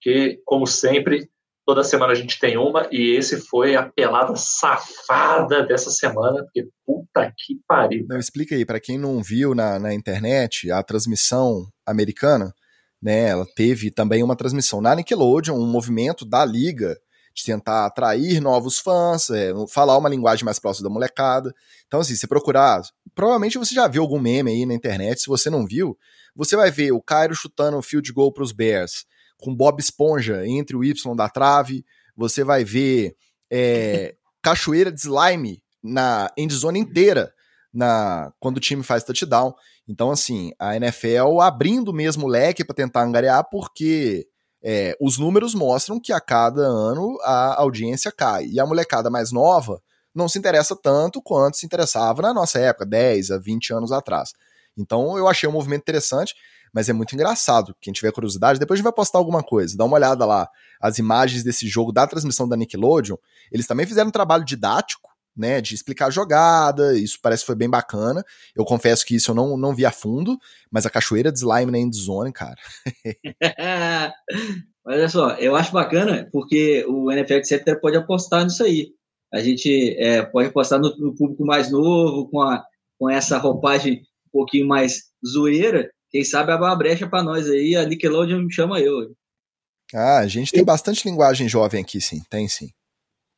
que, 0.00 0.40
como 0.44 0.66
sempre, 0.66 1.28
Toda 1.66 1.82
semana 1.82 2.12
a 2.12 2.16
gente 2.16 2.38
tem 2.38 2.58
uma, 2.58 2.86
e 2.92 3.16
esse 3.16 3.40
foi 3.40 3.74
a 3.74 3.82
pelada 3.82 4.34
safada 4.36 5.66
dessa 5.66 5.90
semana, 5.90 6.42
porque 6.44 6.68
puta 6.84 7.32
que 7.36 7.58
pariu. 7.66 8.04
Não, 8.08 8.18
explica 8.18 8.54
aí, 8.54 8.66
para 8.66 8.80
quem 8.80 8.98
não 8.98 9.22
viu 9.22 9.54
na, 9.54 9.78
na 9.78 9.94
internet, 9.94 10.70
a 10.70 10.82
transmissão 10.82 11.66
americana, 11.86 12.52
né, 13.00 13.28
ela 13.28 13.46
teve 13.54 13.90
também 13.90 14.22
uma 14.22 14.36
transmissão 14.36 14.80
na 14.80 14.94
Nickelodeon, 14.94 15.56
um 15.56 15.66
movimento 15.66 16.24
da 16.24 16.44
liga 16.44 16.98
de 17.34 17.44
tentar 17.44 17.86
atrair 17.86 18.40
novos 18.40 18.78
fãs, 18.78 19.28
é, 19.28 19.52
falar 19.68 19.98
uma 19.98 20.08
linguagem 20.08 20.44
mais 20.44 20.58
próxima 20.58 20.88
da 20.88 20.92
molecada. 20.92 21.52
Então, 21.86 22.00
assim, 22.00 22.14
se 22.14 22.26
procurar, 22.28 22.80
provavelmente 23.14 23.58
você 23.58 23.74
já 23.74 23.88
viu 23.88 24.02
algum 24.02 24.20
meme 24.20 24.52
aí 24.52 24.64
na 24.64 24.74
internet, 24.74 25.22
se 25.22 25.26
você 25.26 25.50
não 25.50 25.66
viu, 25.66 25.98
você 26.36 26.56
vai 26.56 26.70
ver 26.70 26.92
o 26.92 27.02
Cairo 27.02 27.34
chutando 27.34 27.76
o 27.76 27.82
field 27.82 28.12
goal 28.12 28.32
para 28.32 28.44
os 28.44 28.52
Bears, 28.52 29.04
com 29.38 29.54
Bob 29.54 29.80
Esponja 29.80 30.46
entre 30.46 30.76
o 30.76 30.84
Y 30.84 31.14
da 31.14 31.28
trave. 31.28 31.84
Você 32.16 32.44
vai 32.44 32.64
ver 32.64 33.16
é, 33.50 34.14
cachoeira 34.42 34.90
de 34.90 35.00
slime 35.00 35.62
na 35.82 36.30
endzone 36.36 36.78
inteira 36.78 37.32
na 37.72 38.32
quando 38.38 38.58
o 38.58 38.60
time 38.60 38.82
faz 38.82 39.02
touchdown. 39.02 39.54
Então, 39.86 40.10
assim, 40.10 40.52
a 40.58 40.76
NFL 40.76 41.40
abrindo 41.40 41.92
mesmo 41.92 42.26
o 42.26 42.28
leque 42.28 42.64
para 42.64 42.74
tentar 42.74 43.02
angariar, 43.02 43.44
porque 43.50 44.26
é, 44.62 44.96
os 45.00 45.18
números 45.18 45.54
mostram 45.54 46.00
que 46.00 46.12
a 46.12 46.20
cada 46.20 46.62
ano 46.62 47.18
a 47.22 47.60
audiência 47.60 48.10
cai. 48.10 48.46
E 48.46 48.58
a 48.58 48.64
molecada 48.64 49.10
mais 49.10 49.30
nova 49.30 49.82
não 50.14 50.28
se 50.28 50.38
interessa 50.38 50.74
tanto 50.76 51.20
quanto 51.20 51.56
se 51.56 51.66
interessava 51.66 52.22
na 52.22 52.32
nossa 52.32 52.58
época, 52.58 52.86
10 52.86 53.32
a 53.32 53.38
20 53.38 53.74
anos 53.74 53.92
atrás. 53.92 54.32
Então, 54.76 55.18
eu 55.18 55.28
achei 55.28 55.48
um 55.48 55.52
movimento 55.52 55.82
interessante 55.82 56.34
mas 56.74 56.88
é 56.88 56.92
muito 56.92 57.14
engraçado. 57.14 57.74
Quem 57.80 57.92
tiver 57.92 58.10
curiosidade, 58.10 58.58
depois 58.58 58.76
a 58.76 58.78
gente 58.78 58.84
vai 58.84 58.92
postar 58.92 59.18
alguma 59.18 59.44
coisa. 59.44 59.76
Dá 59.76 59.84
uma 59.84 59.94
olhada 59.94 60.26
lá. 60.26 60.48
As 60.80 60.98
imagens 60.98 61.44
desse 61.44 61.68
jogo 61.68 61.92
da 61.92 62.04
transmissão 62.04 62.48
da 62.48 62.56
Nickelodeon, 62.56 63.16
eles 63.52 63.66
também 63.66 63.86
fizeram 63.86 64.08
um 64.08 64.12
trabalho 64.12 64.44
didático, 64.44 65.08
né, 65.36 65.60
de 65.60 65.74
explicar 65.74 66.06
a 66.06 66.10
jogada, 66.10 66.96
isso 66.96 67.18
parece 67.22 67.42
que 67.42 67.46
foi 67.46 67.54
bem 67.54 67.70
bacana. 67.70 68.24
Eu 68.56 68.64
confesso 68.64 69.06
que 69.06 69.14
isso 69.14 69.30
eu 69.30 69.34
não, 69.34 69.56
não 69.56 69.74
vi 69.74 69.86
a 69.86 69.92
fundo, 69.92 70.36
mas 70.70 70.84
a 70.84 70.90
cachoeira 70.90 71.30
de 71.30 71.38
slime 71.38 71.70
na 71.70 71.78
endzone, 71.78 72.32
cara. 72.32 72.56
mas 73.04 74.12
olha 74.84 75.08
só, 75.08 75.30
eu 75.36 75.54
acho 75.54 75.72
bacana 75.72 76.28
porque 76.32 76.84
o 76.88 77.10
NFL 77.10 77.34
etc 77.34 77.80
pode 77.80 77.96
apostar 77.96 78.44
nisso 78.44 78.64
aí. 78.64 78.92
A 79.32 79.40
gente 79.40 79.96
é, 79.98 80.22
pode 80.22 80.48
apostar 80.48 80.78
no, 80.78 80.96
no, 80.96 81.14
público 81.14 81.44
mais 81.44 81.70
novo, 81.70 82.28
com, 82.28 82.40
a, 82.40 82.64
com 82.98 83.10
essa 83.10 83.38
roupagem 83.38 84.02
um 84.26 84.30
pouquinho 84.32 84.66
mais 84.66 85.02
zoeira, 85.26 85.90
quem 86.14 86.22
sabe 86.22 86.52
abre 86.52 86.64
uma 86.64 86.76
brecha 86.76 87.08
para 87.08 87.24
nós 87.24 87.50
aí, 87.50 87.74
a 87.74 87.84
Nickelodeon 87.84 88.44
me 88.44 88.52
chama 88.52 88.78
eu. 88.78 89.16
Ah, 89.92 90.18
a 90.18 90.28
gente 90.28 90.52
tem 90.52 90.62
bastante 90.64 91.08
linguagem 91.08 91.48
jovem 91.48 91.82
aqui, 91.82 92.00
sim. 92.00 92.22
Tem 92.30 92.46
sim. 92.46 92.70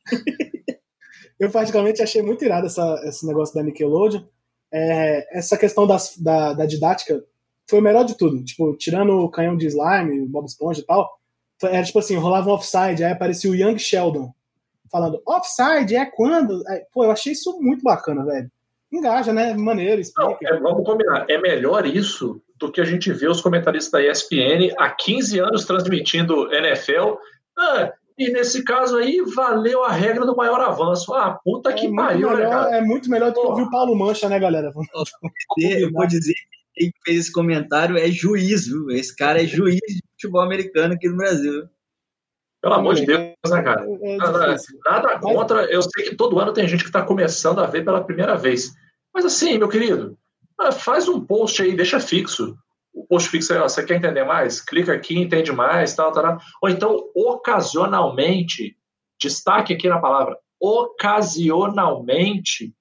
eu 1.40 1.50
particularmente 1.50 2.02
achei 2.02 2.20
muito 2.20 2.44
irado 2.44 2.66
essa, 2.66 3.00
esse 3.04 3.26
negócio 3.26 3.54
da 3.54 3.62
Nickelodeon. 3.62 4.24
É, 4.70 5.38
essa 5.38 5.56
questão 5.56 5.86
das, 5.86 6.18
da, 6.18 6.52
da, 6.52 6.66
didática 6.66 7.24
foi 7.66 7.78
o 7.78 7.82
melhor 7.82 8.04
de 8.04 8.14
tudo. 8.14 8.44
Tipo, 8.44 8.76
tirando 8.76 9.20
o 9.20 9.30
canhão 9.30 9.56
de 9.56 9.68
slime, 9.68 10.20
o 10.20 10.28
Bob 10.28 10.44
Esponja 10.44 10.82
e 10.82 10.84
tal, 10.84 11.18
era 11.62 11.82
tipo 11.82 11.98
assim, 11.98 12.16
rolava 12.16 12.50
um 12.50 12.52
offside, 12.52 13.02
aí 13.02 13.12
aparecia 13.12 13.50
o 13.50 13.54
Young 13.54 13.78
Sheldon 13.78 14.34
falando, 14.92 15.22
offside 15.26 15.96
é 15.96 16.04
quando? 16.04 16.62
Aí, 16.68 16.84
pô, 16.92 17.04
eu 17.04 17.10
achei 17.10 17.32
isso 17.32 17.58
muito 17.58 17.82
bacana, 17.82 18.22
velho. 18.22 18.52
Engaja, 18.92 19.32
né? 19.32 19.54
Maneiro, 19.54 19.98
explica. 19.98 20.28
Não, 20.28 20.58
é, 20.58 20.60
vamos 20.60 20.84
combinar. 20.84 21.24
É 21.30 21.38
melhor 21.38 21.86
isso 21.86 22.42
do 22.58 22.70
que 22.70 22.80
a 22.80 22.84
gente 22.84 23.12
vê 23.12 23.28
os 23.28 23.40
comentaristas 23.40 23.92
da 23.92 24.02
ESPN 24.02 24.74
há 24.78 24.90
15 24.90 25.38
anos 25.40 25.64
transmitindo 25.64 26.52
NFL. 26.52 27.16
Ah, 27.58 27.92
e 28.18 28.30
nesse 28.30 28.64
caso 28.64 28.96
aí, 28.96 29.22
valeu 29.34 29.84
a 29.84 29.92
regra 29.92 30.24
do 30.24 30.34
maior 30.34 30.60
avanço. 30.60 31.12
Ah, 31.14 31.38
puta 31.44 31.70
é 31.70 31.74
que 31.74 31.94
pariu, 31.94 32.34
né, 32.34 32.48
cara? 32.48 32.76
É 32.76 32.80
muito 32.80 33.10
melhor 33.10 33.30
do 33.30 33.40
que 33.40 33.46
ouvir 33.46 33.62
o 33.62 33.70
Paulo 33.70 33.94
Mancha, 33.94 34.28
né, 34.28 34.38
galera? 34.38 34.72
Eu 35.58 35.92
vou 35.92 36.06
dizer 36.06 36.34
quem 36.76 36.92
fez 37.04 37.20
esse 37.20 37.32
comentário 37.32 37.96
é 37.96 38.10
juiz, 38.10 38.66
viu? 38.66 38.90
Esse 38.90 39.14
cara 39.16 39.42
é 39.42 39.46
juiz 39.46 39.76
de 39.76 40.02
futebol 40.12 40.42
americano 40.42 40.94
aqui 40.94 41.08
no 41.08 41.16
Brasil. 41.16 41.68
Pelo 42.62 42.74
amor 42.74 42.94
de 42.94 43.06
Deus, 43.06 43.34
né, 43.48 43.62
cara? 43.62 43.86
É, 43.86 44.14
é 44.14 44.16
nada, 44.16 44.56
nada 44.84 45.18
contra. 45.18 45.64
Eu 45.66 45.82
sei 45.82 46.04
que 46.04 46.16
todo 46.16 46.38
ano 46.38 46.52
tem 46.52 46.68
gente 46.68 46.82
que 46.82 46.90
está 46.90 47.02
começando 47.02 47.60
a 47.60 47.66
ver 47.66 47.84
pela 47.84 48.04
primeira 48.04 48.36
vez. 48.36 48.72
Mas 49.14 49.24
assim, 49.24 49.56
meu 49.56 49.68
querido, 49.68 50.18
ah, 50.58 50.72
faz 50.72 51.08
um 51.08 51.24
post 51.24 51.62
aí, 51.62 51.76
deixa 51.76 52.00
fixo. 52.00 52.56
O 52.92 53.06
post 53.06 53.28
fixo 53.28 53.52
aí, 53.52 53.58
ó, 53.58 53.68
você 53.68 53.84
quer 53.84 53.96
entender 53.96 54.24
mais? 54.24 54.60
Clica 54.60 54.92
aqui, 54.92 55.18
entende 55.18 55.52
mais, 55.52 55.94
tal, 55.94 56.12
tal, 56.12 56.22
tal. 56.22 56.38
Ou 56.62 56.68
então, 56.68 57.10
ocasionalmente, 57.14 58.76
destaque 59.20 59.74
aqui 59.74 59.88
na 59.88 59.98
palavra, 59.98 60.38
ocasionalmente, 60.60 62.74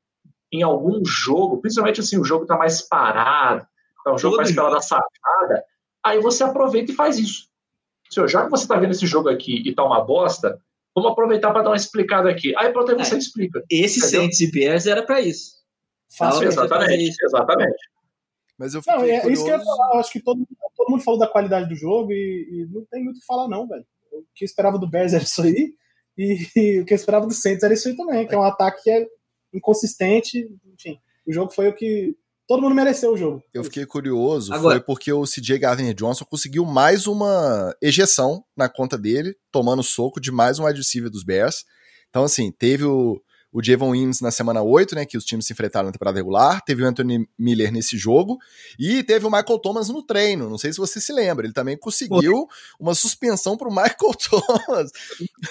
em 0.51 0.63
algum 0.63 1.03
jogo, 1.05 1.59
principalmente 1.59 1.99
assim, 1.99 2.17
o 2.17 2.23
jogo 2.23 2.43
está 2.43 2.57
mais 2.57 2.81
parado, 2.81 3.65
é 4.07 4.11
um 4.11 4.17
jogo 4.17 4.37
mais 4.37 4.53
pela 4.53 4.81
safada, 4.81 5.63
aí 6.03 6.19
você 6.19 6.43
aproveita 6.43 6.91
e 6.91 6.95
faz 6.95 7.17
isso. 7.17 7.47
Senhor, 8.09 8.27
já 8.27 8.45
que 8.45 8.51
você 8.51 8.63
está 8.63 8.77
vendo 8.77 8.91
esse 8.91 9.07
jogo 9.07 9.29
aqui 9.29 9.63
e 9.65 9.73
tá 9.73 9.83
uma 9.83 10.01
bosta, 10.01 10.59
vamos 10.95 11.11
aproveitar 11.11 11.51
para 11.51 11.63
dar 11.63 11.71
uma 11.71 11.75
explicada 11.75 12.29
aqui. 12.29 12.55
Aí 12.55 12.71
pronto, 12.71 12.91
aí 12.91 12.97
você 12.97 13.15
é, 13.15 13.17
explica. 13.17 13.63
Esse 13.69 13.99
Saints 13.99 14.39
e 14.39 14.51
Bears 14.51 14.85
era 14.85 15.03
para 15.03 15.19
isso. 15.19 15.54
Fácil 16.17 16.47
exatamente, 16.47 17.15
exatamente. 17.23 17.89
Mas 18.57 18.73
eu 18.73 18.81
não, 18.87 19.03
é, 19.03 19.29
isso 19.29 19.43
que 19.43 19.51
eu 19.51 19.57
ia 19.57 19.63
falar. 19.63 19.95
Eu 19.95 19.99
acho 19.99 20.11
que 20.11 20.21
todo, 20.21 20.47
todo 20.75 20.89
mundo 20.89 21.03
falou 21.03 21.19
da 21.19 21.27
qualidade 21.27 21.67
do 21.67 21.75
jogo 21.75 22.11
e, 22.11 22.47
e 22.51 22.73
não 22.73 22.85
tem 22.85 23.03
muito 23.03 23.17
o 23.17 23.19
que 23.19 23.25
falar, 23.25 23.47
não, 23.47 23.67
velho. 23.67 23.85
O 24.11 24.23
que 24.33 24.43
eu 24.43 24.45
esperava 24.45 24.79
do 24.79 24.89
Bears 24.89 25.13
era 25.13 25.23
isso 25.23 25.41
aí, 25.41 25.73
e, 26.17 26.47
e, 26.55 26.79
o 26.81 26.85
que 26.85 26.93
eu 26.93 26.95
esperava 26.95 27.25
do 27.25 27.33
Saints 27.33 27.63
era 27.63 27.73
isso 27.73 27.87
aí 27.87 27.95
também, 27.95 28.25
que 28.27 28.33
é 28.33 28.37
um 28.37 28.43
ataque 28.43 28.83
que 28.83 28.91
é 28.91 29.05
inconsistente. 29.53 30.47
Enfim, 30.73 30.97
o 31.25 31.33
jogo 31.33 31.51
foi 31.51 31.69
o 31.69 31.73
que. 31.73 32.15
Todo 32.47 32.61
mundo 32.61 32.75
mereceu 32.75 33.11
o 33.11 33.17
jogo. 33.17 33.43
Eu 33.51 33.63
fiquei 33.63 33.87
curioso, 33.87 34.53
Agora, 34.53 34.75
foi 34.75 34.83
porque 34.83 35.11
o 35.11 35.23
CJ 35.23 35.57
Gardner 35.57 35.95
Johnson 35.95 36.25
conseguiu 36.25 36.63
mais 36.63 37.07
uma 37.07 37.75
ejeção 37.81 38.45
na 38.55 38.69
conta 38.69 38.99
dele, 38.99 39.35
tomando 39.51 39.81
soco 39.81 40.21
de 40.21 40.31
mais 40.31 40.59
um 40.59 40.65
receiver 40.65 41.09
dos 41.09 41.23
Bears. 41.23 41.65
Então, 42.07 42.23
assim, 42.23 42.51
teve 42.51 42.83
o, 42.83 43.19
o 43.55 43.63
Javon 43.63 43.91
Wims 43.91 44.19
na 44.19 44.31
semana 44.31 44.61
8, 44.61 44.95
né, 44.95 45.05
que 45.05 45.17
os 45.17 45.23
times 45.23 45.45
se 45.45 45.53
enfrentaram 45.53 45.85
na 45.85 45.93
temporada 45.93 46.17
regular, 46.17 46.61
teve 46.65 46.83
o 46.83 46.85
Anthony 46.85 47.25
Miller 47.39 47.71
nesse 47.71 47.97
jogo, 47.97 48.37
e 48.77 49.01
teve 49.01 49.25
o 49.25 49.31
Michael 49.31 49.59
Thomas 49.59 49.87
no 49.87 50.03
treino, 50.03 50.49
não 50.49 50.57
sei 50.57 50.73
se 50.73 50.77
você 50.77 50.99
se 50.99 51.13
lembra, 51.13 51.45
ele 51.45 51.53
também 51.53 51.77
conseguiu 51.77 52.49
uma 52.77 52.93
suspensão 52.93 53.55
pro 53.55 53.71
Michael 53.71 54.13
Thomas. 54.29 54.91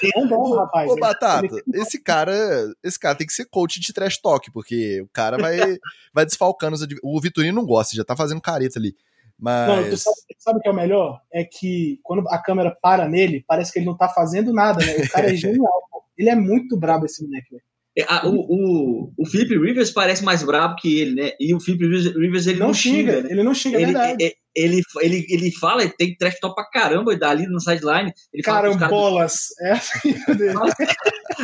É 0.02 0.26
bom, 0.26 0.54
rapaz. 0.54 0.90
Ô, 0.90 0.96
Batata, 0.96 1.48
esse 1.72 1.98
cara, 1.98 2.34
esse 2.82 2.98
cara 2.98 3.14
tem 3.14 3.26
que 3.26 3.32
ser 3.32 3.46
coach 3.46 3.80
de 3.80 3.90
trash 3.94 4.18
talk, 4.18 4.52
porque 4.52 5.00
o 5.00 5.08
cara 5.08 5.38
vai, 5.38 5.56
vai 6.12 6.26
desfalcando 6.26 6.76
os 6.76 6.86
O 7.02 7.18
Vitorino 7.22 7.54
não 7.56 7.66
gosta, 7.66 7.96
já 7.96 8.04
tá 8.04 8.14
fazendo 8.14 8.40
careta 8.42 8.78
ali. 8.78 8.94
Mas... 9.38 9.66
Não, 9.66 9.88
tu 9.88 9.96
sabe, 9.96 10.16
sabe 10.38 10.58
o 10.58 10.60
que 10.60 10.68
é 10.68 10.72
o 10.72 10.74
melhor? 10.74 11.22
É 11.32 11.42
que 11.42 12.00
quando 12.02 12.28
a 12.28 12.36
câmera 12.36 12.76
para 12.82 13.08
nele, 13.08 13.42
parece 13.48 13.72
que 13.72 13.78
ele 13.78 13.86
não 13.86 13.96
tá 13.96 14.10
fazendo 14.10 14.52
nada, 14.52 14.84
né? 14.84 14.96
O 14.96 15.08
cara 15.08 15.32
é 15.32 15.34
genial, 15.34 15.88
pô. 15.90 16.04
Ele 16.18 16.28
é 16.28 16.34
muito 16.34 16.76
brabo 16.76 17.06
esse 17.06 17.24
moleque, 17.24 17.50
velho. 17.50 17.64
É, 17.96 18.04
o, 18.26 18.34
o, 18.34 19.12
o 19.16 19.26
Felipe 19.26 19.56
Rivers 19.56 19.90
parece 19.90 20.24
mais 20.24 20.42
brabo 20.42 20.74
que 20.76 21.00
ele, 21.00 21.14
né? 21.14 21.32
E 21.38 21.54
o 21.54 21.60
Felipe 21.60 21.86
Rivers, 21.86 22.46
ele 22.46 22.58
não, 22.58 22.68
não 22.68 22.74
xinga, 22.74 23.12
xinga 23.12 23.22
né? 23.22 23.28
Ele 23.30 23.42
não 23.42 23.54
xinga, 23.54 23.76
ele, 23.76 23.92
verdade. 23.92 24.24
É, 24.24 24.32
ele, 24.54 24.82
ele, 25.00 25.26
ele 25.28 25.52
fala, 25.52 25.82
ele 25.82 25.92
tem 25.92 26.16
trash 26.16 26.40
talk 26.40 26.56
pra 26.56 26.68
caramba 26.68 27.16
dali 27.16 27.46
no 27.46 27.60
sideline. 27.60 28.12
Ele 28.32 28.42
Carambolas. 28.42 29.46
Fala 29.56 29.70
é 29.70 29.72
assim 29.72 30.34
dele. 30.34 30.54
Mas, 30.54 30.74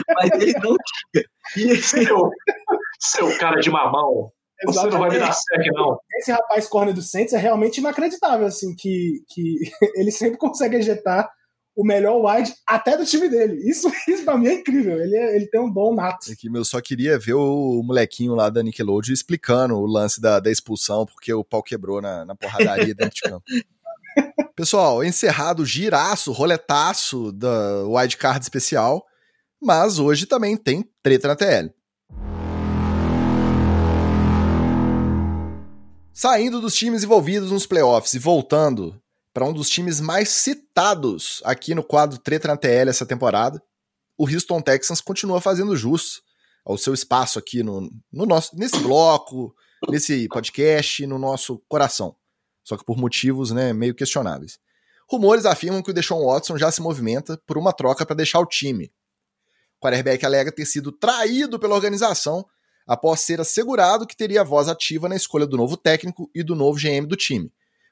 mas 0.09 0.43
ele 0.43 0.53
não 0.55 0.77
xinga. 1.15 1.29
E 1.57 1.77
seu, 1.77 2.31
seu 2.99 3.39
cara 3.39 3.61
de 3.61 3.71
mamão. 3.71 4.33
Exatamente. 4.63 4.91
Você 4.91 4.91
não 4.91 4.99
vai 4.99 5.11
me 5.11 5.19
dar 5.19 5.33
sec, 5.33 5.67
não. 5.73 5.99
Esse 6.19 6.33
rapaz 6.33 6.69
corner 6.69 6.95
do 6.95 7.01
Saints 7.01 7.33
é 7.33 7.39
realmente 7.39 7.79
inacreditável, 7.79 8.47
assim, 8.47 8.75
que, 8.77 9.23
que 9.29 9.57
ele 9.95 10.11
sempre 10.11 10.37
consegue 10.37 10.77
ejetar 10.77 11.31
o 11.77 11.85
melhor 11.85 12.21
wide 12.25 12.53
até 12.67 12.97
do 12.97 13.05
time 13.05 13.29
dele. 13.29 13.69
Isso, 13.69 13.91
isso 14.09 14.25
pra 14.25 14.37
mim 14.37 14.49
é 14.49 14.55
incrível. 14.55 15.01
Ele, 15.01 15.17
é, 15.17 15.37
ele 15.37 15.47
tem 15.47 15.61
um 15.61 15.71
bom 15.71 15.95
nato. 15.95 16.31
Aqui, 16.31 16.49
eu 16.53 16.65
só 16.65 16.81
queria 16.81 17.19
ver 17.19 17.35
o 17.35 17.83
molequinho 17.83 18.35
lá 18.35 18.51
da 18.51 18.63
Nickelodeon 18.63 19.13
explicando 19.13 19.77
o 19.77 19.87
lance 19.87 20.21
da, 20.21 20.41
da 20.41 20.51
expulsão, 20.51 21.07
porque 21.07 21.33
o 21.33 21.45
pau 21.45 21.63
quebrou 21.63 22.01
na, 22.01 22.25
na 22.25 22.35
porradaria 22.35 22.95
dentro 22.95 23.15
de 23.15 23.23
campo. 23.23 23.45
Pessoal, 24.57 25.03
encerrado 25.05 25.63
o 25.63 25.67
giraço, 25.67 26.33
roletaço 26.33 27.33
da 27.33 27.85
wildcard 27.87 28.43
especial, 28.43 29.07
mas 29.61 29.99
hoje 29.99 30.27
também 30.27 30.57
tem 30.57 30.85
treta 31.03 31.29
na 31.29 31.37
TL. 31.37 31.73
Saindo 36.13 36.61
dos 36.61 36.75
times 36.75 37.03
envolvidos 37.03 37.51
nos 37.51 37.65
playoffs 37.65 38.13
e 38.13 38.19
voltando 38.19 39.01
para 39.33 39.45
um 39.45 39.53
dos 39.53 39.69
times 39.69 40.01
mais 40.01 40.29
citados 40.29 41.41
aqui 41.45 41.75
no 41.75 41.83
quadro 41.83 42.19
Treta 42.19 42.49
na 42.49 42.57
TL 42.57 42.89
essa 42.89 43.07
temporada, 43.07 43.63
o 44.19 44.29
Houston 44.29 44.61
Texans 44.61 45.01
continua 45.01 45.41
fazendo 45.41 45.77
jus 45.77 46.23
ao 46.65 46.77
seu 46.77 46.93
espaço 46.93 47.39
aqui 47.39 47.63
no, 47.63 47.91
no 48.13 48.27
nosso, 48.27 48.57
nesse 48.57 48.79
bloco, 48.81 49.55
nesse 49.89 50.29
podcast, 50.29 51.07
no 51.07 51.19
nosso 51.19 51.59
coração. 51.69 52.15
Só 52.63 52.77
que 52.77 52.85
por 52.85 52.99
motivos 52.99 53.51
né, 53.51 53.73
meio 53.73 53.95
questionáveis. 53.95 54.59
Rumores 55.09 55.47
afirmam 55.47 55.83
que 55.83 55.91
o 55.91 55.95
Deshaun 55.95 56.27
Watson 56.27 56.59
já 56.59 56.71
se 56.71 56.83
movimenta 56.83 57.41
por 57.47 57.57
uma 57.57 57.73
troca 57.73 58.05
para 58.05 58.15
deixar 58.15 58.41
o 58.41 58.47
time. 58.47 58.93
O 59.79 59.85
quarterback 59.85 60.25
alega 60.25 60.53
ter 60.53 60.67
sido 60.67 60.93
traído 60.93 61.59
pela 61.59 61.75
organização 61.75 62.45
após 62.87 63.21
ser 63.21 63.41
assegurado 63.41 64.07
que 64.07 64.17
teria 64.17 64.45
voz 64.45 64.69
ativa 64.69 65.09
na 65.09 65.17
escolha 65.17 65.47
do 65.47 65.57
novo 65.57 65.77
técnico 65.77 66.31
e 66.35 66.43
do 66.43 66.55
novo 66.55 66.79
GM 66.79 67.07
do 67.07 67.17
time. 67.17 67.51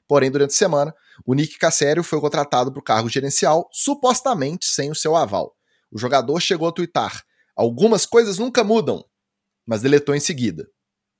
Porém, 0.09 0.31
durante 0.31 0.49
a 0.49 0.57
semana, 0.57 0.91
o 1.23 1.35
Nick 1.35 1.59
Cassério 1.59 2.03
foi 2.03 2.19
contratado 2.19 2.71
para 2.71 2.79
o 2.79 2.83
cargo 2.83 3.07
gerencial, 3.07 3.69
supostamente 3.71 4.65
sem 4.65 4.89
o 4.89 4.95
seu 4.95 5.15
aval. 5.15 5.55
O 5.91 5.99
jogador 5.99 6.39
chegou 6.39 6.67
a 6.67 6.71
twittar: 6.71 7.23
Algumas 7.55 8.07
coisas 8.07 8.39
nunca 8.39 8.63
mudam, 8.63 9.05
mas 9.67 9.83
deletou 9.83 10.15
em 10.15 10.19
seguida. 10.19 10.67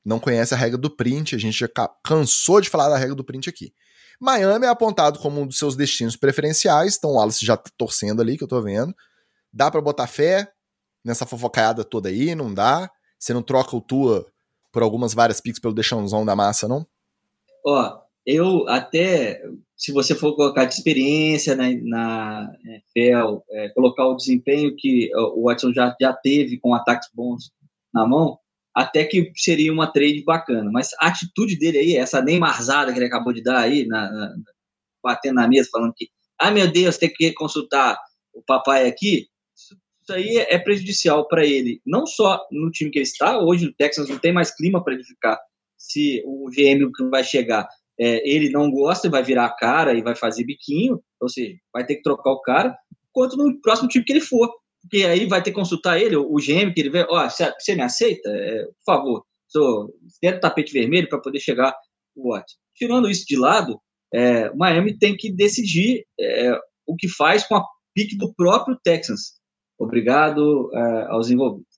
Não 0.04 0.20
conhece 0.20 0.56
a 0.56 0.58
regra 0.58 0.76
do 0.76 0.90
print, 0.90 1.36
a 1.36 1.38
gente 1.38 1.60
já 1.60 1.70
cansou 2.04 2.60
de 2.60 2.68
falar 2.68 2.90
da 2.90 2.98
regra 2.98 3.14
do 3.14 3.24
print 3.24 3.48
aqui. 3.48 3.72
Miami 4.20 4.66
é 4.66 4.70
apontado 4.70 5.20
como 5.20 5.40
um 5.40 5.46
dos 5.46 5.60
seus 5.60 5.76
destinos 5.76 6.16
preferenciais, 6.16 6.98
então 6.98 7.12
o 7.12 7.14
Wallace 7.14 7.46
já 7.46 7.56
tá 7.56 7.70
torcendo 7.78 8.24
ali, 8.24 8.40
que 8.40 8.44
eu 8.44 8.48
tô 8.48 8.60
vendo. 8.60 8.92
Dá 9.54 9.70
para 9.70 9.82
botar 9.82 10.08
fé 10.08 10.52
nessa 11.06 11.28
fofocaiada 11.28 11.84
toda 11.84 12.10
aí? 12.10 12.34
Não 12.34 12.52
dá? 12.52 12.90
Você 13.20 13.36
não 13.36 13.44
troca 13.44 13.76
o 13.76 13.82
Tua 13.82 14.26
por 14.72 14.82
algumas 14.82 15.14
várias 15.14 15.40
picks 15.40 15.60
pelo 15.60 15.76
deixãozão 15.76 16.26
da 16.26 16.36
massa, 16.36 16.68
não? 16.68 16.88
Ó, 17.64 18.09
eu 18.26 18.67
até, 18.67 19.41
se 19.76 19.91
você 19.91 20.13
for 20.13 20.36
colocar 20.36 20.65
de 20.65 20.74
experiência 20.74 21.55
na, 21.55 21.70
na 21.84 22.51
NFL, 22.65 23.39
é, 23.51 23.70
colocar 23.70 24.05
o 24.07 24.15
desempenho 24.15 24.76
que 24.76 25.09
o 25.15 25.45
Watson 25.45 25.74
já, 25.74 25.95
já 25.99 26.13
teve 26.13 26.59
com 26.59 26.74
ataques 26.74 27.09
bons 27.13 27.51
na 27.93 28.07
mão, 28.07 28.38
até 28.76 29.03
que 29.05 29.32
seria 29.36 29.74
uma 29.74 29.91
trade 29.91 30.24
bacana. 30.24 30.70
Mas 30.72 30.89
a 30.99 31.07
atitude 31.07 31.57
dele 31.57 31.80
aí, 31.80 31.95
essa 31.95 32.22
Neymarzada 32.22 32.91
que 32.91 32.99
ele 32.99 33.07
acabou 33.07 33.34
de 33.34 33.41
dar 33.41 33.59
aí, 33.59 33.86
na, 33.86 34.11
na, 34.11 34.36
batendo 35.03 35.36
na 35.36 35.47
mesa, 35.47 35.70
falando 35.72 35.93
que, 35.95 36.09
ah, 36.38 36.51
meu 36.51 36.72
Deus, 36.72 36.97
tem 36.97 37.11
que 37.11 37.34
consultar 37.34 37.97
o 38.34 38.41
papai 38.43 38.88
aqui, 38.88 39.28
isso 40.09 40.13
aí 40.13 40.38
é 40.38 40.57
prejudicial 40.57 41.28
para 41.28 41.45
ele, 41.45 41.82
não 41.86 42.05
só 42.05 42.39
no 42.51 42.72
time 42.72 42.89
que 42.89 42.99
ele 42.99 43.03
está, 43.03 43.39
hoje 43.39 43.67
o 43.67 43.74
Texans 43.74 44.09
não 44.09 44.17
tem 44.17 44.34
mais 44.34 44.55
clima 44.55 44.84
para 44.84 44.93
ele 44.93 45.03
ficar, 45.03 45.39
se 45.78 46.24
o 46.26 46.49
GM 46.49 46.89
vai 47.09 47.24
chegar, 47.24 47.67
é, 48.00 48.28
ele 48.30 48.50
não 48.50 48.72
gosta 48.72 49.08
e 49.08 49.12
vai 49.12 49.24
virar 49.24 49.45
a 49.45 49.56
cara 49.56 49.93
e 49.93 50.02
vai 50.02 50.16
fazer 50.16 50.45
biquinho, 50.45 51.02
ou 51.22 51.30
seja, 51.30 51.56
vai 51.74 51.86
ter 51.86 51.95
que 51.95 52.02
trocar 52.02 52.32
o 52.32 52.41
cara, 52.41 52.76
quanto 53.12 53.36
no 53.36 53.60
próximo 53.62 53.89
time 53.89 54.06
que 54.06 54.14
ele 54.14 54.22
for, 54.22 54.50
porque 54.82 55.06
aí 55.06 55.26
vai 55.26 55.43
ter 55.43 55.52
que 55.52 55.58
consultar 55.58 56.00
ele, 56.00 56.16
o 56.16 56.36
GM 56.36 56.74
que 56.74 56.80
ele 56.80 56.89
vê, 56.89 57.06
ó, 57.10 57.26
oh, 57.26 57.30
você 57.30 57.76
me 57.76 57.82
aceita? 57.82 58.30
É, 58.30 58.64
por 58.64 58.86
favor, 58.86 59.26
sou, 59.47 59.93
quero 60.22 60.39
tapete 60.39 60.72
vermelho 60.72 61.10
para 61.10 61.20
poder 61.20 61.39
chegar 61.39 61.76
o 62.16 62.32
Watson. 62.32 62.56
Tirando 62.76 63.10
isso 63.10 63.26
de 63.28 63.38
lado, 63.38 63.80
é, 64.14 64.50
Miami 64.56 64.97
tem 64.97 65.18
que 65.18 65.32
decidir 65.32 66.06
é, 66.20 66.58
o 66.88 66.95
que 66.95 67.10
faz 67.10 67.45
com 67.45 67.56
a 67.56 67.66
pique 67.93 68.18
do 68.18 68.34
próprio 68.34 68.78
Texans. 68.84 69.39
Obrigado 69.78 70.70
uh, 70.74 71.12
aos 71.12 71.30
envolvidos. 71.30 71.70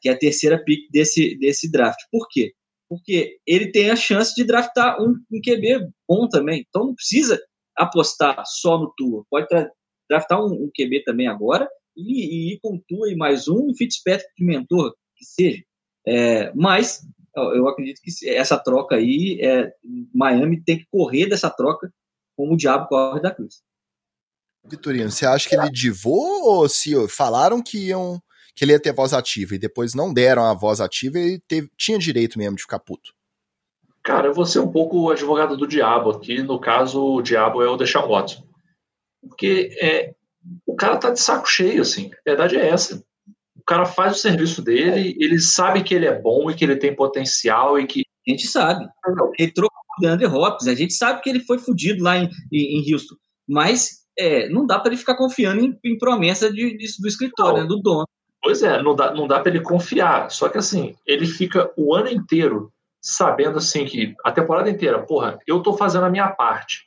Que 0.00 0.08
é 0.08 0.12
a 0.12 0.18
terceira 0.18 0.62
pick 0.64 0.88
desse, 0.90 1.36
desse 1.38 1.70
draft. 1.70 1.98
Por 2.10 2.26
quê? 2.30 2.52
Porque 2.88 3.38
ele 3.46 3.70
tem 3.72 3.90
a 3.90 3.96
chance 3.96 4.34
de 4.34 4.44
draftar 4.44 5.00
um, 5.00 5.14
um 5.30 5.40
QB 5.40 5.88
bom 6.08 6.28
também. 6.28 6.64
Então 6.68 6.86
não 6.86 6.94
precisa 6.94 7.40
apostar 7.76 8.42
só 8.46 8.78
no 8.78 8.92
Tua. 8.96 9.24
Pode 9.30 9.46
draftar 10.08 10.40
um, 10.40 10.52
um 10.52 10.70
QB 10.74 11.02
também 11.04 11.26
agora 11.26 11.68
e, 11.96 12.50
e 12.50 12.54
ir 12.54 12.58
com 12.60 12.80
Tua 12.88 13.10
e 13.10 13.16
mais 13.16 13.48
um, 13.48 13.70
um 13.70 13.74
Fitzpatrick 13.74 14.30
de 14.36 14.44
mentor, 14.44 14.94
que 15.16 15.24
seja. 15.24 15.62
É, 16.06 16.52
mas 16.54 17.00
eu 17.36 17.66
acredito 17.68 18.00
que 18.02 18.28
essa 18.28 18.58
troca 18.58 18.96
aí, 18.96 19.40
é, 19.40 19.72
Miami 20.14 20.62
tem 20.62 20.78
que 20.78 20.86
correr 20.90 21.26
dessa 21.26 21.50
troca 21.50 21.92
como 22.36 22.54
o 22.54 22.56
diabo 22.56 22.88
corre 22.88 23.20
da 23.20 23.30
cruz. 23.30 23.62
Vitorino, 24.66 25.10
você 25.10 25.26
acha 25.26 25.48
que 25.48 25.54
ele 25.54 25.70
divou 25.70 26.42
ou 26.42 26.68
se 26.68 26.92
falaram 27.08 27.62
que 27.62 27.88
iam 27.88 28.22
que 28.54 28.64
ele 28.64 28.72
ia 28.72 28.80
ter 28.80 28.92
voz 28.92 29.12
ativa 29.12 29.54
e 29.54 29.58
depois 29.58 29.94
não 29.94 30.12
deram 30.12 30.44
a 30.44 30.54
voz 30.54 30.80
ativa 30.80 31.18
e 31.18 31.40
teve, 31.40 31.70
tinha 31.76 31.98
direito 31.98 32.38
mesmo 32.38 32.56
de 32.56 32.62
ficar 32.62 32.78
puto? 32.78 33.12
Cara, 34.02 34.28
eu 34.28 34.34
vou 34.34 34.44
ser 34.44 34.58
um 34.58 34.70
pouco 34.70 34.98
o 34.98 35.10
advogado 35.10 35.56
do 35.56 35.66
diabo 35.66 36.10
aqui. 36.10 36.42
No 36.42 36.60
caso, 36.60 37.02
o 37.02 37.22
diabo 37.22 37.62
é 37.62 37.68
o 37.68 37.76
Deshaun 37.76 38.06
Watson. 38.06 38.44
Porque 39.26 39.70
é, 39.80 40.14
o 40.66 40.76
cara 40.76 40.98
tá 40.98 41.10
de 41.10 41.20
saco 41.20 41.46
cheio, 41.46 41.80
assim. 41.80 42.10
A 42.12 42.30
verdade 42.30 42.56
é 42.56 42.68
essa. 42.68 43.02
O 43.56 43.64
cara 43.64 43.86
faz 43.86 44.16
o 44.16 44.20
serviço 44.20 44.60
dele, 44.60 45.16
ele 45.18 45.40
sabe 45.40 45.82
que 45.82 45.94
ele 45.94 46.04
é 46.04 46.20
bom 46.20 46.50
e 46.50 46.54
que 46.54 46.62
ele 46.62 46.76
tem 46.76 46.94
potencial 46.94 47.78
e 47.80 47.86
que. 47.86 48.04
A 48.26 48.30
gente 48.30 48.46
sabe. 48.46 48.86
Ele 49.38 49.52
trocou 49.52 49.78
o 49.98 50.00
DeAndre 50.00 50.26
Hopkins, 50.26 50.66
a 50.66 50.74
gente 50.74 50.94
sabe 50.94 51.20
que 51.20 51.28
ele 51.28 51.40
foi 51.40 51.58
fudido 51.58 52.02
lá 52.02 52.16
em, 52.16 52.30
em 52.52 52.92
Houston. 52.92 53.14
Mas 53.46 54.04
é, 54.18 54.48
não 54.48 54.66
dá 54.66 54.78
para 54.78 54.90
ele 54.90 54.98
ficar 54.98 55.14
confiando 55.14 55.62
em, 55.62 55.78
em 55.84 55.98
promessa 55.98 56.50
de, 56.50 56.76
de, 56.76 56.86
do 57.00 57.08
escritório, 57.08 57.62
né, 57.62 57.68
do 57.68 57.80
dono. 57.80 58.06
Pois 58.44 58.62
é, 58.62 58.82
não 58.82 58.94
dá, 58.94 59.14
não 59.14 59.26
dá 59.26 59.40
para 59.40 59.48
ele 59.48 59.62
confiar. 59.62 60.30
Só 60.30 60.50
que 60.50 60.58
assim, 60.58 60.94
ele 61.06 61.26
fica 61.26 61.72
o 61.78 61.94
ano 61.94 62.10
inteiro 62.10 62.70
sabendo 63.00 63.56
assim 63.56 63.86
que 63.86 64.14
a 64.22 64.30
temporada 64.30 64.68
inteira, 64.68 65.02
porra, 65.02 65.38
eu 65.46 65.62
tô 65.62 65.72
fazendo 65.72 66.04
a 66.04 66.10
minha 66.10 66.28
parte. 66.28 66.86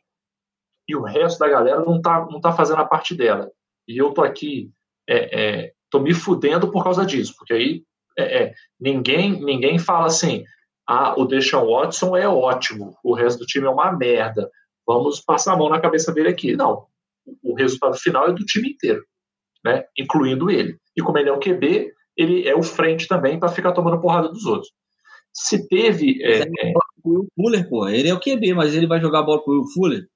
E 0.88 0.96
o 0.96 1.02
resto 1.02 1.40
da 1.40 1.50
galera 1.50 1.84
não 1.84 2.00
tá, 2.00 2.28
não 2.30 2.40
tá 2.40 2.52
fazendo 2.52 2.80
a 2.80 2.86
parte 2.86 3.16
dela. 3.16 3.52
E 3.88 3.98
eu 3.98 4.12
tô 4.14 4.24
aqui, 4.24 4.70
é, 5.10 5.42
é, 5.42 5.74
tô 5.90 6.00
me 6.00 6.14
fudendo 6.14 6.72
por 6.72 6.84
causa 6.84 7.04
disso. 7.04 7.34
Porque 7.36 7.54
aí 7.54 7.84
é, 8.16 8.44
é 8.44 8.54
ninguém, 8.80 9.44
ninguém 9.44 9.80
fala 9.80 10.06
assim, 10.06 10.44
ah, 10.88 11.20
o 11.20 11.26
Deshaun 11.26 11.72
Watson 11.72 12.16
é 12.16 12.30
ótimo, 12.30 12.96
o 13.04 13.16
resto 13.16 13.40
do 13.40 13.48
time 13.48 13.66
é 13.66 13.70
uma 13.70 13.92
merda. 13.92 14.52
Vamos 14.86 15.20
passar 15.22 15.54
a 15.54 15.58
mão 15.58 15.70
na 15.70 15.82
cabeça 15.82 16.14
dele 16.14 16.30
aqui. 16.30 16.56
Não 16.56 16.86
o 17.44 17.54
resultado 17.54 17.98
final 17.98 18.28
é 18.28 18.34
do 18.34 18.46
time 18.46 18.70
inteiro, 18.70 19.04
né? 19.64 19.84
incluindo 19.98 20.50
ele. 20.50 20.78
E 20.96 21.02
como 21.02 21.18
ele 21.18 21.30
é 21.30 21.34
o 21.34 21.40
QB, 21.40 21.94
ele 22.16 22.48
é 22.48 22.56
o 22.56 22.64
frente 22.64 23.08
também 23.08 23.40
para 23.40 23.50
ficar 23.50 23.72
tomando 23.72 24.02
porrada 24.02 24.30
dos 24.30 24.46
outros. 24.46 24.72
Se 25.34 25.68
teve. 25.68 26.22
É, 26.24 26.42
é... 26.42 26.74
O 27.04 27.10
Will 27.10 27.28
Fuller, 27.36 27.70
pô, 27.70 27.88
ele 27.88 28.10
é 28.10 28.14
o 28.14 28.20
QB, 28.20 28.54
mas 28.54 28.74
ele 28.74 28.88
vai 28.88 29.00
jogar 29.00 29.20
a 29.20 29.24
bola 29.24 29.42
com 29.42 29.52
o 29.52 29.54
Will 29.54 29.68
Fuller? 29.74 30.08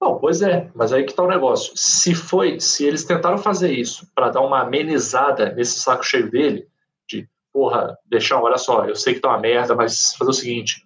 Não, 0.00 0.18
pois 0.18 0.42
é, 0.42 0.70
mas 0.74 0.92
aí 0.92 1.04
que 1.04 1.14
tá 1.14 1.22
o 1.22 1.28
negócio. 1.28 1.72
Se 1.74 2.14
foi, 2.14 2.60
se 2.60 2.84
eles 2.84 3.04
tentaram 3.04 3.38
fazer 3.38 3.72
isso 3.72 4.06
para 4.14 4.30
dar 4.30 4.40
uma 4.42 4.60
amenizada 4.60 5.52
nesse 5.52 5.80
saco 5.80 6.04
cheio 6.04 6.30
dele, 6.30 6.68
de 7.08 7.28
porra, 7.52 7.96
deixar, 8.04 8.40
olha 8.40 8.58
só, 8.58 8.84
eu 8.86 8.94
sei 8.94 9.14
que 9.14 9.20
tá 9.20 9.30
uma 9.30 9.40
merda, 9.40 9.74
mas 9.74 10.14
fazer 10.16 10.30
o 10.30 10.34
seguinte: 10.34 10.82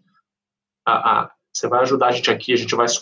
a, 0.86 1.22
a, 1.22 1.30
você 1.52 1.68
vai 1.68 1.80
ajudar 1.80 2.08
a 2.08 2.12
gente 2.12 2.30
aqui, 2.30 2.52
a 2.52 2.56
gente 2.56 2.74
vai, 2.74 2.88
se, 2.88 3.00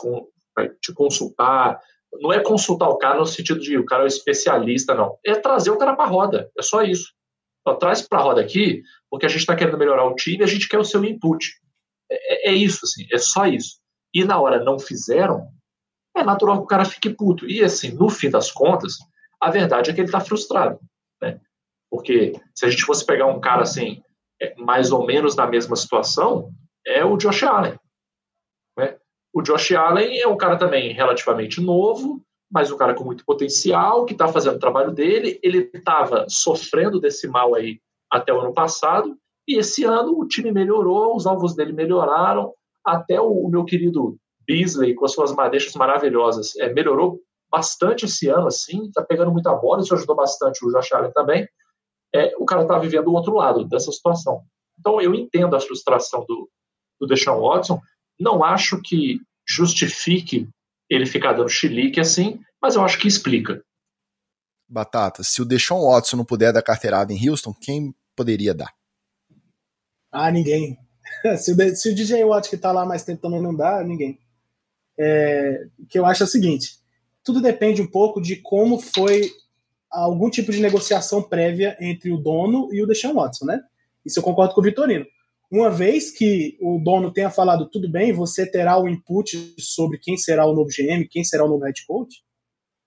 vai 0.56 0.70
te 0.80 0.92
consultar, 0.92 1.78
não 2.14 2.32
é 2.32 2.40
consultar 2.40 2.88
o 2.88 2.96
cara 2.96 3.18
no 3.18 3.26
sentido 3.26 3.60
de 3.60 3.76
o 3.78 3.84
cara 3.84 4.02
é 4.02 4.04
um 4.04 4.08
especialista, 4.08 4.94
não. 4.94 5.18
É 5.24 5.34
trazer 5.34 5.70
o 5.70 5.78
cara 5.78 5.94
para 5.94 6.04
a 6.04 6.08
roda. 6.08 6.50
É 6.58 6.62
só 6.62 6.82
isso. 6.82 7.12
Só 7.66 7.74
traz 7.74 8.02
para 8.02 8.18
a 8.18 8.22
roda 8.22 8.40
aqui, 8.40 8.82
porque 9.10 9.26
a 9.26 9.28
gente 9.28 9.40
está 9.40 9.54
querendo 9.54 9.78
melhorar 9.78 10.06
o 10.06 10.14
time, 10.14 10.42
a 10.42 10.46
gente 10.46 10.68
quer 10.68 10.78
o 10.78 10.84
seu 10.84 11.04
input. 11.04 11.46
É, 12.10 12.48
é, 12.48 12.50
é, 12.50 12.54
isso, 12.54 12.80
assim, 12.84 13.06
é 13.12 13.18
só 13.18 13.46
isso. 13.46 13.78
E 14.14 14.24
na 14.24 14.40
hora 14.40 14.64
não 14.64 14.78
fizeram, 14.78 15.48
é 16.16 16.22
natural 16.22 16.58
que 16.58 16.64
o 16.64 16.68
cara 16.68 16.84
fique 16.84 17.10
puto. 17.10 17.46
E 17.46 17.62
assim, 17.62 17.92
no 17.92 18.08
fim 18.08 18.30
das 18.30 18.50
contas, 18.50 18.94
a 19.40 19.50
verdade 19.50 19.90
é 19.90 19.94
que 19.94 20.00
ele 20.00 20.08
está 20.08 20.20
frustrado. 20.20 20.78
Né? 21.20 21.38
Porque 21.90 22.32
se 22.54 22.64
a 22.64 22.70
gente 22.70 22.84
fosse 22.84 23.04
pegar 23.04 23.26
um 23.26 23.40
cara 23.40 23.62
assim, 23.62 24.02
é, 24.40 24.54
mais 24.56 24.90
ou 24.90 25.06
menos 25.06 25.36
na 25.36 25.46
mesma 25.46 25.76
situação, 25.76 26.50
é 26.86 27.04
o 27.04 27.16
Josh 27.16 27.42
Allen. 27.42 27.78
O 29.32 29.42
Josh 29.42 29.72
Allen 29.72 30.18
é 30.18 30.26
um 30.26 30.36
cara 30.36 30.56
também 30.56 30.92
relativamente 30.92 31.60
novo, 31.60 32.22
mas 32.50 32.72
um 32.72 32.76
cara 32.76 32.94
com 32.94 33.04
muito 33.04 33.24
potencial, 33.24 34.04
que 34.04 34.12
está 34.12 34.28
fazendo 34.28 34.56
o 34.56 34.60
trabalho 34.60 34.92
dele. 34.92 35.38
Ele 35.42 35.70
estava 35.72 36.26
sofrendo 36.28 36.98
desse 36.98 37.28
mal 37.28 37.54
aí 37.54 37.80
até 38.10 38.32
o 38.32 38.40
ano 38.40 38.54
passado, 38.54 39.16
e 39.46 39.58
esse 39.58 39.84
ano 39.84 40.18
o 40.18 40.26
time 40.26 40.50
melhorou, 40.50 41.14
os 41.14 41.26
alvos 41.26 41.54
dele 41.54 41.72
melhoraram, 41.72 42.52
até 42.84 43.20
o, 43.20 43.30
o 43.30 43.48
meu 43.50 43.64
querido 43.64 44.18
Beasley, 44.46 44.94
com 44.94 45.04
as 45.04 45.12
suas 45.12 45.34
madeixas 45.34 45.74
maravilhosas, 45.74 46.56
é, 46.56 46.72
melhorou 46.72 47.20
bastante 47.50 48.06
esse 48.06 48.28
ano, 48.28 48.46
assim, 48.46 48.86
está 48.86 49.02
pegando 49.02 49.32
muita 49.32 49.54
bola, 49.54 49.82
isso 49.82 49.94
ajudou 49.94 50.16
bastante 50.16 50.64
o 50.64 50.70
Josh 50.70 50.92
Allen 50.92 51.12
também. 51.12 51.46
É, 52.14 52.34
o 52.38 52.44
cara 52.46 52.62
está 52.62 52.78
vivendo 52.78 53.08
o 53.08 53.12
outro 53.12 53.34
lado 53.34 53.64
dessa 53.66 53.92
situação. 53.92 54.42
Então 54.78 55.00
eu 55.00 55.14
entendo 55.14 55.54
a 55.54 55.60
frustração 55.60 56.24
do, 56.26 56.48
do 57.00 57.06
Deshaun 57.06 57.40
Watson, 57.40 57.78
não 58.18 58.42
acho 58.42 58.80
que 58.82 59.20
justifique 59.46 60.48
ele 60.90 61.06
ficar 61.06 61.32
dando 61.32 61.48
chilique 61.48 62.00
assim, 62.00 62.40
mas 62.60 62.74
eu 62.74 62.82
acho 62.82 62.98
que 62.98 63.08
explica. 63.08 63.62
Batata, 64.68 65.22
se 65.22 65.40
o 65.40 65.44
Deshaun 65.44 65.86
Watson 65.88 66.18
não 66.18 66.24
puder 66.24 66.52
dar 66.52 66.62
carteirada 66.62 67.12
em 67.12 67.28
Houston, 67.28 67.54
quem 67.54 67.94
poderia 68.14 68.54
dar? 68.54 68.72
Ah, 70.12 70.30
ninguém. 70.30 70.78
se, 71.38 71.52
o, 71.52 71.76
se 71.76 71.90
o 71.90 71.94
DJ 71.94 72.24
Watt 72.24 72.50
que 72.50 72.56
tá 72.56 72.72
lá 72.72 72.84
mais 72.84 73.04
tempo 73.04 73.22
também 73.22 73.40
não 73.40 73.54
dá, 73.54 73.82
ninguém. 73.82 74.18
É, 74.98 75.66
que 75.88 75.98
eu 75.98 76.04
acho 76.04 76.22
é 76.22 76.26
o 76.26 76.28
seguinte: 76.28 76.78
tudo 77.22 77.40
depende 77.40 77.80
um 77.80 77.86
pouco 77.86 78.20
de 78.20 78.36
como 78.36 78.80
foi 78.80 79.30
algum 79.90 80.28
tipo 80.28 80.52
de 80.52 80.60
negociação 80.60 81.22
prévia 81.22 81.76
entre 81.80 82.10
o 82.10 82.18
dono 82.18 82.68
e 82.72 82.82
o 82.82 82.86
Deshaun 82.86 83.14
Watson, 83.14 83.46
né? 83.46 83.60
Isso 84.04 84.18
eu 84.18 84.22
concordo 84.22 84.54
com 84.54 84.60
o 84.60 84.64
Vitorino. 84.64 85.06
Uma 85.50 85.70
vez 85.70 86.10
que 86.10 86.58
o 86.60 86.78
dono 86.78 87.12
tenha 87.12 87.30
falado 87.30 87.68
tudo 87.70 87.90
bem, 87.90 88.12
você 88.12 88.44
terá 88.50 88.78
o 88.78 88.88
input 88.88 89.54
sobre 89.58 89.98
quem 89.98 90.16
será 90.16 90.44
o 90.46 90.54
novo 90.54 90.68
GM, 90.68 91.08
quem 91.08 91.24
será 91.24 91.44
o 91.44 91.48
novo 91.48 91.64
head 91.64 91.86
coach, 91.86 92.22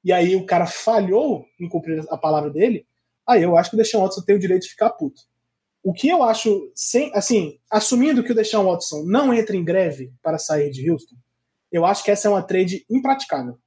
e 0.03 0.11
aí 0.11 0.35
o 0.35 0.45
cara 0.45 0.67
falhou 0.67 1.45
em 1.59 1.67
cumprir 1.67 2.03
a 2.09 2.17
palavra 2.17 2.51
dele, 2.51 2.85
aí 3.27 3.41
eu 3.41 3.57
acho 3.57 3.71
que 3.71 3.75
o 3.75 3.79
Deshaun 3.79 4.03
Watson 4.03 4.21
tem 4.21 4.35
o 4.35 4.39
direito 4.39 4.63
de 4.63 4.69
ficar 4.69 4.91
puto. 4.91 5.21
O 5.83 5.91
que 5.91 6.07
eu 6.07 6.21
acho, 6.21 6.71
sem, 6.75 7.11
assim, 7.15 7.57
assumindo 7.69 8.23
que 8.23 8.31
o 8.31 8.35
Deshaun 8.35 8.65
Watson 8.65 9.03
não 9.05 9.33
entra 9.33 9.55
em 9.55 9.63
greve 9.63 10.13
para 10.21 10.37
sair 10.37 10.69
de 10.69 10.89
Houston, 10.89 11.15
eu 11.71 11.85
acho 11.85 12.03
que 12.03 12.11
essa 12.11 12.27
é 12.27 12.31
uma 12.31 12.43
trade 12.43 12.85
impraticável 12.89 13.57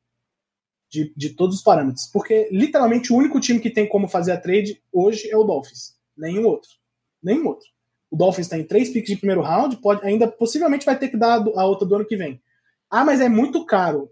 de, 0.89 1.13
de 1.17 1.31
todos 1.31 1.57
os 1.57 1.63
parâmetros. 1.63 2.07
Porque 2.13 2.49
literalmente 2.53 3.13
o 3.13 3.17
único 3.17 3.41
time 3.41 3.59
que 3.59 3.71
tem 3.71 3.89
como 3.89 4.07
fazer 4.07 4.33
a 4.33 4.41
trade 4.41 4.81
hoje 4.93 5.29
é 5.29 5.37
o 5.37 5.43
Dolphins. 5.43 5.97
Nenhum 6.17 6.47
outro. 6.47 6.71
Nenhum 7.23 7.49
outro. 7.49 7.67
O 8.15 8.17
Dolphins 8.17 8.47
tem 8.47 8.63
três 8.63 8.91
picks 8.91 9.11
de 9.11 9.17
primeiro 9.17 9.43
round, 9.43 9.77
pode, 9.79 10.07
ainda 10.07 10.29
possivelmente 10.29 10.87
vai 10.87 10.97
ter 10.97 11.09
que 11.09 11.17
dar 11.17 11.45
a 11.57 11.67
outra 11.67 11.85
do 11.85 11.97
ano 11.97 12.05
que 12.05 12.17
vem. 12.17 12.41
Ah, 12.89 13.05
mas 13.05 13.21
é 13.21 13.29
muito 13.29 13.67
caro. 13.67 14.09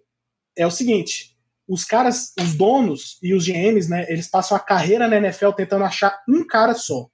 É 0.59 0.67
o 0.67 0.73
seguinte: 0.73 1.37
os 1.69 1.85
caras, 1.85 2.33
os 2.37 2.57
donos 2.57 3.17
e 3.23 3.33
os 3.33 3.47
GMs, 3.47 3.89
né, 3.89 4.05
eles 4.09 4.27
passam 4.27 4.57
a 4.57 4.61
carreira 4.61 5.07
na 5.07 5.19
NFL 5.19 5.53
tentando 5.53 5.85
achar 5.85 6.21
um 6.29 6.45
cara 6.45 6.75
só. 6.75 7.09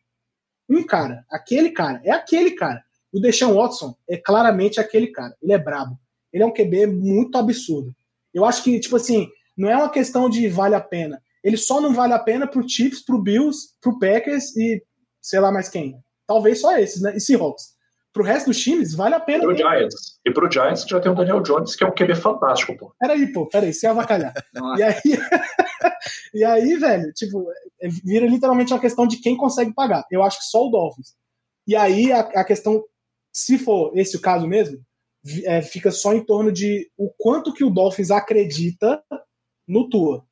Um 0.66 0.82
cara. 0.82 1.26
Aquele 1.30 1.72
cara. 1.72 2.00
É 2.04 2.10
aquele 2.10 2.52
cara. 2.52 2.82
O 3.12 3.20
Deshaun 3.20 3.52
Watson 3.52 3.94
é 4.08 4.16
claramente 4.16 4.80
aquele 4.80 5.08
cara. 5.08 5.36
Ele 5.42 5.52
é 5.52 5.58
brabo. 5.58 6.00
Ele 6.32 6.42
é 6.42 6.46
um 6.46 6.54
QB 6.54 6.86
muito 6.86 7.36
absurdo. 7.36 7.94
Eu 8.32 8.46
acho 8.46 8.64
que, 8.64 8.80
tipo 8.80 8.96
assim, 8.96 9.28
não 9.54 9.68
é 9.68 9.76
uma 9.76 9.90
questão 9.90 10.30
de 10.30 10.48
vale 10.48 10.74
a 10.74 10.80
pena. 10.80 11.22
Ele 11.44 11.58
só 11.58 11.82
não 11.82 11.92
vale 11.92 12.14
a 12.14 12.18
pena 12.18 12.46
pro 12.46 12.66
Chiefs, 12.66 13.04
pro 13.04 13.20
Bills, 13.20 13.74
pro 13.78 13.98
Packers 13.98 14.56
e 14.56 14.82
sei 15.20 15.38
lá 15.38 15.52
mais 15.52 15.68
quem. 15.68 16.02
Talvez 16.28 16.60
só 16.60 16.76
esses, 16.76 17.00
né? 17.00 17.16
E 17.16 17.20
Seahawks. 17.20 17.78
Pro 18.12 18.22
resto 18.22 18.46
dos 18.46 18.60
times, 18.60 18.94
vale 18.94 19.14
a 19.14 19.20
pena. 19.20 19.44
E 19.44 19.46
pro 19.46 19.56
Giants. 19.56 20.20
E 20.26 20.30
pro 20.30 20.50
Giants 20.50 20.84
já 20.86 21.00
tem 21.00 21.10
o 21.10 21.14
Daniel 21.14 21.40
Jones, 21.40 21.74
que 21.74 21.84
é 21.84 21.86
um 21.86 21.94
QB 21.94 22.14
fantástico, 22.16 22.76
pô. 22.76 22.94
Peraí, 23.00 23.32
pô, 23.32 23.46
peraí, 23.46 23.72
sem 23.72 23.88
avacalhar. 23.88 24.34
e 24.76 24.82
aí, 24.82 24.94
e 26.34 26.44
aí, 26.44 26.76
velho, 26.76 27.12
tipo, 27.14 27.50
é, 27.80 27.88
vira 28.04 28.26
literalmente 28.26 28.72
uma 28.72 28.80
questão 28.80 29.06
de 29.06 29.18
quem 29.20 29.36
consegue 29.36 29.72
pagar. 29.72 30.04
Eu 30.10 30.22
acho 30.22 30.38
que 30.38 30.44
só 30.44 30.66
o 30.66 30.70
Dolphins. 30.70 31.14
E 31.66 31.74
aí 31.74 32.12
a, 32.12 32.20
a 32.20 32.44
questão, 32.44 32.82
se 33.32 33.58
for 33.58 33.92
esse 33.96 34.16
o 34.16 34.20
caso 34.20 34.46
mesmo, 34.46 34.78
é, 35.44 35.62
fica 35.62 35.90
só 35.90 36.12
em 36.12 36.24
torno 36.24 36.52
de 36.52 36.90
o 36.96 37.10
quanto 37.16 37.54
que 37.54 37.64
o 37.64 37.70
Dolphins 37.70 38.10
acredita 38.10 39.02
no 39.66 39.88
Tua. 39.88 40.24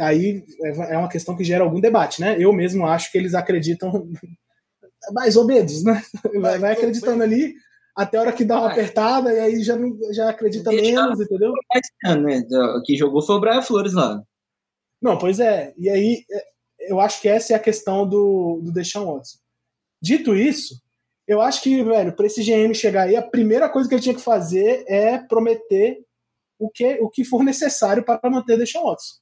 Aí 0.00 0.44
é, 0.64 0.94
é 0.94 0.98
uma 0.98 1.08
questão 1.08 1.36
que 1.36 1.44
gera 1.44 1.64
algum 1.64 1.80
debate, 1.80 2.20
né? 2.20 2.36
Eu 2.38 2.52
mesmo 2.52 2.86
acho 2.86 3.10
que 3.10 3.18
eles 3.18 3.34
acreditam 3.34 4.10
mais 5.12 5.36
ou 5.36 5.44
menos, 5.44 5.82
né? 5.82 6.02
Vai, 6.40 6.58
vai 6.58 6.72
acreditando 6.72 7.22
ali 7.22 7.54
até 7.98 8.16
a 8.16 8.20
hora 8.20 8.32
que 8.32 8.44
dá 8.44 8.60
uma 8.60 8.70
apertada 8.70 9.32
e 9.32 9.40
aí 9.40 9.62
já, 9.62 9.76
já 10.12 10.30
acredita 10.30 10.70
menos, 10.70 11.20
entendeu? 11.20 11.52
Né? 12.22 12.44
Que 12.84 12.96
jogou 12.96 13.20
foi 13.20 13.34
o 13.34 13.40
Brian 13.40 13.60
Flores 13.60 13.92
lá. 13.92 14.22
Não, 15.02 15.18
pois 15.18 15.40
é. 15.40 15.74
E 15.76 15.90
aí 15.90 16.24
é, 16.30 16.44
eu 16.80 17.00
acho 17.00 17.20
que 17.20 17.28
essa 17.28 17.52
é 17.52 17.56
a 17.56 17.60
questão 17.60 18.08
do, 18.08 18.60
do 18.62 18.72
Deshaun 18.72 19.14
Watson. 19.14 19.38
Dito 20.00 20.34
isso, 20.34 20.80
eu 21.26 21.40
acho 21.40 21.60
que, 21.60 21.82
velho, 21.82 22.14
para 22.14 22.26
esse 22.26 22.42
GM 22.42 22.72
chegar 22.72 23.02
aí, 23.02 23.16
a 23.16 23.22
primeira 23.22 23.68
coisa 23.68 23.88
que 23.88 23.94
ele 23.96 24.02
tinha 24.02 24.14
que 24.14 24.20
fazer 24.20 24.84
é 24.86 25.18
prometer 25.18 25.98
o 26.58 26.70
que, 26.70 26.98
o 27.00 27.08
que 27.08 27.24
for 27.24 27.42
necessário 27.42 28.04
para 28.04 28.30
manter 28.30 28.56
Deshaun 28.56 28.84
Watson. 28.84 29.16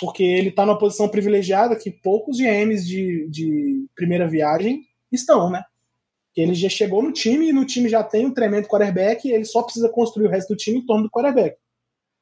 Porque 0.00 0.22
ele 0.22 0.50
está 0.50 0.66
numa 0.66 0.78
posição 0.78 1.08
privilegiada 1.08 1.76
que 1.76 1.90
poucos 1.90 2.38
GMs 2.38 2.84
de, 2.84 3.28
de 3.30 3.86
primeira 3.94 4.26
viagem 4.26 4.82
estão, 5.16 5.50
né? 5.50 5.62
Ele 6.36 6.54
já 6.54 6.68
chegou 6.68 7.02
no 7.02 7.12
time 7.12 7.48
e 7.48 7.52
no 7.52 7.64
time 7.64 7.88
já 7.88 8.04
tem 8.04 8.26
um 8.26 8.34
tremendo 8.34 8.68
quarterback 8.68 9.26
e 9.26 9.32
ele 9.32 9.44
só 9.44 9.62
precisa 9.62 9.88
construir 9.88 10.26
o 10.26 10.30
resto 10.30 10.48
do 10.48 10.56
time 10.56 10.78
em 10.78 10.86
torno 10.86 11.04
do 11.04 11.10
quarterback. 11.10 11.56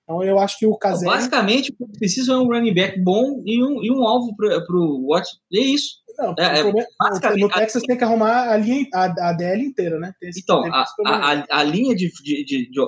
Então 0.04 0.22
eu 0.22 0.38
acho 0.38 0.58
que 0.58 0.66
o 0.66 0.76
Casé. 0.76 1.06
Basicamente, 1.06 1.74
o 1.78 1.86
que 1.86 1.98
precisa 1.98 2.34
é 2.34 2.36
um 2.36 2.46
running 2.46 2.74
back 2.74 3.00
bom 3.00 3.42
e 3.44 3.62
um, 3.62 3.82
e 3.82 3.90
um 3.90 4.06
alvo 4.06 4.36
para 4.36 4.76
o 4.76 5.08
Watson. 5.08 5.36
É 5.52 5.60
isso. 5.60 6.04
Não, 6.16 6.34
é, 6.38 6.60
é, 6.60 7.36
no 7.36 7.48
Texas 7.48 7.82
tem 7.82 7.96
que 7.96 8.04
arrumar 8.04 8.48
a, 8.50 8.56
linha, 8.56 8.86
a, 8.94 9.30
a 9.30 9.32
DL 9.32 9.64
inteira, 9.64 9.98
né? 9.98 10.12
então, 10.36 10.64
a, 10.72 10.84
a, 11.04 11.44
a, 11.50 11.62
linha 11.64 11.92
de, 11.92 12.08
de, 12.22 12.44
de, 12.44 12.70
de, 12.70 12.80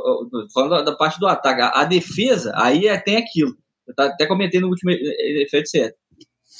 Falando 0.55 0.85
da 0.85 0.95
parte 0.95 1.19
do 1.19 1.27
ataque, 1.27 1.61
a, 1.61 1.85
defesa, 1.85 2.53
aí 2.55 2.87
é, 2.87 2.97
tem 2.99 3.17
aquilo. 3.17 3.57
Eu 3.89 3.95
até 3.99 4.27
comentei 4.27 4.61
no 4.61 4.69
último 4.69 4.93
efeito 4.93 5.69
certo. 5.69 5.97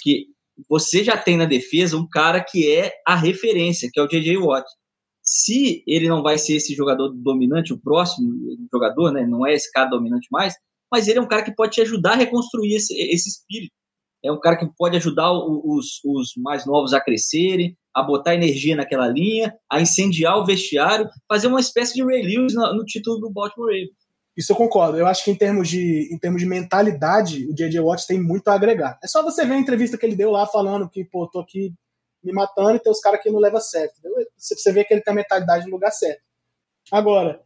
Que 0.03 0.27
você 0.69 1.05
já 1.05 1.17
tem 1.17 1.37
na 1.37 1.45
defesa 1.45 1.97
um 1.97 2.09
cara 2.09 2.43
que 2.43 2.71
é 2.71 2.93
a 3.07 3.15
referência, 3.15 3.89
que 3.93 4.01
é 4.01 4.03
o 4.03 4.09
J.J. 4.09 4.39
Watt. 4.39 4.67
Se 5.23 5.83
ele 5.87 6.09
não 6.09 6.23
vai 6.23 6.39
ser 6.39 6.55
esse 6.55 6.75
jogador 6.75 7.09
dominante, 7.09 7.73
o 7.73 7.81
próximo 7.81 8.29
jogador, 8.73 9.13
né? 9.13 9.27
Não 9.27 9.47
é 9.47 9.55
esse 9.55 9.71
cara 9.73 9.91
dominante 9.91 10.29
mais, 10.31 10.55
mas 10.91 11.09
ele 11.09 11.19
é 11.19 11.23
um 11.23 11.29
cara 11.29 11.43
que 11.43 11.55
pode 11.55 11.73
te 11.73 11.81
ajudar 11.81 12.13
a 12.13 12.17
reconstruir 12.17 12.77
esse, 12.77 12.95
esse 12.95 13.29
espírito 13.29 13.73
é 14.27 14.33
um 14.33 14.41
cara 14.41 14.57
que 14.57 14.67
pode 14.77 14.97
ajudar 14.97 15.33
os, 15.33 16.01
os 16.05 16.33
mais 16.37 16.67
novos 16.67 16.93
a 16.93 17.01
crescerem, 17.01 17.77
a 17.95 18.03
botar 18.03 18.35
energia 18.35 18.77
naquela 18.77 19.09
linha, 19.09 19.55
a 19.71 19.81
incendiar 19.81 20.39
o 20.39 20.45
vestiário, 20.45 21.09
fazer 21.29 21.47
uma 21.47 21.61
espécie 21.61 21.95
de 21.95 22.05
Ray 22.05 22.23
Lewis 22.23 22.55
no, 22.55 22.75
no 22.75 22.85
título 22.85 23.19
do 23.21 23.31
Baltimore 23.31 23.69
Ravens. 23.69 24.06
Isso 24.37 24.53
eu 24.53 24.57
concordo. 24.57 24.99
Eu 24.99 25.07
acho 25.07 25.25
que 25.25 25.31
em 25.31 25.35
termos 25.35 25.69
de, 25.69 26.13
em 26.13 26.19
termos 26.19 26.43
de 26.43 26.47
mentalidade, 26.47 27.47
o 27.47 27.55
J.J. 27.55 27.81
Watt 27.81 28.07
tem 28.07 28.23
muito 28.23 28.49
a 28.49 28.55
agregar. 28.55 28.99
É 29.03 29.07
só 29.07 29.23
você 29.23 29.47
ver 29.47 29.55
a 29.55 29.59
entrevista 29.59 29.97
que 29.97 30.05
ele 30.05 30.15
deu 30.15 30.31
lá 30.31 30.47
falando 30.47 30.89
que, 30.91 31.05
pô, 31.05 31.27
tô 31.27 31.41
aqui 31.41 31.73
me 32.23 32.33
matando 32.33 32.77
e 32.77 32.81
tem 32.81 32.93
os 32.93 33.01
caras 33.01 33.23
que 33.23 33.31
não 33.31 33.39
levam 33.39 33.61
certo. 33.61 33.99
Entendeu? 33.99 34.27
Você 34.37 34.73
vê 34.73 34.85
que 34.85 34.93
ele 34.93 35.01
tem 35.01 35.13
a 35.13 35.17
mentalidade 35.17 35.65
no 35.65 35.73
lugar 35.73 35.91
certo. 35.91 36.21
Agora, 36.93 37.41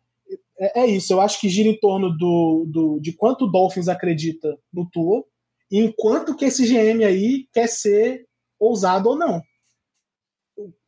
é, 0.59 0.81
é, 0.81 0.87
isso. 0.87 1.13
Eu 1.13 1.21
acho 1.21 1.41
que 1.41 1.49
gira 1.49 1.69
em 1.69 1.79
torno 1.79 2.11
do, 2.11 2.67
do, 2.69 3.01
de 3.01 3.13
quanto 3.13 3.45
o 3.45 3.51
Dolphins 3.51 3.89
acredita 3.89 4.59
no 4.73 4.89
Tua 4.91 5.25
enquanto 5.71 6.35
que 6.35 6.47
esse 6.47 6.67
GM 6.67 7.05
aí 7.05 7.47
quer 7.53 7.69
ser 7.69 8.27
ousado 8.59 9.11
ou 9.11 9.17
não. 9.17 9.41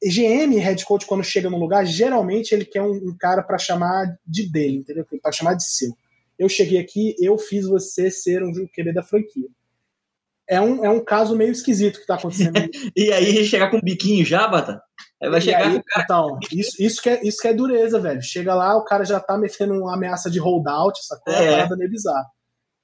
GM, 0.02 0.58
head 0.58 0.84
coach, 0.84 1.06
quando 1.06 1.24
chega 1.24 1.48
no 1.48 1.58
lugar, 1.58 1.84
geralmente 1.86 2.52
ele 2.52 2.64
quer 2.64 2.82
um, 2.82 2.92
um 2.92 3.16
cara 3.18 3.42
para 3.42 3.58
chamar 3.58 4.16
de 4.26 4.50
dele, 4.50 4.78
entendeu? 4.78 5.06
Para 5.22 5.32
chamar 5.32 5.54
de 5.54 5.64
seu. 5.64 5.96
Eu 6.38 6.48
cheguei 6.48 6.78
aqui, 6.78 7.14
eu 7.18 7.38
fiz 7.38 7.66
você 7.66 8.10
ser 8.10 8.42
um 8.42 8.52
QB 8.52 8.92
da 8.92 9.02
franquia. 9.02 9.48
É 10.48 10.60
um, 10.60 10.84
é 10.84 10.90
um 10.90 11.02
caso 11.02 11.36
meio 11.36 11.52
esquisito 11.52 12.00
que 12.00 12.06
tá 12.06 12.16
acontecendo. 12.16 12.52
e 12.96 13.12
aí 13.12 13.44
chegar 13.44 13.70
com 13.70 13.76
um 13.76 13.82
biquinho 13.82 14.24
já, 14.24 14.46
Bata? 14.48 14.82
Aí 15.22 15.30
vai 15.30 15.38
e 15.38 15.42
chegar 15.42 15.68
aí, 15.68 15.82
cara... 15.84 16.04
Então, 16.04 16.38
isso, 16.52 16.82
isso, 16.82 17.00
que 17.00 17.08
é, 17.08 17.26
isso 17.26 17.38
que 17.40 17.48
é 17.48 17.54
dureza, 17.54 18.00
velho. 18.00 18.20
Chega 18.20 18.54
lá, 18.54 18.76
o 18.76 18.84
cara 18.84 19.04
já 19.04 19.20
tá 19.20 19.38
metendo 19.38 19.74
uma 19.74 19.94
ameaça 19.94 20.30
de 20.30 20.38
holdout, 20.38 20.98
essa 20.98 21.18
coisa 21.24 21.40
é. 21.40 21.50
parada 21.52 21.76
meio 21.76 21.90
bizarra. 21.90 22.26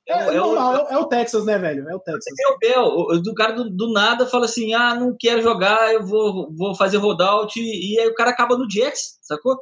É, 0.08 0.12
é, 0.12 0.28
é, 0.28 0.34
normal, 0.36 0.72
o, 0.72 0.88
é, 0.88 0.94
é, 0.94 0.98
o 0.98 1.04
Texas, 1.04 1.44
né, 1.44 1.58
velho? 1.58 1.86
É 1.86 1.94
o 1.94 2.00
Texas. 2.00 2.34
É 2.40 2.48
o 2.48 2.58
Bel, 2.58 3.22
do 3.22 3.34
cara 3.34 3.52
do, 3.52 3.68
do, 3.68 3.92
nada 3.92 4.26
fala 4.26 4.46
assim: 4.46 4.72
ah, 4.72 4.94
não 4.94 5.14
quero 5.18 5.42
jogar, 5.42 5.92
eu 5.92 6.04
vou, 6.04 6.50
vou 6.56 6.74
fazer 6.74 6.96
rollout, 6.96 7.60
e 7.60 8.00
aí 8.00 8.08
o 8.08 8.14
cara 8.14 8.30
acaba 8.30 8.56
no 8.56 8.68
Jets, 8.70 9.18
sacou? 9.20 9.58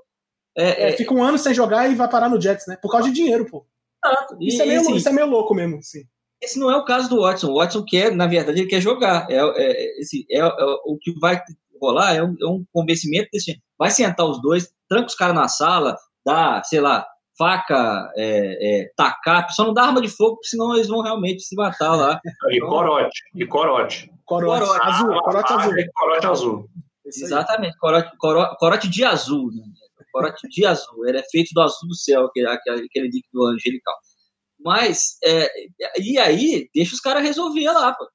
É, 0.56 0.88
é, 0.88 0.92
fica 0.92 1.12
um 1.12 1.22
ano 1.22 1.36
sem 1.36 1.52
jogar 1.52 1.90
e 1.90 1.96
vai 1.96 2.08
parar 2.08 2.28
no 2.28 2.40
Jets, 2.40 2.66
né? 2.68 2.78
Por 2.80 2.90
causa 2.90 3.08
de 3.08 3.14
dinheiro, 3.14 3.44
pô. 3.44 3.66
Isso, 4.40 4.62
é 4.62 4.66
meio, 4.66 4.80
assim, 4.80 4.94
isso 4.94 5.08
é 5.08 5.12
meio 5.12 5.26
louco 5.26 5.52
mesmo, 5.52 5.82
sim. 5.82 6.04
Esse 6.40 6.58
não 6.58 6.70
é 6.70 6.76
o 6.76 6.84
caso 6.84 7.08
do 7.08 7.22
Watson. 7.22 7.50
O 7.50 7.56
Watson 7.56 7.84
quer, 7.84 8.14
na 8.14 8.26
verdade, 8.26 8.60
ele 8.60 8.68
quer 8.68 8.80
jogar. 8.80 9.26
É, 9.28 9.36
é, 9.36 10.00
esse, 10.00 10.24
é, 10.30 10.44
o 10.44 10.96
que 11.00 11.12
vai 11.18 11.42
rolar 11.80 12.14
é 12.14 12.22
um, 12.22 12.36
é 12.40 12.46
um 12.46 12.64
convencimento 12.72 13.28
desse. 13.32 13.60
Vai 13.76 13.90
sentar 13.90 14.26
os 14.26 14.40
dois, 14.40 14.70
tranca 14.88 15.06
os 15.06 15.14
caras 15.14 15.34
na 15.34 15.48
sala, 15.48 15.96
dá, 16.24 16.62
sei 16.62 16.80
lá, 16.80 17.06
faca, 17.38 18.10
é, 18.16 18.82
é, 18.82 18.92
tacar, 18.96 19.50
só 19.50 19.64
não 19.64 19.74
dá 19.74 19.84
arma 19.84 20.00
de 20.00 20.08
fogo, 20.08 20.38
senão 20.42 20.74
eles 20.74 20.88
vão 20.88 21.02
realmente 21.02 21.42
se 21.42 21.54
matar 21.54 21.94
lá. 21.94 22.20
E 22.50 22.60
corote, 22.60 23.22
e 23.34 23.46
corote. 23.46 24.10
Corote, 24.24 24.66
corote 24.66 24.86
azul, 24.86 25.12
ah, 25.12 25.22
corote 25.22 25.52
azul. 25.52 25.72
Corote 25.94 26.26
azul. 26.26 26.70
Exatamente, 27.06 27.76
corote, 27.78 28.16
corote, 28.18 28.56
corote 28.58 28.88
de 28.88 29.04
azul. 29.04 29.50
Né? 29.52 29.62
Corote 30.12 30.48
de 30.48 30.66
azul, 30.66 31.06
ele 31.06 31.18
é 31.18 31.22
feito 31.30 31.50
do 31.52 31.60
azul 31.60 31.88
do 31.88 31.94
céu, 31.94 32.26
aquele, 32.26 32.48
aquele 32.48 33.08
líquido 33.08 33.46
angelical. 33.46 33.94
Mas, 34.58 35.18
é, 35.22 35.48
e 36.00 36.18
aí, 36.18 36.68
deixa 36.74 36.94
os 36.94 37.00
caras 37.00 37.22
resolver 37.22 37.70
lá, 37.70 37.92
pô. 37.92 38.08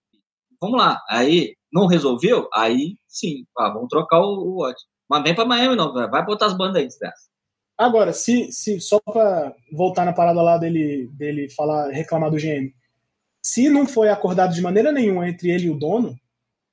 Vamos 0.59 0.79
lá, 0.79 0.99
aí, 1.09 1.55
não 1.71 1.87
resolveu? 1.87 2.47
Aí, 2.53 2.95
sim, 3.07 3.45
ah, 3.57 3.69
vamos 3.69 3.87
trocar 3.89 4.19
o, 4.19 4.59
o 4.59 4.73
Mas 5.09 5.23
vem 5.23 5.33
pra 5.33 5.45
Miami, 5.45 5.75
não, 5.75 5.93
vai 5.93 6.25
botar 6.25 6.47
as 6.47 6.57
bandas 6.57 6.77
aí, 6.77 6.87
desgraça. 6.87 7.30
Agora, 7.81 8.13
se, 8.13 8.51
se 8.51 8.79
só 8.79 8.99
para 8.99 9.55
voltar 9.71 10.05
na 10.05 10.13
parada 10.13 10.41
lá 10.41 10.57
dele, 10.57 11.09
dele 11.13 11.49
falar, 11.49 11.89
reclamar 11.89 12.29
do 12.29 12.37
GM, 12.37 12.71
se 13.41 13.69
não 13.69 13.87
foi 13.87 14.09
acordado 14.09 14.53
de 14.53 14.61
maneira 14.61 14.91
nenhuma 14.91 15.27
entre 15.27 15.49
ele 15.49 15.65
e 15.65 15.69
o 15.69 15.77
dono, 15.77 16.15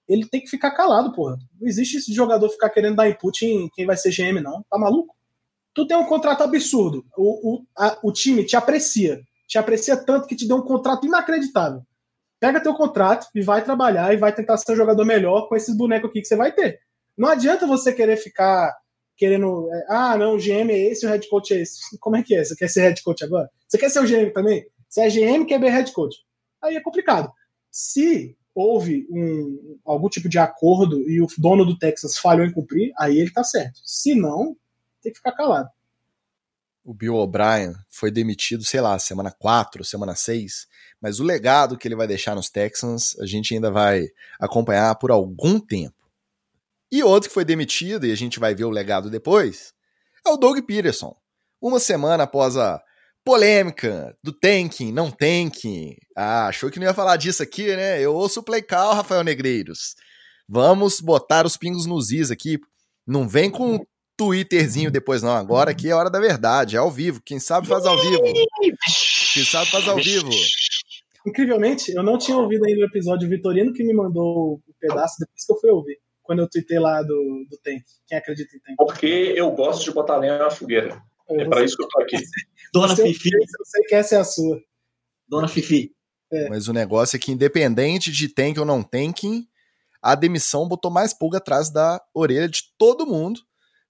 ele 0.06 0.26
tem 0.26 0.40
que 0.40 0.50
ficar 0.50 0.70
calado, 0.72 1.12
porra. 1.12 1.36
Não 1.60 1.68
existe 1.68 1.98
esse 1.98 2.12
jogador 2.12 2.48
ficar 2.50 2.70
querendo 2.70 2.96
dar 2.96 3.08
input 3.08 3.44
em 3.44 3.68
quem 3.74 3.86
vai 3.86 3.96
ser 3.96 4.10
GM, 4.10 4.40
não. 4.40 4.62
Tá 4.70 4.78
maluco? 4.78 5.18
tu 5.78 5.86
tem 5.86 5.96
um 5.96 6.04
contrato 6.04 6.42
absurdo. 6.42 7.04
O, 7.16 7.54
o, 7.54 7.66
a, 7.76 7.98
o 8.02 8.12
time 8.12 8.44
te 8.44 8.56
aprecia. 8.56 9.20
Te 9.46 9.58
aprecia 9.58 9.96
tanto 9.96 10.26
que 10.26 10.34
te 10.34 10.46
deu 10.46 10.56
um 10.56 10.62
contrato 10.62 11.06
inacreditável. 11.06 11.82
Pega 12.40 12.60
teu 12.60 12.74
contrato 12.74 13.28
e 13.32 13.40
vai 13.40 13.62
trabalhar 13.62 14.12
e 14.12 14.16
vai 14.16 14.32
tentar 14.32 14.56
ser 14.56 14.72
um 14.72 14.76
jogador 14.76 15.04
melhor 15.04 15.48
com 15.48 15.54
esses 15.54 15.76
bonecos 15.76 16.10
aqui 16.10 16.20
que 16.20 16.26
você 16.26 16.36
vai 16.36 16.52
ter. 16.52 16.80
Não 17.16 17.28
adianta 17.28 17.66
você 17.66 17.92
querer 17.92 18.16
ficar 18.16 18.76
querendo. 19.18 19.68
É, 19.70 19.86
ah, 19.88 20.16
não, 20.16 20.36
o 20.36 20.38
GM 20.38 20.70
é 20.70 20.78
esse, 20.78 21.04
o 21.04 21.08
head 21.08 21.28
coach 21.28 21.52
é 21.52 21.60
esse. 21.60 21.98
Como 21.98 22.16
é 22.16 22.22
que 22.22 22.34
é? 22.34 22.44
Você 22.44 22.56
quer 22.56 22.68
ser 22.68 22.82
head 22.82 23.02
coach 23.02 23.24
agora? 23.24 23.50
Você 23.66 23.76
quer 23.76 23.90
ser 23.90 23.98
o 23.98 24.06
GM 24.06 24.32
também? 24.32 24.64
Você 24.88 25.02
é 25.02 25.08
GM, 25.10 25.44
quer 25.44 25.60
ver 25.60 25.70
head 25.70 25.92
coach. 25.92 26.16
Aí 26.62 26.76
é 26.76 26.80
complicado. 26.80 27.30
Se 27.70 28.36
houve 28.54 29.06
um, 29.10 29.78
algum 29.84 30.08
tipo 30.08 30.28
de 30.28 30.38
acordo 30.38 31.08
e 31.08 31.20
o 31.20 31.26
dono 31.36 31.64
do 31.64 31.78
Texas 31.78 32.16
falhou 32.18 32.46
em 32.46 32.52
cumprir, 32.52 32.92
aí 32.98 33.18
ele 33.18 33.30
tá 33.30 33.44
certo. 33.44 33.80
Se 33.84 34.14
não, 34.14 34.56
tem 35.02 35.12
que 35.12 35.18
ficar 35.18 35.32
calado. 35.32 35.68
O 36.84 36.94
Bill 36.94 37.16
O'Brien 37.16 37.74
foi 37.90 38.10
demitido, 38.10 38.64
sei 38.64 38.80
lá, 38.80 38.98
semana 38.98 39.30
4, 39.30 39.84
semana 39.84 40.14
6, 40.14 40.66
mas 41.00 41.20
o 41.20 41.24
legado 41.24 41.76
que 41.76 41.86
ele 41.86 41.94
vai 41.94 42.06
deixar 42.06 42.34
nos 42.34 42.48
Texans, 42.48 43.14
a 43.20 43.26
gente 43.26 43.54
ainda 43.54 43.70
vai 43.70 44.06
acompanhar 44.40 44.94
por 44.96 45.10
algum 45.10 45.60
tempo. 45.60 45.97
E 46.90 47.02
outro 47.02 47.28
que 47.28 47.34
foi 47.34 47.44
demitido, 47.44 48.06
e 48.06 48.12
a 48.12 48.16
gente 48.16 48.40
vai 48.40 48.54
ver 48.54 48.64
o 48.64 48.70
legado 48.70 49.10
depois, 49.10 49.72
é 50.26 50.30
o 50.30 50.36
Doug 50.36 50.58
Peterson. 50.66 51.14
Uma 51.60 51.80
semana 51.80 52.24
após 52.24 52.56
a 52.56 52.80
polêmica 53.24 54.16
do 54.22 54.32
tanking, 54.32 54.90
não 54.92 55.10
tanking. 55.10 55.96
Ah, 56.16 56.46
achou 56.46 56.70
que 56.70 56.78
não 56.78 56.86
ia 56.86 56.94
falar 56.94 57.16
disso 57.16 57.42
aqui, 57.42 57.66
né? 57.76 58.00
Eu 58.00 58.14
ouço 58.14 58.40
o 58.40 58.42
play 58.42 58.62
call, 58.62 58.94
Rafael 58.94 59.22
Negreiros. 59.22 59.94
Vamos 60.48 61.00
botar 61.00 61.44
os 61.44 61.56
pingos 61.56 61.84
nos 61.84 62.10
is 62.10 62.30
aqui. 62.30 62.58
Não 63.06 63.28
vem 63.28 63.50
com 63.50 63.84
Twitterzinho 64.16 64.90
depois, 64.90 65.22
não. 65.22 65.36
Agora 65.36 65.70
aqui 65.72 65.90
é 65.90 65.94
hora 65.94 66.10
da 66.10 66.18
verdade, 66.18 66.74
é 66.74 66.78
ao 66.78 66.90
vivo. 66.90 67.20
Quem 67.22 67.38
sabe 67.38 67.68
faz 67.68 67.84
ao 67.84 68.00
vivo. 68.00 68.22
Quem 69.34 69.44
sabe 69.44 69.70
faz 69.70 69.86
ao 69.86 69.96
vivo. 69.96 70.30
Incrivelmente, 71.26 71.92
eu 71.94 72.02
não 72.02 72.16
tinha 72.16 72.36
ouvido 72.36 72.64
ainda 72.64 72.80
o 72.80 72.88
episódio 72.88 73.28
Vitorino 73.28 73.72
que 73.72 73.84
me 73.84 73.92
mandou 73.92 74.54
o 74.54 74.74
pedaço 74.80 75.16
depois 75.20 75.44
que 75.44 75.52
eu 75.52 75.60
fui 75.60 75.70
ouvir. 75.70 75.98
Quando 76.28 76.40
eu 76.40 76.50
tuitei 76.50 76.78
lá 76.78 77.00
do, 77.00 77.46
do 77.48 77.56
Tank. 77.64 77.82
Quem 78.06 78.18
acredita 78.18 78.54
em 78.54 78.60
Tank? 78.60 78.76
Porque 78.76 79.32
eu 79.34 79.50
gosto 79.50 79.82
de 79.82 79.90
botar 79.92 80.18
lenha 80.18 80.36
na 80.36 80.50
fogueira. 80.50 81.02
É, 81.26 81.40
é 81.40 81.48
para 81.48 81.64
isso 81.64 81.74
que 81.74 81.82
eu 81.82 81.88
tô 81.88 82.02
aqui. 82.02 82.16
Dona 82.70 82.94
você, 82.94 83.02
Fifi. 83.14 83.30
Eu 83.32 83.64
sei 83.64 83.82
que 83.84 83.94
essa 83.94 84.16
é 84.16 84.18
a 84.18 84.24
sua. 84.24 84.60
Dona 85.26 85.48
Fifi. 85.48 85.90
É. 86.30 86.50
Mas 86.50 86.68
o 86.68 86.74
negócio 86.74 87.16
é 87.16 87.18
que, 87.18 87.32
independente 87.32 88.12
de 88.12 88.28
tank 88.28 88.58
ou 88.58 88.66
não 88.66 88.82
tanking, 88.82 89.48
a 90.02 90.14
demissão 90.14 90.68
botou 90.68 90.90
mais 90.90 91.14
pulga 91.14 91.38
atrás 91.38 91.70
da 91.70 91.98
orelha 92.12 92.46
de 92.46 92.60
todo 92.76 93.06
mundo 93.06 93.40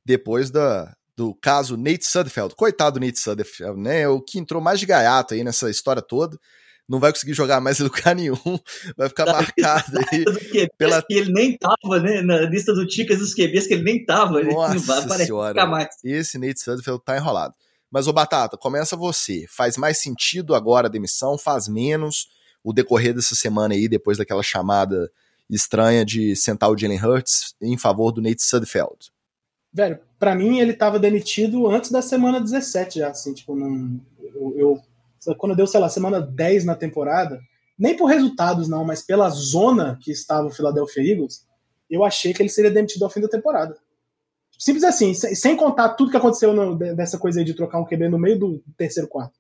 depois 0.05 0.49
da, 0.49 0.95
do 1.17 1.35
caso 1.35 1.77
Nate 1.77 2.07
Sudfeld. 2.07 2.55
Coitado 2.55 3.01
do 3.01 3.05
Nate 3.05 3.19
Sudfeld, 3.19 3.81
né? 3.81 4.07
O 4.07 4.21
que 4.21 4.39
entrou 4.39 4.63
mais 4.63 4.79
de 4.79 4.87
gaiato 4.87 5.35
aí 5.35 5.43
nessa 5.43 5.69
história 5.69 6.01
toda. 6.01 6.39
Não 6.89 6.99
vai 6.99 7.13
conseguir 7.13 7.35
jogar 7.35 7.61
mais 7.61 7.79
em 7.79 7.83
lugar 7.83 8.17
nenhum. 8.17 8.37
Vai 8.97 9.09
ficar 9.11 9.27
marcado 9.27 9.99
aí. 10.11 10.25
pela... 10.79 11.03
Que 11.03 11.15
ele 11.19 11.33
nem 11.33 11.59
tava, 11.59 12.01
né? 12.01 12.23
Na 12.23 12.41
lista 12.43 12.73
do 12.73 12.87
Ticas 12.87 13.19
dos 13.19 13.35
QBs, 13.35 13.67
que 13.67 13.75
ele 13.75 13.83
nem 13.85 14.05
tava. 14.05 14.43
Nossa 14.43 14.75
ele 14.75 14.87
não 14.87 15.09
vai 15.09 15.19
senhora. 15.27 15.67
mais. 15.67 15.89
Esse 16.03 16.39
Nate 16.39 16.61
Sudfeld 16.61 17.03
tá 17.05 17.17
enrolado. 17.19 17.55
Mas, 17.91 18.07
ô 18.07 18.13
Batata, 18.13 18.57
começa 18.57 18.97
você. 18.97 19.45
Faz 19.49 19.77
mais 19.77 19.99
sentido 19.99 20.55
agora 20.55 20.87
a 20.89 20.91
demissão? 20.91 21.37
Faz 21.37 21.69
menos? 21.69 22.29
O 22.65 22.73
decorrer 22.73 23.15
dessa 23.15 23.35
semana 23.35 23.75
aí, 23.75 23.87
depois 23.87 24.17
daquela 24.17 24.43
chamada 24.43 25.11
estranha 25.49 26.05
de 26.05 26.35
sentar 26.37 26.71
o 26.71 26.77
Jalen 26.77 27.03
Hurts 27.03 27.55
em 27.61 27.77
favor 27.77 28.13
do 28.13 28.21
Nate 28.23 28.43
Sudfeld? 28.43 29.11
Velho, 29.73 29.99
pra 30.19 30.35
mim 30.35 30.59
ele 30.59 30.73
tava 30.73 30.99
demitido 30.99 31.69
antes 31.69 31.91
da 31.91 32.03
semana 32.03 32.41
17 32.41 32.99
já, 32.99 33.11
assim, 33.11 33.33
tipo, 33.35 33.55
não, 33.55 34.01
eu, 34.21 34.55
eu, 34.57 34.83
quando 35.37 35.57
deu, 35.57 35.67
sei 35.67 35.81
lá, 35.81 35.89
semana 35.89 36.21
10 36.21 36.65
na 36.65 36.75
temporada, 36.75 37.41
nem 37.79 37.97
por 37.97 38.07
resultados 38.07 38.69
não, 38.69 38.85
mas 38.85 39.03
pela 39.03 39.29
zona 39.31 39.99
que 40.03 40.11
estava 40.11 40.47
o 40.47 40.51
Philadelphia 40.51 41.13
Eagles, 41.13 41.47
eu 41.89 42.05
achei 42.05 42.35
que 42.35 42.43
ele 42.43 42.49
seria 42.49 42.71
demitido 42.71 43.05
ao 43.05 43.11
fim 43.11 43.21
da 43.21 43.29
temporada. 43.29 43.77
Simples 44.59 44.83
assim, 44.83 45.15
sem, 45.15 45.57
contar 45.57 45.91
tudo 45.91 46.11
que 46.11 46.17
aconteceu 46.17 46.53
no, 46.53 46.77
dessa 46.77 47.17
coisa 47.17 47.39
aí 47.39 47.45
de 47.45 47.55
trocar 47.55 47.79
um 47.79 47.85
QB 47.85 48.09
no 48.09 48.19
meio 48.19 48.39
do 48.39 48.65
terceiro 48.77 49.09
quarto. 49.09 49.39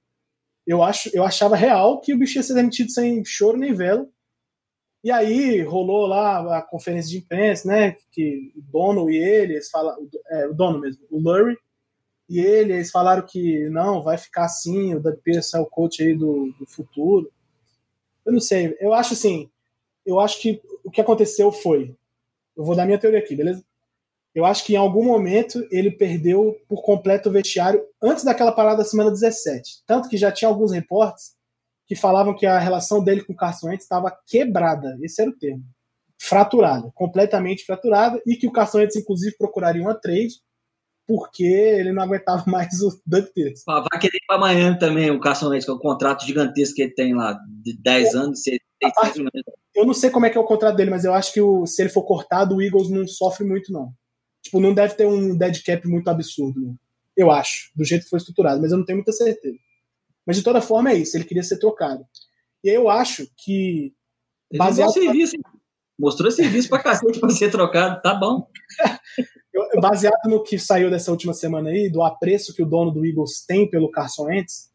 Eu, 0.64 0.82
acho, 0.82 1.10
eu 1.12 1.24
achava 1.24 1.56
real 1.56 2.00
que 2.00 2.14
o 2.14 2.18
bicho 2.18 2.38
ia 2.38 2.42
ser 2.42 2.54
demitido 2.54 2.90
sem 2.90 3.24
choro 3.24 3.58
nem 3.58 3.74
velo, 3.74 4.08
e 5.02 5.10
aí 5.10 5.62
rolou 5.62 6.06
lá 6.06 6.58
a 6.58 6.62
conferência 6.62 7.10
de 7.10 7.18
imprensa, 7.18 7.68
né? 7.68 7.96
Que 8.12 8.52
o 8.56 8.60
dono 8.60 9.10
e 9.10 9.16
ele, 9.16 9.54
eles 9.54 9.70
falam, 9.70 9.96
é, 10.30 10.46
o 10.46 10.54
dono 10.54 10.80
mesmo, 10.80 11.04
o 11.10 11.20
Lurie, 11.20 11.56
e 12.28 12.40
ele, 12.40 12.74
eles 12.74 12.90
falaram 12.90 13.24
que 13.26 13.68
não, 13.70 14.02
vai 14.02 14.18
ficar 14.18 14.44
assim, 14.44 14.94
o 14.94 15.00
Doug 15.00 15.16
Pearson 15.24 15.58
é 15.58 15.60
o 15.60 15.66
coach 15.66 16.02
aí 16.02 16.14
do, 16.14 16.52
do 16.58 16.66
futuro. 16.66 17.30
Eu 18.24 18.32
não 18.32 18.40
sei, 18.40 18.76
eu 18.80 18.92
acho 18.92 19.14
assim, 19.14 19.48
eu 20.04 20.20
acho 20.20 20.40
que 20.40 20.60
o 20.84 20.90
que 20.90 21.00
aconteceu 21.00 21.50
foi, 21.50 21.94
eu 22.56 22.64
vou 22.64 22.76
dar 22.76 22.84
minha 22.84 22.98
teoria 22.98 23.18
aqui, 23.18 23.34
beleza? 23.34 23.64
Eu 24.34 24.44
acho 24.44 24.64
que 24.64 24.74
em 24.74 24.76
algum 24.76 25.04
momento 25.04 25.66
ele 25.70 25.90
perdeu 25.90 26.56
por 26.68 26.82
completo 26.82 27.28
o 27.28 27.32
vestiário 27.32 27.82
antes 28.02 28.24
daquela 28.24 28.52
parada 28.52 28.78
da 28.78 28.84
semana 28.84 29.10
17. 29.10 29.82
Tanto 29.86 30.08
que 30.08 30.16
já 30.16 30.30
tinha 30.30 30.48
alguns 30.48 30.72
reportes 30.72 31.34
que 31.86 31.96
falavam 31.96 32.36
que 32.36 32.44
a 32.44 32.58
relação 32.58 33.02
dele 33.02 33.24
com 33.24 33.32
o 33.32 33.36
Carson 33.36 33.68
Wentz 33.68 33.84
estava 33.84 34.16
quebrada, 34.26 34.98
esse 35.02 35.22
era 35.22 35.30
o 35.30 35.36
termo, 35.36 35.64
fraturada, 36.20 36.90
completamente 36.94 37.64
fraturada, 37.64 38.20
e 38.26 38.36
que 38.36 38.46
o 38.46 38.52
Carson 38.52 38.78
Wentz, 38.78 38.96
inclusive, 38.96 39.36
procuraria 39.38 39.80
uma 39.80 39.94
trade, 39.94 40.34
porque 41.08 41.44
ele 41.44 41.90
não 41.90 42.02
aguentava 42.02 42.44
mais 42.46 42.80
o 42.82 43.00
Doug 43.04 43.24
Peterson. 43.34 43.64
Vai 43.66 44.00
querer 44.00 44.20
para 44.28 44.38
Miami 44.38 44.78
também, 44.78 45.10
o 45.10 45.18
Carson 45.18 45.48
Wentz, 45.48 45.64
com 45.64 45.72
o 45.72 45.78
contrato 45.78 46.24
gigantesco 46.24 46.76
que 46.76 46.82
ele 46.82 46.94
tem 46.94 47.14
lá, 47.14 47.36
de 47.62 47.76
10 47.76 48.14
anos, 48.14 48.42
parte, 48.94 49.24
Eu 49.74 49.86
não 49.86 49.94
sei 49.94 50.10
como 50.10 50.26
é 50.26 50.30
que 50.30 50.36
é 50.38 50.40
o 50.40 50.44
contrato 50.44 50.76
dele, 50.76 50.90
mas 50.90 51.04
eu 51.04 51.14
acho 51.14 51.32
que 51.32 51.40
o, 51.40 51.66
se 51.66 51.82
ele 51.82 51.88
for 51.88 52.04
cortado, 52.04 52.54
o 52.54 52.62
Eagles 52.62 52.90
não 52.90 53.06
sofre 53.06 53.44
muito, 53.44 53.72
não. 53.72 53.90
Tipo, 54.42 54.60
não 54.60 54.72
deve 54.72 54.94
ter 54.94 55.06
um 55.06 55.36
dead 55.36 55.64
cap 55.64 55.88
muito 55.88 56.08
absurdo, 56.08 56.60
né? 56.60 56.74
eu 57.18 57.32
acho, 57.32 57.72
do 57.74 57.84
jeito 57.84 58.04
que 58.04 58.10
foi 58.10 58.18
estruturado, 58.18 58.62
mas 58.62 58.70
eu 58.70 58.78
não 58.78 58.84
tenho 58.84 58.98
muita 58.98 59.10
certeza. 59.10 59.58
Mas 60.24 60.36
de 60.36 60.44
toda 60.44 60.60
forma 60.60 60.92
é 60.92 60.94
isso, 60.94 61.16
ele 61.16 61.24
queria 61.24 61.42
ser 61.42 61.58
trocado. 61.58 62.04
E 62.62 62.70
aí 62.70 62.76
eu 62.76 62.88
acho 62.88 63.26
que. 63.36 63.92
Baseado 64.56 64.86
mostrou 64.86 65.04
serviço, 65.04 65.36
mostrou 65.98 66.30
serviço 66.30 66.68
pra 66.68 66.82
cacete 66.82 67.18
pra 67.18 67.30
ser 67.30 67.50
trocado, 67.50 68.00
tá 68.00 68.14
bom. 68.14 68.48
baseado 69.80 70.28
no 70.28 70.42
que 70.42 70.58
saiu 70.58 70.90
dessa 70.90 71.10
última 71.10 71.32
semana 71.32 71.70
aí, 71.70 71.90
do 71.90 72.02
apreço 72.02 72.54
que 72.54 72.62
o 72.62 72.66
dono 72.66 72.90
do 72.90 73.04
Eagles 73.04 73.44
tem 73.46 73.68
pelo 73.68 73.90
Carson 73.90 74.24
Wentz, 74.24 74.70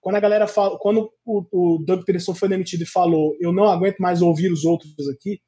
quando 0.00 0.16
a 0.16 0.20
galera 0.20 0.46
fala, 0.46 0.78
quando 0.78 1.12
o, 1.24 1.44
o 1.50 1.78
Doug 1.78 2.04
Peterson 2.04 2.34
foi 2.34 2.48
demitido 2.48 2.82
e 2.82 2.86
falou, 2.86 3.36
eu 3.40 3.52
não 3.52 3.64
aguento 3.64 3.98
mais 3.98 4.22
ouvir 4.22 4.50
os 4.52 4.64
outros 4.64 5.08
aqui, 5.08 5.40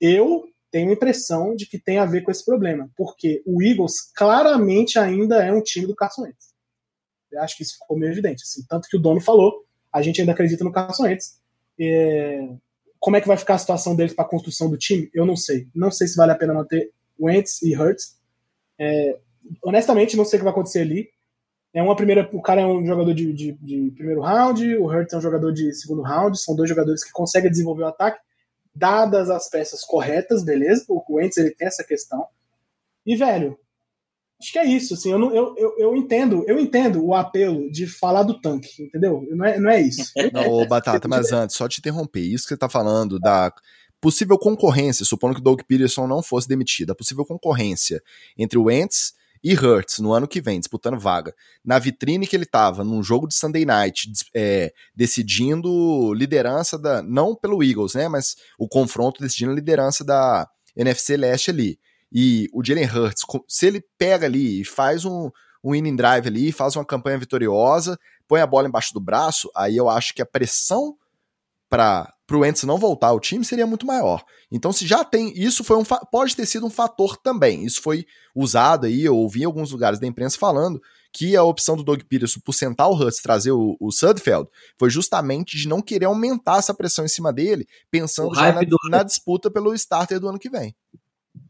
eu 0.00 0.44
tenho 0.70 0.90
a 0.90 0.92
impressão 0.92 1.54
de 1.54 1.66
que 1.66 1.78
tem 1.78 1.98
a 1.98 2.04
ver 2.04 2.22
com 2.22 2.30
esse 2.30 2.44
problema, 2.44 2.90
porque 2.96 3.42
o 3.46 3.62
Eagles 3.62 3.92
claramente 4.14 4.98
ainda 4.98 5.42
é 5.42 5.52
um 5.52 5.62
time 5.62 5.86
do 5.86 5.94
Carson 5.94 6.22
Wentz. 6.22 6.52
Eu 7.30 7.42
acho 7.42 7.56
que 7.56 7.62
isso 7.62 7.78
ficou 7.78 7.96
meio 7.96 8.12
evidente. 8.12 8.42
Assim. 8.42 8.64
Tanto 8.68 8.88
que 8.88 8.96
o 8.96 9.00
dono 9.00 9.20
falou, 9.20 9.64
a 9.92 10.02
gente 10.02 10.20
ainda 10.20 10.32
acredita 10.32 10.64
no 10.64 10.72
Carson 10.72 11.04
Wentz. 11.04 11.40
É... 11.80 12.48
Como 12.98 13.16
é 13.16 13.20
que 13.20 13.28
vai 13.28 13.36
ficar 13.36 13.54
a 13.54 13.58
situação 13.58 13.94
deles 13.94 14.14
para 14.14 14.24
a 14.24 14.28
construção 14.28 14.68
do 14.68 14.76
time? 14.76 15.10
Eu 15.14 15.26
não 15.26 15.36
sei. 15.36 15.68
Não 15.74 15.90
sei 15.90 16.08
se 16.08 16.16
vale 16.16 16.32
a 16.32 16.36
pena 16.36 16.54
manter 16.54 16.90
Wentz 17.20 17.62
e 17.62 17.76
Hurts. 17.76 18.16
É... 18.78 19.18
Honestamente, 19.62 20.16
não 20.16 20.24
sei 20.24 20.38
o 20.38 20.40
que 20.40 20.44
vai 20.44 20.52
acontecer 20.52 20.80
ali. 20.80 21.08
É 21.72 21.82
uma 21.82 21.96
primeira, 21.96 22.28
o 22.32 22.40
cara 22.40 22.60
é 22.60 22.66
um 22.66 22.86
jogador 22.86 23.12
de, 23.12 23.32
de, 23.32 23.52
de, 23.60 23.90
primeiro 23.96 24.20
round, 24.20 24.76
o 24.76 24.86
Hurts 24.86 25.12
é 25.12 25.16
um 25.16 25.20
jogador 25.20 25.52
de 25.52 25.72
segundo 25.74 26.02
round. 26.02 26.38
São 26.38 26.54
dois 26.54 26.68
jogadores 26.68 27.02
que 27.02 27.10
conseguem 27.10 27.50
desenvolver 27.50 27.82
o 27.82 27.88
ataque, 27.88 28.20
dadas 28.74 29.28
as 29.28 29.50
peças 29.50 29.84
corretas, 29.84 30.44
beleza? 30.44 30.84
O 30.88 31.02
Wentz 31.16 31.36
ele 31.36 31.50
tem 31.50 31.66
essa 31.66 31.82
questão. 31.82 32.26
E 33.04 33.16
velho, 33.16 33.58
Acho 34.40 34.52
que 34.52 34.58
é 34.58 34.66
isso, 34.66 34.94
assim, 34.94 35.10
eu, 35.10 35.18
não, 35.18 35.34
eu, 35.34 35.54
eu, 35.56 35.74
eu, 35.78 35.96
entendo, 35.96 36.44
eu 36.46 36.58
entendo 36.58 37.02
o 37.02 37.14
apelo 37.14 37.70
de 37.70 37.86
falar 37.86 38.24
do 38.24 38.38
tanque, 38.38 38.82
entendeu? 38.82 39.26
Não 39.30 39.44
é, 39.44 39.58
não 39.58 39.70
é 39.70 39.80
isso. 39.80 40.12
Não, 40.32 40.48
ô, 40.50 40.66
Batata, 40.66 41.08
mas 41.08 41.32
antes, 41.32 41.56
só 41.56 41.68
te 41.68 41.78
interromper, 41.78 42.20
isso 42.20 42.44
que 42.44 42.48
você 42.48 42.56
tá 42.56 42.68
falando 42.68 43.18
da 43.18 43.50
possível 44.04 44.36
concorrência, 44.36 45.02
supondo 45.02 45.34
que 45.34 45.40
Doug 45.40 45.62
Peterson 45.66 46.06
não 46.06 46.22
fosse 46.22 46.46
demitido, 46.46 46.90
a 46.90 46.94
possível 46.94 47.24
concorrência 47.24 48.02
entre 48.36 48.58
o 48.58 48.64
Wentz 48.64 49.14
e 49.42 49.54
Hurts 49.54 49.98
no 49.98 50.12
ano 50.12 50.28
que 50.28 50.42
vem, 50.42 50.60
disputando 50.60 51.00
vaga, 51.00 51.34
na 51.64 51.78
vitrine 51.78 52.26
que 52.26 52.36
ele 52.36 52.44
tava, 52.44 52.84
num 52.84 53.02
jogo 53.02 53.26
de 53.26 53.34
Sunday 53.34 53.64
Night, 53.64 54.12
é, 54.34 54.74
decidindo 54.94 56.12
liderança 56.12 56.78
da, 56.78 57.02
não 57.02 57.34
pelo 57.34 57.64
Eagles, 57.64 57.94
né, 57.94 58.06
mas 58.06 58.36
o 58.58 58.68
confronto 58.68 59.22
decidindo 59.22 59.52
a 59.52 59.54
liderança 59.54 60.04
da 60.04 60.46
NFC 60.76 61.16
Leste 61.16 61.50
ali. 61.50 61.78
E 62.12 62.46
o 62.52 62.62
Jalen 62.62 62.84
Hurts, 62.84 63.22
se 63.48 63.66
ele 63.66 63.82
pega 63.96 64.26
ali 64.26 64.60
e 64.60 64.64
faz 64.66 65.06
um, 65.06 65.30
um 65.64 65.74
inning 65.74 65.96
drive 65.96 66.26
ali, 66.26 66.52
faz 66.52 66.76
uma 66.76 66.84
campanha 66.84 67.16
vitoriosa, 67.16 67.98
põe 68.28 68.42
a 68.42 68.46
bola 68.46 68.68
embaixo 68.68 68.92
do 68.92 69.00
braço, 69.00 69.50
aí 69.56 69.78
eu 69.78 69.88
acho 69.88 70.12
que 70.12 70.20
a 70.20 70.26
pressão 70.26 70.94
para 71.74 72.36
o 72.36 72.38
Wentz 72.38 72.62
não 72.62 72.78
voltar 72.78 73.08
ao 73.08 73.18
time 73.18 73.44
seria 73.44 73.66
muito 73.66 73.84
maior. 73.84 74.24
Então, 74.50 74.72
se 74.72 74.86
já 74.86 75.04
tem. 75.04 75.32
Isso 75.36 75.64
foi 75.64 75.76
um 75.76 75.84
pode 75.84 76.36
ter 76.36 76.46
sido 76.46 76.66
um 76.66 76.70
fator 76.70 77.16
também. 77.16 77.64
Isso 77.64 77.82
foi 77.82 78.06
usado 78.34 78.86
aí, 78.86 79.02
eu 79.02 79.16
ouvi 79.16 79.42
em 79.42 79.44
alguns 79.44 79.72
lugares 79.72 79.98
da 79.98 80.06
imprensa 80.06 80.38
falando 80.38 80.80
que 81.12 81.36
a 81.36 81.44
opção 81.44 81.76
do 81.76 81.84
Doug 81.84 82.02
Peterson 82.08 82.40
por 82.44 82.52
sentar 82.52 82.88
o 82.88 82.94
Hurts 82.94 83.22
trazer 83.22 83.52
o, 83.52 83.76
o 83.78 83.92
Sudfeld 83.92 84.48
foi 84.76 84.90
justamente 84.90 85.56
de 85.56 85.68
não 85.68 85.80
querer 85.80 86.06
aumentar 86.06 86.58
essa 86.58 86.74
pressão 86.74 87.04
em 87.04 87.08
cima 87.08 87.32
dele, 87.32 87.66
pensando 87.90 88.34
já 88.34 88.52
na, 88.52 88.62
do... 88.62 88.76
na 88.90 89.02
disputa 89.02 89.50
pelo 89.50 89.72
starter 89.74 90.18
do 90.18 90.28
ano 90.28 90.38
que 90.38 90.50
vem. 90.50 90.74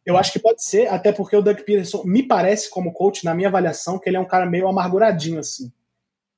Eu 0.05 0.19
acho 0.19 0.33
que 0.33 0.39
pode 0.39 0.63
ser, 0.63 0.87
até 0.89 1.13
porque 1.13 1.35
o 1.35 1.43
Doug 1.43 1.57
Peterson 1.59 2.03
me 2.05 2.23
parece, 2.23 2.69
como 2.69 2.93
coach, 2.93 3.25
na 3.25 3.35
minha 3.35 3.49
avaliação, 3.49 3.99
que 3.99 4.09
ele 4.09 4.19
é 4.19 4.21
um 4.21 4.29
cara 4.29 4.45
meio 4.45 4.69
amarguradinho, 4.69 5.39
assim. 5.39 5.73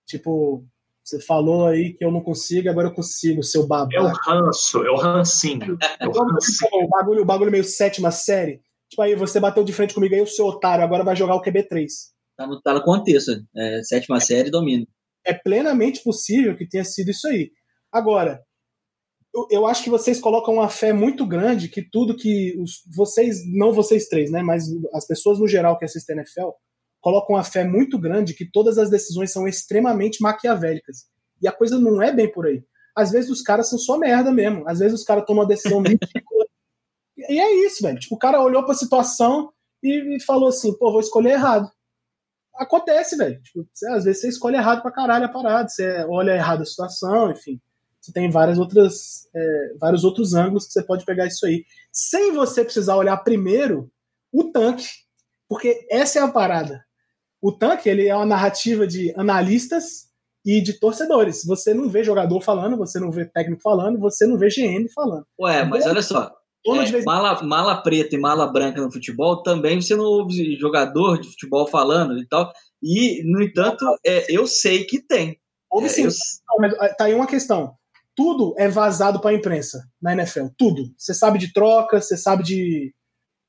Tipo, 0.06 0.64
você 1.06 1.20
falou 1.20 1.68
aí 1.68 1.94
que 1.94 2.04
eu 2.04 2.10
não 2.10 2.20
consigo, 2.20 2.68
agora 2.68 2.88
eu 2.88 2.94
consigo, 2.94 3.40
seu 3.40 3.64
babaca. 3.64 3.96
É 3.96 4.00
o 4.00 4.08
ranço, 4.08 4.84
é 4.84 4.90
o 4.90 4.96
rancinho. 4.96 5.78
É 6.00 6.08
o, 6.08 6.10
rancinho. 6.10 6.84
o, 6.84 6.88
bagulho, 6.88 7.22
o 7.22 7.24
bagulho 7.24 7.50
meio 7.50 7.62
sétima 7.62 8.10
série. 8.10 8.60
Tipo, 8.90 9.02
aí 9.02 9.14
você 9.14 9.38
bateu 9.38 9.62
de 9.62 9.72
frente 9.72 9.94
comigo 9.94 10.16
aí, 10.16 10.20
o 10.20 10.26
seu 10.26 10.46
otário, 10.46 10.82
agora 10.82 11.04
vai 11.04 11.14
jogar 11.14 11.36
o 11.36 11.42
QB3. 11.42 11.86
Tá 12.36 12.46
no, 12.48 12.60
tá 12.60 12.74
no 12.74 12.82
contexto, 12.82 13.30
é, 13.56 13.82
sétima 13.84 14.18
série 14.18 14.50
domina. 14.50 14.84
É 15.24 15.32
plenamente 15.32 16.02
possível 16.02 16.56
que 16.56 16.68
tenha 16.68 16.84
sido 16.84 17.12
isso 17.12 17.28
aí. 17.28 17.52
Agora, 17.92 18.42
eu, 19.32 19.46
eu, 19.50 19.66
acho 19.66 19.84
que 19.84 19.90
vocês 19.90 20.18
colocam 20.18 20.54
uma 20.54 20.68
fé 20.68 20.92
muito 20.92 21.24
grande 21.24 21.68
que 21.68 21.88
tudo 21.88 22.16
que 22.16 22.56
os, 22.60 22.82
vocês, 22.92 23.42
não 23.46 23.72
vocês 23.72 24.08
três, 24.08 24.32
né, 24.32 24.42
mas 24.42 24.64
as 24.92 25.06
pessoas 25.06 25.38
no 25.38 25.46
geral 25.46 25.78
que 25.78 25.84
assistem 25.84 26.16
NFL, 26.16 26.48
colocam 27.06 27.36
uma 27.36 27.44
fé 27.44 27.62
muito 27.62 27.96
grande 28.00 28.34
que 28.34 28.44
todas 28.44 28.78
as 28.78 28.90
decisões 28.90 29.32
são 29.32 29.46
extremamente 29.46 30.20
maquiavélicas. 30.20 31.06
E 31.40 31.46
a 31.46 31.52
coisa 31.52 31.78
não 31.78 32.02
é 32.02 32.12
bem 32.12 32.28
por 32.32 32.46
aí. 32.46 32.64
Às 32.96 33.12
vezes 33.12 33.30
os 33.30 33.42
caras 33.42 33.70
são 33.70 33.78
só 33.78 33.96
merda 33.96 34.32
mesmo. 34.32 34.68
Às 34.68 34.80
vezes 34.80 34.98
os 34.98 35.06
caras 35.06 35.24
tomam 35.24 35.44
uma 35.44 35.48
decisão 35.48 35.78
ridícula. 35.86 36.46
e 37.16 37.38
é 37.38 37.64
isso, 37.64 37.80
velho. 37.80 37.96
Tipo, 38.00 38.16
o 38.16 38.18
cara 38.18 38.42
olhou 38.42 38.64
pra 38.64 38.74
situação 38.74 39.52
e, 39.80 40.16
e 40.16 40.20
falou 40.20 40.48
assim, 40.48 40.76
pô, 40.76 40.90
vou 40.90 40.98
escolher 40.98 41.34
errado. 41.34 41.70
Acontece, 42.56 43.16
velho. 43.16 43.40
Tipo, 43.40 43.64
às 43.92 44.02
vezes 44.02 44.22
você 44.22 44.28
escolhe 44.28 44.56
errado 44.56 44.82
pra 44.82 44.90
caralho 44.90 45.26
a 45.26 45.28
parada. 45.28 45.68
Você 45.68 46.04
olha 46.08 46.32
errado 46.32 46.62
a 46.62 46.66
situação, 46.66 47.30
enfim 47.30 47.60
você 48.00 48.12
tem 48.12 48.30
várias 48.30 48.56
outras, 48.56 49.28
é, 49.34 49.74
vários 49.80 50.04
outros 50.04 50.32
ângulos 50.32 50.66
que 50.66 50.72
você 50.72 50.82
pode 50.82 51.04
pegar 51.04 51.26
isso 51.26 51.44
aí. 51.44 51.64
Sem 51.90 52.32
você 52.32 52.62
precisar 52.62 52.94
olhar 52.94 53.16
primeiro 53.18 53.90
o 54.32 54.44
tanque, 54.44 54.86
porque 55.48 55.84
essa 55.90 56.20
é 56.20 56.22
a 56.22 56.28
parada. 56.28 56.85
O 57.40 57.52
tanque 57.52 57.88
ele 57.88 58.08
é 58.08 58.14
uma 58.14 58.26
narrativa 58.26 58.86
de 58.86 59.12
analistas 59.16 60.06
e 60.44 60.60
de 60.60 60.74
torcedores. 60.78 61.44
Você 61.44 61.74
não 61.74 61.88
vê 61.88 62.02
jogador 62.02 62.40
falando, 62.40 62.76
você 62.76 62.98
não 62.98 63.10
vê 63.10 63.24
técnico 63.24 63.62
falando, 63.62 63.98
você 63.98 64.26
não 64.26 64.38
vê 64.38 64.48
GM 64.48 64.86
falando. 64.94 65.26
Ué, 65.40 65.64
mas 65.64 65.86
olha 65.86 66.02
só. 66.02 66.32
É, 66.66 67.04
mala, 67.04 67.40
mala 67.44 67.80
preta 67.80 68.16
e 68.16 68.18
mala 68.18 68.50
branca 68.50 68.80
no 68.80 68.90
futebol 68.90 69.40
também 69.40 69.80
você 69.80 69.94
não 69.94 70.04
ouve 70.04 70.56
jogador 70.56 71.20
de 71.20 71.28
futebol 71.28 71.66
falando 71.68 72.18
e 72.18 72.26
tal. 72.26 72.52
E, 72.82 73.22
no 73.24 73.40
entanto, 73.40 73.84
é, 74.04 74.26
eu 74.28 74.46
sei 74.48 74.84
que 74.84 75.00
tem. 75.00 75.38
Ouve 75.70 75.86
é, 75.86 75.88
sim. 75.90 76.04
Eu... 76.04 76.10
Ah, 76.80 76.88
tá 76.88 77.04
aí 77.04 77.14
uma 77.14 77.26
questão 77.26 77.76
tudo 78.16 78.54
é 78.56 78.66
vazado 78.66 79.20
para 79.20 79.30
a 79.30 79.34
imprensa 79.34 79.86
na 80.00 80.14
NFL. 80.14 80.46
Tudo. 80.56 80.90
Você 80.96 81.12
sabe 81.12 81.38
de 81.38 81.52
troca, 81.52 82.00
você 82.00 82.16
sabe 82.16 82.42
de, 82.42 82.94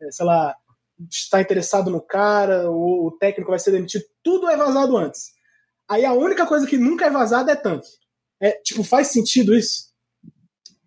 é, 0.01 0.11
sei 0.11 0.25
lá, 0.25 0.53
está 1.09 1.41
interessado 1.41 1.89
no 1.89 2.01
cara, 2.01 2.69
o, 2.69 3.07
o 3.07 3.11
técnico 3.17 3.51
vai 3.51 3.59
ser 3.59 3.71
demitido. 3.71 4.03
Tudo 4.23 4.49
é 4.49 4.57
vazado 4.57 4.97
antes. 4.97 5.31
Aí 5.89 6.05
a 6.05 6.13
única 6.13 6.45
coisa 6.45 6.67
que 6.67 6.77
nunca 6.77 7.05
é 7.05 7.09
vazada 7.09 7.51
é 7.51 7.55
tanque. 7.55 7.87
É, 8.41 8.51
tipo, 8.63 8.83
faz 8.83 9.07
sentido 9.07 9.55
isso? 9.55 9.87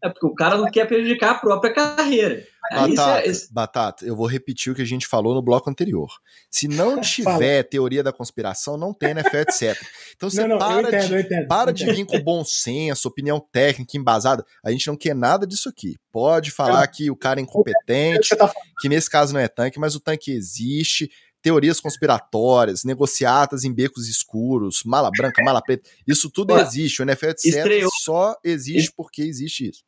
É 0.03 0.09
porque 0.09 0.27
o 0.27 0.35
cara 0.35 0.57
não 0.57 0.70
quer 0.70 0.87
prejudicar 0.87 1.32
a 1.32 1.39
própria 1.39 1.73
carreira. 1.73 2.45
Batata, 2.71 3.29
é, 3.29 3.33
Batata, 3.51 4.05
eu 4.05 4.15
vou 4.15 4.27
repetir 4.27 4.73
o 4.73 4.77
que 4.77 4.83
a 4.83 4.87
gente 4.87 5.07
falou 5.07 5.35
no 5.35 5.43
bloco 5.43 5.69
anterior. 5.69 6.09
Se 6.51 6.69
não 6.69 7.01
tiver 7.03 7.65
teoria 7.65 8.03
da 8.03 8.13
conspiração, 8.13 8.77
não 8.77 8.95
tem 8.95 9.11
NFL, 9.11 9.37
etc. 9.39 9.77
Então 10.17 10.31
você 10.31 10.43
não, 10.43 10.51
não, 10.51 10.59
para, 10.59 10.89
entendo, 10.89 11.09
de, 11.09 11.21
entendo, 11.21 11.49
para 11.49 11.73
de 11.73 11.85
vir 11.87 12.07
com 12.07 12.21
bom 12.21 12.45
senso, 12.45 13.09
opinião 13.09 13.41
técnica 13.41 13.97
embasada. 13.97 14.45
A 14.65 14.71
gente 14.71 14.87
não 14.87 14.97
quer 14.97 15.15
nada 15.15 15.47
disso 15.47 15.69
aqui. 15.69 15.97
Pode 16.13 16.51
falar 16.51 16.87
que 16.87 17.11
o 17.11 17.17
cara 17.17 17.41
é 17.41 17.43
incompetente, 17.43 18.37
tá 18.37 18.53
que 18.81 18.89
nesse 18.89 19.11
caso 19.11 19.33
não 19.33 19.41
é 19.41 19.49
tanque, 19.49 19.79
mas 19.79 19.95
o 19.95 20.01
tanque 20.01 20.31
existe 20.31 21.11
teorias 21.43 21.81
conspiratórias, 21.81 22.85
negociatas 22.85 23.65
em 23.65 23.73
becos 23.73 24.09
escuros, 24.09 24.83
mala 24.85 25.11
branca, 25.11 25.43
mala 25.43 25.63
preta, 25.63 25.89
isso 26.07 26.31
tudo 26.31 26.59
existe. 26.59 27.01
O 27.01 27.05
NFL, 27.05 27.27
etc., 27.27 27.45
estreou. 27.45 27.91
só 28.03 28.37
existe 28.45 28.93
porque 28.95 29.23
existe 29.23 29.71
isso. 29.71 29.83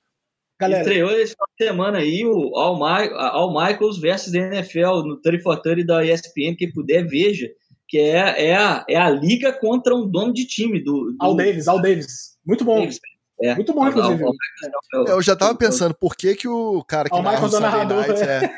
Galera. 0.62 0.82
Estreou 0.82 1.10
esse 1.10 1.34
semana 1.60 1.98
aí 1.98 2.24
o 2.24 2.56
All, 2.56 2.76
My, 2.76 3.12
All 3.14 3.52
Michaels 3.52 3.98
versus 3.98 4.32
NFL 4.32 5.02
no 5.04 5.20
30 5.20 5.42
for 5.42 5.60
30 5.60 5.84
da 5.84 6.04
ESPN, 6.04 6.54
quem 6.56 6.72
puder, 6.72 7.06
veja. 7.06 7.48
Que 7.88 7.98
é, 7.98 8.46
é, 8.46 8.56
a, 8.56 8.84
é 8.88 8.96
a 8.96 9.10
liga 9.10 9.52
contra 9.52 9.94
um 9.94 10.08
dono 10.08 10.32
de 10.32 10.46
time 10.46 10.82
do. 10.82 11.12
do... 11.12 11.16
Al 11.20 11.36
Davis, 11.36 11.68
Al 11.68 11.82
Davis. 11.82 12.06
Muito 12.46 12.64
bom. 12.64 12.80
Davis. 12.80 13.00
É. 13.42 13.54
Muito 13.56 13.74
bom, 13.74 13.88
inclusive. 13.88 14.22
eu 15.08 15.20
já 15.20 15.34
tava 15.34 15.54
pensando, 15.56 15.94
por 15.94 16.14
que, 16.14 16.36
que 16.36 16.46
o 16.46 16.84
cara 16.84 17.10
que 17.10 17.20
narra 17.20 17.46
o 17.46 17.60
narrador, 17.60 18.06
Night, 18.06 18.22
é... 18.22 18.54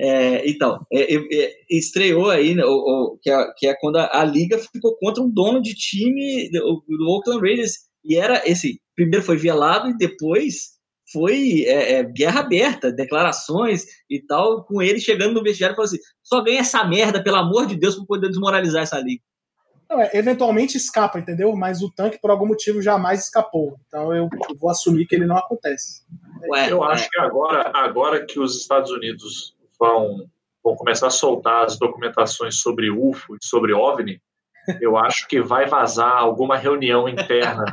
É, 0.00 0.48
então, 0.48 0.86
é, 0.92 1.12
é, 1.12 1.52
estreou 1.68 2.30
aí, 2.30 2.54
né, 2.54 2.64
o, 2.64 2.68
o, 2.70 3.18
que, 3.20 3.28
é, 3.28 3.52
que, 3.56 3.66
é, 3.66 3.74
quando 3.80 3.96
a, 3.96 4.20
a, 4.20 4.24
liga 4.24 4.56
ficou 4.56 4.96
contra 4.96 5.20
um 5.20 5.28
dono 5.28 5.60
de 5.60 5.74
time 5.74 6.48
do, 6.50 6.84
do 6.86 7.08
Oakland 7.08 7.40
Raiders. 7.40 7.72
E 8.04 8.16
era 8.16 8.40
esse, 8.48 8.80
primeiro 8.94 9.24
foi 9.24 9.36
velado 9.36 9.90
e 9.90 9.96
depois 9.96 10.77
foi 11.12 11.64
é, 11.66 11.94
é, 11.94 12.02
guerra 12.02 12.40
aberta, 12.40 12.92
declarações 12.92 13.84
e 14.10 14.20
tal, 14.20 14.64
com 14.64 14.82
ele 14.82 15.00
chegando 15.00 15.34
no 15.34 15.42
vestiário 15.42 15.74
e 15.74 15.76
falando 15.76 15.88
assim: 15.88 16.02
só 16.22 16.42
ganha 16.42 16.60
essa 16.60 16.84
merda, 16.84 17.22
pelo 17.22 17.36
amor 17.36 17.66
de 17.66 17.76
Deus, 17.76 17.96
para 17.96 18.06
poder 18.06 18.28
desmoralizar 18.28 18.82
essa 18.82 18.98
liga. 18.98 19.22
Não, 19.88 20.02
é, 20.02 20.10
eventualmente 20.12 20.76
escapa, 20.76 21.18
entendeu? 21.18 21.54
Mas 21.56 21.82
o 21.82 21.90
tanque, 21.90 22.20
por 22.20 22.30
algum 22.30 22.46
motivo, 22.46 22.82
jamais 22.82 23.24
escapou. 23.24 23.78
Então 23.86 24.14
eu, 24.14 24.28
vou 24.58 24.70
assumir 24.70 25.06
que 25.06 25.14
ele 25.14 25.26
não 25.26 25.36
acontece. 25.36 26.02
Ué, 26.50 26.70
eu 26.70 26.84
acho 26.84 27.08
que 27.08 27.18
agora, 27.18 27.70
agora 27.74 28.24
que 28.24 28.38
os 28.38 28.56
Estados 28.56 28.90
Unidos 28.90 29.56
vão, 29.80 30.28
vão 30.62 30.76
começar 30.76 31.06
a 31.06 31.10
soltar 31.10 31.64
as 31.64 31.78
documentações 31.78 32.56
sobre 32.56 32.90
UFO 32.90 33.34
e 33.34 33.38
sobre 33.44 33.72
OVNI, 33.72 34.20
eu 34.80 34.98
acho 34.98 35.26
que 35.26 35.40
vai 35.40 35.66
vazar 35.66 36.18
alguma 36.18 36.56
reunião 36.56 37.08
interna 37.08 37.64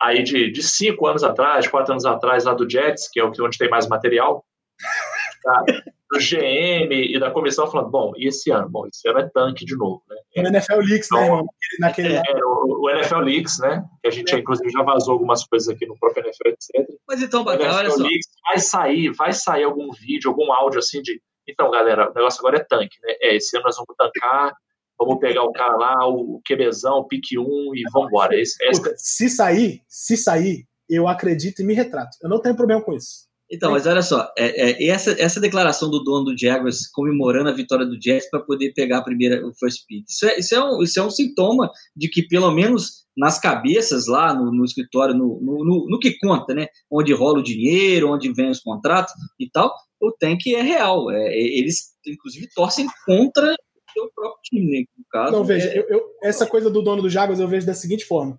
aí 0.00 0.22
de, 0.22 0.50
de 0.50 0.62
cinco 0.62 1.06
anos 1.06 1.22
atrás, 1.24 1.66
quatro 1.66 1.92
anos 1.92 2.04
atrás, 2.04 2.44
lá 2.44 2.54
do 2.54 2.68
Jets, 2.68 3.08
que 3.10 3.20
é 3.20 3.24
o 3.24 3.30
que 3.30 3.42
onde 3.42 3.58
tem 3.58 3.68
mais 3.68 3.88
material, 3.88 4.44
tá? 5.42 5.64
do 6.10 6.18
GM 6.18 6.90
e 6.90 7.18
da 7.20 7.30
comissão 7.30 7.70
falando, 7.70 7.90
bom, 7.90 8.12
e 8.16 8.28
esse 8.28 8.50
ano? 8.50 8.68
Bom, 8.68 8.86
esse 8.86 9.06
ano 9.08 9.18
é 9.18 9.28
tanque 9.28 9.64
de 9.64 9.76
novo, 9.76 10.02
né? 10.08 10.16
O 10.36 10.40
NFL 10.40 10.80
Leaks, 10.80 11.10
né, 11.12 11.24
então, 11.24 11.36
né, 11.36 11.48
Naquele... 11.80 12.14
É, 12.14 12.22
o, 12.44 12.84
o, 12.84 12.90
NFL 12.90 13.18
Leaks, 13.18 13.58
né? 13.58 13.84
Que 14.00 14.08
a 14.08 14.10
gente, 14.10 14.34
é. 14.34 14.38
inclusive, 14.38 14.70
já 14.70 14.82
vazou 14.82 15.12
algumas 15.12 15.44
coisas 15.44 15.68
aqui 15.68 15.84
no 15.86 15.98
próprio 15.98 16.24
NFL, 16.24 16.48
etc. 16.48 16.88
Mas 17.06 17.22
então, 17.22 17.44
Bacana, 17.44 17.74
olha 17.74 17.90
só. 17.90 18.02
Leaks, 18.02 18.28
vai 18.48 18.58
sair, 18.58 19.10
vai 19.10 19.32
sair 19.34 19.64
algum 19.64 19.90
vídeo, 19.92 20.30
algum 20.30 20.50
áudio, 20.50 20.78
assim, 20.78 21.02
de 21.02 21.20
então, 21.46 21.70
galera, 21.70 22.10
o 22.10 22.14
negócio 22.14 22.40
agora 22.40 22.58
é 22.58 22.64
tanque, 22.64 22.98
né? 23.02 23.14
É, 23.22 23.36
esse 23.36 23.56
ano 23.56 23.64
nós 23.64 23.76
vamos 23.76 23.94
tancar, 23.96 24.54
vamos 24.98 25.18
pegar 25.20 25.44
o 25.44 25.52
cara 25.52 25.76
lá, 25.76 26.08
o 26.08 26.40
QBzão, 26.46 26.98
o 26.98 27.04
pique 27.06 27.38
1 27.38 27.42
e 27.74 27.82
vamos 27.92 28.08
embora. 28.08 28.38
Esse, 28.38 28.56
esse... 28.64 28.82
Se 28.96 29.30
sair, 29.30 29.82
se 29.88 30.16
sair, 30.16 30.64
eu 30.88 31.06
acredito 31.06 31.62
e 31.62 31.64
me 31.64 31.74
retrato. 31.74 32.16
Eu 32.22 32.28
não 32.28 32.40
tenho 32.40 32.56
problema 32.56 32.82
com 32.82 32.92
isso. 32.94 33.28
Então, 33.50 33.70
mas 33.70 33.86
olha 33.86 34.02
só, 34.02 34.30
é, 34.36 34.70
é, 34.70 34.88
essa, 34.88 35.12
essa 35.18 35.40
declaração 35.40 35.90
do 35.90 36.04
dono 36.04 36.26
do 36.26 36.38
Jaguars 36.38 36.86
comemorando 36.92 37.48
a 37.48 37.54
vitória 37.54 37.86
do 37.86 37.98
Jets 38.00 38.28
para 38.28 38.40
poder 38.40 38.74
pegar 38.74 38.98
a 38.98 39.02
primeira, 39.02 39.46
o 39.46 39.54
first 39.54 39.86
pick, 39.88 40.04
isso 40.06 40.26
é, 40.26 40.38
isso, 40.38 40.54
é 40.54 40.62
um, 40.62 40.82
isso 40.82 41.00
é 41.00 41.02
um 41.02 41.10
sintoma 41.10 41.70
de 41.96 42.10
que, 42.10 42.28
pelo 42.28 42.50
menos 42.50 43.06
nas 43.16 43.40
cabeças 43.40 44.06
lá 44.06 44.34
no, 44.34 44.52
no 44.52 44.64
escritório, 44.64 45.14
no, 45.14 45.40
no, 45.40 45.86
no, 45.88 45.98
que 45.98 46.18
conta, 46.18 46.54
né? 46.54 46.66
Onde 46.90 47.14
rola 47.14 47.38
o 47.38 47.42
dinheiro, 47.42 48.12
onde 48.12 48.32
vem 48.32 48.50
os 48.50 48.60
contratos 48.60 49.14
e 49.40 49.50
tal, 49.50 49.74
o 50.00 50.12
tank 50.12 50.46
é 50.46 50.62
real. 50.62 51.10
É, 51.10 51.34
eles, 51.34 51.94
inclusive, 52.06 52.48
torcem 52.54 52.86
contra 53.06 53.56
seu 53.98 54.10
próprio 54.14 54.40
time, 54.42 54.80
né? 54.80 54.86
No 54.96 55.04
caso. 55.10 55.32
Não, 55.32 55.44
veja, 55.44 55.68
é... 55.68 55.78
eu, 55.78 55.86
eu, 55.88 56.02
essa 56.22 56.46
coisa 56.46 56.70
do 56.70 56.82
dono 56.82 57.02
do 57.02 57.10
Jaguars 57.10 57.40
eu 57.40 57.48
vejo 57.48 57.66
da 57.66 57.74
seguinte 57.74 58.04
forma. 58.04 58.38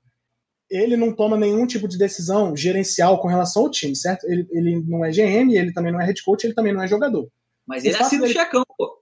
Ele 0.69 0.95
não 0.95 1.14
toma 1.14 1.38
nenhum 1.38 1.65
tipo 1.65 1.88
de 1.88 1.98
decisão 1.98 2.56
gerencial 2.56 3.19
com 3.19 3.27
relação 3.27 3.64
ao 3.64 3.72
time, 3.72 3.95
certo? 3.95 4.26
Ele, 4.26 4.48
ele 4.52 4.84
não 4.88 5.03
é 5.03 5.10
GM, 5.10 5.52
ele 5.52 5.73
também 5.73 5.91
não 5.91 5.99
é 5.99 6.06
head 6.06 6.23
coach, 6.23 6.44
ele 6.44 6.53
também 6.53 6.73
não 6.73 6.84
é 6.84 6.88
jogador. 6.88 7.27
Mas 7.68 7.84
ele 7.84 7.95
assina 7.95 8.23
o 8.23 8.27
dele... 8.27 8.40
checão, 8.40 8.64
pô. 8.77 8.99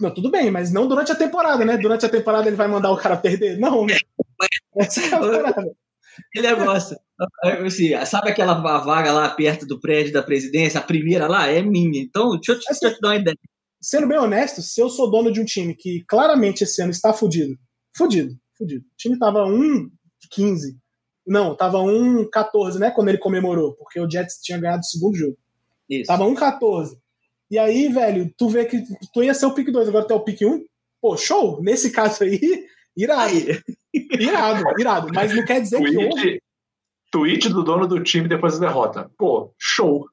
Não, 0.00 0.14
tudo 0.14 0.30
bem, 0.30 0.50
mas 0.50 0.70
não 0.70 0.86
durante 0.86 1.10
a 1.10 1.16
temporada, 1.16 1.64
né? 1.64 1.76
Durante 1.76 2.06
a 2.06 2.08
temporada 2.08 2.46
ele 2.46 2.56
vai 2.56 2.68
mandar 2.68 2.92
o 2.92 2.96
cara 2.96 3.16
perder? 3.16 3.58
Não, 3.58 3.84
né? 3.84 3.96
Essa 4.76 5.00
é 5.00 5.14
a 5.14 5.18
parada. 5.18 5.76
Que 6.32 6.40
negócio. 6.40 6.96
Assim, 7.64 7.90
sabe 8.04 8.30
aquela 8.30 8.54
vaga 8.54 9.12
lá 9.12 9.28
perto 9.30 9.66
do 9.66 9.80
prédio 9.80 10.12
da 10.12 10.22
presidência? 10.22 10.78
A 10.78 10.82
primeira 10.82 11.26
lá 11.26 11.48
é 11.48 11.62
minha. 11.62 12.00
Então, 12.00 12.30
deixa 12.30 12.52
eu 12.52 12.60
te, 12.60 12.70
assim, 12.70 12.80
deixa 12.82 12.94
eu 12.94 12.94
te 12.94 13.00
dar 13.00 13.08
uma 13.08 13.16
ideia 13.16 13.36
sendo 13.80 14.08
bem 14.08 14.18
honesto, 14.18 14.62
se 14.62 14.80
eu 14.80 14.88
sou 14.88 15.10
dono 15.10 15.32
de 15.32 15.40
um 15.40 15.44
time 15.44 15.74
que 15.74 16.04
claramente 16.08 16.64
esse 16.64 16.80
ano 16.82 16.90
está 16.90 17.12
fudido, 17.12 17.56
fudido, 17.96 18.34
fudido. 18.56 18.84
O 18.84 18.96
time 18.96 19.18
tava 19.18 19.44
1-15. 19.46 19.88
Não, 21.26 21.54
tava 21.56 21.78
1-14, 21.78 22.78
né? 22.78 22.90
Quando 22.90 23.08
ele 23.08 23.18
comemorou, 23.18 23.74
porque 23.74 24.00
o 24.00 24.10
Jets 24.10 24.38
tinha 24.42 24.58
ganhado 24.58 24.80
o 24.80 24.84
segundo 24.84 25.16
jogo. 25.16 25.36
Isso. 25.88 26.06
Tava 26.06 26.24
1-14. 26.24 26.96
E 27.50 27.58
aí, 27.58 27.88
velho, 27.88 28.32
tu 28.36 28.48
vê 28.48 28.64
que 28.64 28.82
tu 29.12 29.22
ia 29.22 29.34
ser 29.34 29.46
o 29.46 29.54
pick 29.54 29.70
2, 29.70 29.88
agora 29.88 30.06
tu 30.06 30.12
é 30.12 30.16
o 30.16 30.24
pick 30.24 30.42
1. 30.42 30.64
Pô, 31.00 31.16
show! 31.16 31.62
Nesse 31.62 31.90
caso 31.90 32.24
aí, 32.24 32.40
Irado. 32.98 33.30
Irado, 33.94 34.64
irado. 34.76 35.08
Mas 35.14 35.32
não 35.32 35.44
quer 35.44 35.60
dizer 35.60 35.78
tweet, 35.78 35.96
que 35.96 36.04
hoje. 36.04 36.42
Tweet 37.12 37.48
do 37.48 37.62
dono 37.62 37.86
do 37.86 38.02
time 38.02 38.26
depois 38.26 38.58
da 38.58 38.66
derrota. 38.66 39.08
Pô, 39.16 39.54
show. 39.56 40.04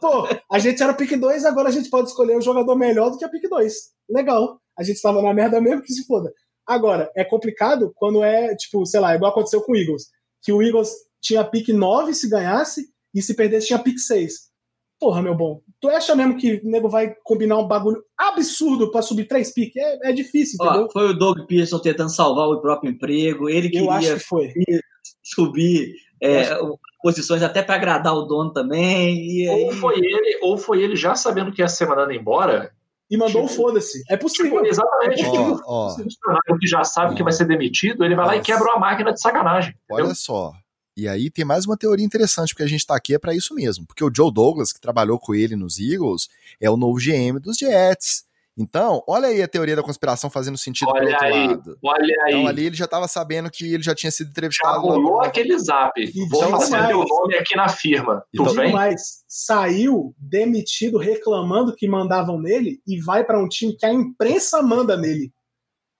Pô, 0.00 0.28
a 0.50 0.58
gente 0.58 0.82
era 0.82 0.94
pick 0.94 1.16
2, 1.16 1.44
agora 1.44 1.68
a 1.68 1.72
gente 1.72 1.90
pode 1.90 2.08
escolher 2.08 2.36
um 2.36 2.42
jogador 2.42 2.76
melhor 2.76 3.10
do 3.10 3.18
que 3.18 3.24
a 3.24 3.28
pick 3.28 3.48
2. 3.48 3.74
Legal. 4.10 4.60
A 4.78 4.82
gente 4.82 5.00
tava 5.00 5.22
na 5.22 5.32
merda 5.32 5.60
mesmo 5.60 5.82
que 5.82 5.92
se 5.92 6.04
foda. 6.06 6.32
Agora, 6.66 7.10
é 7.14 7.24
complicado 7.24 7.92
quando 7.96 8.24
é, 8.24 8.54
tipo, 8.56 8.84
sei 8.86 9.00
lá, 9.00 9.14
igual 9.14 9.30
aconteceu 9.30 9.62
com 9.62 9.72
o 9.72 9.76
Eagles. 9.76 10.04
Que 10.42 10.52
o 10.52 10.62
Eagles 10.62 10.90
tinha 11.20 11.44
pick 11.44 11.68
9 11.68 12.14
se 12.14 12.28
ganhasse, 12.28 12.94
e 13.14 13.22
se 13.22 13.34
perdesse 13.34 13.68
tinha 13.68 13.78
pick 13.78 13.98
6. 13.98 14.52
Porra, 14.98 15.22
meu 15.22 15.34
bom. 15.34 15.60
Tu 15.80 15.88
acha 15.88 16.14
mesmo 16.16 16.36
que 16.36 16.54
o 16.54 16.70
nego 16.70 16.88
vai 16.88 17.14
combinar 17.22 17.58
um 17.58 17.68
bagulho 17.68 18.02
absurdo 18.18 18.90
para 18.90 19.02
subir 19.02 19.26
três 19.26 19.52
piques? 19.52 19.80
É, 19.80 20.10
é 20.10 20.12
difícil, 20.12 20.56
entendeu? 20.60 20.86
Ó, 20.86 20.90
foi 20.90 21.10
o 21.10 21.14
Doug 21.14 21.38
Pearson 21.46 21.78
tentando 21.78 22.10
salvar 22.10 22.48
o 22.48 22.60
próprio 22.60 22.90
emprego. 22.90 23.48
Ele 23.48 23.68
queria 23.68 24.18
que 24.18 24.80
subir 25.22 25.94
é, 26.24 26.58
posições 27.02 27.42
até 27.42 27.62
para 27.62 27.74
agradar 27.74 28.14
o 28.14 28.22
dono 28.22 28.52
também. 28.52 29.16
E 29.16 29.48
aí... 29.48 29.64
Ou 29.64 29.72
foi 29.72 29.98
ele, 29.98 30.38
ou 30.42 30.56
foi 30.56 30.82
ele 30.82 30.96
já 30.96 31.14
sabendo 31.14 31.52
que 31.52 31.60
ia 31.60 31.68
ser 31.68 31.86
mandado 31.86 32.12
embora. 32.12 32.72
E 33.10 33.16
mandou 33.16 33.44
o 33.44 33.46
Tipo, 33.46 33.62
foda-se. 33.62 34.02
É 34.08 34.16
possível. 34.16 34.52
Tipo, 34.52 34.66
exatamente. 34.66 35.22
É 35.22 35.28
Ó, 35.28 35.30
Tipo, 35.30 35.62
ó, 35.66 35.86
o 35.86 35.90
funcionário 35.90 36.58
que 36.58 36.66
já 36.66 36.82
sabe 36.84 37.14
que 37.14 37.22
vai 37.22 37.32
ser 37.32 37.44
demitido, 37.44 38.04
ele 38.04 38.14
vai 38.14 38.26
lá 38.26 38.34
e 38.34 38.38
Nossa. 38.38 38.52
quebra 38.52 38.72
uma 38.72 38.78
máquina 38.78 39.12
de 39.12 39.20
sacanagem. 39.20 39.74
entendeu? 39.84 40.06
olha 40.06 40.14
só. 40.14 40.52
E 40.96 41.08
aí 41.08 41.28
tem 41.28 41.44
mais 41.44 41.66
uma 41.66 41.76
teoria 41.76 42.06
interessante, 42.06 42.54
porque 42.54 42.62
a 42.62 42.68
gente 42.68 42.86
tá 42.86 42.96
aqui 42.96 43.14
é 43.14 43.18
para 43.18 43.34
isso 43.34 43.54
mesmo. 43.54 43.84
Porque 43.86 44.04
o 44.04 44.10
Joe 44.14 44.32
Douglas, 44.32 44.72
que 44.72 44.80
trabalhou 44.80 45.18
com 45.18 45.34
ele 45.34 45.56
nos 45.56 45.78
Eagles, 45.78 46.28
é 46.60 46.70
o 46.70 46.76
novo 46.76 46.98
GM 46.98 47.38
dos 47.40 47.56
Jets. 47.58 48.24
Então, 48.56 49.02
olha 49.08 49.26
aí 49.28 49.42
a 49.42 49.48
teoria 49.48 49.74
da 49.74 49.82
conspiração 49.82 50.30
fazendo 50.30 50.56
sentido 50.56 50.88
Olha 50.88 51.10
outro 51.10 51.24
aí, 51.24 51.46
lado. 51.48 51.78
olha 51.82 52.14
aí. 52.26 52.34
Então 52.34 52.46
ali 52.46 52.66
ele 52.66 52.76
já 52.76 52.86
tava 52.86 53.08
sabendo 53.08 53.50
que 53.50 53.74
ele 53.74 53.82
já 53.82 53.94
tinha 53.96 54.12
sido 54.12 54.26
Já 54.26 54.30
entrevistado. 54.30 54.80
rolou 54.80 55.16
lá- 55.16 55.26
aquele 55.26 55.58
zap. 55.58 55.92
Vou 56.30 56.44
Então, 56.44 56.50
fazer 56.52 56.70
mais. 56.70 56.86
meu 56.88 57.04
nome 57.04 57.34
aqui 57.34 57.56
na 57.56 57.68
firma. 57.68 58.22
Então, 58.32 58.46
Tudo 58.46 58.60
bem? 58.60 58.72
mais, 58.72 59.24
saiu 59.26 60.14
demitido 60.18 60.98
reclamando 60.98 61.74
que 61.74 61.88
mandavam 61.88 62.40
nele 62.40 62.80
e 62.86 63.00
vai 63.00 63.24
para 63.24 63.42
um 63.42 63.48
time 63.48 63.76
que 63.76 63.84
a 63.86 63.92
imprensa 63.92 64.62
manda 64.62 64.96
nele. 64.96 65.32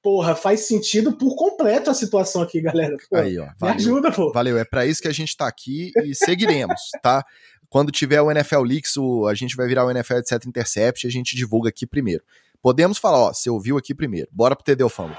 Porra, 0.01 0.35
faz 0.35 0.61
sentido 0.69 1.17
por 1.17 1.35
completo 1.35 1.91
a 1.91 1.95
situação 1.95 2.43
aqui, 2.43 2.61
galera. 2.61 2.95
Pô, 3.11 3.17
Aí, 3.17 3.39
ó. 3.39 3.47
me 3.47 3.51
Valeu. 3.59 3.75
ajuda, 3.77 4.13
pô. 4.13 4.31
Valeu, 4.33 4.59
é 4.59 4.65
para 4.65 4.85
isso 4.85 5.01
que 5.01 5.09
a 5.09 5.13
gente 5.13 5.35
tá 5.35 5.49
aqui 5.49 5.91
e 6.05 6.15
seguiremos, 6.15 6.79
tá? 7.03 7.25
Quando 7.69 7.93
tiver 7.93 8.21
o 8.21 8.31
NFL 8.31 8.63
Leaks, 8.63 8.97
o, 8.97 9.27
a 9.27 9.35
gente 9.35 9.57
vai 9.57 9.67
virar 9.67 9.85
o 9.85 9.91
NFL 9.91 10.19
etc 10.19 10.45
Intercept 10.47 11.05
e 11.05 11.09
a 11.09 11.11
gente 11.11 11.37
divulga 11.37 11.69
aqui 11.69 11.87
primeiro. 11.87 12.23
Podemos 12.63 12.99
falar, 12.99 13.19
ó, 13.19 13.33
você 13.33 13.51
ouviu 13.51 13.77
aqui 13.77 13.95
primeiro. 13.95 14.29
Bora 14.33 14.57
pro 14.57 14.65
TD 14.65 14.89
Fumble. 14.89 15.17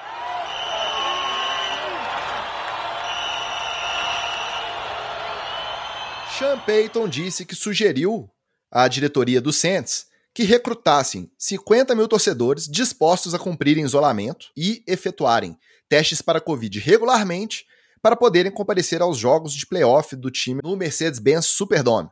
Sean 6.37 6.59
Payton 6.59 7.07
disse 7.07 7.45
que 7.45 7.55
sugeriu 7.55 8.29
à 8.69 8.87
diretoria 8.87 9.39
do 9.39 9.53
Saints 9.53 10.07
que 10.33 10.43
recrutassem 10.43 11.31
50 11.37 11.95
mil 11.95 12.09
torcedores 12.09 12.67
dispostos 12.67 13.33
a 13.33 13.39
cumprirem 13.39 13.85
isolamento 13.85 14.47
e 14.57 14.83
efetuarem 14.85 15.57
testes 15.87 16.21
para 16.21 16.41
Covid 16.41 16.77
regularmente 16.79 17.65
para 18.01 18.17
poderem 18.17 18.51
comparecer 18.51 19.01
aos 19.01 19.17
jogos 19.17 19.53
de 19.53 19.65
playoff 19.65 20.13
do 20.13 20.29
time 20.29 20.59
no 20.61 20.75
Mercedes-Benz 20.75 21.45
Superdome. 21.45 22.09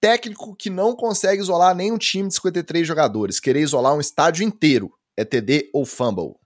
Técnico 0.00 0.56
que 0.56 0.70
não 0.70 0.96
consegue 0.96 1.42
isolar 1.42 1.74
nenhum 1.74 1.98
time 1.98 2.28
de 2.28 2.34
53 2.34 2.86
jogadores, 2.86 3.38
querer 3.38 3.60
isolar 3.60 3.94
um 3.94 4.00
estádio 4.00 4.42
inteiro, 4.42 4.90
é 5.14 5.24
TD 5.26 5.68
ou 5.74 5.84
fumble? 5.84 6.36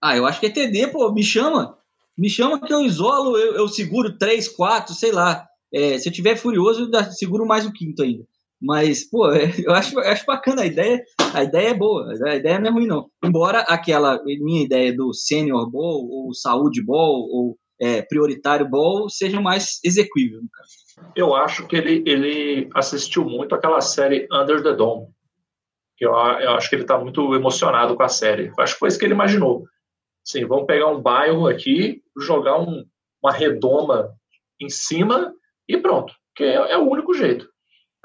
Ah, 0.00 0.16
eu 0.16 0.24
acho 0.24 0.38
que 0.38 0.46
é 0.46 0.50
TD, 0.50 0.88
pô, 0.88 1.12
me 1.12 1.24
chama. 1.24 1.76
Me 2.16 2.30
chama 2.30 2.60
que 2.60 2.72
eu 2.72 2.82
isolo, 2.82 3.36
eu, 3.36 3.54
eu 3.54 3.68
seguro 3.68 4.16
três, 4.16 4.48
quatro, 4.48 4.94
sei 4.94 5.10
lá. 5.10 5.44
É, 5.74 5.98
se 5.98 6.08
eu 6.08 6.12
tiver 6.12 6.36
furioso, 6.36 6.88
eu 6.92 7.12
seguro 7.12 7.44
mais 7.44 7.66
o 7.66 7.72
quinto 7.72 8.02
ainda. 8.02 8.24
Mas, 8.60 9.08
pô, 9.08 9.30
é, 9.32 9.52
eu 9.64 9.72
acho, 9.72 9.98
eu 9.98 10.08
acho 10.08 10.24
bacana 10.24 10.62
a 10.62 10.66
ideia. 10.66 11.02
A 11.34 11.42
ideia 11.42 11.70
é 11.70 11.74
boa, 11.74 12.12
a 12.24 12.36
ideia 12.36 12.60
não 12.60 12.68
é 12.68 12.72
ruim, 12.72 12.86
não. 12.86 13.10
Embora 13.24 13.60
aquela 13.62 14.22
minha 14.24 14.62
ideia 14.62 14.94
do 14.94 15.12
Senior 15.12 15.68
Bowl, 15.68 16.08
ou 16.08 16.32
Saúde 16.32 16.84
Bowl, 16.84 17.28
ou 17.30 17.58
é, 17.80 18.02
Prioritário 18.02 18.68
Bowl, 18.68 19.08
seja 19.08 19.40
mais 19.40 19.80
execuível. 19.84 20.40
no 20.40 20.48
caso. 20.50 20.87
Eu 21.14 21.34
acho 21.34 21.66
que 21.66 21.76
ele, 21.76 22.02
ele 22.06 22.70
assistiu 22.74 23.24
muito 23.24 23.54
aquela 23.54 23.80
série 23.80 24.28
Under 24.32 24.62
the 24.62 24.72
Dome. 24.74 25.08
Eu, 25.98 26.10
eu 26.12 26.52
acho 26.52 26.68
que 26.68 26.76
ele 26.76 26.82
está 26.82 26.96
muito 26.96 27.34
emocionado 27.34 27.96
com 27.96 28.02
a 28.02 28.08
série. 28.08 28.48
Eu 28.48 28.54
acho 28.62 28.74
que 28.74 28.78
foi 28.78 28.88
isso 28.88 28.98
que 28.98 29.04
ele 29.04 29.14
imaginou. 29.14 29.64
Sim, 30.24 30.44
vamos 30.46 30.66
pegar 30.66 30.86
um 30.88 31.00
bairro 31.00 31.48
aqui, 31.48 32.02
jogar 32.20 32.60
um- 32.60 32.84
uma 33.22 33.32
redoma 33.32 34.10
em 34.60 34.68
cima 34.68 35.34
e 35.68 35.76
pronto. 35.76 36.14
Que 36.36 36.44
é, 36.44 36.72
é 36.72 36.78
o 36.78 36.88
único 36.88 37.12
jeito. 37.14 37.48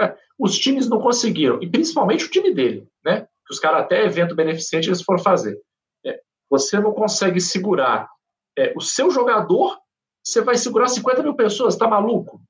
É, 0.02 0.16
os 0.40 0.58
times 0.58 0.90
não 0.90 1.00
conseguiram, 1.00 1.62
e 1.62 1.70
principalmente 1.70 2.26
o 2.26 2.30
time 2.32 2.52
dele, 2.54 2.88
né? 3.06 3.22
Que 3.46 3.54
os 3.54 3.60
caras 3.60 3.82
até 3.84 4.04
evento 4.06 4.34
beneficente 4.36 4.90
eles 4.90 5.04
foram 5.04 5.22
fazer. 5.22 5.60
É, 6.04 6.20
você 6.50 6.80
não 6.80 6.94
consegue 6.94 7.40
segurar 7.40 8.10
é, 8.58 8.74
o 8.76 8.82
seu 8.82 9.12
jogador, 9.12 9.78
você 10.24 10.42
vai 10.42 10.56
segurar 10.56 10.88
50 10.88 11.22
mil 11.22 11.36
pessoas, 11.36 11.76
tá 11.76 11.88
maluco? 11.88 12.42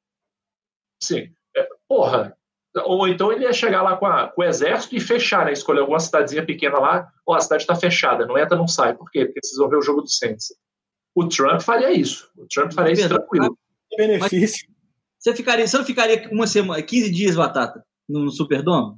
Sim. 1.04 1.30
É, 1.56 1.68
porra. 1.88 2.36
Ou 2.86 3.08
então 3.08 3.32
ele 3.32 3.44
ia 3.44 3.54
chegar 3.54 3.84
lá 3.84 3.96
com, 3.98 4.06
a- 4.08 4.30
com 4.30 4.42
o 4.42 4.46
exército 4.46 4.96
e 4.96 5.00
fechar, 5.00 5.46
né? 5.46 5.52
Escolher 5.54 5.82
alguma 5.82 6.00
cidadezinha 6.00 6.46
pequena 6.46 6.80
lá. 6.80 7.08
Ó, 7.28 7.36
a 7.36 7.40
cidade 7.40 7.64
está 7.64 7.76
fechada, 7.76 8.26
não 8.26 8.38
entra, 8.38 8.58
não 8.58 8.68
sai. 8.68 8.96
Por 8.96 9.12
quê? 9.12 9.26
Porque 9.26 9.40
vocês 9.44 9.58
vão 9.58 9.70
ver 9.70 9.78
o 9.78 9.82
jogo 9.82 10.02
do 10.02 10.10
Saints. 10.10 10.48
O 11.16 11.28
Trump 11.28 11.62
faria 11.62 11.92
isso. 11.92 12.32
O 12.36 12.48
Trump 12.48 12.74
faria 12.74 12.94
isso 12.94 13.08
tranquilo. 13.08 13.56
benefício. 13.96 14.68
Você, 15.20 15.36
ficaria, 15.36 15.68
você 15.68 15.78
não 15.78 15.86
ficaria 15.86 16.28
uma 16.32 16.48
semana, 16.48 16.82
15 16.82 17.12
dias, 17.12 17.36
Batata, 17.36 17.86
no 18.10 18.30
Superdome? 18.32 18.98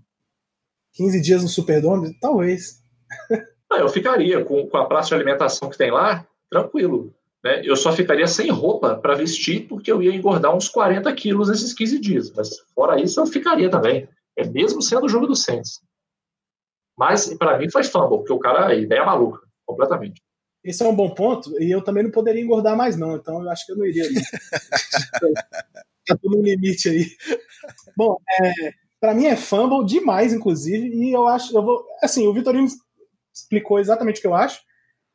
15 0.93 1.21
dias 1.21 1.43
no 1.43 1.49
Superdome? 1.49 2.17
Talvez. 2.19 2.81
Não, 3.69 3.77
eu 3.79 3.89
ficaria 3.89 4.43
com, 4.45 4.67
com 4.69 4.77
a 4.77 4.85
praça 4.85 5.09
de 5.09 5.15
alimentação 5.15 5.69
que 5.69 5.77
tem 5.77 5.91
lá, 5.91 6.25
tranquilo. 6.49 7.13
Né? 7.45 7.61
Eu 7.63 7.75
só 7.75 7.93
ficaria 7.93 8.25
sem 8.25 8.49
roupa 8.49 8.95
para 8.95 9.13
vestir, 9.13 9.67
porque 9.67 9.91
eu 9.91 10.01
ia 10.01 10.15
engordar 10.15 10.55
uns 10.55 10.67
40 10.67 11.13
quilos 11.13 11.47
nesses 11.47 11.75
15 11.75 11.99
dias. 11.99 12.31
Mas 12.31 12.57
fora 12.73 12.99
isso, 12.99 13.19
eu 13.19 13.27
ficaria 13.27 13.69
também. 13.69 14.09
É 14.35 14.43
mesmo 14.43 14.81
sendo 14.81 15.05
o 15.05 15.09
jogo 15.09 15.27
do 15.27 15.35
Saints. 15.35 15.79
Mas 16.97 17.31
para 17.35 17.59
mim 17.59 17.69
foi 17.69 17.83
fumble, 17.83 18.17
porque 18.17 18.33
o 18.33 18.39
cara, 18.39 18.69
a 18.69 18.73
ideia 18.73 19.01
é 19.01 19.05
maluca, 19.05 19.45
completamente. 19.63 20.23
Esse 20.63 20.81
é 20.81 20.87
um 20.87 20.95
bom 20.95 21.11
ponto, 21.11 21.61
e 21.61 21.69
eu 21.69 21.83
também 21.83 22.03
não 22.03 22.09
poderia 22.09 22.41
engordar 22.41 22.75
mais, 22.75 22.97
não, 22.97 23.15
então 23.15 23.43
eu 23.43 23.49
acho 23.51 23.67
que 23.67 23.73
eu 23.73 23.77
não 23.77 23.85
iria. 23.85 24.03
tá 26.07 26.17
tudo 26.19 26.37
no 26.37 26.43
limite 26.43 26.89
aí. 26.89 27.05
Bom, 27.95 28.17
é, 28.41 28.73
para 28.99 29.13
mim 29.13 29.25
é 29.25 29.35
fumble 29.35 29.85
demais, 29.85 30.33
inclusive, 30.33 30.87
e 30.87 31.13
eu 31.13 31.27
acho, 31.27 31.55
eu 31.55 31.61
vou, 31.61 31.85
assim, 32.01 32.25
o 32.25 32.33
Vitorino 32.33 32.67
explicou 33.31 33.77
exatamente 33.77 34.17
o 34.17 34.21
que 34.21 34.27
eu 34.27 34.33
acho, 34.33 34.61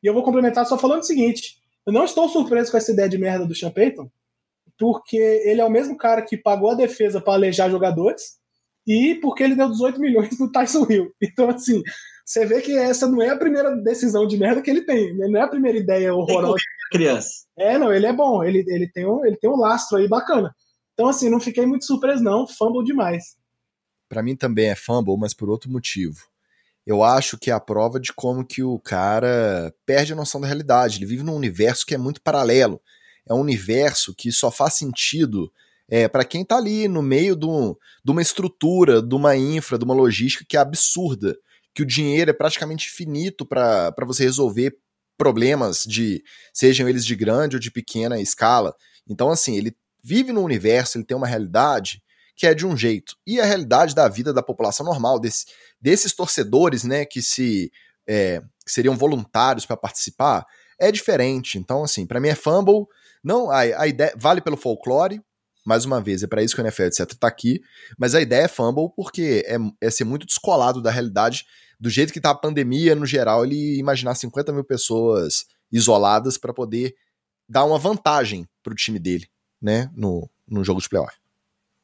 e 0.01 0.07
eu 0.07 0.15
vou 0.15 0.23
complementar 0.23 0.65
só 0.67 0.79
falando 0.79 1.01
o 1.01 1.07
seguinte: 1.07 1.60
eu 1.91 1.93
não 1.93 2.05
estou 2.05 2.29
surpreso 2.29 2.71
com 2.71 2.77
essa 2.77 2.93
ideia 2.93 3.09
de 3.09 3.19
merda 3.19 3.45
do 3.45 3.55
Sean 3.55 3.73
Payton, 3.73 4.09
porque 4.79 5.17
ele 5.17 5.61
é 5.61 5.65
o 5.65 5.71
mesmo 5.71 5.97
cara 5.97 6.23
que 6.23 6.37
pagou 6.37 6.71
a 6.71 6.77
defesa 6.77 7.21
para 7.21 7.33
alejar 7.33 7.69
jogadores, 7.69 8.39
e 8.87 9.17
porque 9.17 9.43
ele 9.43 9.57
deu 9.57 9.69
18 9.69 10.01
milhões 10.01 10.39
no 10.39 10.51
Tyson 10.51 10.87
Hill. 10.89 11.13
Então, 11.21 11.51
assim, 11.51 11.83
você 12.25 12.47
vê 12.47 12.61
que 12.61 12.79
essa 12.79 13.09
não 13.09 13.21
é 13.21 13.31
a 13.31 13.37
primeira 13.37 13.75
decisão 13.77 14.25
de 14.25 14.39
merda 14.39 14.63
que 14.63 14.71
ele 14.71 14.83
tem, 14.83 15.13
né? 15.17 15.27
não 15.27 15.41
é 15.41 15.43
a 15.43 15.49
primeira 15.49 15.77
ideia 15.77 16.15
horrorosa. 16.15 16.63
Criança. 16.93 17.45
É, 17.59 17.77
não, 17.77 17.93
ele 17.93 18.07
é 18.07 18.13
bom, 18.13 18.43
ele, 18.45 18.65
ele, 18.69 18.89
tem 18.89 19.05
um, 19.05 19.25
ele 19.27 19.37
tem 19.37 19.51
um 19.51 19.57
lastro 19.57 19.99
aí 19.99 20.09
bacana. 20.09 20.55
Então, 20.95 21.09
assim, 21.09 21.29
não 21.29 21.41
fiquei 21.41 21.67
muito 21.67 21.85
surpreso, 21.85 22.23
não. 22.23 22.47
Fumble 22.47 22.85
demais. 22.85 23.37
Pra 24.09 24.23
mim 24.23 24.37
também 24.37 24.71
é 24.71 24.77
fumble, 24.77 25.17
mas 25.19 25.35
por 25.35 25.51
outro 25.51 25.71
motivo. 25.71 26.21
Eu 26.87 27.03
acho 27.03 27.39
que 27.39 27.51
é 27.51 27.55
a 27.55 27.61
prova 27.61 28.01
de 28.01 28.13
como 28.13 28.45
que 28.45 28.63
o 28.63 28.79
cara 28.79 29.73
perde 29.87 30.13
a 30.13 30.17
noção 30.17 30.41
da 30.41 30.47
realidade. 30.47 30.99
Ele 30.99 31.07
vive 31.07 31.23
num 31.23 31.35
universo 31.37 31.87
que 31.87 31.95
é 31.95 31.99
muito 31.99 32.21
paralelo. 32.23 32.81
É 33.29 33.35
um 33.35 33.41
universo 33.41 34.15
que 34.15 34.33
só 34.33 34.51
faz 34.51 34.75
sentido 34.75 35.53
é, 35.89 36.09
para 36.09 36.25
quem 36.25 36.45
tá 36.45 36.57
ali 36.57 36.89
no 36.89 37.03
meio 37.03 37.37
de, 37.37 37.47
um- 37.47 37.75
uma 38.09 38.23
estrutura, 38.23 39.03
de 39.03 39.15
uma 39.15 39.37
infra, 39.37 39.79
de 39.79 39.85
uma 39.85 39.95
logística 39.95 40.45
que 40.49 40.57
é 40.57 40.61
absurda. 40.61 41.37
Que 41.75 41.83
o 41.83 41.87
dinheiro 41.87 42.31
é 42.31 42.35
praticamente 42.35 42.89
infinito 42.89 43.45
para 43.47 43.93
você 44.07 44.25
resolver 44.25 44.77
problemas 45.17 45.85
de 45.85 46.23
sejam 46.53 46.89
eles 46.89 47.05
de 47.05 47.15
grande 47.15 47.57
ou 47.57 47.61
de 47.61 47.71
pequena 47.71 48.21
escala. 48.21 48.75
Então, 49.09 49.31
assim, 49.31 49.57
ele 49.57 49.77
vive 50.03 50.33
num 50.33 50.43
universo, 50.45 50.97
ele 50.97 51.05
tem 51.05 51.17
uma 51.17 51.27
realidade 51.27 52.03
que 52.37 52.47
é 52.47 52.55
de 52.55 52.67
um 52.67 52.75
jeito. 52.75 53.17
E 53.27 53.39
a 53.39 53.45
realidade 53.45 53.95
da 53.95 54.09
vida 54.09 54.33
da 54.33 54.43
população 54.43 54.87
normal, 54.87 55.21
desse, 55.21 55.45
desses 55.81 56.13
torcedores, 56.13 56.85
né, 56.85 57.05
que 57.05 57.23
se 57.23 57.73
é, 58.07 58.43
que 58.65 58.73
seriam 58.73 58.97
voluntários 58.97 59.65
para 59.65 59.77
participar, 59.77 60.45
é 60.79 60.91
diferente. 60.91 61.59
Então, 61.59 61.85
assim, 61.85 62.07
para 62.07 62.21
mim 62.21 62.29
é 62.29 62.35
fumble. 62.35 62.87
Não, 63.23 63.51
a, 63.51 63.61
a 63.61 63.87
ideia 63.87 64.13
vale 64.17 64.41
pelo 64.41 64.57
folclore, 64.57 65.21
mais 65.65 65.85
uma 65.85 66.01
vez, 66.01 66.23
é 66.23 66.27
para 66.27 66.43
isso 66.43 66.55
que 66.55 66.61
o 66.61 66.65
NFL, 66.65 66.85
etc, 66.85 67.15
tá 67.15 67.29
aqui, 67.29 67.61
mas 67.99 68.15
a 68.15 68.21
ideia 68.21 68.45
é 68.45 68.49
fumble 68.49 68.89
porque 68.97 69.45
é, 69.47 69.57
é 69.81 69.91
ser 69.91 70.05
muito 70.05 70.27
descolado 70.27 70.83
da 70.83 70.91
realidade, 70.91 71.47
do 71.79 71.91
jeito 71.91 72.13
que 72.13 72.21
tá 72.21 72.31
a 72.31 72.35
pandemia 72.35 72.95
no 72.95 73.07
geral, 73.07 73.45
ele 73.45 73.79
imaginar 73.79 74.15
50 74.15 74.53
mil 74.53 74.65
pessoas 74.65 75.47
isoladas 75.71 76.37
para 76.39 76.53
poder 76.53 76.95
dar 77.49 77.65
uma 77.65 77.79
vantagem 77.79 78.49
pro 78.63 78.75
time 78.75 78.99
dele, 78.99 79.29
né, 79.61 79.91
no, 79.95 80.29
no 80.49 80.65
jogo 80.65 80.81
de 80.81 80.89
playoff. 80.89 81.20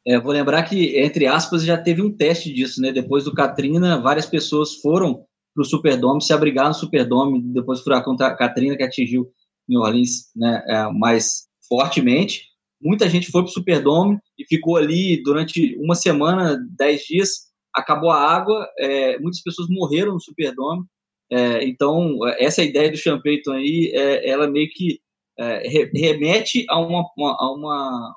É, 0.07 0.21
vou 0.21 0.33
lembrar 0.33 0.63
que, 0.63 0.97
entre 0.99 1.27
aspas, 1.27 1.65
já 1.65 1.77
teve 1.77 2.01
um 2.01 2.15
teste 2.15 2.53
disso, 2.53 2.81
né? 2.81 2.93
Depois 2.93 3.25
do 3.25 3.35
Katrina, 3.35 4.01
várias 4.01 4.27
pessoas 4.27 4.75
foram 4.77 5.25
para 5.53 5.63
o 5.63 5.65
Superdome, 5.65 6.23
se 6.23 6.33
abrigar 6.33 6.69
no 6.69 6.75
Superdome, 6.75 7.43
depois 7.53 7.79
do 7.79 7.85
furacão 7.85 8.17
Katrina, 8.17 8.77
que 8.77 8.83
atingiu 8.85 9.27
New 9.69 9.81
Orleans 9.81 10.31
né, 10.37 10.63
é, 10.69 10.93
mais 10.93 11.47
fortemente. 11.69 12.43
Muita 12.81 13.09
gente 13.09 13.31
foi 13.31 13.43
para 13.43 13.49
o 13.49 13.53
Superdome 13.53 14.19
e 14.39 14.45
ficou 14.47 14.77
ali 14.77 15.23
durante 15.23 15.77
uma 15.79 15.95
semana, 15.95 16.57
dez 16.77 17.03
dias, 17.03 17.47
acabou 17.75 18.11
a 18.11 18.21
água, 18.21 18.69
é, 18.79 19.19
muitas 19.19 19.43
pessoas 19.43 19.67
morreram 19.69 20.13
no 20.13 20.21
Superdome. 20.21 20.85
É, 21.33 21.65
então, 21.65 22.19
essa 22.39 22.63
ideia 22.63 22.91
do 22.91 22.97
Sean 22.97 23.21
aí, 23.55 23.91
é, 23.93 24.29
ela 24.29 24.47
meio 24.47 24.69
que 24.71 25.01
é, 25.39 25.67
remete 25.93 26.65
a 26.69 26.79
uma, 26.79 27.05
uma, 27.17 27.37
a 27.41 27.53
uma 27.53 28.15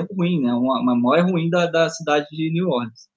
tempo 0.00 0.14
ruim, 0.14 0.40
né? 0.40 0.52
Uma, 0.52 0.94
memória 0.94 1.22
ruim 1.22 1.50
da, 1.50 1.66
da 1.66 1.88
cidade 1.90 2.26
de 2.30 2.52
New 2.52 2.68
Orleans. 2.68 3.08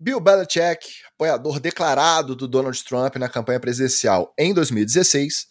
Bill 0.00 0.20
Belichick, 0.20 0.86
apoiador 1.14 1.60
declarado 1.60 2.34
do 2.34 2.48
Donald 2.48 2.82
Trump 2.84 3.16
na 3.16 3.28
campanha 3.28 3.60
presidencial 3.60 4.34
em 4.36 4.52
2016, 4.52 5.46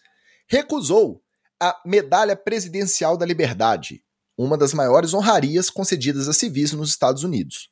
recusou 0.46 1.22
a 1.60 1.80
Medalha 1.86 2.36
Presidencial 2.36 3.16
da 3.16 3.24
Liberdade, 3.24 4.02
uma 4.36 4.58
das 4.58 4.74
maiores 4.74 5.14
honrarias 5.14 5.70
concedidas 5.70 6.28
a 6.28 6.32
civis 6.32 6.72
nos 6.72 6.90
Estados 6.90 7.24
Unidos. 7.24 7.70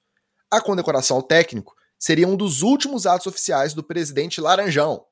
A 0.50 0.60
condecoração 0.60 1.18
ao 1.18 1.22
técnico 1.22 1.74
seria 1.98 2.26
um 2.26 2.36
dos 2.36 2.62
últimos 2.62 3.06
atos 3.06 3.26
oficiais 3.26 3.74
do 3.74 3.84
presidente 3.84 4.40
Laranjão, 4.40 5.04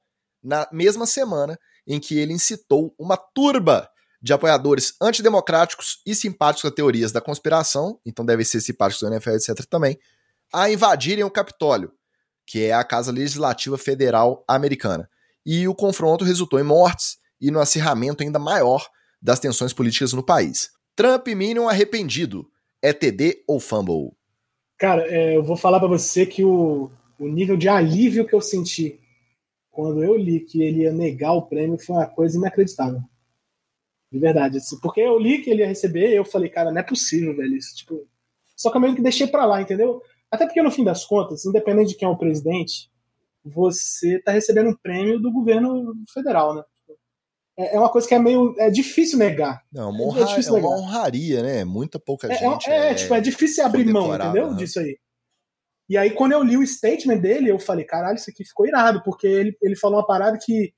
na 0.42 0.66
mesma 0.72 1.06
semana 1.06 1.58
em 1.86 2.00
que 2.00 2.18
ele 2.18 2.32
incitou 2.32 2.94
uma 2.98 3.16
turba 3.16 3.90
de 4.20 4.32
apoiadores 4.32 4.94
antidemocráticos 5.00 6.00
e 6.04 6.14
simpáticos 6.14 6.70
a 6.70 6.74
teorias 6.74 7.12
da 7.12 7.20
conspiração, 7.20 8.00
então 8.04 8.24
devem 8.24 8.44
ser 8.44 8.60
simpáticos 8.60 9.08
do 9.08 9.14
NFL, 9.14 9.30
etc. 9.30 9.64
também, 9.66 9.98
a 10.52 10.70
invadirem 10.70 11.24
o 11.24 11.30
Capitólio, 11.30 11.92
que 12.46 12.64
é 12.64 12.72
a 12.72 12.82
Casa 12.82 13.12
Legislativa 13.12 13.78
Federal 13.78 14.44
Americana. 14.48 15.08
E 15.44 15.68
o 15.68 15.74
confronto 15.74 16.24
resultou 16.24 16.58
em 16.58 16.64
mortes 16.64 17.18
e 17.40 17.50
no 17.50 17.60
acirramento 17.60 18.22
ainda 18.22 18.38
maior 18.38 18.88
das 19.20 19.38
tensões 19.38 19.72
políticas 19.72 20.12
no 20.12 20.22
país. 20.22 20.70
Trump 20.96 21.26
Minion 21.28 21.68
arrependido. 21.68 22.46
É 22.80 22.92
TD 22.92 23.42
ou 23.46 23.58
fumble? 23.58 24.12
Cara, 24.78 25.02
é, 25.08 25.36
eu 25.36 25.42
vou 25.42 25.56
falar 25.56 25.80
para 25.80 25.88
você 25.88 26.24
que 26.24 26.44
o, 26.44 26.90
o 27.18 27.26
nível 27.26 27.56
de 27.56 27.68
alívio 27.68 28.26
que 28.26 28.34
eu 28.34 28.40
senti 28.40 29.00
quando 29.70 30.02
eu 30.02 30.16
li 30.16 30.40
que 30.40 30.62
ele 30.62 30.82
ia 30.82 30.92
negar 30.92 31.32
o 31.32 31.42
prêmio 31.42 31.78
foi 31.78 31.96
uma 31.96 32.06
coisa 32.06 32.36
inacreditável. 32.36 33.00
De 34.10 34.18
verdade. 34.18 34.58
Assim, 34.58 34.78
porque 34.80 35.00
eu 35.00 35.18
li 35.18 35.42
que 35.42 35.50
ele 35.50 35.62
ia 35.62 35.68
receber 35.68 36.10
e 36.10 36.16
eu 36.16 36.24
falei, 36.24 36.48
cara, 36.48 36.70
não 36.70 36.80
é 36.80 36.82
possível, 36.82 37.36
velho. 37.36 37.56
Isso, 37.56 37.76
tipo, 37.76 38.06
só 38.56 38.70
que 38.70 38.76
eu 38.76 38.80
meio 38.80 38.94
que 38.94 39.02
deixei 39.02 39.26
pra 39.26 39.44
lá, 39.44 39.60
entendeu? 39.60 40.02
Até 40.30 40.46
porque, 40.46 40.62
no 40.62 40.70
fim 40.70 40.84
das 40.84 41.04
contas, 41.04 41.44
independente 41.44 41.90
de 41.90 41.96
quem 41.96 42.08
é 42.08 42.10
o 42.10 42.18
presidente, 42.18 42.90
você 43.44 44.20
tá 44.20 44.32
recebendo 44.32 44.70
um 44.70 44.76
prêmio 44.76 45.20
do 45.20 45.32
governo 45.32 45.94
federal, 46.12 46.54
né? 46.54 46.62
É, 47.58 47.74
é 47.74 47.78
uma 47.78 47.90
coisa 47.90 48.06
que 48.06 48.14
é 48.14 48.18
meio. 48.18 48.54
É 48.58 48.70
difícil 48.70 49.18
negar. 49.18 49.62
Não, 49.72 49.90
uma, 49.90 50.04
honra, 50.04 50.20
é, 50.20 50.46
é 50.46 50.52
uma 50.52 50.76
honraria, 50.76 51.42
né? 51.42 51.64
Muita 51.64 51.98
pouca 51.98 52.28
é, 52.28 52.32
é 52.32 52.38
gente. 52.38 52.70
É, 52.70 52.90
é, 52.90 52.94
tipo, 52.94 53.14
é 53.14 53.20
difícil 53.20 53.64
abrir 53.64 53.84
mão, 53.86 54.14
entendeu? 54.14 54.50
Né? 54.50 54.56
Disso 54.56 54.78
aí. 54.78 54.98
E 55.88 55.96
aí, 55.96 56.10
quando 56.10 56.32
eu 56.32 56.42
li 56.42 56.56
o 56.56 56.66
statement 56.66 57.18
dele, 57.18 57.50
eu 57.50 57.58
falei, 57.58 57.84
caralho, 57.84 58.16
isso 58.16 58.30
aqui 58.30 58.44
ficou 58.44 58.66
irado, 58.66 59.02
porque 59.02 59.26
ele, 59.26 59.56
ele 59.62 59.74
falou 59.74 59.98
uma 59.98 60.06
parada 60.06 60.38
que 60.40 60.72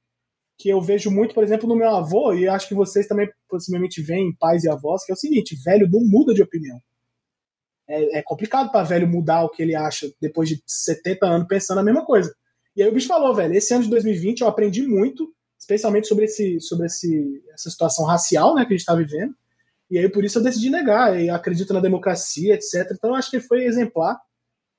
que 0.60 0.68
eu 0.68 0.80
vejo 0.80 1.10
muito, 1.10 1.34
por 1.34 1.42
exemplo, 1.42 1.66
no 1.66 1.74
meu 1.74 1.88
avô, 1.88 2.34
e 2.34 2.46
acho 2.46 2.68
que 2.68 2.74
vocês 2.74 3.06
também 3.06 3.26
possivelmente 3.48 4.02
veem, 4.02 4.36
pais 4.38 4.62
e 4.62 4.68
avós, 4.68 5.02
que 5.02 5.10
é 5.10 5.14
o 5.14 5.18
seguinte: 5.18 5.56
velho 5.64 5.88
não 5.90 6.00
muda 6.04 6.34
de 6.34 6.42
opinião. 6.42 6.78
É, 7.88 8.18
é 8.18 8.22
complicado 8.22 8.70
para 8.70 8.84
velho 8.84 9.08
mudar 9.08 9.42
o 9.42 9.48
que 9.48 9.62
ele 9.62 9.74
acha 9.74 10.12
depois 10.20 10.50
de 10.50 10.62
70 10.66 11.26
anos 11.26 11.48
pensando 11.48 11.80
a 11.80 11.82
mesma 11.82 12.04
coisa. 12.04 12.32
E 12.76 12.82
aí 12.82 12.88
o 12.90 12.92
bicho 12.92 13.08
falou, 13.08 13.34
velho, 13.34 13.54
esse 13.54 13.72
ano 13.72 13.84
de 13.84 13.90
2020 13.90 14.42
eu 14.42 14.48
aprendi 14.48 14.86
muito, 14.86 15.32
especialmente 15.58 16.06
sobre, 16.06 16.26
esse, 16.26 16.60
sobre 16.60 16.86
esse, 16.86 17.42
essa 17.54 17.70
situação 17.70 18.04
racial 18.04 18.54
né, 18.54 18.62
que 18.64 18.74
a 18.74 18.76
gente 18.76 18.80
está 18.80 18.94
vivendo. 18.94 19.34
E 19.90 19.98
aí 19.98 20.08
por 20.10 20.24
isso 20.24 20.38
eu 20.38 20.42
decidi 20.42 20.68
negar, 20.68 21.18
e 21.18 21.30
acredito 21.30 21.72
na 21.72 21.80
democracia, 21.80 22.54
etc. 22.54 22.86
Então 22.92 23.10
eu 23.10 23.16
acho 23.16 23.30
que 23.30 23.36
ele 23.36 23.44
foi 23.44 23.64
exemplar, 23.64 24.20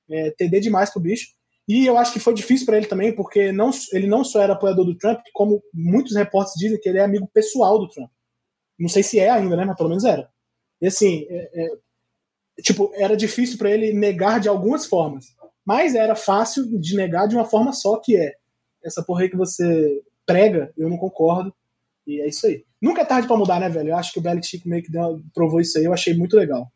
é, 0.08 0.30
TD 0.30 0.60
demais 0.60 0.90
pro 0.90 1.02
bicho. 1.02 1.26
E 1.68 1.86
eu 1.86 1.96
acho 1.96 2.12
que 2.12 2.20
foi 2.20 2.34
difícil 2.34 2.66
para 2.66 2.76
ele 2.76 2.86
também, 2.86 3.14
porque 3.14 3.52
não, 3.52 3.70
ele 3.92 4.06
não 4.06 4.24
só 4.24 4.40
era 4.40 4.52
apoiador 4.52 4.84
do 4.84 4.96
Trump, 4.96 5.20
como 5.32 5.62
muitos 5.72 6.14
repórteres 6.16 6.58
dizem 6.58 6.80
que 6.80 6.88
ele 6.88 6.98
é 6.98 7.04
amigo 7.04 7.28
pessoal 7.32 7.78
do 7.78 7.88
Trump. 7.88 8.10
Não 8.78 8.88
sei 8.88 9.02
se 9.02 9.20
é 9.20 9.30
ainda, 9.30 9.56
né? 9.56 9.64
Mas 9.64 9.76
pelo 9.76 9.88
menos 9.88 10.04
era. 10.04 10.28
E 10.80 10.86
assim, 10.86 11.24
é, 11.28 11.50
é, 11.54 11.68
tipo, 12.62 12.90
era 12.94 13.16
difícil 13.16 13.56
para 13.58 13.70
ele 13.70 13.92
negar 13.92 14.40
de 14.40 14.48
algumas 14.48 14.86
formas. 14.86 15.26
Mas 15.64 15.94
era 15.94 16.16
fácil 16.16 16.66
de 16.80 16.96
negar 16.96 17.28
de 17.28 17.36
uma 17.36 17.44
forma 17.44 17.72
só, 17.72 17.98
que 17.98 18.16
é 18.16 18.34
essa 18.84 19.02
porra 19.02 19.22
aí 19.22 19.30
que 19.30 19.36
você 19.36 20.02
prega, 20.26 20.72
eu 20.76 20.88
não 20.88 20.96
concordo. 20.96 21.54
E 22.04 22.20
é 22.20 22.28
isso 22.28 22.46
aí. 22.46 22.64
Nunca 22.80 23.02
é 23.02 23.04
tarde 23.04 23.28
para 23.28 23.36
mudar, 23.36 23.60
né, 23.60 23.68
velho? 23.68 23.90
Eu 23.90 23.96
acho 23.96 24.12
que 24.12 24.18
o 24.18 24.22
Belichick 24.22 24.68
meio 24.68 24.82
que 24.82 24.90
deu, 24.90 25.22
provou 25.32 25.60
isso 25.60 25.78
aí, 25.78 25.84
eu 25.84 25.92
achei 25.92 26.14
muito 26.14 26.36
legal. 26.36 26.66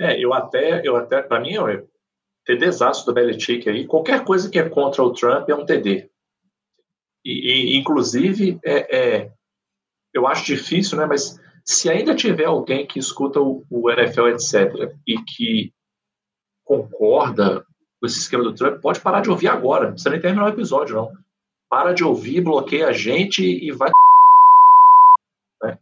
É, 0.00 0.18
eu 0.18 0.34
até, 0.34 0.82
eu 0.84 0.96
até, 0.96 1.22
para 1.22 1.38
mim, 1.38 1.52
eu, 1.52 1.88
TDzaço 2.44 3.06
do 3.06 3.12
Belichick 3.12 3.68
aí. 3.68 3.86
Qualquer 3.86 4.24
coisa 4.24 4.50
que 4.50 4.58
é 4.58 4.68
contra 4.68 5.02
o 5.02 5.12
Trump 5.12 5.48
é 5.48 5.54
um 5.54 5.64
TD. 5.64 6.08
E, 7.24 7.74
e 7.74 7.76
inclusive, 7.76 8.58
é, 8.64 8.96
é, 8.96 9.32
eu 10.12 10.26
acho 10.26 10.44
difícil, 10.44 10.98
né? 10.98 11.06
Mas 11.06 11.40
se 11.64 11.90
ainda 11.90 12.14
tiver 12.14 12.44
alguém 12.44 12.86
que 12.86 12.98
escuta 12.98 13.40
o, 13.40 13.64
o 13.70 13.90
NFL, 13.90 14.28
etc., 14.28 14.94
e 15.06 15.18
que 15.22 15.72
concorda 16.64 17.64
com 17.98 18.06
esse 18.06 18.18
esquema 18.18 18.44
do 18.44 18.54
Trump, 18.54 18.80
pode 18.80 19.00
parar 19.00 19.22
de 19.22 19.30
ouvir 19.30 19.48
agora. 19.48 19.84
Não 19.84 19.92
precisa 19.92 20.10
nem 20.10 20.20
terminar 20.20 20.44
o 20.44 20.48
episódio, 20.48 20.94
não. 20.94 21.12
Para 21.70 21.92
de 21.92 22.04
ouvir, 22.04 22.42
bloqueia 22.42 22.88
a 22.88 22.92
gente 22.92 23.42
e 23.42 23.72
vai. 23.72 23.90
Né? 25.62 25.78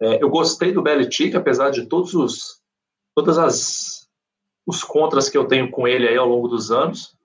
É, 0.00 0.22
eu 0.22 0.30
gostei 0.30 0.72
do 0.72 0.82
Belichick, 0.82 1.36
apesar 1.36 1.70
de 1.70 1.86
todos 1.86 2.14
os, 2.14 2.62
todas 3.14 3.38
as 3.38 3.95
os 4.66 4.82
contras 4.82 5.28
que 5.28 5.38
eu 5.38 5.46
tenho 5.46 5.70
com 5.70 5.86
ele 5.86 6.08
aí 6.08 6.16
ao 6.16 6.28
longo 6.28 6.48
dos 6.48 6.70
anos. 6.70 7.16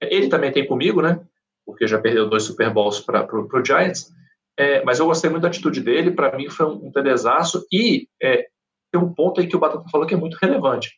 Ele 0.00 0.28
também 0.28 0.52
tem 0.52 0.66
comigo, 0.66 1.00
né? 1.00 1.20
Porque 1.64 1.86
já 1.86 1.98
perdeu 1.98 2.28
dois 2.28 2.42
Super 2.42 2.72
Bowls 2.72 3.00
para 3.00 3.26
o 3.34 3.64
Giants. 3.64 4.12
É, 4.58 4.84
mas 4.84 4.98
eu 4.98 5.06
gostei 5.06 5.30
muito 5.30 5.42
da 5.42 5.48
atitude 5.48 5.80
dele. 5.80 6.10
Para 6.10 6.36
mim 6.36 6.48
foi 6.50 6.66
um, 6.66 6.90
telesaço. 6.92 7.66
E 7.72 8.08
é, 8.22 8.46
tem 8.92 9.00
um 9.00 9.12
ponto 9.12 9.40
aí 9.40 9.46
que 9.46 9.56
o 9.56 9.60
Batata 9.60 9.88
falou 9.90 10.06
que 10.06 10.14
é 10.14 10.18
muito 10.18 10.36
relevante. 10.36 10.92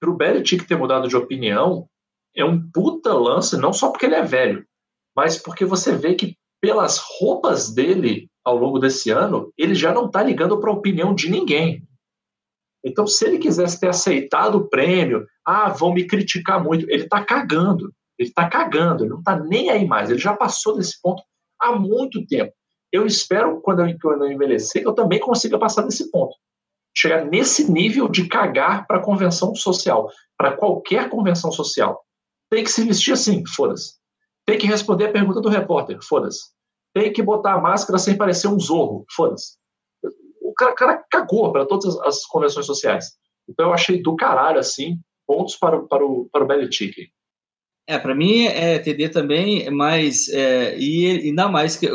Para 0.00 0.10
o 0.10 0.16
Belichick 0.16 0.66
ter 0.66 0.76
mudado 0.76 1.06
de 1.06 1.16
opinião, 1.16 1.88
é 2.34 2.44
um 2.44 2.60
puta 2.70 3.12
lance, 3.14 3.56
não 3.56 3.72
só 3.72 3.90
porque 3.90 4.06
ele 4.06 4.16
é 4.16 4.22
velho, 4.22 4.66
mas 5.14 5.38
porque 5.38 5.64
você 5.64 5.94
vê 5.94 6.14
que 6.14 6.36
pelas 6.60 6.98
roupas 6.98 7.72
dele 7.72 8.28
ao 8.44 8.56
longo 8.56 8.78
desse 8.78 9.10
ano, 9.10 9.52
ele 9.56 9.74
já 9.74 9.92
não 9.92 10.06
está 10.06 10.22
ligando 10.22 10.58
para 10.58 10.70
a 10.70 10.74
opinião 10.74 11.14
de 11.14 11.30
ninguém. 11.30 11.86
Então, 12.84 13.06
se 13.06 13.24
ele 13.24 13.38
quisesse 13.38 13.78
ter 13.78 13.88
aceitado 13.88 14.56
o 14.56 14.68
prêmio, 14.68 15.26
ah, 15.46 15.68
vão 15.68 15.92
me 15.92 16.06
criticar 16.06 16.62
muito, 16.62 16.88
ele 16.90 17.04
está 17.04 17.24
cagando. 17.24 17.92
Ele 18.18 18.28
está 18.28 18.48
cagando, 18.48 19.04
ele 19.04 19.10
não 19.10 19.18
está 19.18 19.38
nem 19.38 19.70
aí 19.70 19.86
mais. 19.86 20.10
Ele 20.10 20.18
já 20.18 20.34
passou 20.34 20.76
desse 20.76 21.00
ponto 21.00 21.22
há 21.60 21.72
muito 21.72 22.26
tempo. 22.26 22.52
Eu 22.90 23.06
espero, 23.06 23.60
quando 23.60 23.86
eu, 23.86 23.96
quando 24.00 24.24
eu 24.24 24.32
envelhecer, 24.32 24.82
que 24.82 24.88
eu 24.88 24.94
também 24.94 25.18
consiga 25.18 25.58
passar 25.58 25.82
desse 25.82 26.10
ponto. 26.10 26.34
Chegar 26.94 27.24
nesse 27.24 27.70
nível 27.70 28.08
de 28.08 28.28
cagar 28.28 28.86
para 28.86 28.98
a 28.98 29.02
convenção 29.02 29.54
social, 29.54 30.10
para 30.36 30.56
qualquer 30.56 31.08
convenção 31.08 31.50
social. 31.50 32.04
Tem 32.50 32.62
que 32.62 32.70
se 32.70 32.84
vestir 32.84 33.12
assim, 33.12 33.42
foda-se. 33.46 33.94
Tem 34.44 34.58
que 34.58 34.66
responder 34.66 35.06
a 35.06 35.12
pergunta 35.12 35.40
do 35.40 35.48
repórter, 35.48 35.98
foda-se. 36.02 36.50
Tem 36.92 37.10
que 37.10 37.22
botar 37.22 37.54
a 37.54 37.60
máscara 37.60 37.98
sem 37.98 38.16
parecer 38.16 38.48
um 38.48 38.60
zorro, 38.60 39.06
foda-se 39.10 39.61
cara, 40.62 40.74
cara 40.74 41.04
cagou 41.10 41.52
para 41.52 41.66
todas 41.66 41.98
as 42.00 42.24
convenções 42.26 42.66
sociais. 42.66 43.12
Então 43.48 43.66
eu 43.66 43.74
achei 43.74 44.00
do 44.00 44.14
caralho, 44.16 44.58
assim, 44.58 44.98
pontos 45.26 45.56
para, 45.56 45.80
para, 45.82 46.04
o, 46.04 46.28
para 46.30 46.44
o 46.44 46.46
Belichick. 46.46 47.08
É, 47.86 47.98
para 47.98 48.14
mim 48.14 48.44
é 48.44 48.78
TD 48.78 49.08
também, 49.08 49.68
mas 49.70 50.28
é, 50.28 50.78
e 50.78 51.06
ainda 51.26 51.48
mais 51.48 51.76
que 51.76 51.88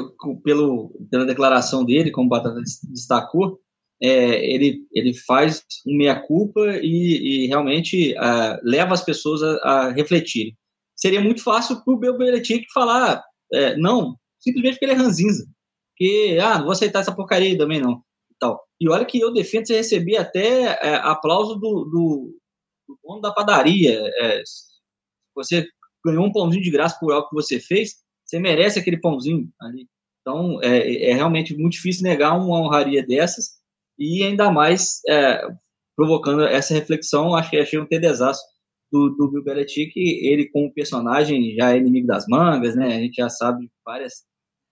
pelo, 0.44 0.91
pela 1.10 1.26
declaração 1.26 1.85
dele, 1.85 2.11
como 2.11 2.27
o 2.27 2.30
Batata 2.30 2.60
destacou, 2.89 3.60
é, 4.02 4.45
ele, 4.53 4.85
ele 4.91 5.14
faz 5.14 5.64
um 5.88 5.95
meia-culpa 5.98 6.60
e, 6.84 7.45
e, 7.45 7.48
realmente 7.48 8.14
leva 8.64 8.94
as 8.94 9.03
pessoas 9.03 9.41
a, 9.41 9.56
a 9.64 9.91
refletirem. 9.91 10.56
Seria 10.95 11.22
muito 11.22 11.41
fácil 11.41 11.84
para 11.84 11.94
o 11.94 12.18
Belichick 12.18 12.65
falar, 12.73 13.23
é, 13.53 13.76
não, 13.77 14.18
simplesmente 14.39 14.73
porque 14.73 14.85
ele 14.85 14.94
é 14.94 14.95
ranzinza. 14.95 15.48
Que, 15.95 16.38
ah, 16.39 16.57
não 16.57 16.65
vou 16.65 16.73
aceitar 16.73 16.99
essa 16.99 17.15
porcaria 17.15 17.57
também 17.57 17.81
não. 17.81 18.03
E 18.79 18.89
olha 18.89 19.05
que 19.05 19.19
eu 19.19 19.33
defendo 19.33 19.67
você 19.67 19.77
receber 19.77 20.17
até 20.17 20.77
é, 20.81 20.95
aplauso 20.95 21.55
do, 21.55 21.85
do, 21.85 22.39
do, 22.87 22.99
dono 23.03 23.21
da 23.21 23.31
padaria. 23.31 23.99
É, 24.15 24.43
você 25.35 25.67
ganhou 26.05 26.25
um 26.25 26.31
pãozinho 26.31 26.63
de 26.63 26.71
graça 26.71 26.97
por 26.99 27.11
algo 27.11 27.29
que 27.29 27.35
você 27.35 27.59
fez, 27.59 27.95
você 28.25 28.39
merece 28.39 28.79
aquele 28.79 28.99
pãozinho 28.99 29.49
ali. 29.59 29.87
Então, 30.21 30.61
é, 30.61 31.09
é 31.09 31.13
realmente 31.13 31.55
muito 31.57 31.73
difícil 31.73 32.03
negar 32.03 32.37
uma 32.37 32.59
honraria 32.59 33.05
dessas 33.05 33.57
e 33.97 34.23
ainda 34.23 34.51
mais 34.51 35.01
é, 35.07 35.41
provocando 35.95 36.43
essa 36.43 36.73
reflexão, 36.73 37.33
acho 37.33 37.49
que 37.49 37.57
achei 37.57 37.79
um 37.79 37.87
desastre 37.87 38.45
do, 38.91 39.09
do 39.09 39.31
Bill 39.31 39.43
Belichick, 39.43 39.91
ele 39.97 40.49
como 40.49 40.73
personagem 40.73 41.55
já 41.55 41.73
é 41.73 41.77
inimigo 41.77 42.07
das 42.07 42.25
mangas, 42.27 42.75
né? 42.75 42.95
A 42.95 42.99
gente 42.99 43.15
já 43.15 43.29
sabe 43.29 43.69
várias 43.83 44.25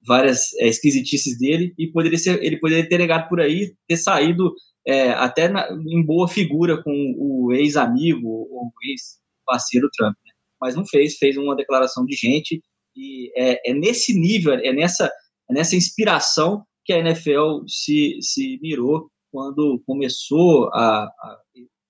várias 0.05 0.53
é, 0.55 0.67
esquisitices 0.67 1.37
dele 1.37 1.73
e 1.77 1.87
poderia 1.87 2.17
ser, 2.17 2.41
ele 2.43 2.57
poderia 2.59 2.87
ter 2.87 2.97
negado 2.97 3.27
por 3.27 3.39
aí, 3.39 3.73
ter 3.87 3.97
saído 3.97 4.53
é, 4.85 5.09
até 5.11 5.47
na, 5.47 5.67
em 5.71 6.03
boa 6.05 6.27
figura 6.27 6.81
com 6.81 7.15
o 7.17 7.51
ex-amigo 7.53 8.27
ou 8.27 8.71
ex-parceiro 8.83 9.89
Trump, 9.93 10.15
né? 10.25 10.31
mas 10.61 10.75
não 10.75 10.85
fez, 10.85 11.17
fez 11.17 11.37
uma 11.37 11.55
declaração 11.55 12.05
de 12.05 12.15
gente 12.15 12.61
e 12.95 13.31
é, 13.35 13.71
é 13.71 13.73
nesse 13.73 14.17
nível, 14.17 14.53
é 14.53 14.71
nessa, 14.71 15.11
é 15.49 15.53
nessa 15.53 15.75
inspiração 15.75 16.63
que 16.85 16.93
a 16.93 16.99
NFL 16.99 17.65
se, 17.67 18.17
se 18.21 18.59
mirou 18.61 19.09
quando 19.31 19.81
começou 19.85 20.69
a, 20.73 21.03
a 21.03 21.39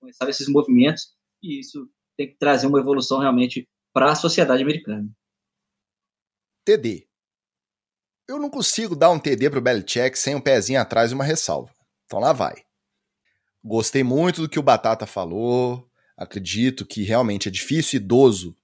começar 0.00 0.28
esses 0.28 0.48
movimentos 0.48 1.14
e 1.42 1.60
isso 1.60 1.88
tem 2.16 2.28
que 2.28 2.38
trazer 2.38 2.66
uma 2.66 2.80
evolução 2.80 3.18
realmente 3.18 3.68
para 3.92 4.10
a 4.10 4.16
sociedade 4.16 4.62
americana. 4.62 5.08
TD. 6.64 7.06
Eu 8.28 8.40
não 8.40 8.50
consigo 8.50 8.96
dar 8.96 9.10
um 9.10 9.20
TD 9.20 9.50
pro 9.50 9.60
Belichick 9.60 10.18
sem 10.18 10.34
um 10.34 10.40
pezinho 10.40 10.80
atrás 10.80 11.12
e 11.12 11.14
uma 11.14 11.22
ressalva. 11.22 11.70
Então 12.04 12.18
lá 12.18 12.32
vai. 12.32 12.56
Gostei 13.62 14.02
muito 14.02 14.42
do 14.42 14.48
que 14.48 14.58
o 14.58 14.62
Batata 14.62 15.06
falou. 15.06 15.88
Acredito 16.16 16.84
que 16.84 17.04
realmente 17.04 17.48
é 17.48 17.52
difícil 17.52 17.98
idoso. 17.98 18.56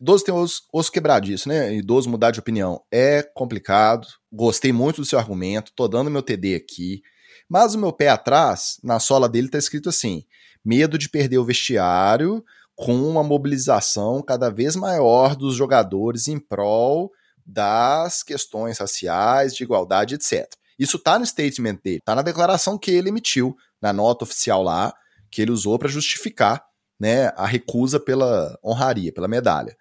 Idoso 0.00 0.24
tem 0.24 0.32
osso, 0.32 0.62
osso 0.72 0.92
quebradiço, 0.92 1.48
né? 1.48 1.74
Idoso 1.74 2.08
mudar 2.08 2.30
de 2.30 2.38
opinião 2.38 2.80
é 2.88 3.20
complicado. 3.22 4.06
Gostei 4.32 4.72
muito 4.72 5.00
do 5.00 5.04
seu 5.04 5.18
argumento. 5.18 5.72
Tô 5.74 5.88
dando 5.88 6.10
meu 6.10 6.22
TD 6.22 6.54
aqui. 6.54 7.02
Mas 7.48 7.74
o 7.74 7.78
meu 7.78 7.92
pé 7.92 8.10
atrás, 8.10 8.78
na 8.84 9.00
sola 9.00 9.28
dele, 9.28 9.48
tá 9.48 9.58
escrito 9.58 9.88
assim: 9.88 10.24
medo 10.64 10.96
de 10.96 11.08
perder 11.08 11.38
o 11.38 11.44
vestiário 11.44 12.44
com 12.76 12.94
uma 12.94 13.24
mobilização 13.24 14.22
cada 14.22 14.50
vez 14.50 14.76
maior 14.76 15.34
dos 15.34 15.56
jogadores 15.56 16.28
em 16.28 16.38
prol 16.38 17.10
das 17.48 18.22
questões 18.22 18.78
raciais, 18.78 19.54
de 19.54 19.64
igualdade, 19.64 20.14
etc. 20.14 20.46
Isso 20.78 20.98
está 20.98 21.18
no 21.18 21.24
statement 21.24 21.78
dele, 21.82 21.96
está 21.96 22.14
na 22.14 22.20
declaração 22.20 22.76
que 22.76 22.90
ele 22.90 23.08
emitiu, 23.08 23.56
na 23.80 23.90
nota 23.90 24.24
oficial 24.24 24.62
lá, 24.62 24.94
que 25.30 25.40
ele 25.40 25.50
usou 25.50 25.78
para 25.78 25.88
justificar 25.88 26.62
né, 27.00 27.28
a 27.36 27.46
recusa 27.46 27.98
pela 27.98 28.58
honraria, 28.62 29.12
pela 29.12 29.26
medalha. 29.26 29.74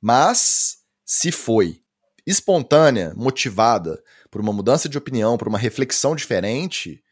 Mas, 0.00 0.76
se 1.04 1.32
foi 1.32 1.80
espontânea, 2.26 3.14
motivada 3.16 4.02
por 4.30 4.40
uma 4.42 4.52
mudança 4.52 4.86
de 4.86 4.98
opinião, 4.98 5.38
por 5.38 5.48
uma 5.48 5.58
reflexão 5.58 6.14
diferente, 6.14 7.02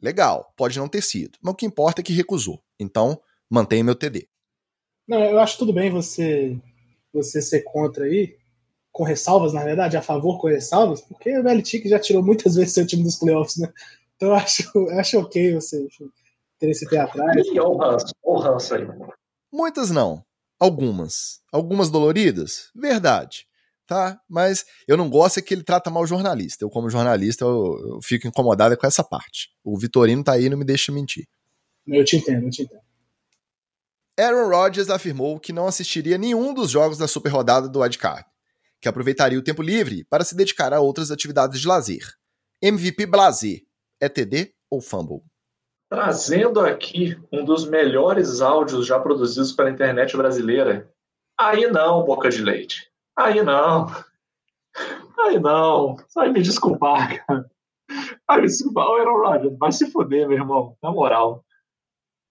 legal, 0.00 0.52
pode 0.56 0.78
não 0.78 0.88
ter 0.88 1.02
sido. 1.02 1.38
Mas 1.42 1.54
o 1.54 1.56
que 1.56 1.64
importa 1.64 2.02
é 2.02 2.04
que 2.04 2.12
recusou. 2.12 2.62
Então, 2.78 3.18
mantenha 3.48 3.82
meu 3.82 3.94
TD. 3.94 4.28
Não, 5.08 5.24
eu 5.24 5.38
acho 5.38 5.56
tudo 5.56 5.72
bem 5.72 5.90
você 5.90 6.60
você 7.10 7.40
ser 7.40 7.62
contra 7.62 8.04
aí, 8.04 8.36
com 8.92 9.04
ressalvas, 9.04 9.52
na 9.52 9.62
verdade, 9.64 9.96
a 9.96 10.02
favor 10.02 10.40
com 10.40 10.48
ressalvas, 10.48 11.00
porque 11.00 11.38
o 11.38 11.42
Belichick 11.42 11.88
já 11.88 11.98
tirou 11.98 12.22
muitas 12.22 12.54
vezes 12.56 12.74
seu 12.74 12.86
time 12.86 13.02
dos 13.02 13.16
playoffs, 13.16 13.56
né? 13.56 13.72
Então 14.16 14.30
eu 14.30 14.34
acho, 14.34 14.70
eu 14.74 14.98
acho 14.98 15.18
ok 15.18 15.54
você 15.54 15.86
ter 16.58 16.70
esse 16.70 16.88
pé 16.88 16.98
atrás. 16.98 17.46
E 17.46 17.60
o 17.60 17.76
ranço, 17.76 18.14
o 18.22 18.38
ranço 18.38 18.74
aí. 18.74 18.86
Muitas 19.52 19.90
não. 19.90 20.24
Algumas. 20.58 21.40
Algumas 21.52 21.88
doloridas? 21.88 22.70
Verdade. 22.74 23.46
Tá? 23.86 24.20
Mas 24.28 24.66
eu 24.86 24.96
não 24.96 25.08
gosto 25.08 25.38
é 25.38 25.42
que 25.42 25.54
ele 25.54 25.62
trata 25.62 25.88
mal 25.88 26.02
o 26.02 26.06
jornalista. 26.06 26.64
Eu, 26.64 26.68
como 26.68 26.90
jornalista, 26.90 27.44
eu, 27.44 27.78
eu 27.94 28.02
fico 28.02 28.26
incomodado 28.26 28.76
com 28.76 28.86
essa 28.86 29.02
parte. 29.02 29.48
O 29.64 29.78
Vitorino 29.78 30.22
tá 30.22 30.32
aí 30.32 30.44
e 30.44 30.50
não 30.50 30.58
me 30.58 30.64
deixa 30.64 30.92
mentir. 30.92 31.26
Eu 31.86 32.04
te 32.04 32.16
entendo, 32.16 32.44
eu 32.44 32.50
te 32.50 32.62
entendo. 32.62 32.82
Aaron 34.18 34.48
Rodgers 34.48 34.90
afirmou 34.90 35.38
que 35.38 35.52
não 35.52 35.66
assistiria 35.66 36.18
nenhum 36.18 36.52
dos 36.52 36.70
jogos 36.70 36.98
da 36.98 37.06
super 37.06 37.30
rodada 37.30 37.68
do 37.68 37.80
Wildcard, 37.80 38.26
que 38.80 38.88
aproveitaria 38.88 39.38
o 39.38 39.42
tempo 39.42 39.62
livre 39.62 40.04
para 40.04 40.24
se 40.24 40.36
dedicar 40.36 40.72
a 40.72 40.80
outras 40.80 41.10
atividades 41.10 41.60
de 41.60 41.66
lazer. 41.66 42.02
MVP 42.62 43.06
Blazer, 43.06 43.62
é 44.00 44.08
TD 44.08 44.52
ou 44.70 44.80
Fumble? 44.80 45.22
Trazendo 45.90 46.60
aqui 46.60 47.18
um 47.32 47.44
dos 47.44 47.68
melhores 47.68 48.40
áudios 48.40 48.86
já 48.86 48.98
produzidos 48.98 49.52
pela 49.52 49.70
internet 49.70 50.16
brasileira. 50.16 50.92
Aí 51.38 51.66
não, 51.70 52.04
boca 52.04 52.28
de 52.28 52.42
leite. 52.42 52.90
Aí 53.16 53.42
não. 53.42 53.86
Aí 55.18 55.38
não. 55.40 55.96
Vai 56.14 56.30
me 56.30 56.42
desculpar, 56.42 57.24
cara. 57.24 57.50
Vai 58.26 58.40
me 58.42 58.46
desculpar. 58.46 58.86
O 58.86 58.94
Aaron 58.96 59.18
Rodgers, 59.18 59.58
vai 59.58 59.72
se 59.72 59.90
foder, 59.90 60.28
meu 60.28 60.36
irmão. 60.36 60.76
Na 60.82 60.90
moral. 60.90 61.44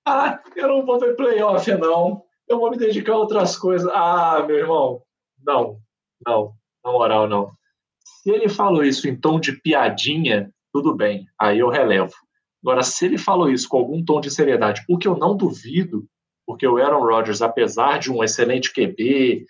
Ah, 0.07 0.41
eu 0.55 0.67
não 0.67 0.85
vou 0.85 0.99
ver 0.99 1.15
playoff, 1.15 1.69
não. 1.75 2.23
Eu 2.47 2.59
vou 2.59 2.69
me 2.69 2.77
dedicar 2.77 3.13
a 3.13 3.17
outras 3.17 3.57
coisas. 3.57 3.89
Ah, 3.93 4.43
meu 4.47 4.57
irmão, 4.57 5.01
não, 5.43 5.81
não, 6.25 6.53
na 6.83 6.91
moral, 6.91 7.27
não. 7.27 7.51
Se 7.99 8.31
ele 8.31 8.49
falou 8.49 8.83
isso 8.83 9.07
em 9.07 9.15
tom 9.15 9.39
de 9.39 9.53
piadinha, 9.53 10.51
tudo 10.73 10.95
bem, 10.95 11.25
aí 11.39 11.59
eu 11.59 11.69
relevo. 11.69 12.13
Agora, 12.61 12.83
se 12.83 13.05
ele 13.05 13.17
falou 13.17 13.49
isso 13.49 13.67
com 13.67 13.77
algum 13.77 14.03
tom 14.03 14.19
de 14.19 14.31
seriedade, 14.31 14.83
o 14.89 14.97
que 14.97 15.07
eu 15.07 15.17
não 15.17 15.35
duvido, 15.35 16.05
porque 16.45 16.67
o 16.67 16.77
Aaron 16.77 17.03
Rodgers, 17.03 17.41
apesar 17.41 17.99
de 17.99 18.11
um 18.11 18.23
excelente 18.23 18.73
QB, 18.73 19.45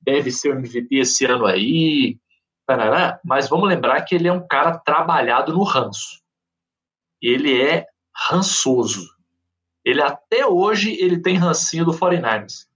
deve 0.00 0.30
ser 0.30 0.50
o 0.50 0.58
MVP 0.58 0.96
esse 0.96 1.24
ano 1.24 1.46
aí, 1.46 2.18
tarará, 2.66 3.20
mas 3.24 3.48
vamos 3.48 3.68
lembrar 3.68 4.02
que 4.02 4.14
ele 4.14 4.28
é 4.28 4.32
um 4.32 4.46
cara 4.46 4.78
trabalhado 4.78 5.52
no 5.52 5.62
ranço. 5.62 6.20
Ele 7.20 7.60
é 7.60 7.86
rançoso. 8.14 9.08
Ele 9.84 10.02
até 10.02 10.46
hoje 10.46 10.96
ele 11.00 11.20
tem 11.20 11.36
rancinho 11.36 11.84
do 11.84 11.92
49ers. 11.92 12.66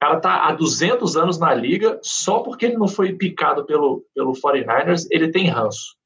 Cara 0.00 0.20
tá 0.20 0.46
há 0.46 0.52
200 0.52 1.16
anos 1.16 1.38
na 1.38 1.54
liga, 1.54 1.98
só 2.02 2.40
porque 2.40 2.66
ele 2.66 2.76
não 2.76 2.86
foi 2.86 3.14
picado 3.14 3.64
pelo, 3.64 4.04
pelo 4.14 4.32
49ers, 4.32 5.06
ele 5.10 5.30
tem 5.30 5.48
ranço. 5.48 5.96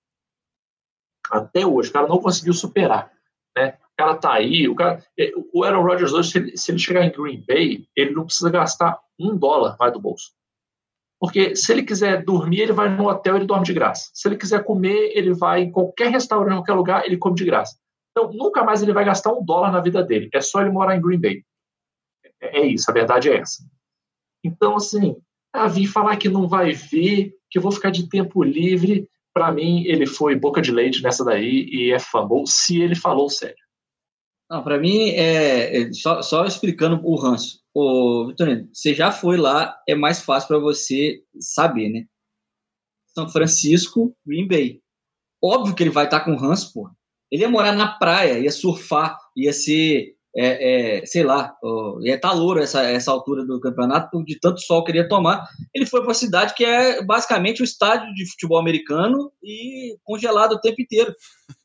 Até 1.30 1.66
hoje, 1.66 1.90
o 1.90 1.92
cara 1.92 2.08
não 2.08 2.18
conseguiu 2.18 2.52
superar. 2.52 3.12
Né? 3.56 3.76
O 3.92 3.96
cara 3.96 4.16
tá 4.16 4.32
aí, 4.32 4.68
o, 4.68 4.74
cara, 4.74 5.04
é, 5.18 5.32
o 5.52 5.64
Aaron 5.64 5.82
Rodgers 5.82 6.12
hoje, 6.12 6.30
se 6.30 6.38
ele, 6.38 6.56
se 6.56 6.70
ele 6.70 6.78
chegar 6.78 7.04
em 7.04 7.10
Green 7.10 7.44
Bay, 7.46 7.88
ele 7.96 8.12
não 8.12 8.24
precisa 8.24 8.50
gastar 8.50 8.98
um 9.18 9.36
dólar 9.36 9.76
mais 9.78 9.92
do 9.92 10.00
bolso. 10.00 10.32
Porque 11.20 11.54
se 11.54 11.70
ele 11.70 11.82
quiser 11.82 12.24
dormir, 12.24 12.60
ele 12.60 12.72
vai 12.72 12.88
no 12.88 13.08
hotel, 13.08 13.36
ele 13.36 13.44
dorme 13.44 13.66
de 13.66 13.74
graça. 13.74 14.10
Se 14.14 14.26
ele 14.26 14.38
quiser 14.38 14.64
comer, 14.64 15.12
ele 15.14 15.34
vai 15.34 15.62
em 15.62 15.70
qualquer 15.70 16.10
restaurante, 16.10 16.54
em 16.54 16.56
qualquer 16.56 16.72
lugar, 16.72 17.04
ele 17.04 17.18
come 17.18 17.36
de 17.36 17.44
graça. 17.44 17.76
Então, 18.10 18.32
nunca 18.32 18.64
mais 18.64 18.82
ele 18.82 18.92
vai 18.92 19.04
gastar 19.04 19.32
um 19.32 19.44
dólar 19.44 19.70
na 19.70 19.80
vida 19.80 20.02
dele. 20.02 20.30
É 20.32 20.40
só 20.40 20.60
ele 20.60 20.70
morar 20.70 20.96
em 20.96 21.00
Green 21.00 21.20
Bay. 21.20 21.44
É, 22.40 22.60
é 22.60 22.66
isso, 22.66 22.90
a 22.90 22.94
verdade 22.94 23.28
é 23.28 23.36
essa. 23.36 23.62
Então, 24.44 24.76
assim, 24.76 25.16
a 25.52 25.66
vir 25.66 25.86
falar 25.86 26.16
que 26.16 26.28
não 26.28 26.48
vai 26.48 26.72
ver, 26.72 27.34
que 27.50 27.58
eu 27.58 27.62
vou 27.62 27.72
ficar 27.72 27.90
de 27.90 28.08
tempo 28.08 28.42
livre, 28.42 29.08
para 29.32 29.52
mim, 29.52 29.84
ele 29.84 30.06
foi 30.06 30.34
boca 30.34 30.60
de 30.60 30.72
leite 30.72 31.02
nessa 31.02 31.24
daí 31.24 31.68
e 31.70 31.92
é 31.92 31.98
fumble, 31.98 32.46
se 32.46 32.80
ele 32.80 32.94
falou 32.94 33.28
sério. 33.28 33.56
Não, 34.50 34.64
para 34.64 34.78
mim, 34.78 35.10
é, 35.10 35.82
é, 35.82 35.92
só, 35.92 36.22
só, 36.22 36.44
explicando 36.44 37.00
o 37.04 37.14
ranço. 37.14 37.60
Ô, 37.72 38.26
Vitorino, 38.26 38.68
você 38.72 38.92
já 38.92 39.12
foi 39.12 39.36
lá, 39.36 39.78
é 39.88 39.94
mais 39.94 40.22
fácil 40.22 40.48
para 40.48 40.58
você 40.58 41.22
saber, 41.38 41.88
né? 41.88 42.04
São 43.14 43.28
Francisco, 43.28 44.12
Green 44.26 44.48
Bay. 44.48 44.80
Óbvio 45.42 45.74
que 45.74 45.82
ele 45.84 45.90
vai 45.90 46.06
estar 46.06 46.20
tá 46.20 46.24
com 46.24 46.34
ranço, 46.34 46.72
porra. 46.72 46.92
Ele 47.30 47.42
ia 47.42 47.48
morar 47.48 47.72
na 47.72 47.86
praia, 47.92 48.40
ia 48.40 48.50
surfar, 48.50 49.16
ia 49.36 49.52
ser, 49.52 50.16
é, 50.36 51.00
é, 51.00 51.06
sei 51.06 51.22
lá, 51.22 51.54
estar 52.04 52.28
tá 52.28 52.32
louro 52.32 52.60
essa, 52.60 52.82
essa 52.82 53.10
altura 53.10 53.44
do 53.44 53.60
campeonato, 53.60 54.24
de 54.24 54.38
tanto 54.38 54.60
sol 54.60 54.84
que 54.84 54.92
ele 54.92 54.98
ia 54.98 55.08
tomar. 55.08 55.44
Ele 55.74 55.86
foi 55.86 56.02
para 56.02 56.12
a 56.12 56.14
cidade 56.14 56.54
que 56.54 56.64
é 56.64 57.02
basicamente 57.04 57.62
o 57.62 57.64
estádio 57.64 58.12
de 58.14 58.30
futebol 58.30 58.58
americano 58.58 59.32
e 59.42 59.96
congelado 60.04 60.52
o 60.52 60.60
tempo 60.60 60.80
inteiro, 60.80 61.14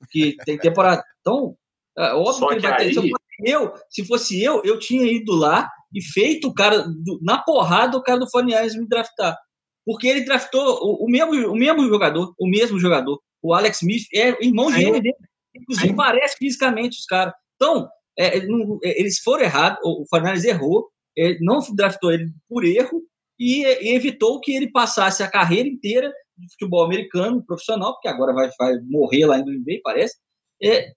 que 0.10 0.36
tem 0.46 0.58
temporada. 0.58 1.04
Então, 1.22 1.56
é 1.98 2.14
óbvio 2.14 2.34
Só 2.34 2.48
que 2.48 2.54
ele 2.56 2.62
vai 2.62 2.78
ter. 2.78 2.84
Aí... 2.84 2.94
Se, 2.94 3.02
fosse 3.02 3.52
eu, 3.52 3.74
se 3.90 4.06
fosse 4.06 4.44
eu, 4.44 4.62
eu 4.64 4.80
tinha 4.80 5.06
ido 5.06 5.34
lá 5.34 5.70
e 5.94 6.02
feito 6.02 6.48
o 6.48 6.54
cara, 6.54 6.80
do, 6.80 7.20
na 7.22 7.38
porrada, 7.38 7.98
o 7.98 8.04
cara 8.04 8.20
do 8.20 8.30
Forniais 8.30 8.76
me 8.76 8.88
draftar. 8.88 9.38
Porque 9.86 10.08
ele 10.08 10.26
draftou 10.26 10.80
o, 10.82 11.06
o, 11.06 11.08
mesmo, 11.10 11.52
o 11.52 11.56
mesmo 11.56 11.88
jogador, 11.88 12.34
o 12.40 12.48
mesmo 12.48 12.80
jogador. 12.80 13.22
O 13.42 13.54
Alex 13.54 13.84
Smith 13.84 14.06
é 14.14 14.44
irmão 14.44 14.72
gêmeo 14.74 15.00
dele. 15.00 15.16
Inclusive, 15.56 15.90
Sim. 15.90 15.96
parece 15.96 16.36
fisicamente 16.38 16.98
os 16.98 17.06
caras. 17.06 17.34
Então, 17.56 17.88
é, 18.18 18.38
é 18.38 18.42
é, 18.84 19.00
eles 19.00 19.20
foram 19.20 19.44
errados, 19.44 19.80
o 19.84 20.06
Fernandes 20.10 20.44
errou, 20.44 20.90
ele 21.16 21.38
não 21.42 21.60
draftou 21.74 22.12
ele 22.12 22.32
por 22.50 22.64
erro 22.66 23.02
e, 23.40 23.64
e, 23.64 23.96
evitou 23.96 24.40
que 24.40 24.54
ele 24.54 24.72
passasse 24.72 25.24
a 25.24 25.30
carreira 25.30 25.68
inteira 25.68 26.12
de 26.38 26.52
futebol 26.52 26.84
americano 26.84 27.44
profissional, 27.46 27.94
porque 27.94 28.08
agora 28.08 28.34
vai, 28.34 28.50
vai 28.58 28.76
morrer 28.90 29.26
lá 29.26 29.40
em 29.40 29.46
Green 29.46 29.64
Bay, 29.64 29.82
parece, 29.84 30.16
é, 30.62 30.92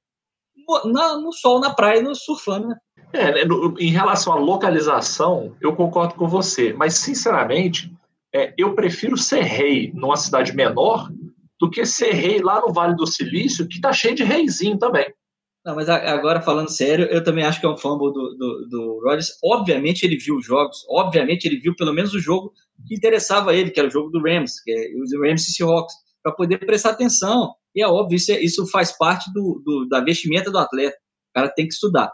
na, 0.85 1.19
no 1.19 1.33
sol, 1.33 1.61
na 1.61 1.73
praia, 1.73 2.03
no 2.03 2.15
surfando, 2.15 2.69
né? 2.69 2.77
É, 3.13 3.33
né, 3.33 3.45
no, 3.45 3.75
em 3.79 3.91
relação 3.91 4.33
à 4.33 4.37
localização, 4.37 5.57
eu 5.61 5.75
concordo 5.75 6.15
com 6.15 6.29
você, 6.29 6.73
mas 6.73 6.95
sinceramente, 6.95 7.93
é, 8.35 8.53
eu 8.59 8.75
prefiro 8.75 9.17
ser 9.17 9.43
rei 9.43 9.91
numa 9.95 10.17
cidade 10.17 10.55
menor 10.55 11.11
do 11.59 11.71
que 11.71 11.85
ser 11.87 12.13
rei 12.13 12.41
lá 12.41 12.61
no 12.61 12.73
Vale 12.73 12.95
do 12.95 13.07
Silício, 13.07 13.67
que 13.67 13.81
tá 13.81 13.93
cheio 13.93 14.15
de 14.15 14.25
reizinho 14.25 14.79
também. 14.79 15.13
Não, 15.65 15.75
mas 15.75 15.89
agora 15.89 16.41
falando 16.41 16.71
sério, 16.71 17.07
eu 17.07 17.23
também 17.23 17.45
acho 17.45 17.61
que 17.61 17.67
é 17.67 17.69
um 17.69 17.77
fumble 17.77 18.13
do, 18.13 18.37
do, 18.37 18.69
do 18.69 19.01
Rodgers. 19.05 19.39
Obviamente 19.45 20.05
ele 20.05 20.17
viu 20.17 20.37
os 20.37 20.47
jogos, 20.47 20.85
obviamente 20.89 21.45
ele 21.45 21.61
viu 21.61 21.75
pelo 21.75 21.93
menos 21.93 22.15
o 22.15 22.21
jogo 22.21 22.53
que 22.87 22.95
interessava 22.95 23.51
a 23.51 23.55
ele, 23.55 23.71
que 23.71 23.79
era 23.79 23.89
o 23.89 23.93
jogo 23.93 24.09
do 24.11 24.23
Rams, 24.23 24.63
que 24.63 24.71
é 24.71 24.89
o 24.95 25.23
Rams 25.23 25.49
e 25.49 25.53
Seahawks, 25.53 25.95
para 26.23 26.33
poder 26.33 26.59
prestar 26.59 26.91
atenção. 26.91 27.55
E 27.75 27.83
é 27.83 27.89
óbvio, 27.89 28.17
isso, 28.17 28.33
é, 28.33 28.41
isso 28.41 28.67
faz 28.69 28.97
parte 28.97 29.33
do, 29.33 29.61
do, 29.65 29.87
da 29.89 30.01
vestimenta 30.01 30.51
do 30.51 30.59
atleta. 30.59 30.97
O 31.31 31.35
cara 31.35 31.49
tem 31.49 31.67
que 31.67 31.75
estudar. 31.75 32.11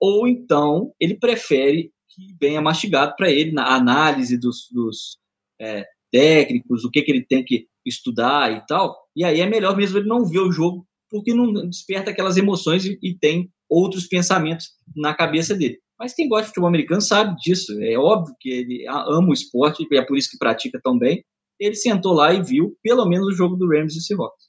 Ou 0.00 0.26
então 0.26 0.92
ele 0.98 1.18
prefere 1.18 1.92
que 2.08 2.34
venha 2.40 2.62
mastigado 2.62 3.14
para 3.16 3.30
ele 3.30 3.52
na 3.52 3.74
análise 3.74 4.38
dos, 4.38 4.68
dos 4.70 5.18
é, 5.60 5.84
técnicos, 6.10 6.84
o 6.84 6.90
que, 6.90 7.02
que 7.02 7.10
ele 7.10 7.26
tem 7.26 7.44
que 7.44 7.66
estudar 7.84 8.52
e 8.52 8.64
tal. 8.66 8.96
E 9.16 9.24
aí 9.24 9.40
é 9.40 9.46
melhor 9.46 9.76
mesmo 9.76 9.98
ele 9.98 10.08
não 10.08 10.24
ver 10.24 10.40
o 10.40 10.52
jogo, 10.52 10.86
porque 11.14 11.32
não 11.32 11.52
desperta 11.68 12.10
aquelas 12.10 12.36
emoções 12.36 12.84
e, 12.84 12.98
e 13.00 13.14
tem 13.16 13.48
outros 13.70 14.08
pensamentos 14.08 14.70
na 14.96 15.14
cabeça 15.14 15.54
dele. 15.54 15.78
Mas 15.96 16.12
quem 16.12 16.28
gosta 16.28 16.42
de 16.42 16.48
futebol 16.48 16.66
americano 16.66 17.00
sabe 17.00 17.36
disso. 17.36 17.72
É 17.80 17.96
óbvio 17.96 18.34
que 18.40 18.50
ele 18.50 18.84
ama 18.88 19.28
o 19.28 19.32
esporte, 19.32 19.86
e 19.88 19.96
é 19.96 20.02
por 20.02 20.18
isso 20.18 20.28
que 20.28 20.36
pratica 20.36 20.80
tão 20.82 20.98
bem. 20.98 21.24
Ele 21.60 21.76
sentou 21.76 22.14
lá 22.14 22.34
e 22.34 22.42
viu 22.42 22.76
pelo 22.82 23.06
menos 23.06 23.28
o 23.28 23.36
jogo 23.36 23.54
do 23.54 23.68
Rams 23.68 23.94
e 23.94 24.00
Seahawks. 24.00 24.46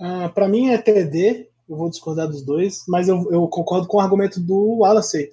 Ah, 0.00 0.28
para 0.30 0.48
mim 0.48 0.70
é 0.70 0.78
TD, 0.78 1.48
eu 1.68 1.76
vou 1.76 1.88
discordar 1.88 2.26
dos 2.26 2.44
dois, 2.44 2.80
mas 2.88 3.06
eu, 3.06 3.30
eu 3.30 3.46
concordo 3.46 3.86
com 3.86 3.98
o 3.98 4.00
argumento 4.00 4.40
do 4.40 4.78
Wallace. 4.80 5.32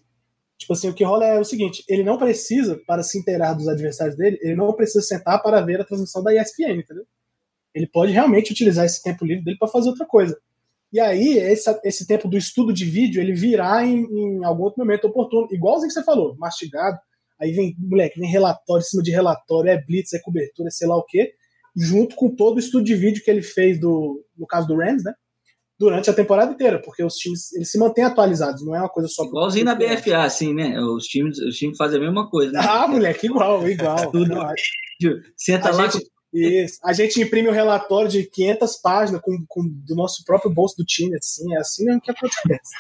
Tipo 0.60 0.74
assim, 0.74 0.90
o 0.90 0.94
que 0.94 1.04
rola 1.04 1.26
é 1.26 1.40
o 1.40 1.44
seguinte: 1.44 1.84
ele 1.90 2.04
não 2.04 2.20
precisa, 2.20 2.80
para 2.86 3.02
se 3.02 3.18
inteirar 3.18 3.56
dos 3.56 3.68
adversários 3.68 4.16
dele, 4.16 4.38
ele 4.44 4.56
não 4.56 4.72
precisa 4.74 5.02
sentar 5.02 5.42
para 5.42 5.60
ver 5.60 5.82
a 5.82 5.86
transmissão 5.86 6.22
da 6.22 6.40
ESPN, 6.40 6.82
entendeu? 6.82 7.08
Ele 7.74 7.88
pode 7.88 8.12
realmente 8.12 8.52
utilizar 8.52 8.86
esse 8.86 9.02
tempo 9.02 9.26
livre 9.26 9.44
dele 9.44 9.58
para 9.58 9.68
fazer 9.68 9.90
outra 9.90 10.06
coisa. 10.06 10.40
E 10.92 11.00
aí, 11.00 11.38
esse, 11.38 11.70
esse 11.84 12.08
tempo 12.08 12.28
do 12.28 12.38
estudo 12.38 12.74
de 12.74 12.86
vídeo, 12.86 13.22
ele 13.22 13.34
virá 13.34 13.86
em, 13.86 14.06
em 14.06 14.46
algum 14.46 14.64
outro 14.64 14.80
momento 14.80 15.08
oportuno. 15.08 15.48
Igualzinho 15.52 15.90
que 15.90 15.94
você 15.94 16.04
falou, 16.04 16.36
mastigado. 16.38 16.98
Aí 17.40 17.52
vem, 17.52 17.76
moleque, 17.78 18.20
vem 18.20 18.30
relatório 18.30 18.82
em 18.82 18.86
cima 18.86 19.04
de 19.04 19.12
relatório, 19.12 19.70
é 19.70 19.84
blitz, 19.84 20.14
é 20.14 20.20
cobertura, 20.20 20.70
é 20.70 20.72
sei 20.72 20.88
lá 20.88 20.98
o 20.98 21.04
quê. 21.04 21.34
Junto 21.76 22.16
com 22.16 22.34
todo 22.34 22.56
o 22.56 22.60
estudo 22.60 22.84
de 22.84 22.96
vídeo 22.96 23.24
que 23.24 23.30
ele 23.30 23.44
fez, 23.44 23.80
do, 23.80 24.24
no 24.36 24.48
caso 24.48 24.68
do 24.68 24.78
Rams, 24.78 25.04
né? 25.04 25.14
Durante 25.80 26.10
a 26.10 26.14
temporada 26.14 26.52
inteira, 26.52 26.82
porque 26.82 27.04
os 27.04 27.14
times 27.14 27.54
eles 27.54 27.70
se 27.70 27.78
mantêm 27.78 28.04
atualizados, 28.04 28.66
não 28.66 28.76
é 28.76 28.80
uma 28.80 28.90
coisa 28.90 29.08
só. 29.08 29.24
Igualzinho 29.26 29.66
na 29.66 29.76
BFA, 29.76 30.24
assim, 30.24 30.52
né? 30.56 30.80
Os 30.80 31.04
times, 31.04 31.38
os 31.38 31.56
times 31.56 31.78
fazem 31.78 32.00
a 32.00 32.02
mesma 32.02 32.28
coisa. 32.28 32.52
Né? 32.52 32.60
Ah, 32.64 32.88
moleque, 32.88 33.28
igual, 33.28 33.70
igual. 33.70 33.96
Tudo. 34.12 34.34
Senta 35.36 35.70
a 35.70 35.76
lá. 35.76 35.88
Gente, 35.88 36.08
isso. 36.38 36.80
A 36.84 36.94
gente 36.94 37.22
imprime 37.22 37.50
um 37.50 37.54
relatório 37.54 38.10
de 38.10 38.24
500 38.24 38.78
páginas 38.82 39.22
com, 39.22 39.38
com, 39.48 39.64
do 39.68 39.96
nosso 39.96 40.24
próprio 40.26 40.54
bolso 40.54 40.76
do 40.78 40.86
time, 40.86 41.16
assim, 41.16 41.54
é 41.54 41.60
assim 41.60 41.86
mesmo 41.86 42.02
que 42.02 42.12
acontece. 42.12 42.74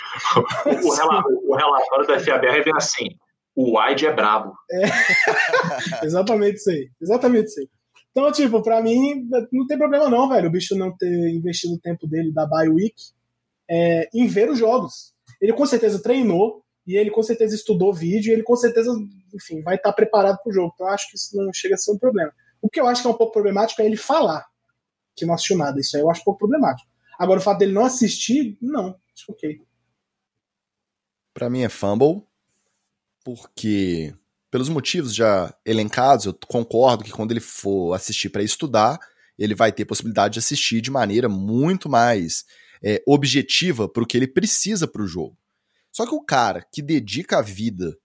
o, 0.86 0.94
relatório, 0.94 1.42
o 1.46 1.56
relatório 1.56 2.08
da 2.08 2.20
FABR 2.20 2.64
vem 2.64 2.74
assim, 2.76 3.08
o 3.56 3.80
wide 3.80 4.06
é 4.06 4.14
brabo. 4.14 4.54
É. 4.72 6.06
exatamente 6.06 6.58
isso 6.58 6.70
aí, 6.70 6.90
exatamente 7.02 7.48
isso 7.48 7.60
aí. 7.60 7.70
Então, 8.12 8.32
tipo, 8.32 8.64
pra 8.64 8.82
mim, 8.82 9.28
não 9.52 9.68
tem 9.68 9.78
problema 9.78 10.10
não, 10.10 10.28
velho, 10.28 10.48
o 10.48 10.52
bicho 10.52 10.76
não 10.76 10.96
ter 10.96 11.30
investido 11.30 11.76
o 11.76 11.80
tempo 11.80 12.08
dele 12.08 12.34
da 12.34 12.48
bye 12.48 12.68
week 12.68 12.96
é, 13.70 14.10
em 14.14 14.28
ver 14.28 14.50
os 14.50 14.58
jogos. 14.58 15.14
Ele 15.42 15.54
com 15.54 15.66
certeza 15.66 16.02
treinou, 16.02 16.64
e 16.86 16.96
ele 16.96 17.12
com 17.12 17.22
certeza 17.22 17.54
estudou 17.54 17.94
vídeo, 17.94 18.32
e 18.32 18.34
ele 18.34 18.44
com 18.44 18.56
certeza, 18.56 18.92
enfim, 19.36 19.62
vai 19.62 19.76
estar 19.76 19.92
preparado 19.92 20.40
pro 20.42 20.54
jogo. 20.54 20.72
Então, 20.74 20.88
eu 20.88 20.94
acho 20.94 21.10
que 21.10 21.18
isso 21.18 21.36
não 21.36 21.52
chega 21.54 21.76
a 21.76 21.78
ser 21.78 21.92
um 21.92 21.98
problema. 21.98 22.32
O 22.62 22.70
que 22.70 22.80
eu 22.80 22.88
acho 22.88 23.02
que 23.02 23.08
é 23.08 23.12
um 23.12 23.18
pouco 23.18 23.34
problemático 23.34 23.82
é 23.82 23.86
ele 23.86 23.98
falar 23.98 24.46
que 25.16 25.26
não 25.26 25.34
assistiu 25.34 25.58
nada. 25.58 25.80
Isso 25.80 25.98
aí 25.98 26.04
eu 26.04 26.10
acho 26.10 26.22
um 26.22 26.26
pouco 26.26 26.40
problemático. 26.40 26.90
Agora, 27.18 27.40
o 27.40 27.44
fato 27.44 27.58
dele 27.58 27.74
não 27.74 27.86
assistir, 27.86 28.58
não. 28.62 28.96
Acho 29.14 29.32
ok. 29.32 29.60
Pra 31.34 31.50
mim 31.50 31.64
é 31.64 31.70
fumble, 31.70 32.24
porque, 33.24 34.14
pelos 34.52 34.70
motivos 34.70 35.14
já 35.14 35.54
elencados, 35.66 36.26
eu 36.26 36.38
concordo 36.48 37.04
que 37.04 37.12
quando 37.12 37.32
ele 37.32 37.40
for 37.40 37.94
assistir 37.94 38.30
para 38.30 38.44
estudar, 38.44 39.00
ele 39.38 39.56
vai 39.56 39.72
ter 39.72 39.86
possibilidade 39.86 40.34
de 40.34 40.40
assistir 40.40 40.82
de 40.82 40.92
maneira 40.92 41.28
muito 41.28 41.90
mais 41.90 42.46
é, 42.84 43.04
objetiva 43.08 43.90
para 43.90 44.04
o 44.04 44.06
que 44.06 44.18
ele 44.18 44.28
precisa 44.28 44.88
para 44.88 45.02
o 45.02 45.08
jogo. 45.08 45.38
Só 45.92 46.06
que 46.06 46.14
o 46.14 46.24
cara 46.24 46.66
que 46.72 46.82
dedica 46.82 47.40
a 47.40 47.42
vida 47.42 47.98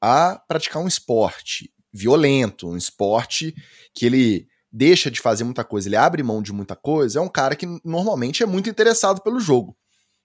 a 0.00 0.40
praticar 0.46 0.82
um 0.82 0.88
esporte 0.88 1.72
violento, 1.92 2.68
um 2.68 2.76
esporte 2.76 3.54
que 3.94 4.06
ele 4.06 4.46
deixa 4.70 5.10
de 5.10 5.20
fazer 5.20 5.44
muita 5.44 5.64
coisa, 5.64 5.88
ele 5.88 5.96
abre 5.96 6.22
mão 6.22 6.42
de 6.42 6.52
muita 6.52 6.76
coisa, 6.76 7.18
é 7.18 7.22
um 7.22 7.28
cara 7.28 7.56
que 7.56 7.66
normalmente 7.84 8.42
é 8.42 8.46
muito 8.46 8.68
interessado 8.68 9.22
pelo 9.22 9.40
jogo. 9.40 9.76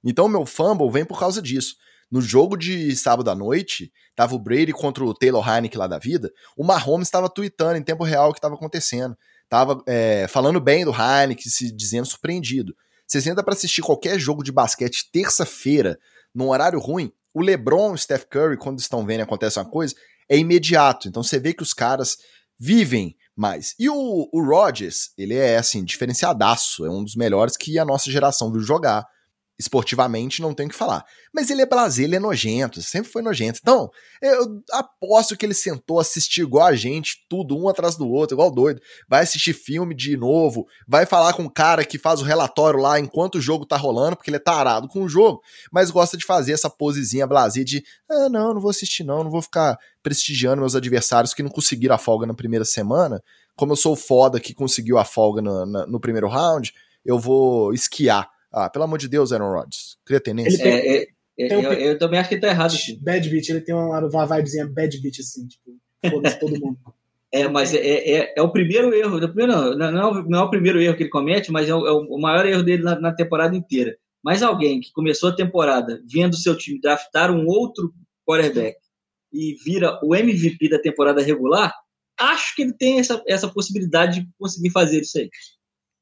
Então 0.04 0.26
o 0.26 0.30
meu 0.30 0.46
fumble 0.46 0.92
vem 0.92 1.06
por 1.06 1.20
causa 1.20 1.42
disso. 1.42 1.76
No 2.12 2.22
jogo 2.22 2.56
de 2.56 2.96
sábado 2.96 3.32
à 3.32 3.36
noite, 3.36 3.92
tava 4.16 4.36
o 4.36 4.40
Brady 4.40 4.72
contra 4.72 5.04
o 5.04 5.14
Taylor 5.14 5.48
Heineken 5.48 5.80
lá 5.80 5.88
da 5.88 5.98
vida, 5.98 6.32
o 6.56 6.64
Mahomes 6.64 7.08
estava 7.08 7.30
tweetando 7.30 7.78
em 7.78 7.82
tempo 7.82 8.04
real 8.04 8.30
o 8.30 8.34
que 8.34 8.38
estava 8.38 8.56
acontecendo. 8.56 9.18
Tava 9.50 9.82
é, 9.88 10.28
falando 10.28 10.60
bem 10.60 10.86
do 10.86 10.92
Heineken, 10.92 11.50
se 11.50 11.72
dizendo 11.72 12.06
surpreendido. 12.06 12.76
Você 13.08 13.22
senta 13.22 13.44
para 13.44 13.54
assistir 13.54 13.82
qualquer 13.82 14.20
jogo 14.20 14.44
de 14.44 14.52
basquete 14.52 15.10
terça-feira, 15.12 15.98
num 16.34 16.50
horário 16.50 16.80
ruim, 16.80 17.12
o 17.34 17.42
LeBron 17.42 17.92
e 17.92 17.94
o 17.96 17.98
Steph 17.98 18.26
Curry, 18.26 18.58
quando 18.58 18.80
estão 18.80 19.06
vendo 19.06 19.22
acontece 19.22 19.58
uma 19.58 19.66
coisa, 19.66 19.96
é 20.34 20.38
imediato. 20.38 21.08
Então 21.08 21.22
você 21.22 21.40
vê 21.40 21.54
que 21.54 21.64
os 21.64 21.74
caras 21.74 22.18
vivem 22.60 23.16
mais. 23.36 23.76
E 23.80 23.90
o, 23.90 24.30
o 24.32 24.44
Rodgers, 24.44 25.12
ele 25.18 25.36
é 25.36 25.58
assim, 25.58 25.84
diferenciadaço, 25.84 26.86
é 26.86 26.90
um 26.90 27.04
dos 27.04 27.16
melhores 27.16 27.56
que 27.56 27.78
a 27.78 27.86
nossa 27.86 28.12
geração 28.12 28.52
viu 28.52 28.62
jogar 28.62 29.06
esportivamente 29.58 30.42
não 30.42 30.54
tem 30.54 30.66
o 30.66 30.70
que 30.70 30.76
falar. 30.76 31.06
Mas 31.34 31.50
ele 31.50 31.62
é 31.62 31.66
blazer, 31.66 32.06
ele 32.06 32.16
é 32.16 32.20
nojento, 32.20 32.82
sempre 32.82 33.12
foi 33.12 33.22
nojento. 33.22 33.60
Então, 33.62 33.90
eu 34.22 34.62
aposto 34.72 35.38
que 35.38 35.46
ele 35.46 35.54
sentou 35.54 36.00
assistir 36.00 36.42
igual 36.42 36.68
a 36.68 36.76
gente, 36.76 37.26
tudo 37.30 37.58
um 37.58 37.70
atrás 37.70 37.96
do 37.96 38.08
outro, 38.10 38.36
igual 38.36 38.52
doido. 38.52 38.82
Vai 39.08 39.24
assistir 39.24 39.54
filme 39.54 39.96
de 39.96 40.18
novo, 40.18 40.66
vai 40.88 41.06
falar 41.06 41.34
com 41.34 41.44
o 41.44 41.52
cara 41.52 41.86
que 41.86 42.00
faz 42.00 42.22
o 42.22 42.26
relatório 42.26 42.80
lá 42.80 43.00
enquanto 43.00 43.36
o 43.36 43.42
jogo 43.42 43.66
tá 43.66 43.78
rolando, 43.78 44.16
porque 44.16 44.30
ele 44.30 44.38
é 44.38 44.40
tarado 44.40 44.88
com 44.88 45.04
o 45.04 45.10
jogo, 45.10 45.42
mas 45.72 45.92
gosta 45.92 46.18
de 46.18 46.26
fazer 46.26 46.54
essa 46.54 46.70
posezinha 46.70 47.28
blazer 47.28 47.64
de, 47.64 47.84
ah, 48.10 48.30
não, 48.30 48.54
não 48.54 48.62
vou 48.62 48.72
assistir 48.72 49.04
não, 49.04 49.24
não 49.24 49.32
vou 49.32 49.42
ficar 49.42 49.78
prestigiando 50.02 50.62
meus 50.62 50.76
adversários 50.76 51.34
que 51.34 51.44
não 51.44 51.50
conseguiram 51.50 51.96
a 51.96 51.98
folga 51.98 52.26
na 52.26 52.34
primeira 52.34 52.66
semana. 52.66 53.22
Como 53.56 53.72
eu 53.72 53.78
sou 53.78 53.96
foda 53.96 54.40
que 54.40 54.54
conseguiu 54.54 54.98
a 54.98 55.06
folga 55.06 55.42
no, 55.42 55.66
no, 55.66 55.88
no 55.88 56.00
primeiro 56.00 56.28
round, 56.28 56.74
eu 57.06 57.20
vou 57.20 57.74
esquiar 57.74 58.33
ah, 58.54 58.70
pelo 58.70 58.86
amor 58.86 59.00
de 59.00 59.08
Deus, 59.08 59.32
Aaron 59.32 59.52
Rodgers. 59.52 59.98
Cria 60.06 60.20
tenência. 60.20 60.62
Tem, 60.62 60.72
é, 60.72 60.98
é, 60.98 61.08
é, 61.40 61.58
um, 61.58 61.62
eu, 61.64 61.74
eu, 61.74 61.98
também 61.98 62.20
acho 62.20 62.30
que 62.30 62.36
ele 62.36 62.42
tá 62.42 62.50
errado. 62.50 62.74
Bad 63.02 63.30
beat, 63.30 63.50
ele 63.50 63.62
tem 63.62 63.74
uma, 63.74 64.00
uma 64.00 64.26
vibezinha 64.28 64.68
bad 64.68 65.02
beat, 65.02 65.20
assim, 65.20 65.48
tipo, 65.48 65.78
foda-se 66.10 66.40
todo 66.40 66.60
mundo. 66.60 66.78
É, 67.36 67.48
mas 67.48 67.74
é, 67.74 67.80
é, 67.80 68.34
é, 68.38 68.42
o 68.44 68.52
primeiro 68.52 68.94
erro, 68.94 69.20
não, 69.20 69.76
não, 69.76 69.92
não, 69.92 70.14
não 70.22 70.40
é 70.40 70.44
o 70.44 70.50
primeiro 70.52 70.80
erro 70.80 70.96
que 70.96 71.02
ele 71.02 71.10
comete, 71.10 71.52
mas 71.52 71.68
é 71.68 71.74
o, 71.74 71.88
é 71.88 71.92
o 71.92 72.20
maior 72.20 72.46
erro 72.46 72.62
dele 72.62 72.84
na, 72.84 73.00
na, 73.00 73.12
temporada 73.12 73.56
inteira. 73.56 73.98
Mas 74.24 74.44
alguém 74.44 74.80
que 74.80 74.92
começou 74.92 75.30
a 75.30 75.36
temporada 75.36 76.00
vendo 76.06 76.36
seu 76.36 76.56
time 76.56 76.80
draftar 76.80 77.32
um 77.32 77.48
outro 77.48 77.92
quarterback 78.24 78.78
e 79.32 79.56
vira 79.66 80.00
o 80.04 80.16
MVP 80.16 80.70
da 80.70 80.78
temporada 80.78 81.24
regular, 81.24 81.74
acho 82.20 82.56
que 82.56 82.62
ele 82.62 82.74
tem 82.74 83.00
essa, 83.00 83.20
essa 83.28 83.48
possibilidade 83.48 84.20
de 84.20 84.30
conseguir 84.38 84.70
fazer 84.70 85.02
isso 85.02 85.18
aí. 85.18 85.32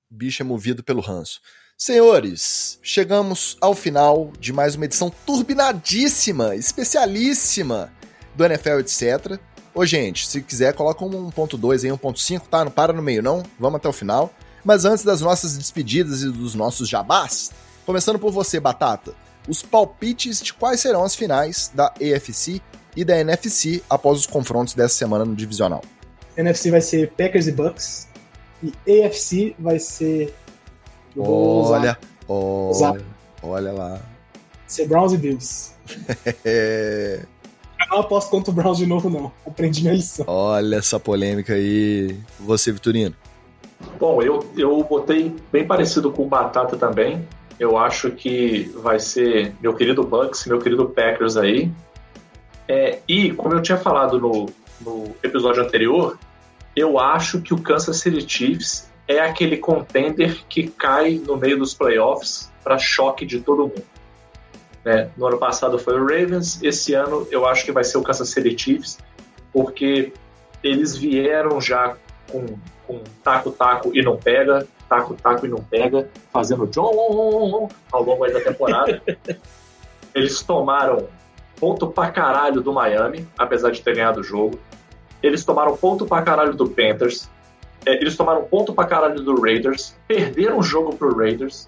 Bicho 0.10 0.44
é 0.44 0.46
movido 0.46 0.84
pelo 0.84 1.00
ranço. 1.00 1.40
Senhores, 1.84 2.78
chegamos 2.84 3.58
ao 3.60 3.74
final 3.74 4.32
de 4.40 4.54
mais 4.54 4.76
uma 4.76 4.86
edição 4.86 5.12
turbinadíssima, 5.26 6.56
especialíssima 6.56 7.92
do 8.36 8.46
NFL, 8.46 8.82
etc. 8.82 9.40
Ô, 9.74 9.84
gente, 9.84 10.28
se 10.28 10.44
quiser, 10.44 10.76
coloca 10.76 11.04
um 11.04 11.32
1.2 11.32 11.84
aí, 11.84 11.90
1.5, 11.90 12.42
tá? 12.42 12.64
Não 12.64 12.72
para 12.72 12.94
no 12.94 13.02
meio, 13.02 13.24
não. 13.24 13.42
Vamos 13.60 13.78
até 13.78 13.90
o 13.90 13.94
final. 13.94 14.32
Mas 14.64 14.86
antes 14.86 15.04
das 15.04 15.22
nossas 15.22 15.58
despedidas 15.58 16.22
e 16.22 16.30
dos 16.30 16.54
nossos 16.54 16.88
jabás, 16.88 17.52
começando 17.84 18.20
por 18.20 18.32
você, 18.32 18.60
Batata, 18.60 19.16
os 19.50 19.64
palpites 19.64 20.40
de 20.40 20.54
quais 20.54 20.82
serão 20.82 21.04
as 21.04 21.16
finais 21.16 21.72
da 21.74 21.88
AFC 22.00 22.62
e 22.96 23.04
da 23.04 23.18
NFC 23.18 23.82
após 23.90 24.20
os 24.20 24.28
confrontos 24.28 24.76
dessa 24.76 24.94
semana 24.94 25.26
no 25.26 25.36
divisional. 25.36 25.82
NFC 26.38 26.70
vai 26.70 26.82
ser 26.82 27.10
Packers 27.14 27.48
e 27.48 27.52
Bucks 27.52 28.08
e 28.86 29.02
AFC 29.02 29.56
vai 29.58 29.80
ser 29.80 30.32
Olha, 31.18 31.98
olha, 32.28 33.02
olha 33.44 33.72
lá. 33.72 34.00
Ser 34.68 34.88
Browns 34.88 35.14
e 35.14 35.18
Bills. 35.18 35.72
Eu 36.46 37.88
não 37.90 38.00
aposto 38.00 38.30
contra 38.30 38.52
o 38.52 38.54
Browns 38.54 38.78
de 38.78 38.86
novo, 38.86 39.10
não. 39.10 39.32
Aprendi 39.46 39.82
minha 39.82 39.94
lição. 39.94 40.26
Olha 40.28 40.78
essa 40.78 41.00
polêmica 41.00 41.54
aí. 41.54 42.16
Você, 42.40 42.72
Vitorino? 42.72 43.16
Bom, 44.00 44.22
eu, 44.22 44.46
eu 44.56 44.84
botei 44.84 45.36
bem 45.52 45.66
parecido 45.66 46.12
com 46.12 46.24
o 46.24 46.28
Batata 46.28 46.78
também. 46.78 47.28
Eu 47.60 47.78
acho 47.78 48.12
que 48.12 48.72
vai 48.76 49.00
ser 49.00 49.56
meu 49.62 49.74
querido 49.74 50.04
Bucks, 50.04 50.46
meu 50.46 50.60
querido 50.60 50.90
Packers 50.90 51.38
aí. 51.38 51.72
É, 52.68 53.00
e, 53.08 53.32
como 53.34 53.56
eu 53.56 53.62
tinha 53.62 53.78
falado 53.78 54.20
no, 54.20 54.50
no 54.80 55.16
episódio 55.24 55.64
anterior, 55.64 56.18
eu 56.76 57.00
acho 57.00 57.42
que 57.42 57.54
o 57.54 57.58
Kansas 57.58 57.98
City 57.98 58.28
Chiefs 58.28 58.91
é 59.18 59.22
aquele 59.22 59.58
contender 59.58 60.46
que 60.48 60.68
cai 60.68 61.22
no 61.26 61.38
meio 61.38 61.58
dos 61.58 61.74
playoffs 61.74 62.52
para 62.64 62.78
choque 62.78 63.26
de 63.26 63.40
todo 63.40 63.64
mundo. 63.64 63.84
Né? 64.84 65.10
No 65.16 65.28
ano 65.28 65.38
passado 65.38 65.78
foi 65.78 66.00
o 66.00 66.04
Ravens, 66.04 66.62
esse 66.64 66.94
ano 66.94 67.28
eu 67.30 67.46
acho 67.46 67.64
que 67.66 67.72
vai 67.72 67.84
ser 67.84 67.98
o 67.98 68.04
Kansas 68.04 68.30
City 68.30 68.58
Chiefs, 68.58 68.98
porque 69.54 70.12
eles 70.64 70.98
vieram 70.98 71.62
já 71.62 71.96
com, 72.32 72.46
com 72.88 73.04
taco-taco 73.24 73.92
e 73.94 74.02
não 74.02 74.18
pega, 74.18 74.68
taco-taco 74.90 75.46
e 75.46 75.50
não 75.50 75.60
pega, 75.60 76.10
fazendo 76.32 76.68
John 76.68 77.70
ao 77.92 78.04
longo 78.04 78.28
da 78.28 78.42
temporada. 78.42 79.02
eles 80.14 80.42
tomaram 80.42 81.08
ponto 81.60 81.88
pra 81.88 82.10
caralho 82.10 82.62
do 82.62 82.74
Miami, 82.74 83.28
apesar 83.38 83.72
de 83.72 83.82
ter 83.82 83.96
ganhado 83.96 84.22
o 84.22 84.24
jogo. 84.24 84.60
Eles 85.22 85.46
tomaram 85.46 85.78
ponto 85.78 86.06
pra 86.06 86.24
caralho 86.24 86.56
do 86.56 86.68
Panthers. 86.68 87.30
É, 87.86 87.96
eles 87.96 88.16
tomaram 88.16 88.44
ponto 88.44 88.74
pra 88.74 88.86
caralho 88.86 89.22
do 89.22 89.42
Raiders. 89.42 89.96
Perderam 90.08 90.60
o 90.60 90.64
jogo 90.64 90.96
pro 90.96 91.16
Raiders. 91.16 91.68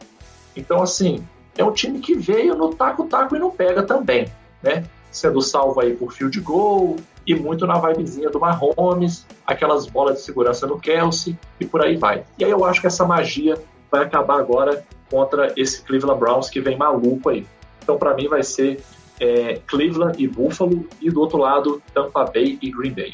Então, 0.56 0.82
assim, 0.82 1.26
é 1.58 1.64
um 1.64 1.72
time 1.72 2.00
que 2.00 2.16
veio 2.16 2.56
no 2.56 2.74
taco-taco 2.74 3.36
e 3.36 3.40
não 3.40 3.52
pega 3.52 3.84
também, 3.84 4.28
né? 4.62 4.84
Sendo 5.12 5.42
salvo 5.42 5.80
aí 5.80 5.96
por 5.96 6.12
field 6.12 6.40
goal 6.42 6.98
e 7.26 7.36
muito 7.36 7.66
na 7.66 7.80
vibezinha 7.80 8.30
do 8.30 8.40
Mahomes, 8.40 9.26
aquelas 9.46 9.86
bolas 9.86 10.18
de 10.18 10.22
segurança 10.22 10.68
no 10.68 10.80
Kelsey 10.80 11.38
e 11.60 11.66
por 11.66 11.82
aí 11.82 11.96
vai. 11.96 12.24
E 12.38 12.44
aí 12.44 12.52
eu 12.52 12.66
acho 12.66 12.82
que 12.82 12.88
essa 12.88 13.06
magia 13.06 13.56
vai 13.92 14.04
acabar 14.04 14.40
agora 14.40 14.84
contra 15.10 15.54
esse 15.56 15.82
Cleveland 15.84 16.20
Browns 16.20 16.50
que 16.50 16.60
vem 16.60 16.76
maluco 16.76 17.30
aí. 17.30 17.46
Então, 17.82 17.98
para 17.98 18.14
mim, 18.16 18.28
vai 18.28 18.42
ser 18.44 18.84
é, 19.20 19.60
Cleveland 19.68 20.22
e 20.22 20.28
Buffalo, 20.28 20.88
e 21.02 21.12
do 21.12 21.22
outro 21.22 21.38
lado, 21.38 21.82
Tampa 21.94 22.26
Bay 22.26 22.58
e 22.62 22.72
Green 22.72 22.94
Bay. 22.94 23.14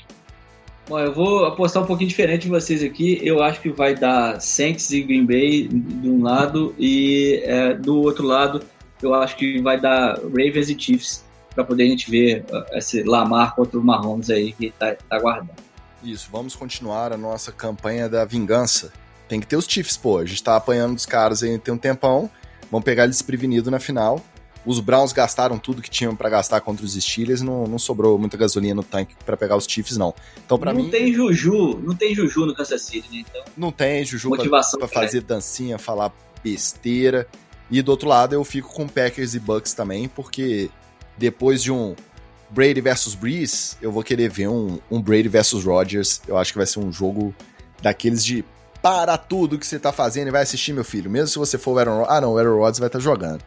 Bom, 0.89 0.99
eu 0.99 1.13
vou 1.13 1.45
apostar 1.45 1.83
um 1.83 1.85
pouquinho 1.85 2.09
diferente 2.09 2.41
de 2.41 2.49
vocês 2.49 2.81
aqui. 2.81 3.19
Eu 3.21 3.43
acho 3.43 3.61
que 3.61 3.69
vai 3.69 3.93
dar 3.93 4.41
Saints 4.41 4.89
e 4.89 5.03
Green 5.03 5.23
Bay 5.23 5.67
de 5.67 6.09
um 6.09 6.23
lado 6.23 6.73
e 6.79 7.43
é, 7.43 7.75
do 7.75 8.01
outro 8.01 8.25
lado 8.25 8.63
eu 8.99 9.13
acho 9.13 9.37
que 9.37 9.61
vai 9.61 9.79
dar 9.79 10.15
Ravens 10.15 10.67
e 10.67 10.79
Chiefs 10.79 11.23
para 11.53 11.63
poder 11.63 11.83
a 11.83 11.85
gente 11.85 12.09
ver 12.09 12.43
esse 12.73 13.03
Lamar 13.03 13.53
contra 13.53 13.77
o 13.77 13.83
Mahomes 13.83 14.31
aí 14.31 14.51
que 14.51 14.71
tá, 14.71 14.95
tá 14.95 15.19
guardando. 15.19 15.51
Isso, 16.03 16.27
vamos 16.31 16.55
continuar 16.55 17.13
a 17.13 17.17
nossa 17.17 17.51
campanha 17.51 18.09
da 18.09 18.25
vingança. 18.25 18.91
Tem 19.27 19.39
que 19.39 19.45
ter 19.45 19.57
os 19.57 19.65
Chiefs, 19.65 19.95
pô. 19.95 20.17
A 20.17 20.25
gente 20.25 20.41
tá 20.41 20.55
apanhando 20.55 20.95
dos 20.95 21.05
caras 21.05 21.43
aí 21.43 21.59
tem 21.59 21.71
um 21.71 21.77
tempão. 21.77 22.31
Vamos 22.71 22.83
pegar 22.83 23.03
eles 23.03 23.17
desprevenidos 23.17 23.69
na 23.71 23.79
final. 23.79 24.19
Os 24.65 24.79
Browns 24.79 25.13
gastaram 25.13 25.57
tudo 25.57 25.81
que 25.81 25.89
tinham 25.89 26.15
para 26.15 26.29
gastar 26.29 26.61
contra 26.61 26.85
os 26.85 26.93
Steelers, 26.93 27.41
não, 27.41 27.65
não 27.65 27.79
sobrou 27.79 28.17
muita 28.17 28.37
gasolina 28.37 28.75
no 28.75 28.83
tanque 28.83 29.15
para 29.25 29.37
pegar 29.37 29.55
os 29.55 29.65
Chiefs, 29.65 29.97
não. 29.97 30.13
Então, 30.45 30.59
para 30.59 30.73
mim. 30.73 30.83
Não 30.83 30.89
tem 30.89 31.13
Juju, 31.13 31.79
não 31.81 31.95
tem 31.95 32.13
Juju 32.13 32.45
no 32.45 32.53
Kansas 32.53 32.81
City, 32.81 33.09
né? 33.11 33.25
Então, 33.27 33.41
não 33.55 33.71
tem 33.71 34.03
Juju 34.03 34.29
para 34.29 34.87
fazer 34.87 35.21
dancinha, 35.21 35.77
falar 35.77 36.11
besteira. 36.43 37.27
E 37.71 37.81
do 37.81 37.89
outro 37.89 38.09
lado, 38.09 38.33
eu 38.33 38.43
fico 38.43 38.73
com 38.73 38.87
Packers 38.87 39.33
e 39.33 39.39
Bucks 39.39 39.73
também, 39.73 40.07
porque 40.07 40.69
depois 41.17 41.61
de 41.61 41.71
um 41.71 41.95
Brady 42.49 42.81
versus 42.81 43.13
Breeze, 43.13 43.75
eu 43.81 43.91
vou 43.91 44.03
querer 44.03 44.29
ver 44.29 44.47
um, 44.47 44.79
um 44.89 45.01
Brady 45.01 45.29
versus 45.29 45.63
Rodgers. 45.63 46.21
Eu 46.27 46.37
acho 46.37 46.51
que 46.51 46.57
vai 46.57 46.65
ser 46.65 46.79
um 46.79 46.91
jogo 46.91 47.33
daqueles 47.81 48.25
de 48.25 48.43
para 48.81 49.17
tudo 49.17 49.57
que 49.59 49.67
você 49.67 49.77
tá 49.77 49.91
fazendo 49.91 50.29
e 50.29 50.31
vai 50.31 50.41
assistir, 50.41 50.73
meu 50.73 50.83
filho. 50.83 51.09
Mesmo 51.09 51.27
se 51.27 51.37
você 51.37 51.57
for 51.57 51.73
o 51.73 51.79
Aaron 51.79 52.05
Ah, 52.07 52.19
não, 52.21 52.33
o 52.33 52.37
Aaron 52.37 52.57
Rodgers 52.57 52.79
vai 52.79 52.87
estar 52.87 52.99
tá 52.99 53.03
jogando. 53.03 53.43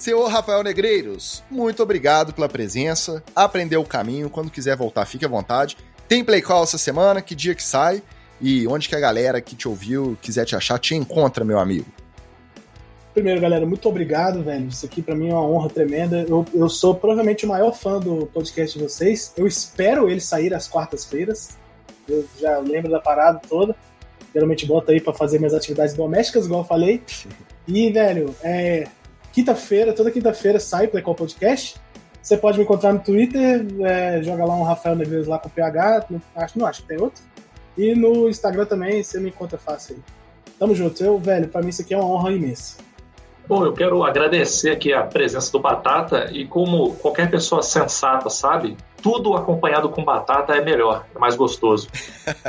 Senhor 0.00 0.26
Rafael 0.28 0.62
Negreiros, 0.62 1.44
muito 1.50 1.82
obrigado 1.82 2.32
pela 2.32 2.48
presença. 2.48 3.22
Aprendeu 3.36 3.82
o 3.82 3.86
caminho. 3.86 4.30
Quando 4.30 4.50
quiser 4.50 4.74
voltar, 4.74 5.04
fique 5.04 5.26
à 5.26 5.28
vontade. 5.28 5.76
Tem 6.08 6.24
Play 6.24 6.40
Call 6.40 6.62
essa 6.62 6.78
semana? 6.78 7.20
Que 7.20 7.34
dia 7.34 7.54
que 7.54 7.62
sai? 7.62 8.02
E 8.40 8.66
onde 8.66 8.88
que 8.88 8.96
a 8.96 8.98
galera 8.98 9.42
que 9.42 9.54
te 9.54 9.68
ouviu, 9.68 10.16
quiser 10.22 10.46
te 10.46 10.56
achar, 10.56 10.78
te 10.78 10.94
encontra, 10.94 11.44
meu 11.44 11.58
amigo? 11.58 11.84
Primeiro, 13.12 13.42
galera, 13.42 13.66
muito 13.66 13.86
obrigado, 13.90 14.42
velho. 14.42 14.68
Isso 14.68 14.86
aqui 14.86 15.02
para 15.02 15.14
mim 15.14 15.28
é 15.28 15.34
uma 15.34 15.46
honra 15.46 15.68
tremenda. 15.68 16.24
Eu, 16.26 16.46
eu 16.54 16.70
sou 16.70 16.94
provavelmente 16.94 17.44
o 17.44 17.48
maior 17.48 17.72
fã 17.72 18.00
do 18.00 18.24
podcast 18.28 18.78
de 18.78 18.82
vocês. 18.82 19.34
Eu 19.36 19.46
espero 19.46 20.08
ele 20.08 20.22
sair 20.22 20.54
às 20.54 20.66
quartas-feiras. 20.66 21.58
Eu 22.08 22.24
já 22.40 22.58
lembro 22.58 22.90
da 22.90 23.00
parada 23.00 23.38
toda. 23.46 23.76
Geralmente 24.32 24.64
boto 24.64 24.92
aí 24.92 24.98
para 24.98 25.12
fazer 25.12 25.36
minhas 25.36 25.52
atividades 25.52 25.92
domésticas, 25.92 26.46
igual 26.46 26.62
eu 26.62 26.66
falei. 26.66 27.02
E, 27.68 27.92
velho, 27.92 28.34
é, 28.42 28.88
Quinta-feira, 29.40 29.94
toda 29.94 30.10
quinta-feira 30.10 30.60
sai 30.60 30.86
Playcall 30.86 31.14
Podcast. 31.14 31.80
Você 32.20 32.36
pode 32.36 32.58
me 32.58 32.64
encontrar 32.64 32.92
no 32.92 32.98
Twitter, 32.98 33.66
é, 33.80 34.22
joga 34.22 34.44
lá 34.44 34.54
um 34.54 34.64
Rafael 34.64 34.94
Negreiros 34.94 35.26
lá 35.26 35.38
com 35.38 35.48
PH, 35.48 36.08
não, 36.10 36.20
acho, 36.36 36.58
não 36.58 36.66
acho 36.66 36.82
que 36.82 36.88
tem 36.88 37.00
outro. 37.00 37.22
E 37.74 37.94
no 37.94 38.28
Instagram 38.28 38.66
também, 38.66 39.02
você 39.02 39.18
me 39.18 39.30
encontra 39.30 39.56
fácil 39.56 39.96
aí. 39.96 40.02
Tamo 40.58 40.74
junto. 40.74 41.02
Eu, 41.02 41.18
velho, 41.18 41.48
pra 41.48 41.62
mim 41.62 41.70
isso 41.70 41.80
aqui 41.80 41.94
é 41.94 41.96
uma 41.96 42.04
honra 42.04 42.32
imensa. 42.32 42.76
Bom, 43.48 43.64
eu 43.64 43.72
quero 43.72 44.04
agradecer 44.04 44.72
aqui 44.72 44.92
a 44.92 45.04
presença 45.04 45.50
do 45.50 45.58
Batata 45.58 46.28
e 46.30 46.46
como 46.46 46.92
qualquer 46.96 47.30
pessoa 47.30 47.62
sensata 47.62 48.28
sabe, 48.28 48.76
tudo 49.02 49.34
acompanhado 49.34 49.88
com 49.88 50.04
batata 50.04 50.54
é 50.54 50.62
melhor, 50.62 51.06
é 51.16 51.18
mais 51.18 51.34
gostoso. 51.34 51.88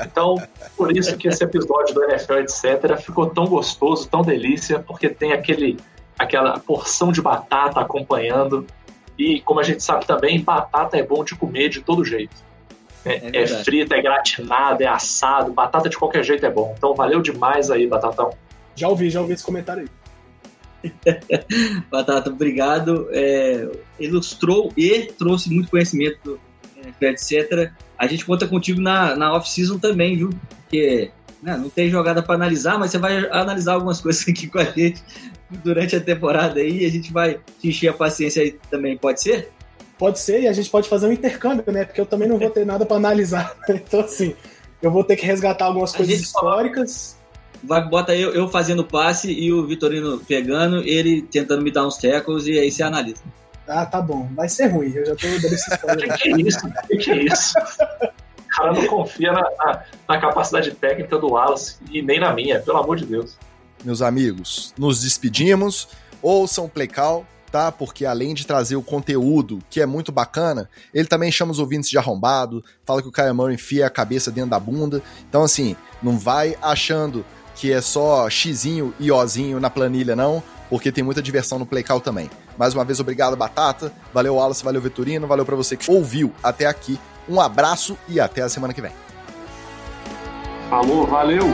Então, 0.06 0.36
por 0.76 0.96
isso 0.96 1.16
que 1.16 1.30
esse 1.30 1.42
episódio 1.42 1.96
do 1.96 2.04
NFL, 2.04 2.40
etc., 2.40 2.98
ficou 2.98 3.28
tão 3.28 3.46
gostoso, 3.46 4.10
tão 4.10 4.22
delícia, 4.22 4.80
porque 4.80 5.08
tem 5.08 5.32
aquele 5.32 5.80
aquela 6.22 6.60
porção 6.60 7.12
de 7.12 7.22
batata 7.22 7.80
acompanhando. 7.80 8.66
E 9.18 9.42
como 9.42 9.60
a 9.60 9.64
gente 9.64 9.84
sabe 9.84 10.06
também, 10.06 10.42
batata 10.42 10.98
é 10.98 11.04
bom 11.04 11.24
de 11.24 11.36
comer 11.36 11.70
de 11.70 11.82
todo 11.82 12.04
jeito. 12.04 12.36
É, 13.04 13.40
é, 13.40 13.44
é 13.44 13.48
frita, 13.48 13.96
é 13.96 14.02
gratinada, 14.02 14.84
é 14.84 14.88
assado, 14.88 15.52
batata 15.52 15.90
de 15.90 15.98
qualquer 15.98 16.24
jeito 16.24 16.46
é 16.46 16.50
bom. 16.50 16.74
Então 16.78 16.94
valeu 16.94 17.22
demais 17.22 17.72
aí, 17.72 17.88
Batatão. 17.88 18.32
Já 18.76 18.88
ouvi, 18.88 19.10
já 19.10 19.22
ouvi 19.22 19.34
esse 19.34 19.44
comentário 19.44 19.84
aí. 20.84 20.92
Batata, 21.90 22.30
obrigado. 22.30 23.08
É, 23.12 23.68
ilustrou 24.00 24.72
e 24.78 25.12
trouxe 25.18 25.52
muito 25.52 25.70
conhecimento, 25.70 26.40
etc. 27.02 27.72
A 27.98 28.08
gente 28.08 28.26
conta 28.26 28.48
contigo 28.48 28.80
na, 28.80 29.16
na 29.16 29.34
off-season 29.34 29.80
também, 29.80 30.18
viu? 30.18 30.30
Porque 30.62 31.12
né, 31.42 31.58
não 31.58 31.70
tem 31.70 31.90
jogada 31.90 32.22
para 32.22 32.36
analisar, 32.36 32.78
mas 32.78 32.92
você 32.92 32.98
vai 32.98 33.18
analisar 33.32 33.74
algumas 33.74 34.00
coisas 34.02 34.28
aqui 34.28 34.48
com 34.48 34.60
a 34.60 34.64
gente 34.66 35.04
durante 35.64 35.96
a 35.96 36.02
temporada 36.02 36.60
aí. 36.60 36.86
A 36.86 36.90
gente 36.90 37.12
vai 37.12 37.40
te 37.60 37.70
encher 37.70 37.90
a 37.90 37.94
paciência 37.94 38.42
aí 38.42 38.52
também, 38.70 38.98
pode 38.98 39.22
ser? 39.22 39.52
Pode 39.98 40.20
ser, 40.20 40.42
e 40.42 40.48
a 40.48 40.54
gente 40.54 40.70
pode 40.70 40.90
fazer 40.90 41.08
um 41.08 41.12
intercâmbio, 41.12 41.72
né? 41.72 41.86
Porque 41.86 42.02
eu 42.02 42.06
também 42.06 42.28
não 42.28 42.40
vou 42.40 42.50
ter 42.50 42.66
nada 42.66 42.86
para 42.86 42.98
analisar. 42.98 43.56
Então, 43.70 44.00
assim, 44.00 44.36
eu 44.82 44.90
vou 44.90 45.04
ter 45.04 45.16
que 45.16 45.26
resgatar 45.26 45.66
algumas 45.66 45.94
a 45.94 45.98
coisas 45.98 46.20
históricas. 46.20 47.18
Vai, 47.64 47.88
bota 47.88 48.16
eu, 48.16 48.34
eu 48.34 48.48
fazendo 48.48 48.84
passe 48.84 49.32
e 49.32 49.54
o 49.54 49.68
Vitorino 49.68 50.20
pegando, 50.20 50.82
ele 50.84 51.22
tentando 51.22 51.62
me 51.62 51.70
dar 51.70 51.86
uns 51.86 51.98
tackles 51.98 52.48
e 52.48 52.58
aí 52.58 52.72
você 52.72 52.82
analisa. 52.82 53.22
Ah, 53.68 53.86
tá 53.86 54.02
bom. 54.02 54.28
Vai 54.34 54.50
ser 54.50 54.68
ruim, 54.68 54.92
eu 54.94 55.06
já 55.06 55.16
tô 55.16 55.28
dando 55.28 55.54
esse 55.54 55.72
spoiler. 55.72 56.18
que, 56.18 56.34
que 56.34 56.42
isso? 56.42 56.74
Que, 56.88 56.98
que 56.98 57.12
é 57.12 57.24
isso? 57.24 57.54
O 57.60 58.56
cara 58.56 58.74
não 58.74 58.86
confia 58.88 59.32
na, 59.32 59.42
na, 59.42 59.84
na, 60.10 60.20
capacidade 60.20 60.72
técnica 60.72 61.18
do 61.18 61.32
Wallace 61.32 61.78
e 61.90 62.02
nem 62.02 62.20
na 62.20 62.34
minha, 62.34 62.60
pelo 62.60 62.80
amor 62.80 62.98
de 62.98 63.06
Deus. 63.06 63.38
Meus 63.84 64.02
amigos, 64.02 64.74
nos 64.78 65.02
despedimos. 65.02 65.88
Ouçam 66.22 66.66
o 66.66 66.70
Playcall, 66.70 67.26
tá? 67.52 67.72
Porque 67.72 68.06
além 68.06 68.34
de 68.34 68.46
trazer 68.46 68.76
o 68.76 68.84
conteúdo, 68.84 69.60
que 69.70 69.82
é 69.82 69.86
muito 69.86 70.12
bacana, 70.12 70.70
ele 70.94 71.08
também 71.08 71.32
chama 71.32 71.52
os 71.52 71.60
ouvintes 71.60 71.90
de 71.90 71.98
arrombado, 71.98 72.64
fala 72.86 73.02
que 73.02 73.08
o 73.08 73.12
Kyle 73.12 73.54
enfia 73.54 73.88
a 73.88 73.90
cabeça 73.90 74.32
dentro 74.32 74.52
da 74.52 74.60
bunda. 74.60 75.02
Então, 75.28 75.44
assim, 75.44 75.76
não 76.02 76.18
vai 76.18 76.56
achando 76.62 77.26
que 77.56 77.72
é 77.72 77.82
só 77.82 78.30
xizinho 78.30 78.94
e 79.00 79.12
ozinho 79.12 79.60
na 79.60 79.70
planilha, 79.70 80.16
não, 80.16 80.42
porque 80.70 80.92
tem 80.92 81.04
muita 81.04 81.22
diversão 81.22 81.60
no 81.60 81.66
Playcall 81.66 82.00
também. 82.00 82.30
Mais 82.58 82.74
uma 82.74 82.86
vez, 82.86 83.00
obrigado, 83.00 83.36
Batata. 83.36 83.92
Valeu, 84.14 84.36
Wallace, 84.36 84.64
valeu, 84.64 84.82
Vitorino, 84.82 85.28
valeu 85.28 85.46
para 85.46 85.56
você 85.56 85.76
que 85.76 85.92
ouviu 85.92 86.34
até 86.42 86.66
aqui. 86.66 87.00
Um 87.28 87.40
abraço 87.40 87.98
e 88.08 88.20
até 88.20 88.42
a 88.42 88.50
semana 88.50 88.74
que 88.74 88.82
vem. 88.82 88.92
Falou, 90.70 91.06
valeu! 91.06 91.46